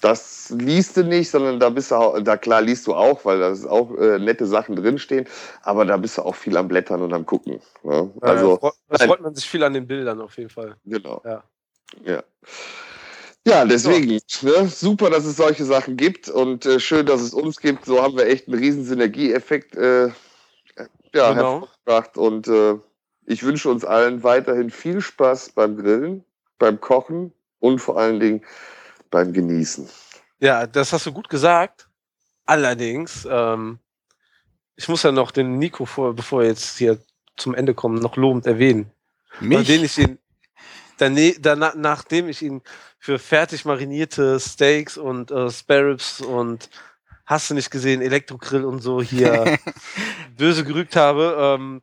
das 0.00 0.50
liest 0.50 0.96
du 0.96 1.04
nicht, 1.04 1.30
sondern 1.30 1.60
da 1.60 1.70
bist 1.70 1.90
du 1.90 1.96
auch, 1.96 2.20
da 2.20 2.36
klar 2.36 2.62
liest 2.62 2.86
du 2.86 2.94
auch, 2.94 3.24
weil 3.24 3.38
da 3.38 3.54
auch 3.68 3.96
äh, 3.96 4.18
nette 4.18 4.46
Sachen 4.46 4.76
drinstehen, 4.76 5.26
aber 5.62 5.84
da 5.84 5.96
bist 5.96 6.18
du 6.18 6.22
auch 6.22 6.34
viel 6.34 6.56
am 6.56 6.68
Blättern 6.68 7.02
und 7.02 7.12
am 7.12 7.26
Gucken. 7.26 7.60
Ne? 7.82 8.10
Also, 8.20 8.58
ja, 8.62 8.70
da 8.88 9.06
freut 9.06 9.20
man 9.20 9.34
sich 9.34 9.48
viel 9.48 9.62
an 9.62 9.74
den 9.74 9.86
Bildern 9.86 10.20
auf 10.20 10.36
jeden 10.36 10.50
Fall. 10.50 10.76
Genau. 10.84 11.22
Ja. 11.24 11.42
Ja, 12.04 12.22
ja 13.46 13.64
deswegen, 13.64 14.20
ne? 14.42 14.66
super, 14.68 15.10
dass 15.10 15.24
es 15.24 15.36
solche 15.36 15.64
Sachen 15.64 15.96
gibt 15.96 16.28
und 16.28 16.66
äh, 16.66 16.80
schön, 16.80 17.06
dass 17.06 17.20
es 17.20 17.34
uns 17.34 17.58
gibt. 17.60 17.84
So 17.84 18.02
haben 18.02 18.16
wir 18.16 18.26
echt 18.26 18.48
einen 18.48 18.58
riesen 18.58 18.84
Synergieeffekt 18.84 19.76
äh, 19.76 20.08
ja, 21.14 21.32
genau. 21.32 21.34
hervorgebracht 21.34 22.16
und 22.16 22.48
äh, 22.48 22.76
ich 23.26 23.42
wünsche 23.42 23.70
uns 23.70 23.84
allen 23.84 24.22
weiterhin 24.22 24.70
viel 24.70 25.00
Spaß 25.00 25.50
beim 25.50 25.76
Grillen, 25.76 26.24
beim 26.58 26.80
Kochen 26.80 27.32
und 27.60 27.78
vor 27.78 27.98
allen 27.98 28.18
Dingen 28.18 28.42
beim 29.10 29.32
Genießen. 29.32 29.88
Ja, 30.38 30.66
das 30.66 30.92
hast 30.92 31.06
du 31.06 31.12
gut 31.12 31.28
gesagt. 31.28 31.88
Allerdings, 32.46 33.26
ähm, 33.30 33.78
ich 34.76 34.88
muss 34.88 35.02
ja 35.02 35.12
noch 35.12 35.30
den 35.30 35.58
Nico, 35.58 35.84
vor, 35.84 36.14
bevor 36.14 36.40
wir 36.40 36.48
jetzt 36.48 36.78
hier 36.78 36.98
zum 37.36 37.54
Ende 37.54 37.74
kommen, 37.74 38.00
noch 38.00 38.16
lobend 38.16 38.46
erwähnen. 38.46 38.90
Mich? 39.40 39.66
Den 39.66 39.84
ich 39.84 39.98
ihn, 39.98 40.18
dane, 40.98 41.34
danach, 41.38 41.74
nachdem 41.74 42.28
ich 42.28 42.42
ihn 42.42 42.62
für 42.98 43.18
fertig 43.18 43.64
marinierte 43.64 44.40
Steaks 44.40 44.98
und 44.98 45.30
äh, 45.30 45.50
Sparrows 45.50 46.20
und 46.20 46.68
hast 47.26 47.50
du 47.50 47.54
nicht 47.54 47.70
gesehen, 47.70 48.02
Elektrogrill 48.02 48.64
und 48.64 48.80
so 48.80 49.00
hier 49.00 49.58
böse 50.36 50.64
gerügt 50.64 50.96
habe, 50.96 51.36
ähm, 51.38 51.82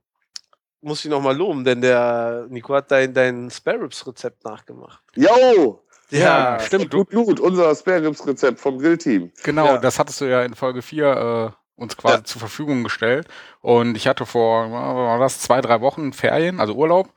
muss 0.82 1.04
ich 1.04 1.10
noch 1.10 1.22
mal 1.22 1.36
loben, 1.36 1.64
denn 1.64 1.82
der 1.82 2.48
Nico 2.50 2.74
hat 2.74 2.92
dein, 2.92 3.14
dein 3.14 3.50
Sparrows-Rezept 3.50 4.44
nachgemacht. 4.44 5.04
Jo! 5.16 5.84
Ja, 6.12 6.20
ja 6.56 6.60
stimmt. 6.60 6.92
Gut, 6.92 7.12
gut, 7.12 7.40
unser 7.40 7.74
Spare-Ribs-Rezept 7.76 8.60
vom 8.60 8.80
Grillteam. 8.80 9.32
Genau, 9.44 9.66
ja. 9.66 9.78
das 9.78 10.00
hattest 10.00 10.22
du 10.22 10.26
ja 10.26 10.44
in 10.44 10.56
Folge 10.56 10.82
4 10.82 11.54
äh, 11.56 11.82
uns 11.82 11.98
quasi 11.98 12.18
ja. 12.18 12.24
zur 12.24 12.40
Verfügung 12.40 12.84
gestellt. 12.84 13.28
Und 13.62 13.96
ich 13.96 14.08
hatte 14.08 14.26
vor, 14.26 14.72
war 14.72 15.20
das, 15.20 15.40
zwei, 15.40 15.62
drei 15.62 15.82
Wochen 15.82 16.14
Ferien, 16.14 16.60
also 16.60 16.74
Urlaub. 16.74 17.10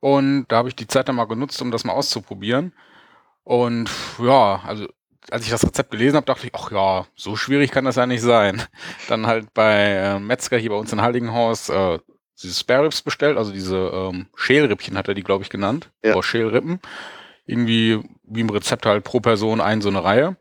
Und 0.00 0.46
da 0.48 0.56
habe 0.56 0.68
ich 0.68 0.76
die 0.76 0.86
Zeit 0.86 1.08
dann 1.08 1.16
mal 1.16 1.24
genutzt, 1.24 1.60
um 1.62 1.70
das 1.70 1.84
mal 1.84 1.92
auszuprobieren. 1.92 2.72
Und 3.44 3.90
ja, 4.18 4.62
also 4.66 4.86
als 5.30 5.44
ich 5.44 5.50
das 5.50 5.64
Rezept 5.64 5.90
gelesen 5.90 6.16
habe, 6.16 6.26
dachte 6.26 6.46
ich, 6.46 6.54
ach 6.54 6.70
ja, 6.70 7.06
so 7.14 7.36
schwierig 7.36 7.70
kann 7.70 7.84
das 7.84 7.96
ja 7.96 8.06
nicht 8.06 8.20
sein. 8.20 8.62
Dann 9.08 9.26
halt 9.26 9.52
bei 9.54 9.92
äh, 9.92 10.18
Metzger 10.18 10.58
hier 10.58 10.70
bei 10.70 10.76
uns 10.76 10.92
in 10.92 11.00
Heiligenhaus 11.00 11.68
äh, 11.68 11.98
diese 12.42 12.54
Spare 12.54 12.84
Ribs 12.84 13.00
bestellt, 13.00 13.38
also 13.38 13.52
diese 13.52 13.76
ähm, 13.76 14.26
Schälrippchen 14.34 14.98
hat 14.98 15.08
er 15.08 15.14
die, 15.14 15.22
glaube 15.22 15.44
ich, 15.44 15.50
genannt. 15.50 15.90
Ja. 16.02 16.12
Oder 16.12 16.22
Schälrippen 16.22 16.80
irgendwie 17.46 18.00
wie 18.24 18.40
im 18.40 18.50
Rezept 18.50 18.86
halt 18.86 19.04
pro 19.04 19.20
Person 19.20 19.60
ein 19.60 19.82
so 19.82 19.88
eine 19.88 20.04
Reihe. 20.04 20.36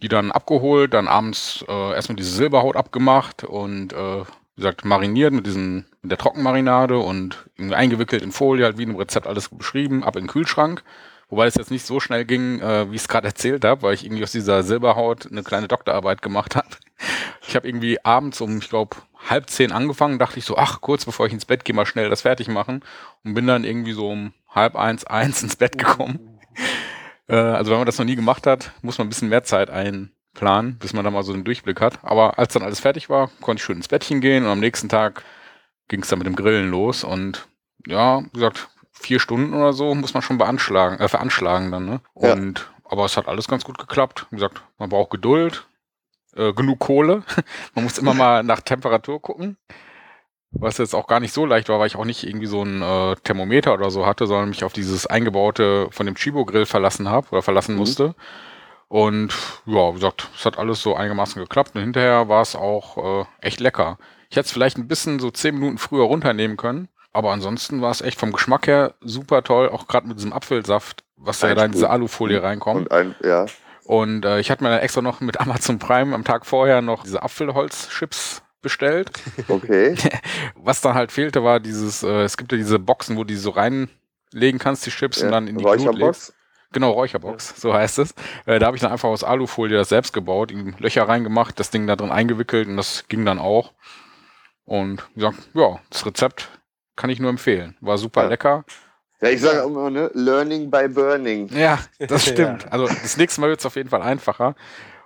Die 0.00 0.08
dann 0.08 0.30
abgeholt, 0.30 0.94
dann 0.94 1.08
abends 1.08 1.64
äh, 1.68 1.92
erstmal 1.92 2.14
diese 2.14 2.30
Silberhaut 2.30 2.76
abgemacht 2.76 3.42
und 3.42 3.92
äh, 3.92 4.20
wie 4.54 4.62
gesagt 4.62 4.84
mariniert 4.84 5.32
mit 5.32 5.46
diesen 5.46 5.86
mit 6.02 6.12
der 6.12 6.18
Trockenmarinade 6.18 6.98
und 6.98 7.48
eingewickelt 7.58 8.22
in 8.22 8.30
Folie, 8.30 8.64
halt 8.64 8.78
wie 8.78 8.84
im 8.84 8.94
Rezept 8.94 9.26
alles 9.26 9.48
beschrieben, 9.48 10.04
ab 10.04 10.14
in 10.16 10.24
den 10.24 10.28
Kühlschrank. 10.28 10.84
Wobei 11.30 11.46
es 11.46 11.56
jetzt 11.56 11.70
nicht 11.70 11.84
so 11.84 12.00
schnell 12.00 12.24
ging, 12.24 12.60
äh, 12.60 12.90
wie 12.90 12.94
ich 12.94 13.02
es 13.02 13.08
gerade 13.08 13.26
erzählt 13.26 13.64
habe, 13.64 13.82
weil 13.82 13.94
ich 13.94 14.04
irgendwie 14.04 14.22
aus 14.22 14.32
dieser 14.32 14.62
Silberhaut 14.62 15.30
eine 15.30 15.42
kleine 15.42 15.68
Doktorarbeit 15.68 16.22
gemacht 16.22 16.56
habe. 16.56 16.68
Ich 17.46 17.54
habe 17.54 17.68
irgendwie 17.68 18.04
abends 18.04 18.40
um, 18.40 18.58
ich 18.58 18.68
glaube, 18.68 18.96
halb 19.28 19.48
zehn 19.50 19.72
angefangen, 19.72 20.18
dachte 20.18 20.38
ich 20.38 20.44
so, 20.44 20.56
ach, 20.56 20.80
kurz 20.80 21.04
bevor 21.04 21.26
ich 21.26 21.32
ins 21.32 21.44
Bett 21.44 21.64
gehe, 21.64 21.74
mal 21.74 21.86
schnell 21.86 22.08
das 22.08 22.22
fertig 22.22 22.48
machen 22.48 22.82
und 23.24 23.34
bin 23.34 23.46
dann 23.46 23.64
irgendwie 23.64 23.92
so 23.92 24.10
um 24.10 24.32
halb 24.48 24.76
eins, 24.76 25.04
eins 25.04 25.42
ins 25.42 25.56
Bett 25.56 25.78
gekommen. 25.78 26.38
äh, 27.28 27.36
also 27.36 27.70
wenn 27.70 27.78
man 27.78 27.86
das 27.86 27.98
noch 27.98 28.06
nie 28.06 28.16
gemacht 28.16 28.46
hat, 28.46 28.72
muss 28.82 28.98
man 28.98 29.06
ein 29.06 29.10
bisschen 29.10 29.28
mehr 29.28 29.44
Zeit 29.44 29.70
einplanen, 29.70 30.78
bis 30.78 30.92
man 30.92 31.04
da 31.04 31.10
mal 31.10 31.22
so 31.22 31.32
einen 31.32 31.44
Durchblick 31.44 31.80
hat. 31.80 31.98
Aber 32.02 32.38
als 32.38 32.52
dann 32.52 32.62
alles 32.62 32.80
fertig 32.80 33.08
war, 33.08 33.30
konnte 33.40 33.60
ich 33.60 33.64
schön 33.64 33.76
ins 33.76 33.88
Bettchen 33.88 34.20
gehen 34.20 34.44
und 34.44 34.50
am 34.50 34.60
nächsten 34.60 34.88
Tag 34.88 35.22
ging 35.88 36.02
es 36.02 36.08
dann 36.08 36.18
mit 36.18 36.26
dem 36.26 36.36
Grillen 36.36 36.70
los 36.70 37.04
und 37.04 37.48
ja, 37.86 38.20
wie 38.20 38.30
gesagt, 38.32 38.68
vier 38.92 39.20
Stunden 39.20 39.54
oder 39.54 39.72
so 39.72 39.94
muss 39.94 40.14
man 40.14 40.22
schon 40.22 40.38
beanschlagen, 40.38 40.98
äh, 40.98 41.08
veranschlagen 41.08 41.70
dann, 41.70 41.86
ne? 41.86 42.00
Ja. 42.16 42.32
Und 42.32 42.70
aber 42.84 43.04
es 43.04 43.16
hat 43.16 43.28
alles 43.28 43.48
ganz 43.48 43.64
gut 43.64 43.78
geklappt. 43.78 44.26
Wie 44.30 44.36
gesagt, 44.36 44.62
man 44.78 44.88
braucht 44.88 45.10
Geduld, 45.10 45.66
äh, 46.34 46.52
genug 46.52 46.78
Kohle. 46.78 47.22
man 47.74 47.84
muss 47.84 47.98
immer 47.98 48.14
mal 48.14 48.42
nach 48.42 48.60
Temperatur 48.60 49.20
gucken. 49.20 49.56
Was 50.50 50.78
jetzt 50.78 50.94
auch 50.94 51.06
gar 51.06 51.20
nicht 51.20 51.32
so 51.34 51.44
leicht 51.46 51.68
war, 51.68 51.78
weil 51.78 51.86
ich 51.88 51.96
auch 51.96 52.04
nicht 52.04 52.24
irgendwie 52.24 52.46
so 52.46 52.62
ein 52.62 52.80
äh, 52.82 53.16
Thermometer 53.22 53.74
oder 53.74 53.90
so 53.90 54.06
hatte, 54.06 54.26
sondern 54.26 54.48
mich 54.48 54.64
auf 54.64 54.72
dieses 54.72 55.06
eingebaute 55.06 55.88
von 55.90 56.06
dem 56.06 56.14
Chibo-Grill 56.14 56.66
verlassen 56.66 57.08
habe 57.08 57.28
oder 57.30 57.42
verlassen 57.42 57.72
Mhm. 57.74 57.78
musste. 57.78 58.14
Und 58.88 59.34
ja, 59.66 59.90
wie 59.90 59.94
gesagt, 59.94 60.28
es 60.34 60.46
hat 60.46 60.58
alles 60.58 60.80
so 60.82 60.94
einigermaßen 60.96 61.40
geklappt. 61.42 61.72
Und 61.74 61.82
hinterher 61.82 62.28
war 62.28 62.40
es 62.40 62.56
auch 62.56 63.22
äh, 63.22 63.24
echt 63.40 63.60
lecker. 63.60 63.98
Ich 64.30 64.36
hätte 64.36 64.46
es 64.46 64.52
vielleicht 64.52 64.78
ein 64.78 64.88
bisschen 64.88 65.18
so 65.18 65.30
zehn 65.30 65.54
Minuten 65.54 65.78
früher 65.78 66.04
runternehmen 66.04 66.56
können. 66.56 66.88
Aber 67.12 67.32
ansonsten 67.32 67.82
war 67.82 67.90
es 67.90 68.00
echt 68.00 68.18
vom 68.18 68.32
Geschmack 68.32 68.66
her 68.66 68.94
super 69.00 69.42
toll, 69.42 69.68
auch 69.68 69.88
gerade 69.88 70.06
mit 70.06 70.18
diesem 70.18 70.32
Apfelsaft, 70.32 71.04
was 71.16 71.40
ja 71.42 71.54
da 71.54 71.64
in 71.64 71.72
diese. 71.72 71.90
Alufolie 71.90 72.42
reinkommt. 72.42 72.90
Und 72.90 72.92
ein, 72.92 73.14
ja, 73.22 73.46
Und 73.84 74.24
äh, 74.24 74.40
ich 74.40 74.50
hatte 74.50 74.62
mir 74.62 74.70
dann 74.70 74.80
extra 74.80 75.02
noch 75.02 75.20
mit 75.20 75.40
Amazon 75.40 75.78
Prime 75.78 76.14
am 76.14 76.24
Tag 76.24 76.46
vorher 76.46 76.80
noch 76.80 77.02
diese 77.02 77.22
Apfelholzchips 77.22 78.42
bestellt. 78.60 79.10
okay. 79.48 79.94
Was 80.56 80.80
dann 80.80 80.94
halt 80.94 81.12
fehlte, 81.12 81.42
war 81.44 81.60
dieses, 81.60 82.02
äh, 82.02 82.22
es 82.22 82.36
gibt 82.36 82.52
ja 82.52 82.58
diese 82.58 82.78
Boxen, 82.78 83.16
wo 83.16 83.20
du 83.24 83.28
die 83.28 83.36
so 83.36 83.50
reinlegen 83.50 84.58
kannst, 84.58 84.84
die 84.86 84.90
Chips, 84.90 85.18
und 85.18 85.26
ja. 85.26 85.30
dann 85.32 85.46
in 85.48 85.58
die 85.58 85.64
Glut 85.64 85.76
legst. 85.78 85.88
Räucherbox. 85.88 86.32
Genau, 86.72 86.90
Räucherbox, 86.90 87.54
so 87.60 87.72
heißt 87.72 87.98
es. 87.98 88.14
Äh, 88.44 88.58
da 88.58 88.66
habe 88.66 88.76
ich 88.76 88.82
dann 88.82 88.92
einfach 88.92 89.08
aus 89.08 89.24
Alufolie 89.24 89.76
das 89.78 89.88
selbst 89.88 90.12
gebaut, 90.12 90.50
ihm 90.50 90.74
Löcher 90.78 91.08
reingemacht, 91.08 91.58
das 91.58 91.70
Ding 91.70 91.86
da 91.86 91.96
drin 91.96 92.10
eingewickelt 92.10 92.68
und 92.68 92.76
das 92.76 93.04
ging 93.08 93.24
dann 93.24 93.38
auch. 93.38 93.72
Und 94.64 95.02
gesagt, 95.14 95.38
ja, 95.54 95.80
das 95.88 96.04
Rezept 96.04 96.50
kann 96.94 97.08
ich 97.08 97.20
nur 97.20 97.30
empfehlen. 97.30 97.76
War 97.80 97.96
super 97.96 98.24
Ja. 98.24 98.28
lecker. 98.28 98.64
Ja, 99.22 99.30
ich 99.30 99.40
sage 99.40 99.60
immer, 99.60 99.88
ne? 99.88 100.10
Learning 100.14 100.70
by 100.70 100.88
burning. 100.88 101.48
Ja, 101.48 101.78
das 101.98 102.26
Ja. 102.26 102.32
stimmt. 102.32 102.70
Also 102.70 102.86
das 102.86 103.16
nächste 103.16 103.40
Mal 103.40 103.48
wird 103.48 103.60
es 103.60 103.66
auf 103.66 103.76
jeden 103.76 103.88
Fall 103.88 104.02
einfacher. 104.02 104.54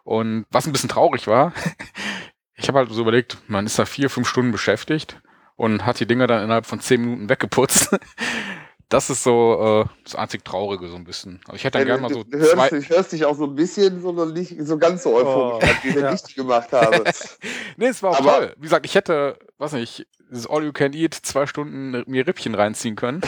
Und 0.04 0.46
was 0.50 0.66
ein 0.66 0.72
bisschen 0.72 0.88
traurig 0.88 1.28
war, 1.28 1.52
ich 2.56 2.68
habe 2.68 2.78
halt 2.78 2.90
so 2.90 3.00
überlegt, 3.00 3.38
man 3.48 3.66
ist 3.66 3.78
da 3.78 3.84
vier, 3.84 4.10
fünf 4.10 4.28
Stunden 4.28 4.52
beschäftigt 4.52 5.20
und 5.56 5.84
hat 5.84 6.00
die 6.00 6.06
Dinger 6.06 6.26
dann 6.26 6.44
innerhalb 6.44 6.66
von 6.66 6.80
zehn 6.80 7.00
Minuten 7.00 7.28
weggeputzt. 7.28 7.98
Das 8.92 9.10
ist 9.10 9.22
so 9.24 9.84
äh, 9.86 9.90
das 10.04 10.14
einzig 10.14 10.44
Traurige 10.44 10.88
so 10.88 10.96
ein 10.96 11.04
bisschen. 11.04 11.40
Also 11.46 11.56
ich 11.56 11.64
hätte 11.64 11.78
dann 11.78 11.88
Ja, 11.88 11.96
gerne 11.96 12.02
mal 12.08 12.12
so 12.14 12.22
du, 12.24 12.30
du 12.30 12.38
hörst, 12.38 12.52
zwei. 12.52 12.72
ich 12.76 12.88
hörst 12.90 13.12
dich 13.12 13.24
auch 13.24 13.34
so 13.36 13.44
ein 13.44 13.54
bisschen, 13.54 14.00
sondern 14.02 14.32
nicht 14.32 14.54
so 14.60 14.78
ganz 14.78 15.02
so 15.02 15.14
euphorisch, 15.14 15.64
Oh, 15.64 15.66
an, 15.66 15.76
wie 15.82 15.88
ich 15.88 15.94
ja. 15.96 16.16
gemacht 16.42 16.72
habe. 16.72 17.04
Nee, 17.76 17.86
es 17.86 18.02
war 18.02 18.10
auch 18.10 18.18
Aber- 18.20 18.32
toll. 18.32 18.54
Wie 18.58 18.62
gesagt, 18.62 18.84
ich 18.86 18.94
hätte, 18.94 19.38
weiß 19.58 19.72
nicht, 19.72 20.06
dieses 20.30 20.46
All 20.48 20.62
You 20.64 20.72
Can 20.72 20.92
Eat 20.92 21.14
zwei 21.14 21.46
Stunden 21.46 22.02
mir 22.06 22.26
Rippchen 22.26 22.54
reinziehen 22.54 22.96
können. 22.96 23.22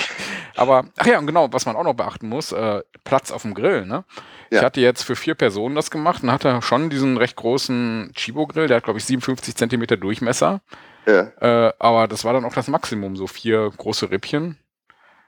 Aber, 0.57 0.85
ach 0.99 1.07
ja, 1.07 1.19
und 1.19 1.27
genau, 1.27 1.53
was 1.53 1.67
man 1.67 1.77
auch 1.77 1.83
noch 1.85 1.95
beachten 1.95 2.29
muss, 2.29 2.53
äh, 2.53 2.83
Platz 3.05 3.31
auf 3.33 3.43
dem 3.43 3.55
Grill, 3.55 3.87
ne? 3.87 4.05
Ich 4.51 4.59
Ja. 4.59 4.65
hatte 4.65 4.81
jetzt 4.81 5.03
für 5.03 5.17
vier 5.17 5.35
Personen 5.35 5.75
das 5.75 5.91
gemacht 5.91 6.23
und 6.23 6.31
hatte 6.31 6.61
schon 6.63 6.91
diesen 6.91 7.17
recht 7.17 7.37
großen 7.37 8.13
Chibo-Grill, 8.15 8.69
der 8.69 8.77
hat, 8.79 8.85
glaube 8.85 8.99
ich, 8.99 9.05
57 9.07 9.57
Zentimeter 9.57 9.97
Durchmesser. 9.97 10.61
ja. 11.07 11.23
Äh, 11.41 11.73
aber 11.79 12.07
das 12.07 12.25
war 12.25 12.33
dann 12.35 12.45
auch 12.45 12.55
das 12.55 12.69
Maximum, 12.69 13.17
so 13.17 13.27
vier 13.27 13.71
große 13.77 14.11
Rippchen. 14.11 14.59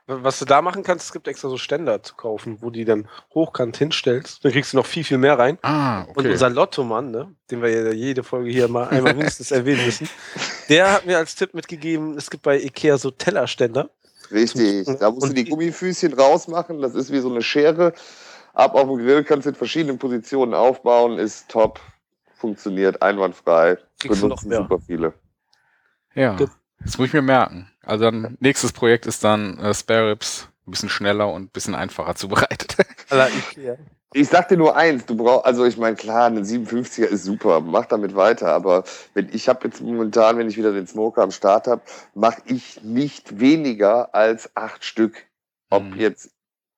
Was 0.08 0.38
du 0.38 0.44
da 0.44 0.62
machen 0.62 0.84
kannst, 0.84 1.06
es 1.06 1.12
gibt 1.12 1.26
extra 1.26 1.48
so 1.48 1.56
Ständer 1.58 2.00
zu 2.00 2.14
kaufen, 2.14 2.58
wo 2.60 2.70
die 2.70 2.84
dann 2.84 3.08
hochkant 3.34 3.76
hinstellst. 3.76 4.44
Dann 4.44 4.52
kriegst 4.52 4.72
du 4.72 4.76
noch 4.76 4.86
viel, 4.86 5.02
viel 5.02 5.18
mehr 5.18 5.36
rein. 5.36 5.58
Ah, 5.62 6.02
Und 6.02 6.18
okay. 6.18 6.30
unser 6.30 6.48
Lottomann, 6.48 7.10
ne, 7.10 7.34
den 7.50 7.60
wir 7.60 7.70
ja 7.70 7.90
jede 7.92 8.22
Folge 8.22 8.50
hier 8.50 8.68
mal 8.68 8.88
einmal 8.88 9.14
mindestens 9.16 9.50
erwähnen 9.50 9.84
müssen, 9.84 10.08
der 10.68 10.92
hat 10.92 11.06
mir 11.06 11.18
als 11.18 11.34
Tipp 11.34 11.54
mitgegeben, 11.54 12.16
es 12.16 12.30
gibt 12.30 12.44
bei 12.44 12.56
Ikea 12.60 12.98
so 12.98 13.10
Tellerständer. 13.10 13.90
Richtig. 14.30 14.86
Da 15.00 15.10
musst 15.10 15.24
du 15.24 15.28
Und 15.30 15.36
die 15.38 15.44
die- 15.44 15.50
Gummifüßchen 15.50 16.12
rausmachen. 16.14 16.80
Das 16.82 16.94
ist 16.94 17.10
wie 17.12 17.18
so 17.20 17.30
eine 17.30 17.42
Schere. 17.42 17.92
Ab 18.54 18.74
auf 18.74 18.86
dem 18.88 18.98
Grill 18.98 19.24
kannst 19.24 19.46
du 19.46 19.50
in 19.50 19.54
verschiedenen 19.56 19.98
Positionen 19.98 20.54
aufbauen. 20.54 21.18
Ist 21.18 21.48
top. 21.48 21.80
Funktioniert 22.36 23.02
einwandfrei. 23.02 23.76
Kriegst 24.00 24.22
du 24.22 24.28
noch 24.28 24.36
Benutzen 24.42 24.48
mehr. 24.48 24.58
super 24.58 24.78
viele. 24.80 25.14
Ja, 26.14 26.36
Gut. 26.36 26.50
das 26.84 26.96
muss 26.98 27.08
ich 27.08 27.12
mir 27.12 27.22
merken. 27.22 27.70
Also 27.86 28.04
dann, 28.04 28.36
nächstes 28.40 28.72
Projekt 28.72 29.06
ist 29.06 29.24
dann 29.24 29.58
äh, 29.58 29.72
Spare 29.72 30.10
Ribs, 30.10 30.48
ein 30.66 30.72
bisschen 30.72 30.88
schneller 30.88 31.32
und 31.32 31.44
ein 31.44 31.48
bisschen 31.48 31.74
einfacher 31.74 32.14
zubereitet. 32.16 32.76
Ich 34.12 34.28
sag 34.28 34.48
dir 34.48 34.56
nur 34.56 34.76
eins, 34.76 35.04
du 35.04 35.16
brauchst, 35.16 35.44
also 35.44 35.64
ich 35.64 35.76
meine, 35.76 35.94
klar, 35.94 36.26
ein 36.26 36.42
57er 36.42 37.04
ist 37.04 37.24
super, 37.24 37.60
mach 37.60 37.86
damit 37.86 38.16
weiter, 38.16 38.48
aber 38.48 38.84
wenn 39.14 39.28
ich 39.32 39.48
habe 39.48 39.68
jetzt 39.68 39.80
momentan, 39.80 40.38
wenn 40.38 40.48
ich 40.48 40.56
wieder 40.56 40.72
den 40.72 40.86
Smoker 40.86 41.22
am 41.22 41.30
Start 41.30 41.66
habe, 41.66 41.82
mache 42.14 42.40
ich 42.46 42.82
nicht 42.82 43.38
weniger 43.40 44.14
als 44.14 44.50
acht 44.56 44.84
Stück. 44.84 45.26
Ob 45.70 45.82
Mhm. 45.82 46.00
jetzt 46.00 46.30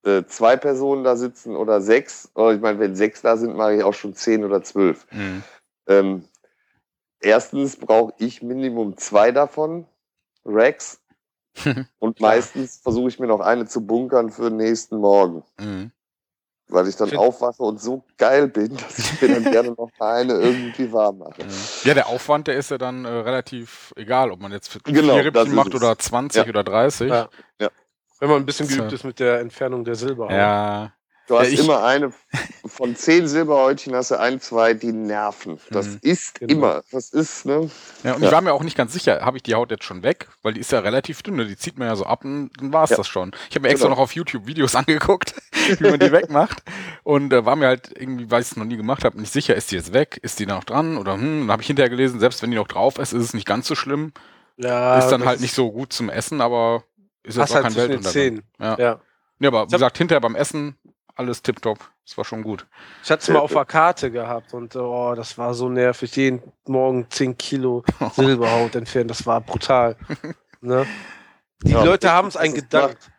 äh, 0.03 0.23
zwei 0.25 0.57
Personen 0.57 1.03
da 1.03 1.15
sitzen 1.15 1.55
oder 1.55 1.81
sechs, 1.81 2.29
oder 2.35 2.53
ich 2.53 2.61
meine, 2.61 2.79
wenn 2.79 2.95
sechs 2.95 3.21
da 3.21 3.37
sind, 3.37 3.55
mache 3.55 3.75
ich 3.75 3.83
auch 3.83 3.93
schon 3.93 4.15
zehn 4.15 4.43
oder 4.43 4.61
zwölf. 4.63 5.07
Mhm. 5.11 5.43
Ähm, 5.87 6.23
erstens 7.21 7.77
brauche 7.77 8.13
ich 8.17 8.41
Minimum 8.41 8.97
zwei 8.97 9.31
davon, 9.31 9.85
Racks, 10.49 11.01
und 11.99 12.19
meistens 12.19 12.77
versuche 12.77 13.09
ich 13.09 13.19
mir 13.19 13.27
noch 13.27 13.39
eine 13.39 13.65
zu 13.65 13.85
bunkern 13.85 14.29
für 14.29 14.43
den 14.49 14.57
nächsten 14.57 14.97
Morgen. 14.97 15.43
Mhm. 15.59 15.91
Weil 16.71 16.87
ich 16.87 16.95
dann 16.95 17.09
Find- 17.09 17.19
aufwache 17.19 17.63
und 17.63 17.81
so 17.81 18.03
geil 18.17 18.47
bin, 18.47 18.77
dass 18.77 18.99
ich 18.99 19.21
mir 19.21 19.33
dann 19.41 19.43
gerne 19.51 19.71
noch 19.71 19.89
eine 19.99 20.33
irgendwie 20.33 20.93
warm 20.93 21.17
mache. 21.17 21.43
Mhm. 21.43 21.49
Ja, 21.83 21.95
der 21.95 22.07
Aufwand, 22.07 22.47
der 22.47 22.55
ist 22.57 22.69
ja 22.69 22.77
dann 22.77 23.03
äh, 23.05 23.09
relativ 23.09 23.91
egal, 23.95 24.31
ob 24.31 24.39
man 24.39 24.51
jetzt 24.51 24.69
für 24.69 24.79
Genau, 24.79 25.15
vier 25.15 25.31
das 25.31 25.43
Rippchen 25.43 25.55
macht 25.55 25.73
oder 25.73 25.97
20 25.97 26.43
Ja. 26.43 26.49
oder 26.49 26.63
30. 26.63 27.09
Ja. 27.09 27.29
Wenn 28.19 28.29
man 28.29 28.41
ein 28.41 28.45
bisschen 28.45 28.67
geübt 28.67 28.91
ist 28.93 29.03
mit 29.03 29.19
der 29.19 29.39
Entfernung 29.39 29.83
der 29.83 29.95
Silber. 29.95 30.31
Ja, 30.31 30.93
Du 31.29 31.37
hast 31.37 31.47
Ja, 31.47 31.53
ich- 31.53 31.59
immer 31.59 31.83
eine, 31.83 32.11
von 32.65 32.95
zehn 32.95 33.27
Silberhäutchen 33.27 33.93
hast 33.95 34.09
du 34.11 34.19
ein, 34.19 34.41
zwei, 34.41 34.73
die 34.73 34.91
nerven. 34.91 35.59
Das 35.69 35.85
Mhm. 35.87 35.99
ist 36.01 36.39
Genau. 36.39 36.51
immer, 36.53 36.81
das 36.91 37.11
ist, 37.11 37.45
ne? 37.45 37.69
ja 38.03 38.15
und 38.15 38.21
Ja. 38.23 38.27
ich 38.27 38.33
war 38.33 38.41
mir 38.41 38.51
auch 38.51 38.63
nicht 38.63 38.75
ganz 38.75 38.93
sicher, 38.93 39.21
habe 39.21 39.37
ich 39.37 39.43
die 39.43 39.53
Haut 39.53 39.69
jetzt 39.69 39.83
schon 39.83 40.01
weg? 40.01 40.27
Weil 40.41 40.53
die 40.55 40.59
ist 40.59 40.71
ja 40.71 40.79
relativ 40.79 41.21
dünn, 41.21 41.35
ne? 41.35 41.45
die 41.45 41.55
zieht 41.55 41.77
man 41.77 41.87
ja 41.87 41.95
so 41.95 42.05
ab 42.05 42.25
und 42.25 42.49
dann 42.59 42.73
war 42.73 42.83
es 42.83 42.89
Ja. 42.89 42.97
das 42.97 43.07
schon. 43.07 43.31
Ich 43.49 43.55
habe 43.55 43.61
mir 43.61 43.69
extra 43.69 43.85
Genau. 43.87 43.97
noch 43.97 44.03
auf 44.03 44.13
YouTube 44.13 44.47
Videos 44.47 44.73
angeguckt, 44.75 45.35
wie 45.79 45.83
man 45.89 45.99
die 45.99 46.11
wegmacht 46.11 46.63
und 47.03 47.31
äh, 47.31 47.45
war 47.45 47.55
mir 47.55 47.67
halt 47.67 47.91
irgendwie, 47.95 48.29
weil 48.31 48.41
ich 48.41 48.47
es 48.49 48.57
noch 48.57 48.65
nie 48.65 48.77
gemacht 48.77 49.05
habe, 49.05 49.19
nicht 49.21 49.31
sicher, 49.31 49.53
ist 49.55 49.69
die 49.71 49.75
jetzt 49.75 49.93
weg, 49.93 50.19
ist 50.23 50.39
die 50.39 50.47
da 50.47 50.55
noch 50.55 50.63
dran 50.63 50.97
oder 50.97 51.13
hm, 51.13 51.41
dann 51.41 51.51
habe 51.51 51.61
ich 51.61 51.67
hinterher 51.67 51.91
gelesen, 51.91 52.19
selbst 52.19 52.41
wenn 52.41 52.49
die 52.49 52.57
noch 52.57 52.67
drauf 52.67 52.97
ist, 52.97 53.13
ist 53.13 53.23
es 53.23 53.33
nicht 53.35 53.45
ganz 53.45 53.67
so 53.67 53.75
schlimm. 53.75 54.13
Ja, 54.57 54.97
ist 54.97 55.09
dann 55.09 55.25
halt 55.25 55.41
nicht 55.41 55.53
so 55.53 55.71
gut 55.71 55.93
zum 55.93 56.09
Essen, 56.09 56.41
aber 56.41 56.83
ist 57.21 57.37
jetzt 57.37 57.51
auch 57.51 57.55
halt 57.55 57.65
kein 57.65 57.75
Weltuntergang. 57.75 58.41
Ja. 58.59 58.75
Ja. 58.79 58.99
ja, 59.39 59.47
aber 59.47 59.67
wie 59.67 59.73
gesagt, 59.73 59.97
hinterher 59.99 60.21
beim 60.21 60.35
Essen 60.35 60.75
alles 61.19 61.41
tipptopp. 61.43 61.79
Das 62.05 62.17
war 62.17 62.25
schon 62.25 62.41
gut. 62.41 62.65
Ich 63.03 63.11
hatte 63.11 63.21
es 63.21 63.29
mal 63.29 63.39
auf 63.39 63.51
der 63.51 63.65
Karte 63.65 64.09
gehabt 64.09 64.53
und 64.53 64.75
oh, 64.75 65.13
das 65.15 65.37
war 65.37 65.53
so 65.53 65.69
nervig. 65.69 66.15
Jeden 66.15 66.41
Morgen 66.65 67.05
10 67.09 67.37
Kilo 67.37 67.83
Silberhaut 68.13 68.75
entfernen, 68.75 69.09
das 69.09 69.25
war 69.27 69.41
brutal. 69.41 69.95
Ne? 70.61 70.87
Die 71.63 71.71
Ja, 71.71 71.83
Leute 71.83 72.11
haben 72.11 72.29
es 72.29 72.37
einen 72.37 72.53
du's 72.53 72.63
gedankt. 72.63 73.11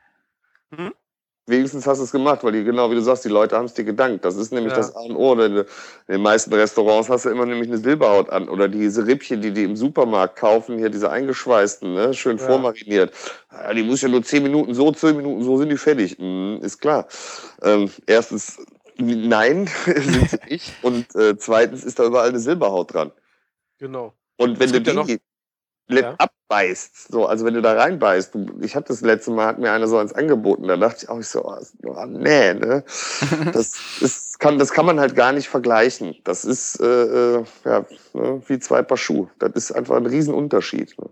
Wenigstens 1.50 1.86
hast 1.86 1.98
du 1.98 2.04
es 2.04 2.12
gemacht, 2.12 2.42
weil 2.44 2.52
die, 2.52 2.64
genau 2.64 2.90
wie 2.90 2.94
du 2.94 3.02
sagst, 3.02 3.24
die 3.24 3.28
Leute 3.28 3.56
haben 3.56 3.64
es 3.66 3.74
dir 3.74 3.84
gedankt. 3.84 4.24
Das 4.24 4.36
ist 4.36 4.52
nämlich 4.52 4.72
Ja. 4.72 4.78
das 4.78 4.94
A 4.94 5.00
und 5.00 5.16
O. 5.16 5.32
In 5.34 5.64
den 6.08 6.22
meisten 6.22 6.52
Restaurants 6.54 7.08
hast 7.08 7.24
du 7.24 7.30
immer 7.30 7.44
nämlich 7.44 7.68
eine 7.68 7.78
Silberhaut 7.78 8.30
an. 8.30 8.48
Oder 8.48 8.68
diese 8.68 9.06
Rippchen, 9.06 9.42
die 9.42 9.50
die 9.52 9.64
im 9.64 9.76
Supermarkt 9.76 10.36
kaufen, 10.36 10.78
hier 10.78 10.88
diese 10.90 11.10
eingeschweißten, 11.10 11.92
ne? 11.92 12.14
schön 12.14 12.38
Ja. 12.38 12.46
vormariniert. 12.46 13.12
Ja, 13.52 13.74
die 13.74 13.82
muss 13.82 14.00
ja 14.00 14.08
nur 14.08 14.22
10 14.22 14.42
Minuten 14.44 14.74
so, 14.74 14.90
10 14.92 15.16
Minuten 15.16 15.42
so, 15.42 15.56
sind 15.58 15.68
die 15.68 15.76
fertig. 15.76 16.18
Mhm, 16.18 16.60
ist 16.62 16.78
klar. 16.80 17.06
Ähm, 17.62 17.90
erstens, 18.06 18.58
nein, 18.96 19.68
sind 19.84 20.30
sie 20.30 20.38
nicht. 20.48 20.72
Und 20.82 21.14
äh, 21.16 21.36
zweitens 21.36 21.84
ist 21.84 21.98
da 21.98 22.04
überall 22.06 22.28
eine 22.28 22.38
Silberhaut 22.38 22.94
dran. 22.94 23.12
Genau. 23.78 24.14
Und 24.36 24.58
wenn 24.60 24.72
du 24.72 24.80
die 24.80 24.90
le- 24.90 25.18
Ja. 25.90 26.14
abbeißt, 26.18 27.12
so, 27.12 27.26
also 27.26 27.44
wenn 27.44 27.54
du 27.54 27.62
da 27.62 27.72
reinbeißt, 27.74 28.36
ich 28.60 28.74
hatte 28.76 28.88
das 28.88 29.00
letzte 29.00 29.30
Mal, 29.30 29.46
hat 29.46 29.58
mir 29.58 29.72
einer 29.72 29.88
so 29.88 29.98
eins 29.98 30.12
angeboten, 30.12 30.66
da 30.68 30.76
dachte 30.76 31.04
ich 31.04 31.08
auch 31.08 31.18
ich 31.18 31.28
so, 31.28 31.44
oh, 31.44 31.58
oh, 31.84 32.04
nee, 32.06 32.54
ne? 32.54 32.84
Das 33.52 33.74
ist, 34.00 34.38
kann, 34.40 34.58
das 34.58 34.70
kann 34.72 34.86
man 34.86 34.98
halt 35.00 35.14
gar 35.14 35.32
nicht 35.32 35.48
vergleichen. 35.48 36.16
Das 36.24 36.44
ist 36.44 36.80
äh, 36.80 36.86
äh, 37.38 37.44
ja, 37.64 37.84
ne, 38.14 38.42
wie 38.46 38.58
zwei 38.58 38.82
Paar 38.82 38.96
Schuhe. 38.96 39.28
Das 39.38 39.52
ist 39.54 39.72
einfach 39.72 39.96
ein 39.96 40.06
Riesenunterschied. 40.06 40.98
Ne? 40.98 41.08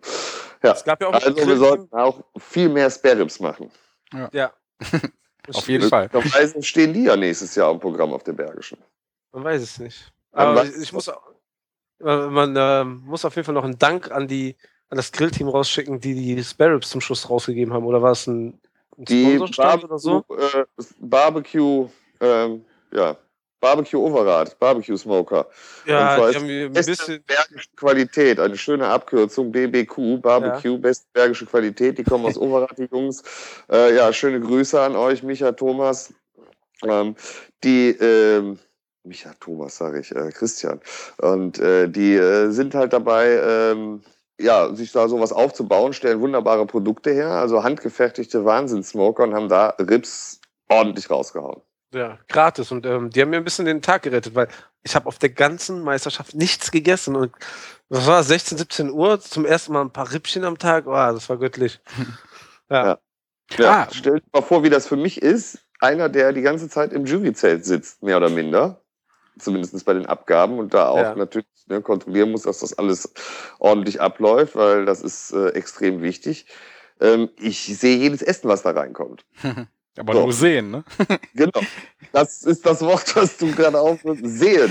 Ja, 0.62 0.72
Es 0.72 0.84
gab 0.84 1.00
ja 1.00 1.08
auch 1.08 1.12
also 1.14 1.36
wir 1.36 1.56
sollten 1.56 1.94
auch 1.94 2.22
viel 2.38 2.68
mehr 2.68 2.90
Sparrows 2.90 3.38
machen. 3.40 3.70
Ja. 4.32 4.52
Auf 5.54 5.68
jeden 5.68 5.88
Fall. 5.88 6.08
Möglicherweise 6.12 6.62
stehen 6.62 6.92
die 6.92 7.04
ja 7.04 7.16
nächstes 7.16 7.54
Jahr 7.54 7.70
im 7.70 7.80
Programm 7.80 8.12
auf 8.12 8.22
der 8.22 8.32
Bergischen. 8.34 8.78
Man 9.32 9.44
weiß 9.44 9.62
es 9.62 9.78
nicht. 9.78 10.12
Aber 10.32 10.64
ich, 10.64 10.76
ich 10.76 10.92
muss, 10.92 11.08
auch- 11.08 11.22
man 12.00 12.54
ähm, 12.56 13.02
muss 13.04 13.24
auf 13.24 13.34
jeden 13.36 13.46
Fall 13.46 13.54
noch 13.54 13.64
einen 13.64 13.78
Dank 13.78 14.10
an 14.10 14.28
die 14.28 14.56
an 14.90 14.96
das 14.96 15.12
Grillteam 15.12 15.48
rausschicken, 15.48 16.00
die 16.00 16.14
die 16.14 16.42
Sparrows 16.42 16.88
zum 16.88 17.00
Schluss 17.00 17.28
rausgegeben 17.28 17.74
haben. 17.74 17.84
Oder 17.84 18.00
war 18.00 18.12
es 18.12 18.26
ein, 18.26 18.58
ein 18.96 19.04
Die 19.04 19.38
oder 19.38 19.98
so? 19.98 20.24
Barbecue, 20.26 20.60
äh, 20.60 20.84
Barbecue, 20.98 21.88
ähm, 22.20 22.64
ja, 22.92 23.16
Barbecue 23.60 23.98
Overrad, 23.98 24.58
Barbecue 24.58 24.96
Smoker. 24.96 25.46
Ja, 25.84 26.14
und 26.14 26.16
zwar 26.16 26.30
die 26.30 26.36
haben 26.36 26.48
ein 26.48 26.72
Beste 26.72 26.92
bisschen. 26.92 27.24
bergische 27.26 27.68
Qualität, 27.76 28.40
eine 28.40 28.56
schöne 28.56 28.86
Abkürzung, 28.86 29.50
BBQ, 29.50 30.22
Barbecue, 30.22 30.78
beste 30.78 31.06
bergische 31.12 31.46
Qualität, 31.46 31.98
die 31.98 32.04
kommen 32.04 32.24
aus 32.24 32.38
Overath, 32.38 32.78
die 32.78 32.88
Jungs. 32.90 33.22
Äh, 33.70 33.96
ja, 33.96 34.12
schöne 34.12 34.40
Grüße 34.40 34.80
an 34.80 34.94
euch, 34.96 35.22
Micha, 35.22 35.52
Thomas. 35.52 36.14
Ähm, 36.84 37.16
die, 37.64 37.90
ähm, 37.90 38.58
Micha, 39.04 39.32
Thomas, 39.40 39.76
sage 39.76 40.00
ich, 40.00 40.14
äh, 40.14 40.30
Christian. 40.32 40.80
Und 41.18 41.58
äh, 41.58 41.88
die 41.88 42.14
äh, 42.14 42.50
sind 42.50 42.74
halt 42.74 42.92
dabei, 42.92 43.40
ähm, 43.42 44.02
ja, 44.40 44.74
sich 44.74 44.92
da 44.92 45.08
sowas 45.08 45.32
aufzubauen, 45.32 45.92
stellen 45.92 46.20
wunderbare 46.20 46.66
Produkte 46.66 47.10
her, 47.10 47.30
also 47.30 47.64
handgefertigte 47.64 48.44
Wahnsinnssmoker 48.44 49.24
und 49.24 49.34
haben 49.34 49.48
da 49.48 49.70
Rips 49.78 50.40
ordentlich 50.68 51.10
rausgehauen. 51.10 51.62
Ja, 51.94 52.18
gratis. 52.28 52.70
Und 52.70 52.84
ähm, 52.84 53.10
die 53.10 53.22
haben 53.22 53.30
mir 53.30 53.38
ein 53.38 53.44
bisschen 53.44 53.64
den 53.64 53.80
Tag 53.80 54.02
gerettet, 54.02 54.34
weil 54.34 54.48
ich 54.82 54.94
habe 54.94 55.06
auf 55.06 55.18
der 55.18 55.30
ganzen 55.30 55.82
Meisterschaft 55.82 56.34
nichts 56.34 56.70
gegessen. 56.70 57.16
Und 57.16 57.32
was 57.88 58.06
war 58.06 58.22
16, 58.22 58.58
17 58.58 58.90
Uhr? 58.90 59.20
Zum 59.20 59.46
ersten 59.46 59.72
Mal 59.72 59.80
ein 59.80 59.92
paar 59.92 60.12
Rippchen 60.12 60.44
am 60.44 60.58
Tag. 60.58 60.86
Oh, 60.86 60.92
das 60.92 61.28
war 61.28 61.38
göttlich. 61.38 61.80
Ja. 62.70 62.84
Ja. 62.84 62.98
Ja, 63.56 63.84
ah. 63.84 63.88
stell 63.90 64.20
dir 64.20 64.26
mal 64.34 64.42
vor, 64.42 64.62
wie 64.62 64.68
das 64.68 64.86
für 64.86 64.96
mich 64.96 65.22
ist. 65.22 65.58
Einer, 65.80 66.10
der 66.10 66.34
die 66.34 66.42
ganze 66.42 66.68
Zeit 66.68 66.92
im 66.92 67.06
Juryzelt 67.06 67.64
sitzt, 67.64 68.02
mehr 68.02 68.18
oder 68.18 68.28
minder. 68.28 68.82
Zumindest 69.38 69.84
bei 69.84 69.94
den 69.94 70.06
Abgaben 70.06 70.58
und 70.58 70.74
da 70.74 70.88
auch 70.88 70.98
ja. 70.98 71.14
natürlich 71.14 71.46
ne, 71.68 71.80
kontrollieren 71.80 72.30
muss, 72.30 72.42
dass 72.42 72.58
das 72.60 72.76
alles 72.76 73.12
ordentlich 73.58 74.00
abläuft, 74.00 74.56
weil 74.56 74.84
das 74.84 75.02
ist 75.02 75.32
äh, 75.32 75.50
extrem 75.50 76.02
wichtig. 76.02 76.46
Ähm, 77.00 77.30
ich 77.38 77.78
sehe 77.78 77.96
jedes 77.96 78.22
Essen, 78.22 78.48
was 78.48 78.62
da 78.62 78.70
reinkommt. 78.70 79.24
Aber 79.98 80.14
so. 80.14 80.22
nur 80.22 80.32
sehen, 80.32 80.70
ne? 80.70 80.84
genau. 81.34 81.60
Das 82.12 82.42
ist 82.44 82.64
das 82.64 82.80
Wort, 82.82 83.14
das 83.16 83.36
du 83.36 83.52
gerade 83.52 83.78
aufrufst. 83.78 84.24
Sehen. 84.24 84.70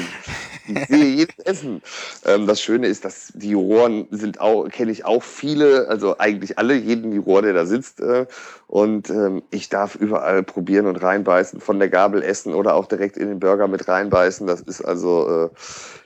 Ich 0.67 0.85
sehe 0.87 1.05
jedes 1.05 1.39
Essen. 1.39 1.81
Ähm, 2.25 2.47
das 2.47 2.61
Schöne 2.61 2.87
ist, 2.87 3.05
dass 3.05 3.31
die 3.33 3.51
Juroren 3.51 4.07
sind 4.11 4.41
auch, 4.41 4.67
kenne 4.69 4.91
ich 4.91 5.05
auch 5.05 5.23
viele, 5.23 5.87
also 5.87 6.17
eigentlich 6.17 6.57
alle, 6.57 6.75
jeden 6.75 7.13
Juror, 7.13 7.41
der 7.41 7.53
da 7.53 7.65
sitzt. 7.65 8.01
Äh, 8.01 8.25
und 8.67 9.09
ähm, 9.09 9.43
ich 9.49 9.69
darf 9.69 9.95
überall 9.95 10.43
probieren 10.43 10.87
und 10.87 10.97
reinbeißen, 10.97 11.61
von 11.61 11.79
der 11.79 11.89
Gabel 11.89 12.21
essen 12.21 12.53
oder 12.53 12.75
auch 12.75 12.85
direkt 12.85 13.17
in 13.17 13.29
den 13.29 13.39
Burger 13.39 13.67
mit 13.67 13.87
reinbeißen. 13.87 14.45
Das 14.45 14.61
ist 14.61 14.81
also, 14.81 15.45
äh, 15.45 15.49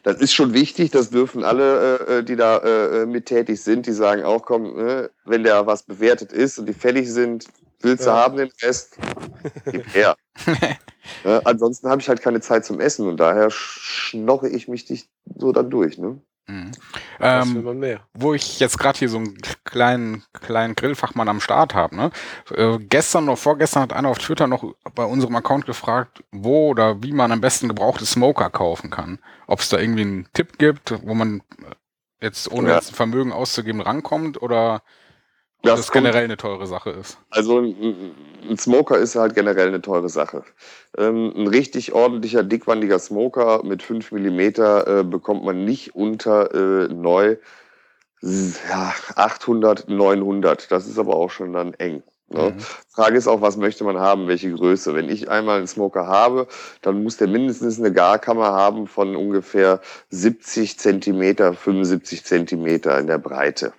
das 0.03 0.17
ist 0.17 0.33
schon 0.33 0.53
wichtig. 0.53 0.91
Das 0.91 1.09
dürfen 1.09 1.43
alle, 1.43 1.99
äh, 2.07 2.19
äh 2.19 2.23
die 2.23 2.35
da 2.35 2.57
äh, 2.57 3.05
mit 3.05 3.25
tätig 3.25 3.63
sind, 3.63 3.87
die 3.87 3.93
sagen 3.93 4.23
auch, 4.23 4.43
komm, 4.43 4.77
äh, 4.77 5.09
wenn 5.25 5.43
der 5.43 5.65
was 5.65 5.83
bewertet 5.83 6.31
ist 6.31 6.59
und 6.59 6.67
die 6.67 6.73
fertig 6.73 7.11
sind, 7.11 7.45
Willst 7.81 8.05
du 8.05 8.11
haben 8.11 8.37
den 8.37 8.51
Rest? 8.61 8.97
Gib 9.65 9.93
her. 9.93 10.15
ja, 11.23 11.41
ansonsten 11.45 11.89
habe 11.89 12.01
ich 12.01 12.09
halt 12.09 12.21
keine 12.21 12.41
Zeit 12.41 12.65
zum 12.65 12.79
Essen 12.79 13.07
und 13.07 13.17
daher 13.17 13.49
schnorre 13.49 14.49
ich 14.49 14.67
mich 14.67 14.89
nicht 14.89 15.09
so 15.35 15.51
dann 15.51 15.69
durch. 15.69 15.97
Ne? 15.97 16.21
Mhm. 16.47 16.71
Ähm, 17.19 17.99
wo 18.13 18.33
ich 18.33 18.59
jetzt 18.59 18.77
gerade 18.77 18.99
hier 18.99 19.09
so 19.09 19.17
einen 19.17 19.37
kleinen, 19.63 20.23
kleinen 20.33 20.75
Grillfachmann 20.75 21.29
am 21.29 21.39
Start 21.39 21.75
habe. 21.75 21.95
Ne? 21.95 22.11
Äh, 22.53 22.79
gestern 22.79 23.25
oder 23.25 23.37
vorgestern 23.37 23.83
hat 23.83 23.93
einer 23.93 24.09
auf 24.09 24.17
Twitter 24.17 24.47
noch 24.47 24.63
bei 24.95 25.05
unserem 25.05 25.35
Account 25.35 25.65
gefragt, 25.65 26.23
wo 26.31 26.69
oder 26.69 27.01
wie 27.03 27.13
man 27.13 27.31
am 27.31 27.41
besten 27.41 27.67
gebrauchte 27.67 28.05
Smoker 28.05 28.49
kaufen 28.49 28.89
kann. 28.89 29.19
Ob 29.47 29.59
es 29.59 29.69
da 29.69 29.77
irgendwie 29.77 30.01
einen 30.01 30.27
Tipp 30.33 30.57
gibt, 30.57 30.93
wo 31.05 31.13
man 31.13 31.41
jetzt 32.19 32.51
ohne 32.51 32.69
ja. 32.69 32.75
jetzt 32.75 32.95
Vermögen 32.95 33.31
auszugeben 33.31 33.81
rankommt 33.81 34.41
oder 34.41 34.83
das, 35.61 35.79
das 35.81 35.91
generell 35.91 36.23
eine 36.23 36.37
teure 36.37 36.65
Sache 36.65 36.91
ist. 36.91 37.17
Also 37.29 37.59
ein, 37.59 38.15
Smoker 38.57 38.97
ist 38.97 39.15
halt 39.15 39.35
generell 39.35 39.67
eine 39.67 39.81
teure 39.81 40.09
Sache. 40.09 40.43
Ähm, 40.97 41.33
ein 41.35 41.47
richtig 41.47 41.93
ordentlicher, 41.93 42.43
dickwandiger 42.43 42.99
Smoker 42.99 43.63
mit 43.63 43.83
5 43.83 44.11
mm 44.11 44.39
äh, 44.39 45.03
bekommt 45.03 45.43
man 45.43 45.63
nicht 45.65 45.95
unter 45.95 46.53
äh, 46.53 46.93
neu 46.93 47.37
ja, 48.21 48.93
800, 49.15 49.89
900. 49.89 50.71
Das 50.71 50.87
ist 50.87 50.99
aber 50.99 51.15
auch 51.15 51.29
schon 51.29 51.53
dann 51.53 51.73
eng. 51.75 52.03
Ne? 52.29 52.51
Mhm. 52.51 52.59
Frage 52.89 53.17
ist 53.17 53.27
auch, 53.27 53.41
was 53.41 53.57
möchte 53.57 53.83
man 53.83 53.99
haben, 53.99 54.27
welche 54.27 54.51
Größe. 54.51 54.93
Wenn 54.93 55.09
ich 55.09 55.29
einmal 55.29 55.57
einen 55.57 55.67
Smoker 55.67 56.07
habe, 56.07 56.47
dann 56.81 57.03
muss 57.03 57.17
der 57.17 57.27
mindestens 57.27 57.79
eine 57.79 57.91
Garkammer 57.91 58.51
haben 58.51 58.87
von 58.87 59.15
ungefähr 59.15 59.81
70 60.09 60.77
Zentimeter, 60.77 61.53
75 61.53 62.23
Zentimeter 62.23 62.97
in 62.99 63.07
der 63.07 63.17
Breite. 63.17 63.73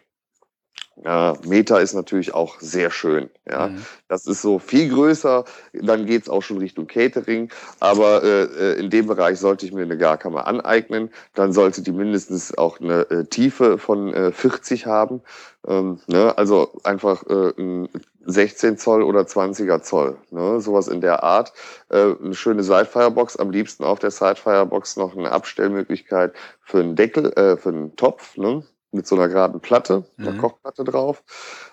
Ja, 1.04 1.34
Meta 1.46 1.78
ist 1.78 1.94
natürlich 1.94 2.34
auch 2.34 2.60
sehr 2.60 2.90
schön. 2.90 3.30
Ja, 3.50 3.68
mhm. 3.68 3.84
das 4.08 4.26
ist 4.26 4.42
so 4.42 4.58
viel 4.58 4.88
größer. 4.90 5.44
Dann 5.72 6.06
geht's 6.06 6.28
auch 6.28 6.42
schon 6.42 6.58
Richtung 6.58 6.86
Catering. 6.86 7.50
Aber 7.80 8.22
äh, 8.22 8.42
äh, 8.42 8.78
in 8.78 8.90
dem 8.90 9.06
Bereich 9.06 9.38
sollte 9.38 9.66
ich 9.66 9.72
mir 9.72 9.82
eine 9.82 9.96
Garkammer 9.96 10.46
aneignen. 10.46 11.10
Dann 11.34 11.52
sollte 11.52 11.82
die 11.82 11.92
mindestens 11.92 12.56
auch 12.56 12.78
eine 12.80 13.10
äh, 13.10 13.24
Tiefe 13.24 13.78
von 13.78 14.12
äh, 14.12 14.32
40 14.32 14.86
haben. 14.86 15.22
Ähm, 15.66 15.98
ne? 16.06 16.36
Also 16.36 16.72
einfach 16.84 17.24
äh, 17.28 17.52
ein 17.58 17.88
16 18.24 18.78
Zoll 18.78 19.02
oder 19.02 19.22
20er 19.22 19.82
Zoll, 19.82 20.16
ne? 20.30 20.60
sowas 20.60 20.88
in 20.88 21.00
der 21.00 21.22
Art. 21.22 21.52
Äh, 21.88 22.14
eine 22.22 22.34
schöne 22.34 22.62
Sidefirebox, 22.62 23.36
am 23.36 23.50
liebsten 23.50 23.84
auf 23.84 23.98
der 23.98 24.10
Sidefirebox 24.10 24.96
noch 24.96 25.16
eine 25.16 25.32
Abstellmöglichkeit 25.32 26.32
für 26.60 26.80
einen 26.80 26.96
Deckel, 26.96 27.32
äh, 27.32 27.56
für 27.56 27.70
einen 27.70 27.96
Topf. 27.96 28.36
Ne? 28.36 28.62
Mit 28.92 29.06
so 29.06 29.16
einer 29.16 29.28
geraden 29.28 29.60
Platte, 29.60 30.04
mhm. 30.16 30.28
einer 30.28 30.38
Kochplatte 30.38 30.84
drauf. 30.84 31.22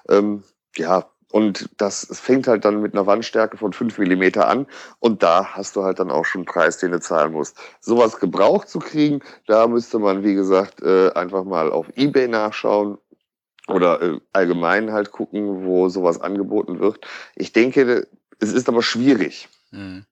Ähm, 0.10 0.44
ja, 0.76 1.10
und 1.32 1.70
das 1.78 2.08
fängt 2.12 2.48
halt 2.48 2.66
dann 2.66 2.82
mit 2.82 2.94
einer 2.94 3.06
Wandstärke 3.06 3.58
von 3.58 3.72
5 3.72 4.00
mm 4.00 4.40
an. 4.40 4.66
Und 5.00 5.22
da 5.22 5.46
hast 5.46 5.76
du 5.76 5.84
halt 5.84 6.00
dann 6.00 6.10
auch 6.10 6.26
schon 6.26 6.40
einen 6.40 6.46
Preis, 6.48 6.78
den 6.78 6.92
du 6.92 7.00
zahlen 7.00 7.34
musst. 7.34 7.56
Sowas 7.80 8.20
gebraucht 8.20 8.68
zu 8.68 8.80
kriegen, 8.80 9.22
da 9.46 9.68
müsste 9.68 10.00
man, 10.00 10.24
wie 10.24 10.34
gesagt, 10.34 10.82
äh, 10.82 11.12
einfach 11.12 11.44
mal 11.44 11.72
auf 11.72 11.88
Ebay 11.96 12.28
nachschauen 12.28 12.98
oder 13.68 14.02
äh, 14.02 14.20
allgemein 14.34 14.92
halt 14.92 15.12
gucken, 15.12 15.66
wo 15.66 15.90
sowas 15.90 16.20
angeboten 16.20 16.80
wird. 16.80 17.06
Ich 17.36 17.54
denke, 17.54 18.08
es 18.40 18.52
ist 18.52 18.68
aber 18.68 18.82
schwierig. 18.82 19.50
Mhm. 19.70 20.06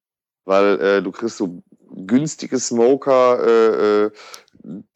Weil 0.45 0.79
äh, 0.79 1.01
du 1.01 1.11
kriegst 1.11 1.37
so 1.37 1.63
günstige 2.05 2.59
Smoker, 2.59 3.39
äh, 3.43 4.05
äh 4.05 4.11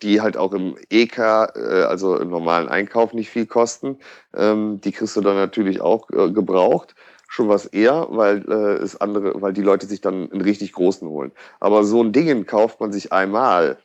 die 0.01 0.21
halt 0.21 0.37
auch 0.37 0.53
im 0.53 0.75
EK, 0.89 1.17
äh, 1.17 1.83
also 1.87 2.17
im 2.17 2.29
normalen 2.29 2.69
Einkauf 2.69 3.13
nicht 3.13 3.29
viel 3.29 3.45
kosten. 3.45 3.97
Ähm, 4.35 4.81
die 4.81 4.91
kriegst 4.91 5.15
du 5.15 5.21
dann 5.21 5.35
natürlich 5.35 5.81
auch 5.81 6.09
äh, 6.09 6.31
gebraucht. 6.31 6.95
Schon 7.27 7.47
was 7.47 7.65
eher, 7.65 8.07
weil 8.09 8.43
äh, 8.49 8.83
es 8.83 8.99
andere, 8.99 9.41
weil 9.41 9.53
die 9.53 9.61
Leute 9.61 9.85
sich 9.85 10.01
dann 10.01 10.29
einen 10.31 10.41
richtig 10.41 10.73
großen 10.73 11.07
holen. 11.07 11.31
Aber 11.59 11.83
so 11.85 12.03
ein 12.03 12.11
Ding 12.11 12.45
kauft 12.45 12.81
man 12.81 12.91
sich 12.91 13.13
einmal 13.13 13.77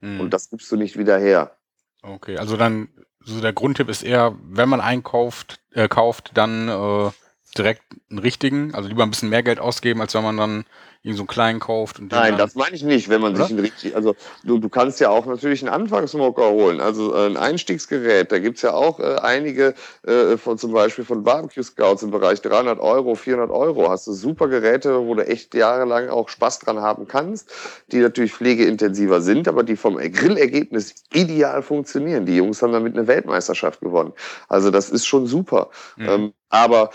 hm. 0.00 0.20
und 0.20 0.32
das 0.32 0.50
gibst 0.50 0.70
du 0.70 0.76
nicht 0.76 0.96
wieder 0.96 1.18
her. 1.18 1.56
Okay, 2.02 2.36
also 2.36 2.56
dann, 2.56 2.88
so 3.24 3.40
der 3.40 3.52
Grundtipp 3.52 3.88
ist 3.88 4.02
eher, 4.02 4.36
wenn 4.42 4.68
man 4.68 4.80
einkauft, 4.80 5.60
äh, 5.72 5.88
kauft, 5.88 6.30
dann 6.34 6.68
äh, 6.68 7.10
direkt 7.56 7.82
einen 8.10 8.18
richtigen, 8.18 8.74
also 8.74 8.88
lieber 8.88 9.02
ein 9.02 9.10
bisschen 9.10 9.30
mehr 9.30 9.42
Geld 9.42 9.58
ausgeben, 9.58 10.00
als 10.00 10.14
wenn 10.14 10.22
man 10.22 10.36
dann 10.36 10.64
irgendwie 11.02 11.16
so 11.16 11.22
einen 11.22 11.28
kleinen 11.28 11.60
kauft. 11.60 11.98
Und 11.98 12.12
Nein, 12.12 12.38
das 12.38 12.54
meine 12.54 12.76
ich 12.76 12.84
nicht, 12.84 13.08
wenn 13.08 13.20
man 13.20 13.34
Oder? 13.34 13.42
sich 13.42 13.52
einen 13.52 13.60
richtig, 13.60 13.96
also 13.96 14.14
du, 14.44 14.58
du 14.58 14.68
kannst 14.68 15.00
ja 15.00 15.10
auch 15.10 15.26
natürlich 15.26 15.62
einen 15.62 15.74
Anfangssmoker 15.74 16.50
holen, 16.50 16.80
also 16.80 17.12
äh, 17.12 17.26
ein 17.26 17.36
Einstiegsgerät, 17.36 18.30
da 18.30 18.38
gibt's 18.38 18.62
ja 18.62 18.72
auch 18.72 19.00
äh, 19.00 19.16
einige, 19.16 19.74
äh, 20.06 20.36
von, 20.36 20.58
zum 20.58 20.72
Beispiel 20.72 21.04
von 21.04 21.24
Barbecue 21.24 21.64
Scouts 21.64 22.04
im 22.04 22.12
Bereich 22.12 22.40
300 22.42 22.78
Euro, 22.78 23.16
400 23.16 23.50
Euro, 23.50 23.90
hast 23.90 24.06
du 24.06 24.12
super 24.12 24.46
Geräte, 24.46 25.04
wo 25.04 25.16
du 25.16 25.26
echt 25.26 25.54
jahrelang 25.54 26.08
auch 26.08 26.28
Spaß 26.28 26.60
dran 26.60 26.80
haben 26.80 27.08
kannst, 27.08 27.50
die 27.90 27.98
natürlich 27.98 28.32
pflegeintensiver 28.32 29.20
sind, 29.20 29.48
aber 29.48 29.64
die 29.64 29.74
vom 29.74 29.96
Grillergebnis 29.96 30.94
ideal 31.12 31.62
funktionieren. 31.62 32.26
Die 32.26 32.36
Jungs 32.36 32.62
haben 32.62 32.72
damit 32.72 32.96
eine 32.96 33.08
Weltmeisterschaft 33.08 33.80
gewonnen. 33.80 34.12
Also 34.48 34.70
das 34.70 34.88
ist 34.88 35.06
schon 35.06 35.26
super. 35.26 35.70
Mhm. 35.96 36.08
Ähm, 36.08 36.32
aber 36.52 36.90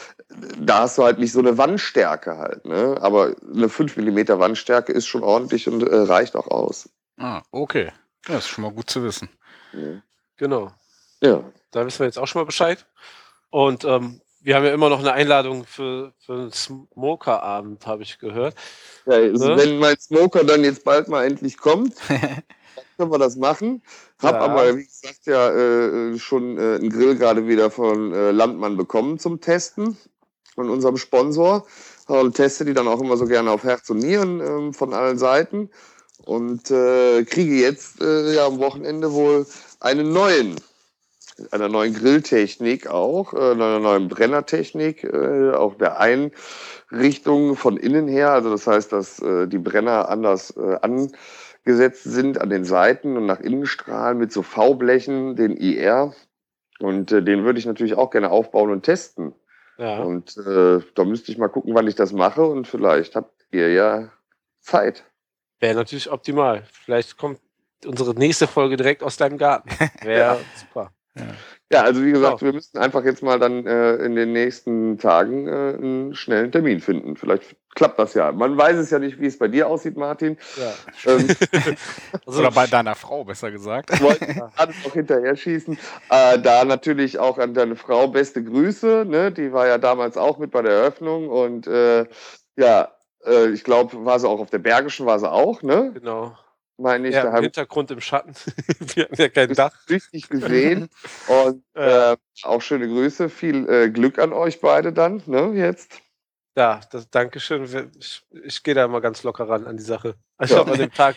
da 0.60 0.82
hast 0.82 0.98
du 1.00 1.04
halt 1.04 1.18
nicht 1.18 1.32
so 1.32 1.40
eine 1.40 1.58
Wandstärke 1.58 2.38
halt. 2.38 2.66
Ne? 2.66 2.96
Aber 3.02 3.34
eine 3.54 3.70
5 3.70 3.97
mm 3.98 4.40
Wandstärke 4.40 4.92
ist 4.92 5.08
schon 5.08 5.24
ordentlich 5.24 5.68
und 5.68 5.84
äh, 5.84 5.96
reicht 5.96 6.36
auch 6.36 6.48
aus. 6.48 6.90
Ah, 7.18 7.42
okay. 7.52 7.92
Ja, 8.28 8.38
ist 8.38 8.48
schon 8.48 8.64
mal 8.64 8.72
gut 8.72 8.90
zu 8.90 9.04
wissen. 9.04 9.30
Ja. 9.74 10.02
Genau. 10.38 10.72
Ja. 11.22 11.44
Da 11.72 11.86
wissen 11.86 12.00
wir 12.00 12.06
jetzt 12.06 12.20
auch 12.20 12.28
schon 12.28 12.42
mal 12.42 12.46
Bescheid. 12.46 12.86
Und 13.50 13.86
ähm, 13.86 14.22
wir 14.42 14.56
haben 14.56 14.66
ja 14.66 14.74
immer 14.74 14.90
noch 14.90 15.00
eine 15.00 15.14
Einladung 15.14 15.66
für, 15.66 16.14
für 16.20 16.34
einen 16.34 16.52
Smoker-Abend, 16.52 17.86
habe 17.86 18.04
ich 18.04 18.20
gehört. 18.20 18.56
Ja, 19.06 19.14
also 19.14 19.50
ne? 19.50 19.58
wenn 19.58 19.80
mein 19.80 20.00
Smoker 20.00 20.44
dann 20.44 20.64
jetzt 20.64 20.84
bald 20.84 21.08
mal 21.08 21.26
endlich 21.26 21.58
kommt, 21.58 21.96
können 22.98 23.12
wir 23.12 23.20
das 23.20 23.36
machen. 23.36 23.82
Hab 24.22 24.36
ja. 24.36 24.42
aber, 24.42 24.78
wie 24.78 24.86
gesagt, 24.86 25.26
ja 25.26 25.52
äh, 25.52 26.18
schon 26.20 26.58
äh, 26.58 26.76
einen 26.76 26.90
Grill 26.90 27.16
gerade 27.16 27.48
wieder 27.48 27.72
von 27.72 28.14
äh, 28.14 28.32
Landmann 28.32 28.78
bekommen 28.78 29.20
zum 29.20 29.42
Testen 29.42 29.98
von 30.56 30.70
unserem 30.70 30.98
Sponsor 30.98 31.68
und 32.08 32.36
teste 32.36 32.66
die 32.66 32.74
dann 32.74 32.88
auch 32.88 33.02
immer 33.02 33.18
so 33.18 33.26
gerne 33.26 33.52
auf 33.52 33.64
Herz 33.64 33.90
und 33.90 34.00
Nieren 34.00 34.40
ähm, 34.40 34.74
von 34.74 34.94
allen 34.94 35.18
Seiten 35.18 35.70
und 36.26 36.72
äh, 36.72 37.24
kriege 37.24 37.56
jetzt 37.56 38.02
äh, 38.02 38.34
ja 38.34 38.48
am 38.48 38.60
Wochenende 38.60 39.14
wohl 39.14 39.46
einen 39.80 40.12
neuen 40.12 40.56
einer 41.52 41.70
neuen 41.70 41.94
Grilltechnik 41.94 42.88
auch, 42.88 43.34
äh, 43.34 43.52
einer 43.52 43.80
neuen 43.80 44.08
Brennertechnik, 44.08 45.04
äh, 45.04 45.52
auch 45.52 45.76
der 45.76 46.00
Einrichtung 46.00 47.56
von 47.56 47.78
innen 47.78 48.08
her. 48.08 48.32
Also 48.32 48.50
das 48.50 48.66
heißt, 48.66 48.92
dass 48.92 49.20
äh, 49.20 49.48
die 49.48 49.60
Brenner 49.60 50.10
anders 50.10 50.56
äh, 50.58 50.78
an 50.82 51.12
gesetzt 51.64 52.06
sind 52.06 52.40
an 52.40 52.50
den 52.50 52.64
Seiten 52.64 53.18
und 53.18 53.26
nach 53.26 53.42
innen 53.42 53.66
strahlen 53.66 54.18
mit 54.18 54.32
so 54.32 54.42
V-Blechen, 54.42 55.36
den 55.36 55.56
IR. 55.56 56.14
Und 56.80 57.12
äh, 57.12 57.22
den 57.22 57.44
würde 57.44 57.60
ich 57.60 57.66
natürlich 57.66 57.96
auch 57.96 58.10
gerne 58.10 58.32
aufbauen 58.32 58.72
und 58.72 58.84
testen. 58.84 59.34
Ja. 59.78 60.00
Und 60.00 60.38
äh, 60.38 60.80
da 60.96 61.04
müsste 61.04 61.32
ich 61.32 61.38
mal 61.38 61.50
gucken, 61.50 61.76
wann 61.76 61.88
ich 61.88 61.96
das 61.96 62.12
mache 62.12 62.44
und 62.44 62.68
vielleicht 62.68 63.16
habt 63.16 63.46
ihr 63.52 63.72
ja 63.72 64.12
Zeit. 64.62 65.06
Wäre 65.60 65.76
natürlich 65.76 66.12
optimal. 66.12 66.64
Vielleicht 66.72 67.18
kommt 67.18 67.40
unsere 67.86 68.14
nächste 68.14 68.48
Folge 68.48 68.78
direkt 68.78 69.04
aus 69.04 69.18
deinem 69.18 69.38
Garten. 69.38 69.70
Wäre 70.02 70.20
ja. 70.20 70.40
super. 70.56 70.92
Ja. 71.16 71.26
Ja, 71.70 71.84
also 71.84 72.02
wie 72.04 72.12
gesagt, 72.12 72.42
wir 72.42 72.54
müssen 72.54 72.78
einfach 72.78 73.04
jetzt 73.04 73.22
mal 73.22 73.40
dann 73.40 73.66
äh, 73.68 73.96
in 73.96 74.16
den 74.16 74.32
nächsten 74.32 74.98
Tagen 74.98 75.48
äh, 75.48 75.76
einen 75.78 76.16
schnellen 76.16 76.52
Termin 76.52 76.80
finden. 76.80 77.18
Vielleicht 77.18 77.58
klappt 77.78 78.00
das 78.00 78.16
ja. 78.16 78.32
Man 78.32 78.58
weiß 78.58 78.76
es 78.78 78.90
ja 78.90 78.98
nicht, 78.98 79.22
wie 79.22 79.28
es 79.28 79.38
bei 79.38 79.48
dir 79.48 79.68
aussieht, 79.68 79.96
Martin. 79.96 80.38
Ja. 80.58 81.14
Ähm, 81.14 81.28
Also, 82.26 82.40
Oder 82.40 82.52
bei 82.52 82.66
deiner 82.68 82.96
Frau, 82.96 83.24
besser 83.24 83.52
gesagt. 83.52 84.02
wollte 84.02 84.26
ich 84.26 84.36
gerade 84.36 84.74
noch 84.84 84.94
hinterher 84.94 85.36
schießen. 85.36 85.78
Äh, 86.10 86.40
da 86.40 86.66
natürlich 86.66 87.20
auch 87.20 87.38
an 87.38 87.54
deine 87.54 87.76
Frau 87.76 88.08
beste 88.08 88.44
Grüße. 88.44 89.06
Ne? 89.08 89.32
Die 89.32 89.54
war 89.54 89.68
ja 89.68 89.78
damals 89.78 90.18
auch 90.18 90.40
mit 90.40 90.52
bei 90.52 90.62
der 90.62 90.74
Eröffnung 90.74 91.30
und 91.30 91.68
äh, 91.68 92.06
ja, 92.58 92.92
äh, 93.26 93.50
ich 93.50 93.64
glaube, 93.64 94.04
war 94.06 94.20
sie 94.20 94.28
auch 94.28 94.40
auf 94.40 94.50
der 94.50 94.60
Bergischen, 94.60 95.06
war 95.06 95.20
sie 95.20 95.32
auch, 95.32 95.62
ne? 95.62 95.92
genau. 95.94 96.36
Meine 96.80 97.08
ich, 97.08 97.16
Ja, 97.16 97.24
da 97.24 97.38
im 97.38 97.44
Hintergrund 97.44 97.90
im 97.92 98.02
Schatten. 98.02 98.34
Wir 98.96 99.06
haben 99.06 99.16
ja 99.16 99.30
kein 99.30 99.54
Dach. 99.54 99.74
richtig 99.90 100.30
gesehen. 100.30 100.90
Und 101.28 101.64
äh, 101.76 102.16
auch 102.44 102.62
schöne 102.62 102.88
Grüße. 102.88 103.30
Viel 103.30 103.68
äh, 103.70 103.90
Glück 103.90 104.20
an 104.20 104.32
euch 104.34 104.62
beide 104.62 104.94
dann, 104.94 105.24
ne? 105.26 105.54
Jetzt. 105.56 106.02
Ja, 106.58 106.80
das, 106.92 107.08
Dankeschön. 107.10 107.72
Wir- 107.72 107.92
Ich, 108.00 108.26
ich 108.44 108.64
gehe 108.64 108.74
da 108.74 108.86
immer 108.86 109.00
ganz 109.00 109.22
locker 109.24 109.48
ran 109.48 109.66
an 109.68 109.78
die 109.78 109.84
Sache. 109.84 110.16
Ich 110.42 110.50
Ja. 110.50 110.56
glaube, 110.58 110.72
an 110.72 110.80
dem 110.80 110.92
Tag 110.92 111.16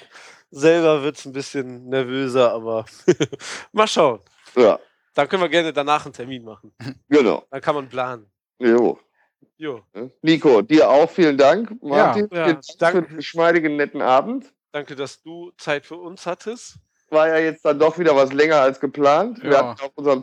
selber 0.51 1.03
wird 1.03 1.17
es 1.17 1.25
ein 1.25 1.33
bisschen 1.33 1.89
nervöser, 1.89 2.53
aber 2.53 2.85
mal 3.73 3.87
schauen. 3.89 4.21
Ja, 4.55 4.79
Dann 5.15 5.29
können 5.29 5.43
wir 5.43 5.49
gerne 5.49 5.73
danach 5.73 6.05
einen 6.05 6.13
Termin 6.13 6.45
machen. 6.45 6.73
genau. 7.09 7.45
Dann 7.51 7.61
kann 7.63 7.75
man 7.75 7.89
planen. 7.89 8.31
Jo. 8.59 8.99
Jo? 9.57 9.83
Nico, 10.23 10.61
dir 10.63 10.89
auch 10.91 11.09
vielen 11.11 11.39
Dank. 11.39 11.71
Martin, 11.83 12.29
Ja, 12.33 12.47
Dank 12.47 12.61
danke. 12.79 13.03
für 13.03 13.09
den 13.09 13.17
geschmeidigen, 13.17 13.77
netten 13.77 14.03
Abend. 14.03 14.53
danke, 14.73 14.95
dass 14.97 15.23
du 15.23 15.53
Zeit 15.57 15.87
für 15.87 15.97
uns 15.97 16.27
hattest. 16.27 16.77
War 17.11 17.29
ja 17.29 17.39
jetzt 17.39 17.65
dann 17.65 17.79
doch 17.79 17.99
wieder 17.99 18.15
was 18.15 18.33
länger 18.33 18.57
als 18.57 18.79
geplant. 18.81 19.43
Wir 19.43 19.53
Ja. 19.53 19.69
hatten 19.71 19.81
auf 19.83 19.93
unserem 19.97 20.23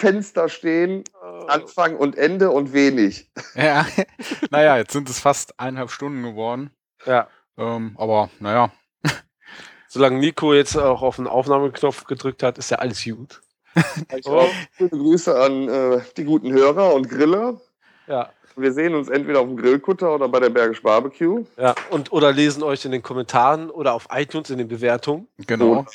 Zeitfenster 0.00 0.48
stehen 0.48 1.04
Äh, 1.22 1.46
Anfang 1.50 1.96
und 1.96 2.16
Ende 2.16 2.50
und 2.50 2.72
wenig. 2.72 3.30
Ja, 3.54 3.86
naja, 4.50 4.76
jetzt 4.78 4.92
sind 4.92 5.08
es 5.10 5.20
fast 5.20 5.58
eineinhalb 5.60 5.90
Stunden 5.90 6.22
geworden. 6.22 6.70
Ja, 7.06 7.28
Ähm, 7.58 7.94
aber 7.98 8.30
naja, 8.40 8.70
solange 9.88 10.18
Nico 10.18 10.54
jetzt 10.54 10.76
auch 10.76 11.02
auf 11.02 11.16
den 11.16 11.26
Aufnahmeknopf 11.26 12.04
gedrückt 12.04 12.42
hat, 12.42 12.58
ist 12.58 12.70
ja 12.70 12.78
alles 12.78 13.04
gut. 13.04 13.40
Oh. 14.24 14.30
auch 14.40 14.50
Schöne 14.76 14.90
Grüße 14.90 15.38
an 15.40 15.68
äh, 15.68 16.00
die 16.16 16.24
guten 16.24 16.52
Hörer 16.52 16.92
und 16.92 17.08
Griller. 17.08 17.60
Ja, 18.08 18.30
Wir 18.56 18.72
sehen 18.72 18.94
uns 18.96 19.08
entweder 19.08 19.40
auf 19.40 19.46
dem 19.46 19.56
Grillkutter 19.56 20.12
oder 20.12 20.28
bei 20.28 20.40
der 20.40 20.50
Bergisch 20.50 20.82
Barbecue. 20.82 21.44
ja. 21.56 21.74
Und 21.90 22.10
oder 22.12 22.32
lesen 22.32 22.62
euch 22.64 22.84
in 22.84 22.90
den 22.90 23.02
Kommentaren 23.02 23.70
oder 23.70 23.94
auf 23.94 24.08
iTunes 24.12 24.50
in 24.50 24.58
den 24.58 24.66
Bewertungen. 24.68 25.28
genau. 25.46 25.86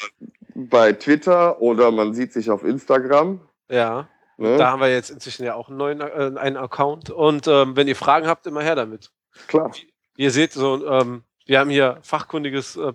Bei 0.54 0.94
Twitter 0.94 1.62
oder 1.62 1.92
man 1.92 2.14
sieht 2.14 2.32
sich 2.32 2.50
auf 2.50 2.64
Instagram. 2.64 3.42
Ja. 3.70 4.08
Ne? 4.38 4.58
Da 4.58 4.72
haben 4.72 4.82
wir 4.82 4.92
jetzt 4.92 5.10
inzwischen 5.10 5.46
ja 5.46 5.56
auch 5.56 5.70
einen 5.70 5.78
neuen 5.78 6.02
äh, 6.02 6.40
einen 6.40 6.58
Account. 6.58 7.10
Und 7.10 7.48
ähm, 7.48 7.76
wenn 7.76 7.88
ihr 7.88 7.96
Fragen 7.96 8.28
habt, 8.28 8.46
immer 8.48 8.62
her 8.62 8.76
damit. 8.76 9.12
Klar. 9.48 9.72
Ihr 10.18 10.32
seht 10.32 10.54
so, 10.54 10.86
ähm, 10.88 11.24
wir 11.46 11.60
haben 11.60 11.70
hier 11.70 12.00
fachkundiges 12.02 12.76
äh, 12.76 12.94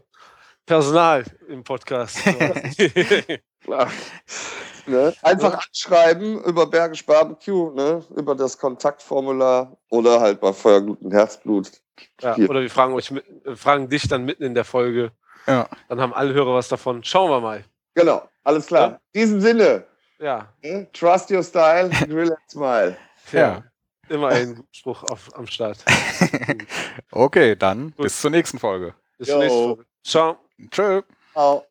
Personal 0.66 1.24
im 1.48 1.64
Podcast. 1.64 2.18
Klar. 3.60 3.90
Ne? 4.86 5.14
Einfach 5.22 5.66
anschreiben 5.66 6.42
über 6.42 6.66
Bergisch 6.66 7.04
Barbecue, 7.04 7.70
ne? 7.74 8.02
über 8.16 8.34
das 8.34 8.58
Kontaktformular 8.58 9.76
oder 9.90 10.20
halt 10.20 10.40
bei 10.40 10.52
Feuerglut 10.52 11.00
und 11.02 11.12
Herzblut. 11.12 11.70
ja, 12.20 12.34
oder 12.36 12.62
wir 12.62 12.70
fragen 12.70 12.94
euch, 12.94 13.10
mit, 13.10 13.24
äh, 13.46 13.54
fragen 13.54 13.88
dich 13.88 14.08
dann 14.08 14.24
mitten 14.24 14.42
in 14.42 14.54
der 14.54 14.64
Folge. 14.64 15.12
Ja. 15.46 15.68
Dann 15.88 16.00
haben 16.00 16.12
alle 16.12 16.34
Hörer 16.34 16.54
was 16.54 16.68
davon. 16.68 17.04
Schauen 17.04 17.30
wir 17.30 17.40
mal. 17.40 17.64
Genau, 17.94 18.28
alles 18.42 18.66
klar. 18.66 18.88
Ja. 18.90 19.00
In 19.12 19.20
diesem 19.20 19.40
Sinne, 19.40 19.84
Ja, 20.20 20.52
ne? 20.62 20.86
trust 20.92 21.30
your 21.30 21.42
style, 21.42 21.88
grill 22.06 22.30
and 22.30 22.50
smile. 22.50 22.96
Ja. 23.32 23.64
Immer 24.08 24.28
ein 24.28 24.64
Spruch 24.72 25.04
auf, 25.04 25.30
am 25.36 25.46
Start. 25.46 25.78
Okay, 27.12 27.56
dann 27.56 27.90
Gut. 27.90 28.04
bis 28.04 28.20
zur 28.20 28.30
nächsten 28.30 28.58
Folge. 28.58 28.94
Bis 29.18 29.28
zur 29.28 29.38
nächsten. 29.38 29.64
Folge. 29.64 29.84
Ciao. 30.04 30.36
Tschö. 30.70 31.02
Ciao. 31.32 31.64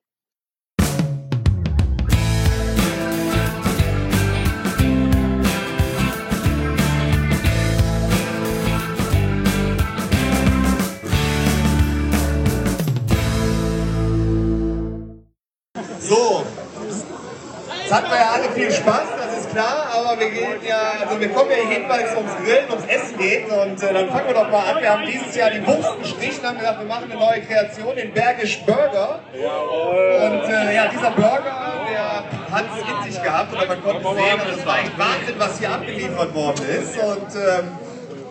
Jetzt 17.89 17.97
hatten 17.97 18.11
wir 18.11 18.17
ja 18.17 18.31
alle 18.33 18.49
viel 18.51 18.71
Spaß, 18.71 19.07
das 19.17 19.37
ist 19.39 19.49
klar, 19.49 19.87
aber 19.95 20.19
wir 20.19 20.29
gehen 20.29 20.61
ja, 20.63 20.77
also 21.01 21.19
wir 21.19 21.29
kommen 21.29 21.49
ja 21.49 21.57
hier 21.57 21.77
hin, 21.77 21.89
weil 21.89 22.01
es 22.01 22.15
ums 22.15 22.35
Grillen, 22.37 22.69
ums 22.69 22.85
Essen 22.85 23.17
geht 23.17 23.49
und 23.49 23.81
äh, 23.81 23.93
dann 23.93 24.09
fangen 24.09 24.27
wir 24.27 24.33
doch 24.35 24.49
mal 24.51 24.75
an. 24.75 24.81
Wir 24.81 24.91
haben 24.91 25.05
dieses 25.07 25.35
Jahr 25.35 25.49
die 25.49 25.65
Wurst 25.65 25.99
gestrichen, 25.99 26.45
haben 26.45 26.59
gesagt, 26.59 26.79
wir 26.79 26.87
machen 26.87 27.11
eine 27.11 27.19
neue 27.19 27.41
Kreation, 27.41 27.95
den 27.95 28.13
Bergisch 28.13 28.61
Burger. 28.63 29.21
Und 29.33 30.43
äh, 30.43 30.75
ja, 30.75 30.87
dieser 30.87 31.09
Burger, 31.11 31.81
der 31.89 32.23
hat 32.51 32.65
es 32.77 33.05
in 33.07 33.11
sich 33.11 33.23
gehabt 33.23 33.53
oder 33.53 33.65
man 33.65 33.83
konnte 33.83 34.03
sehen, 34.03 34.39
und 34.39 34.59
es 34.59 34.65
war 34.65 34.79
echt 34.79 34.99
Wahnsinn, 34.99 35.35
was 35.39 35.57
hier 35.57 35.71
abgeliefert 35.71 36.35
worden 36.35 36.65
ist. 36.69 36.95
Und 36.97 37.35
ähm, 37.35 37.77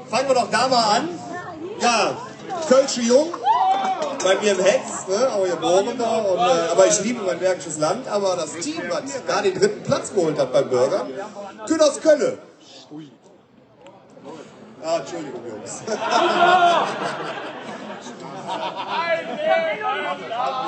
fangen 0.08 0.28
wir 0.28 0.34
doch 0.34 0.50
da 0.52 0.68
mal 0.68 0.98
an. 0.98 1.08
Ja, 1.80 2.16
Kölsche 2.68 3.00
Jung, 3.00 3.34
bei 4.22 4.36
mir 4.36 4.52
im 4.52 4.60
Hex, 4.60 5.06
ne? 5.08 5.32
auch 5.32 5.44
hier 5.44 5.56
Bohren 5.56 5.98
da. 5.98 6.18
Und, 6.18 6.38
äh, 6.38 6.70
aber 6.70 6.86
ich 6.86 7.00
liebe 7.02 7.22
mein 7.22 7.38
bergisches 7.38 7.78
Land. 7.78 8.08
Aber 8.08 8.36
das 8.36 8.52
Team, 8.54 8.82
was 8.88 9.02
da 9.26 9.42
den 9.42 9.54
dritten 9.58 9.82
Platz 9.82 10.12
geholt 10.12 10.38
hat 10.38 10.52
beim 10.52 10.68
Burger, 10.68 11.06
aus 11.80 12.00
Kölle. 12.00 12.38
Ah, 14.84 14.98
Entschuldigung, 14.98 15.40
Jungs. 15.48 15.82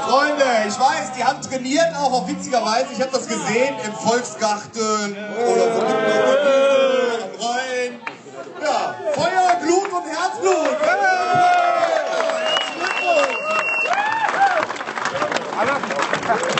Freunde, 0.08 0.44
ich 0.68 0.78
weiß, 0.78 1.12
die 1.16 1.24
haben 1.24 1.40
trainiert 1.40 1.94
auch, 1.96 2.12
auf 2.12 2.28
witziger 2.28 2.62
Weise. 2.64 2.88
Ich 2.92 3.00
habe 3.00 3.12
das 3.12 3.26
gesehen 3.26 3.74
im 3.84 3.92
Volksgarten 3.92 5.16
oder 5.16 5.74
so 5.74 5.80
am 5.80 5.88
Rhein. 7.40 8.00
Ja, 8.62 8.94
Feuer, 9.12 9.56
Blut 9.62 9.92
und 9.92 10.04
Herzblut. 10.06 11.49
Yeah. 16.30 16.54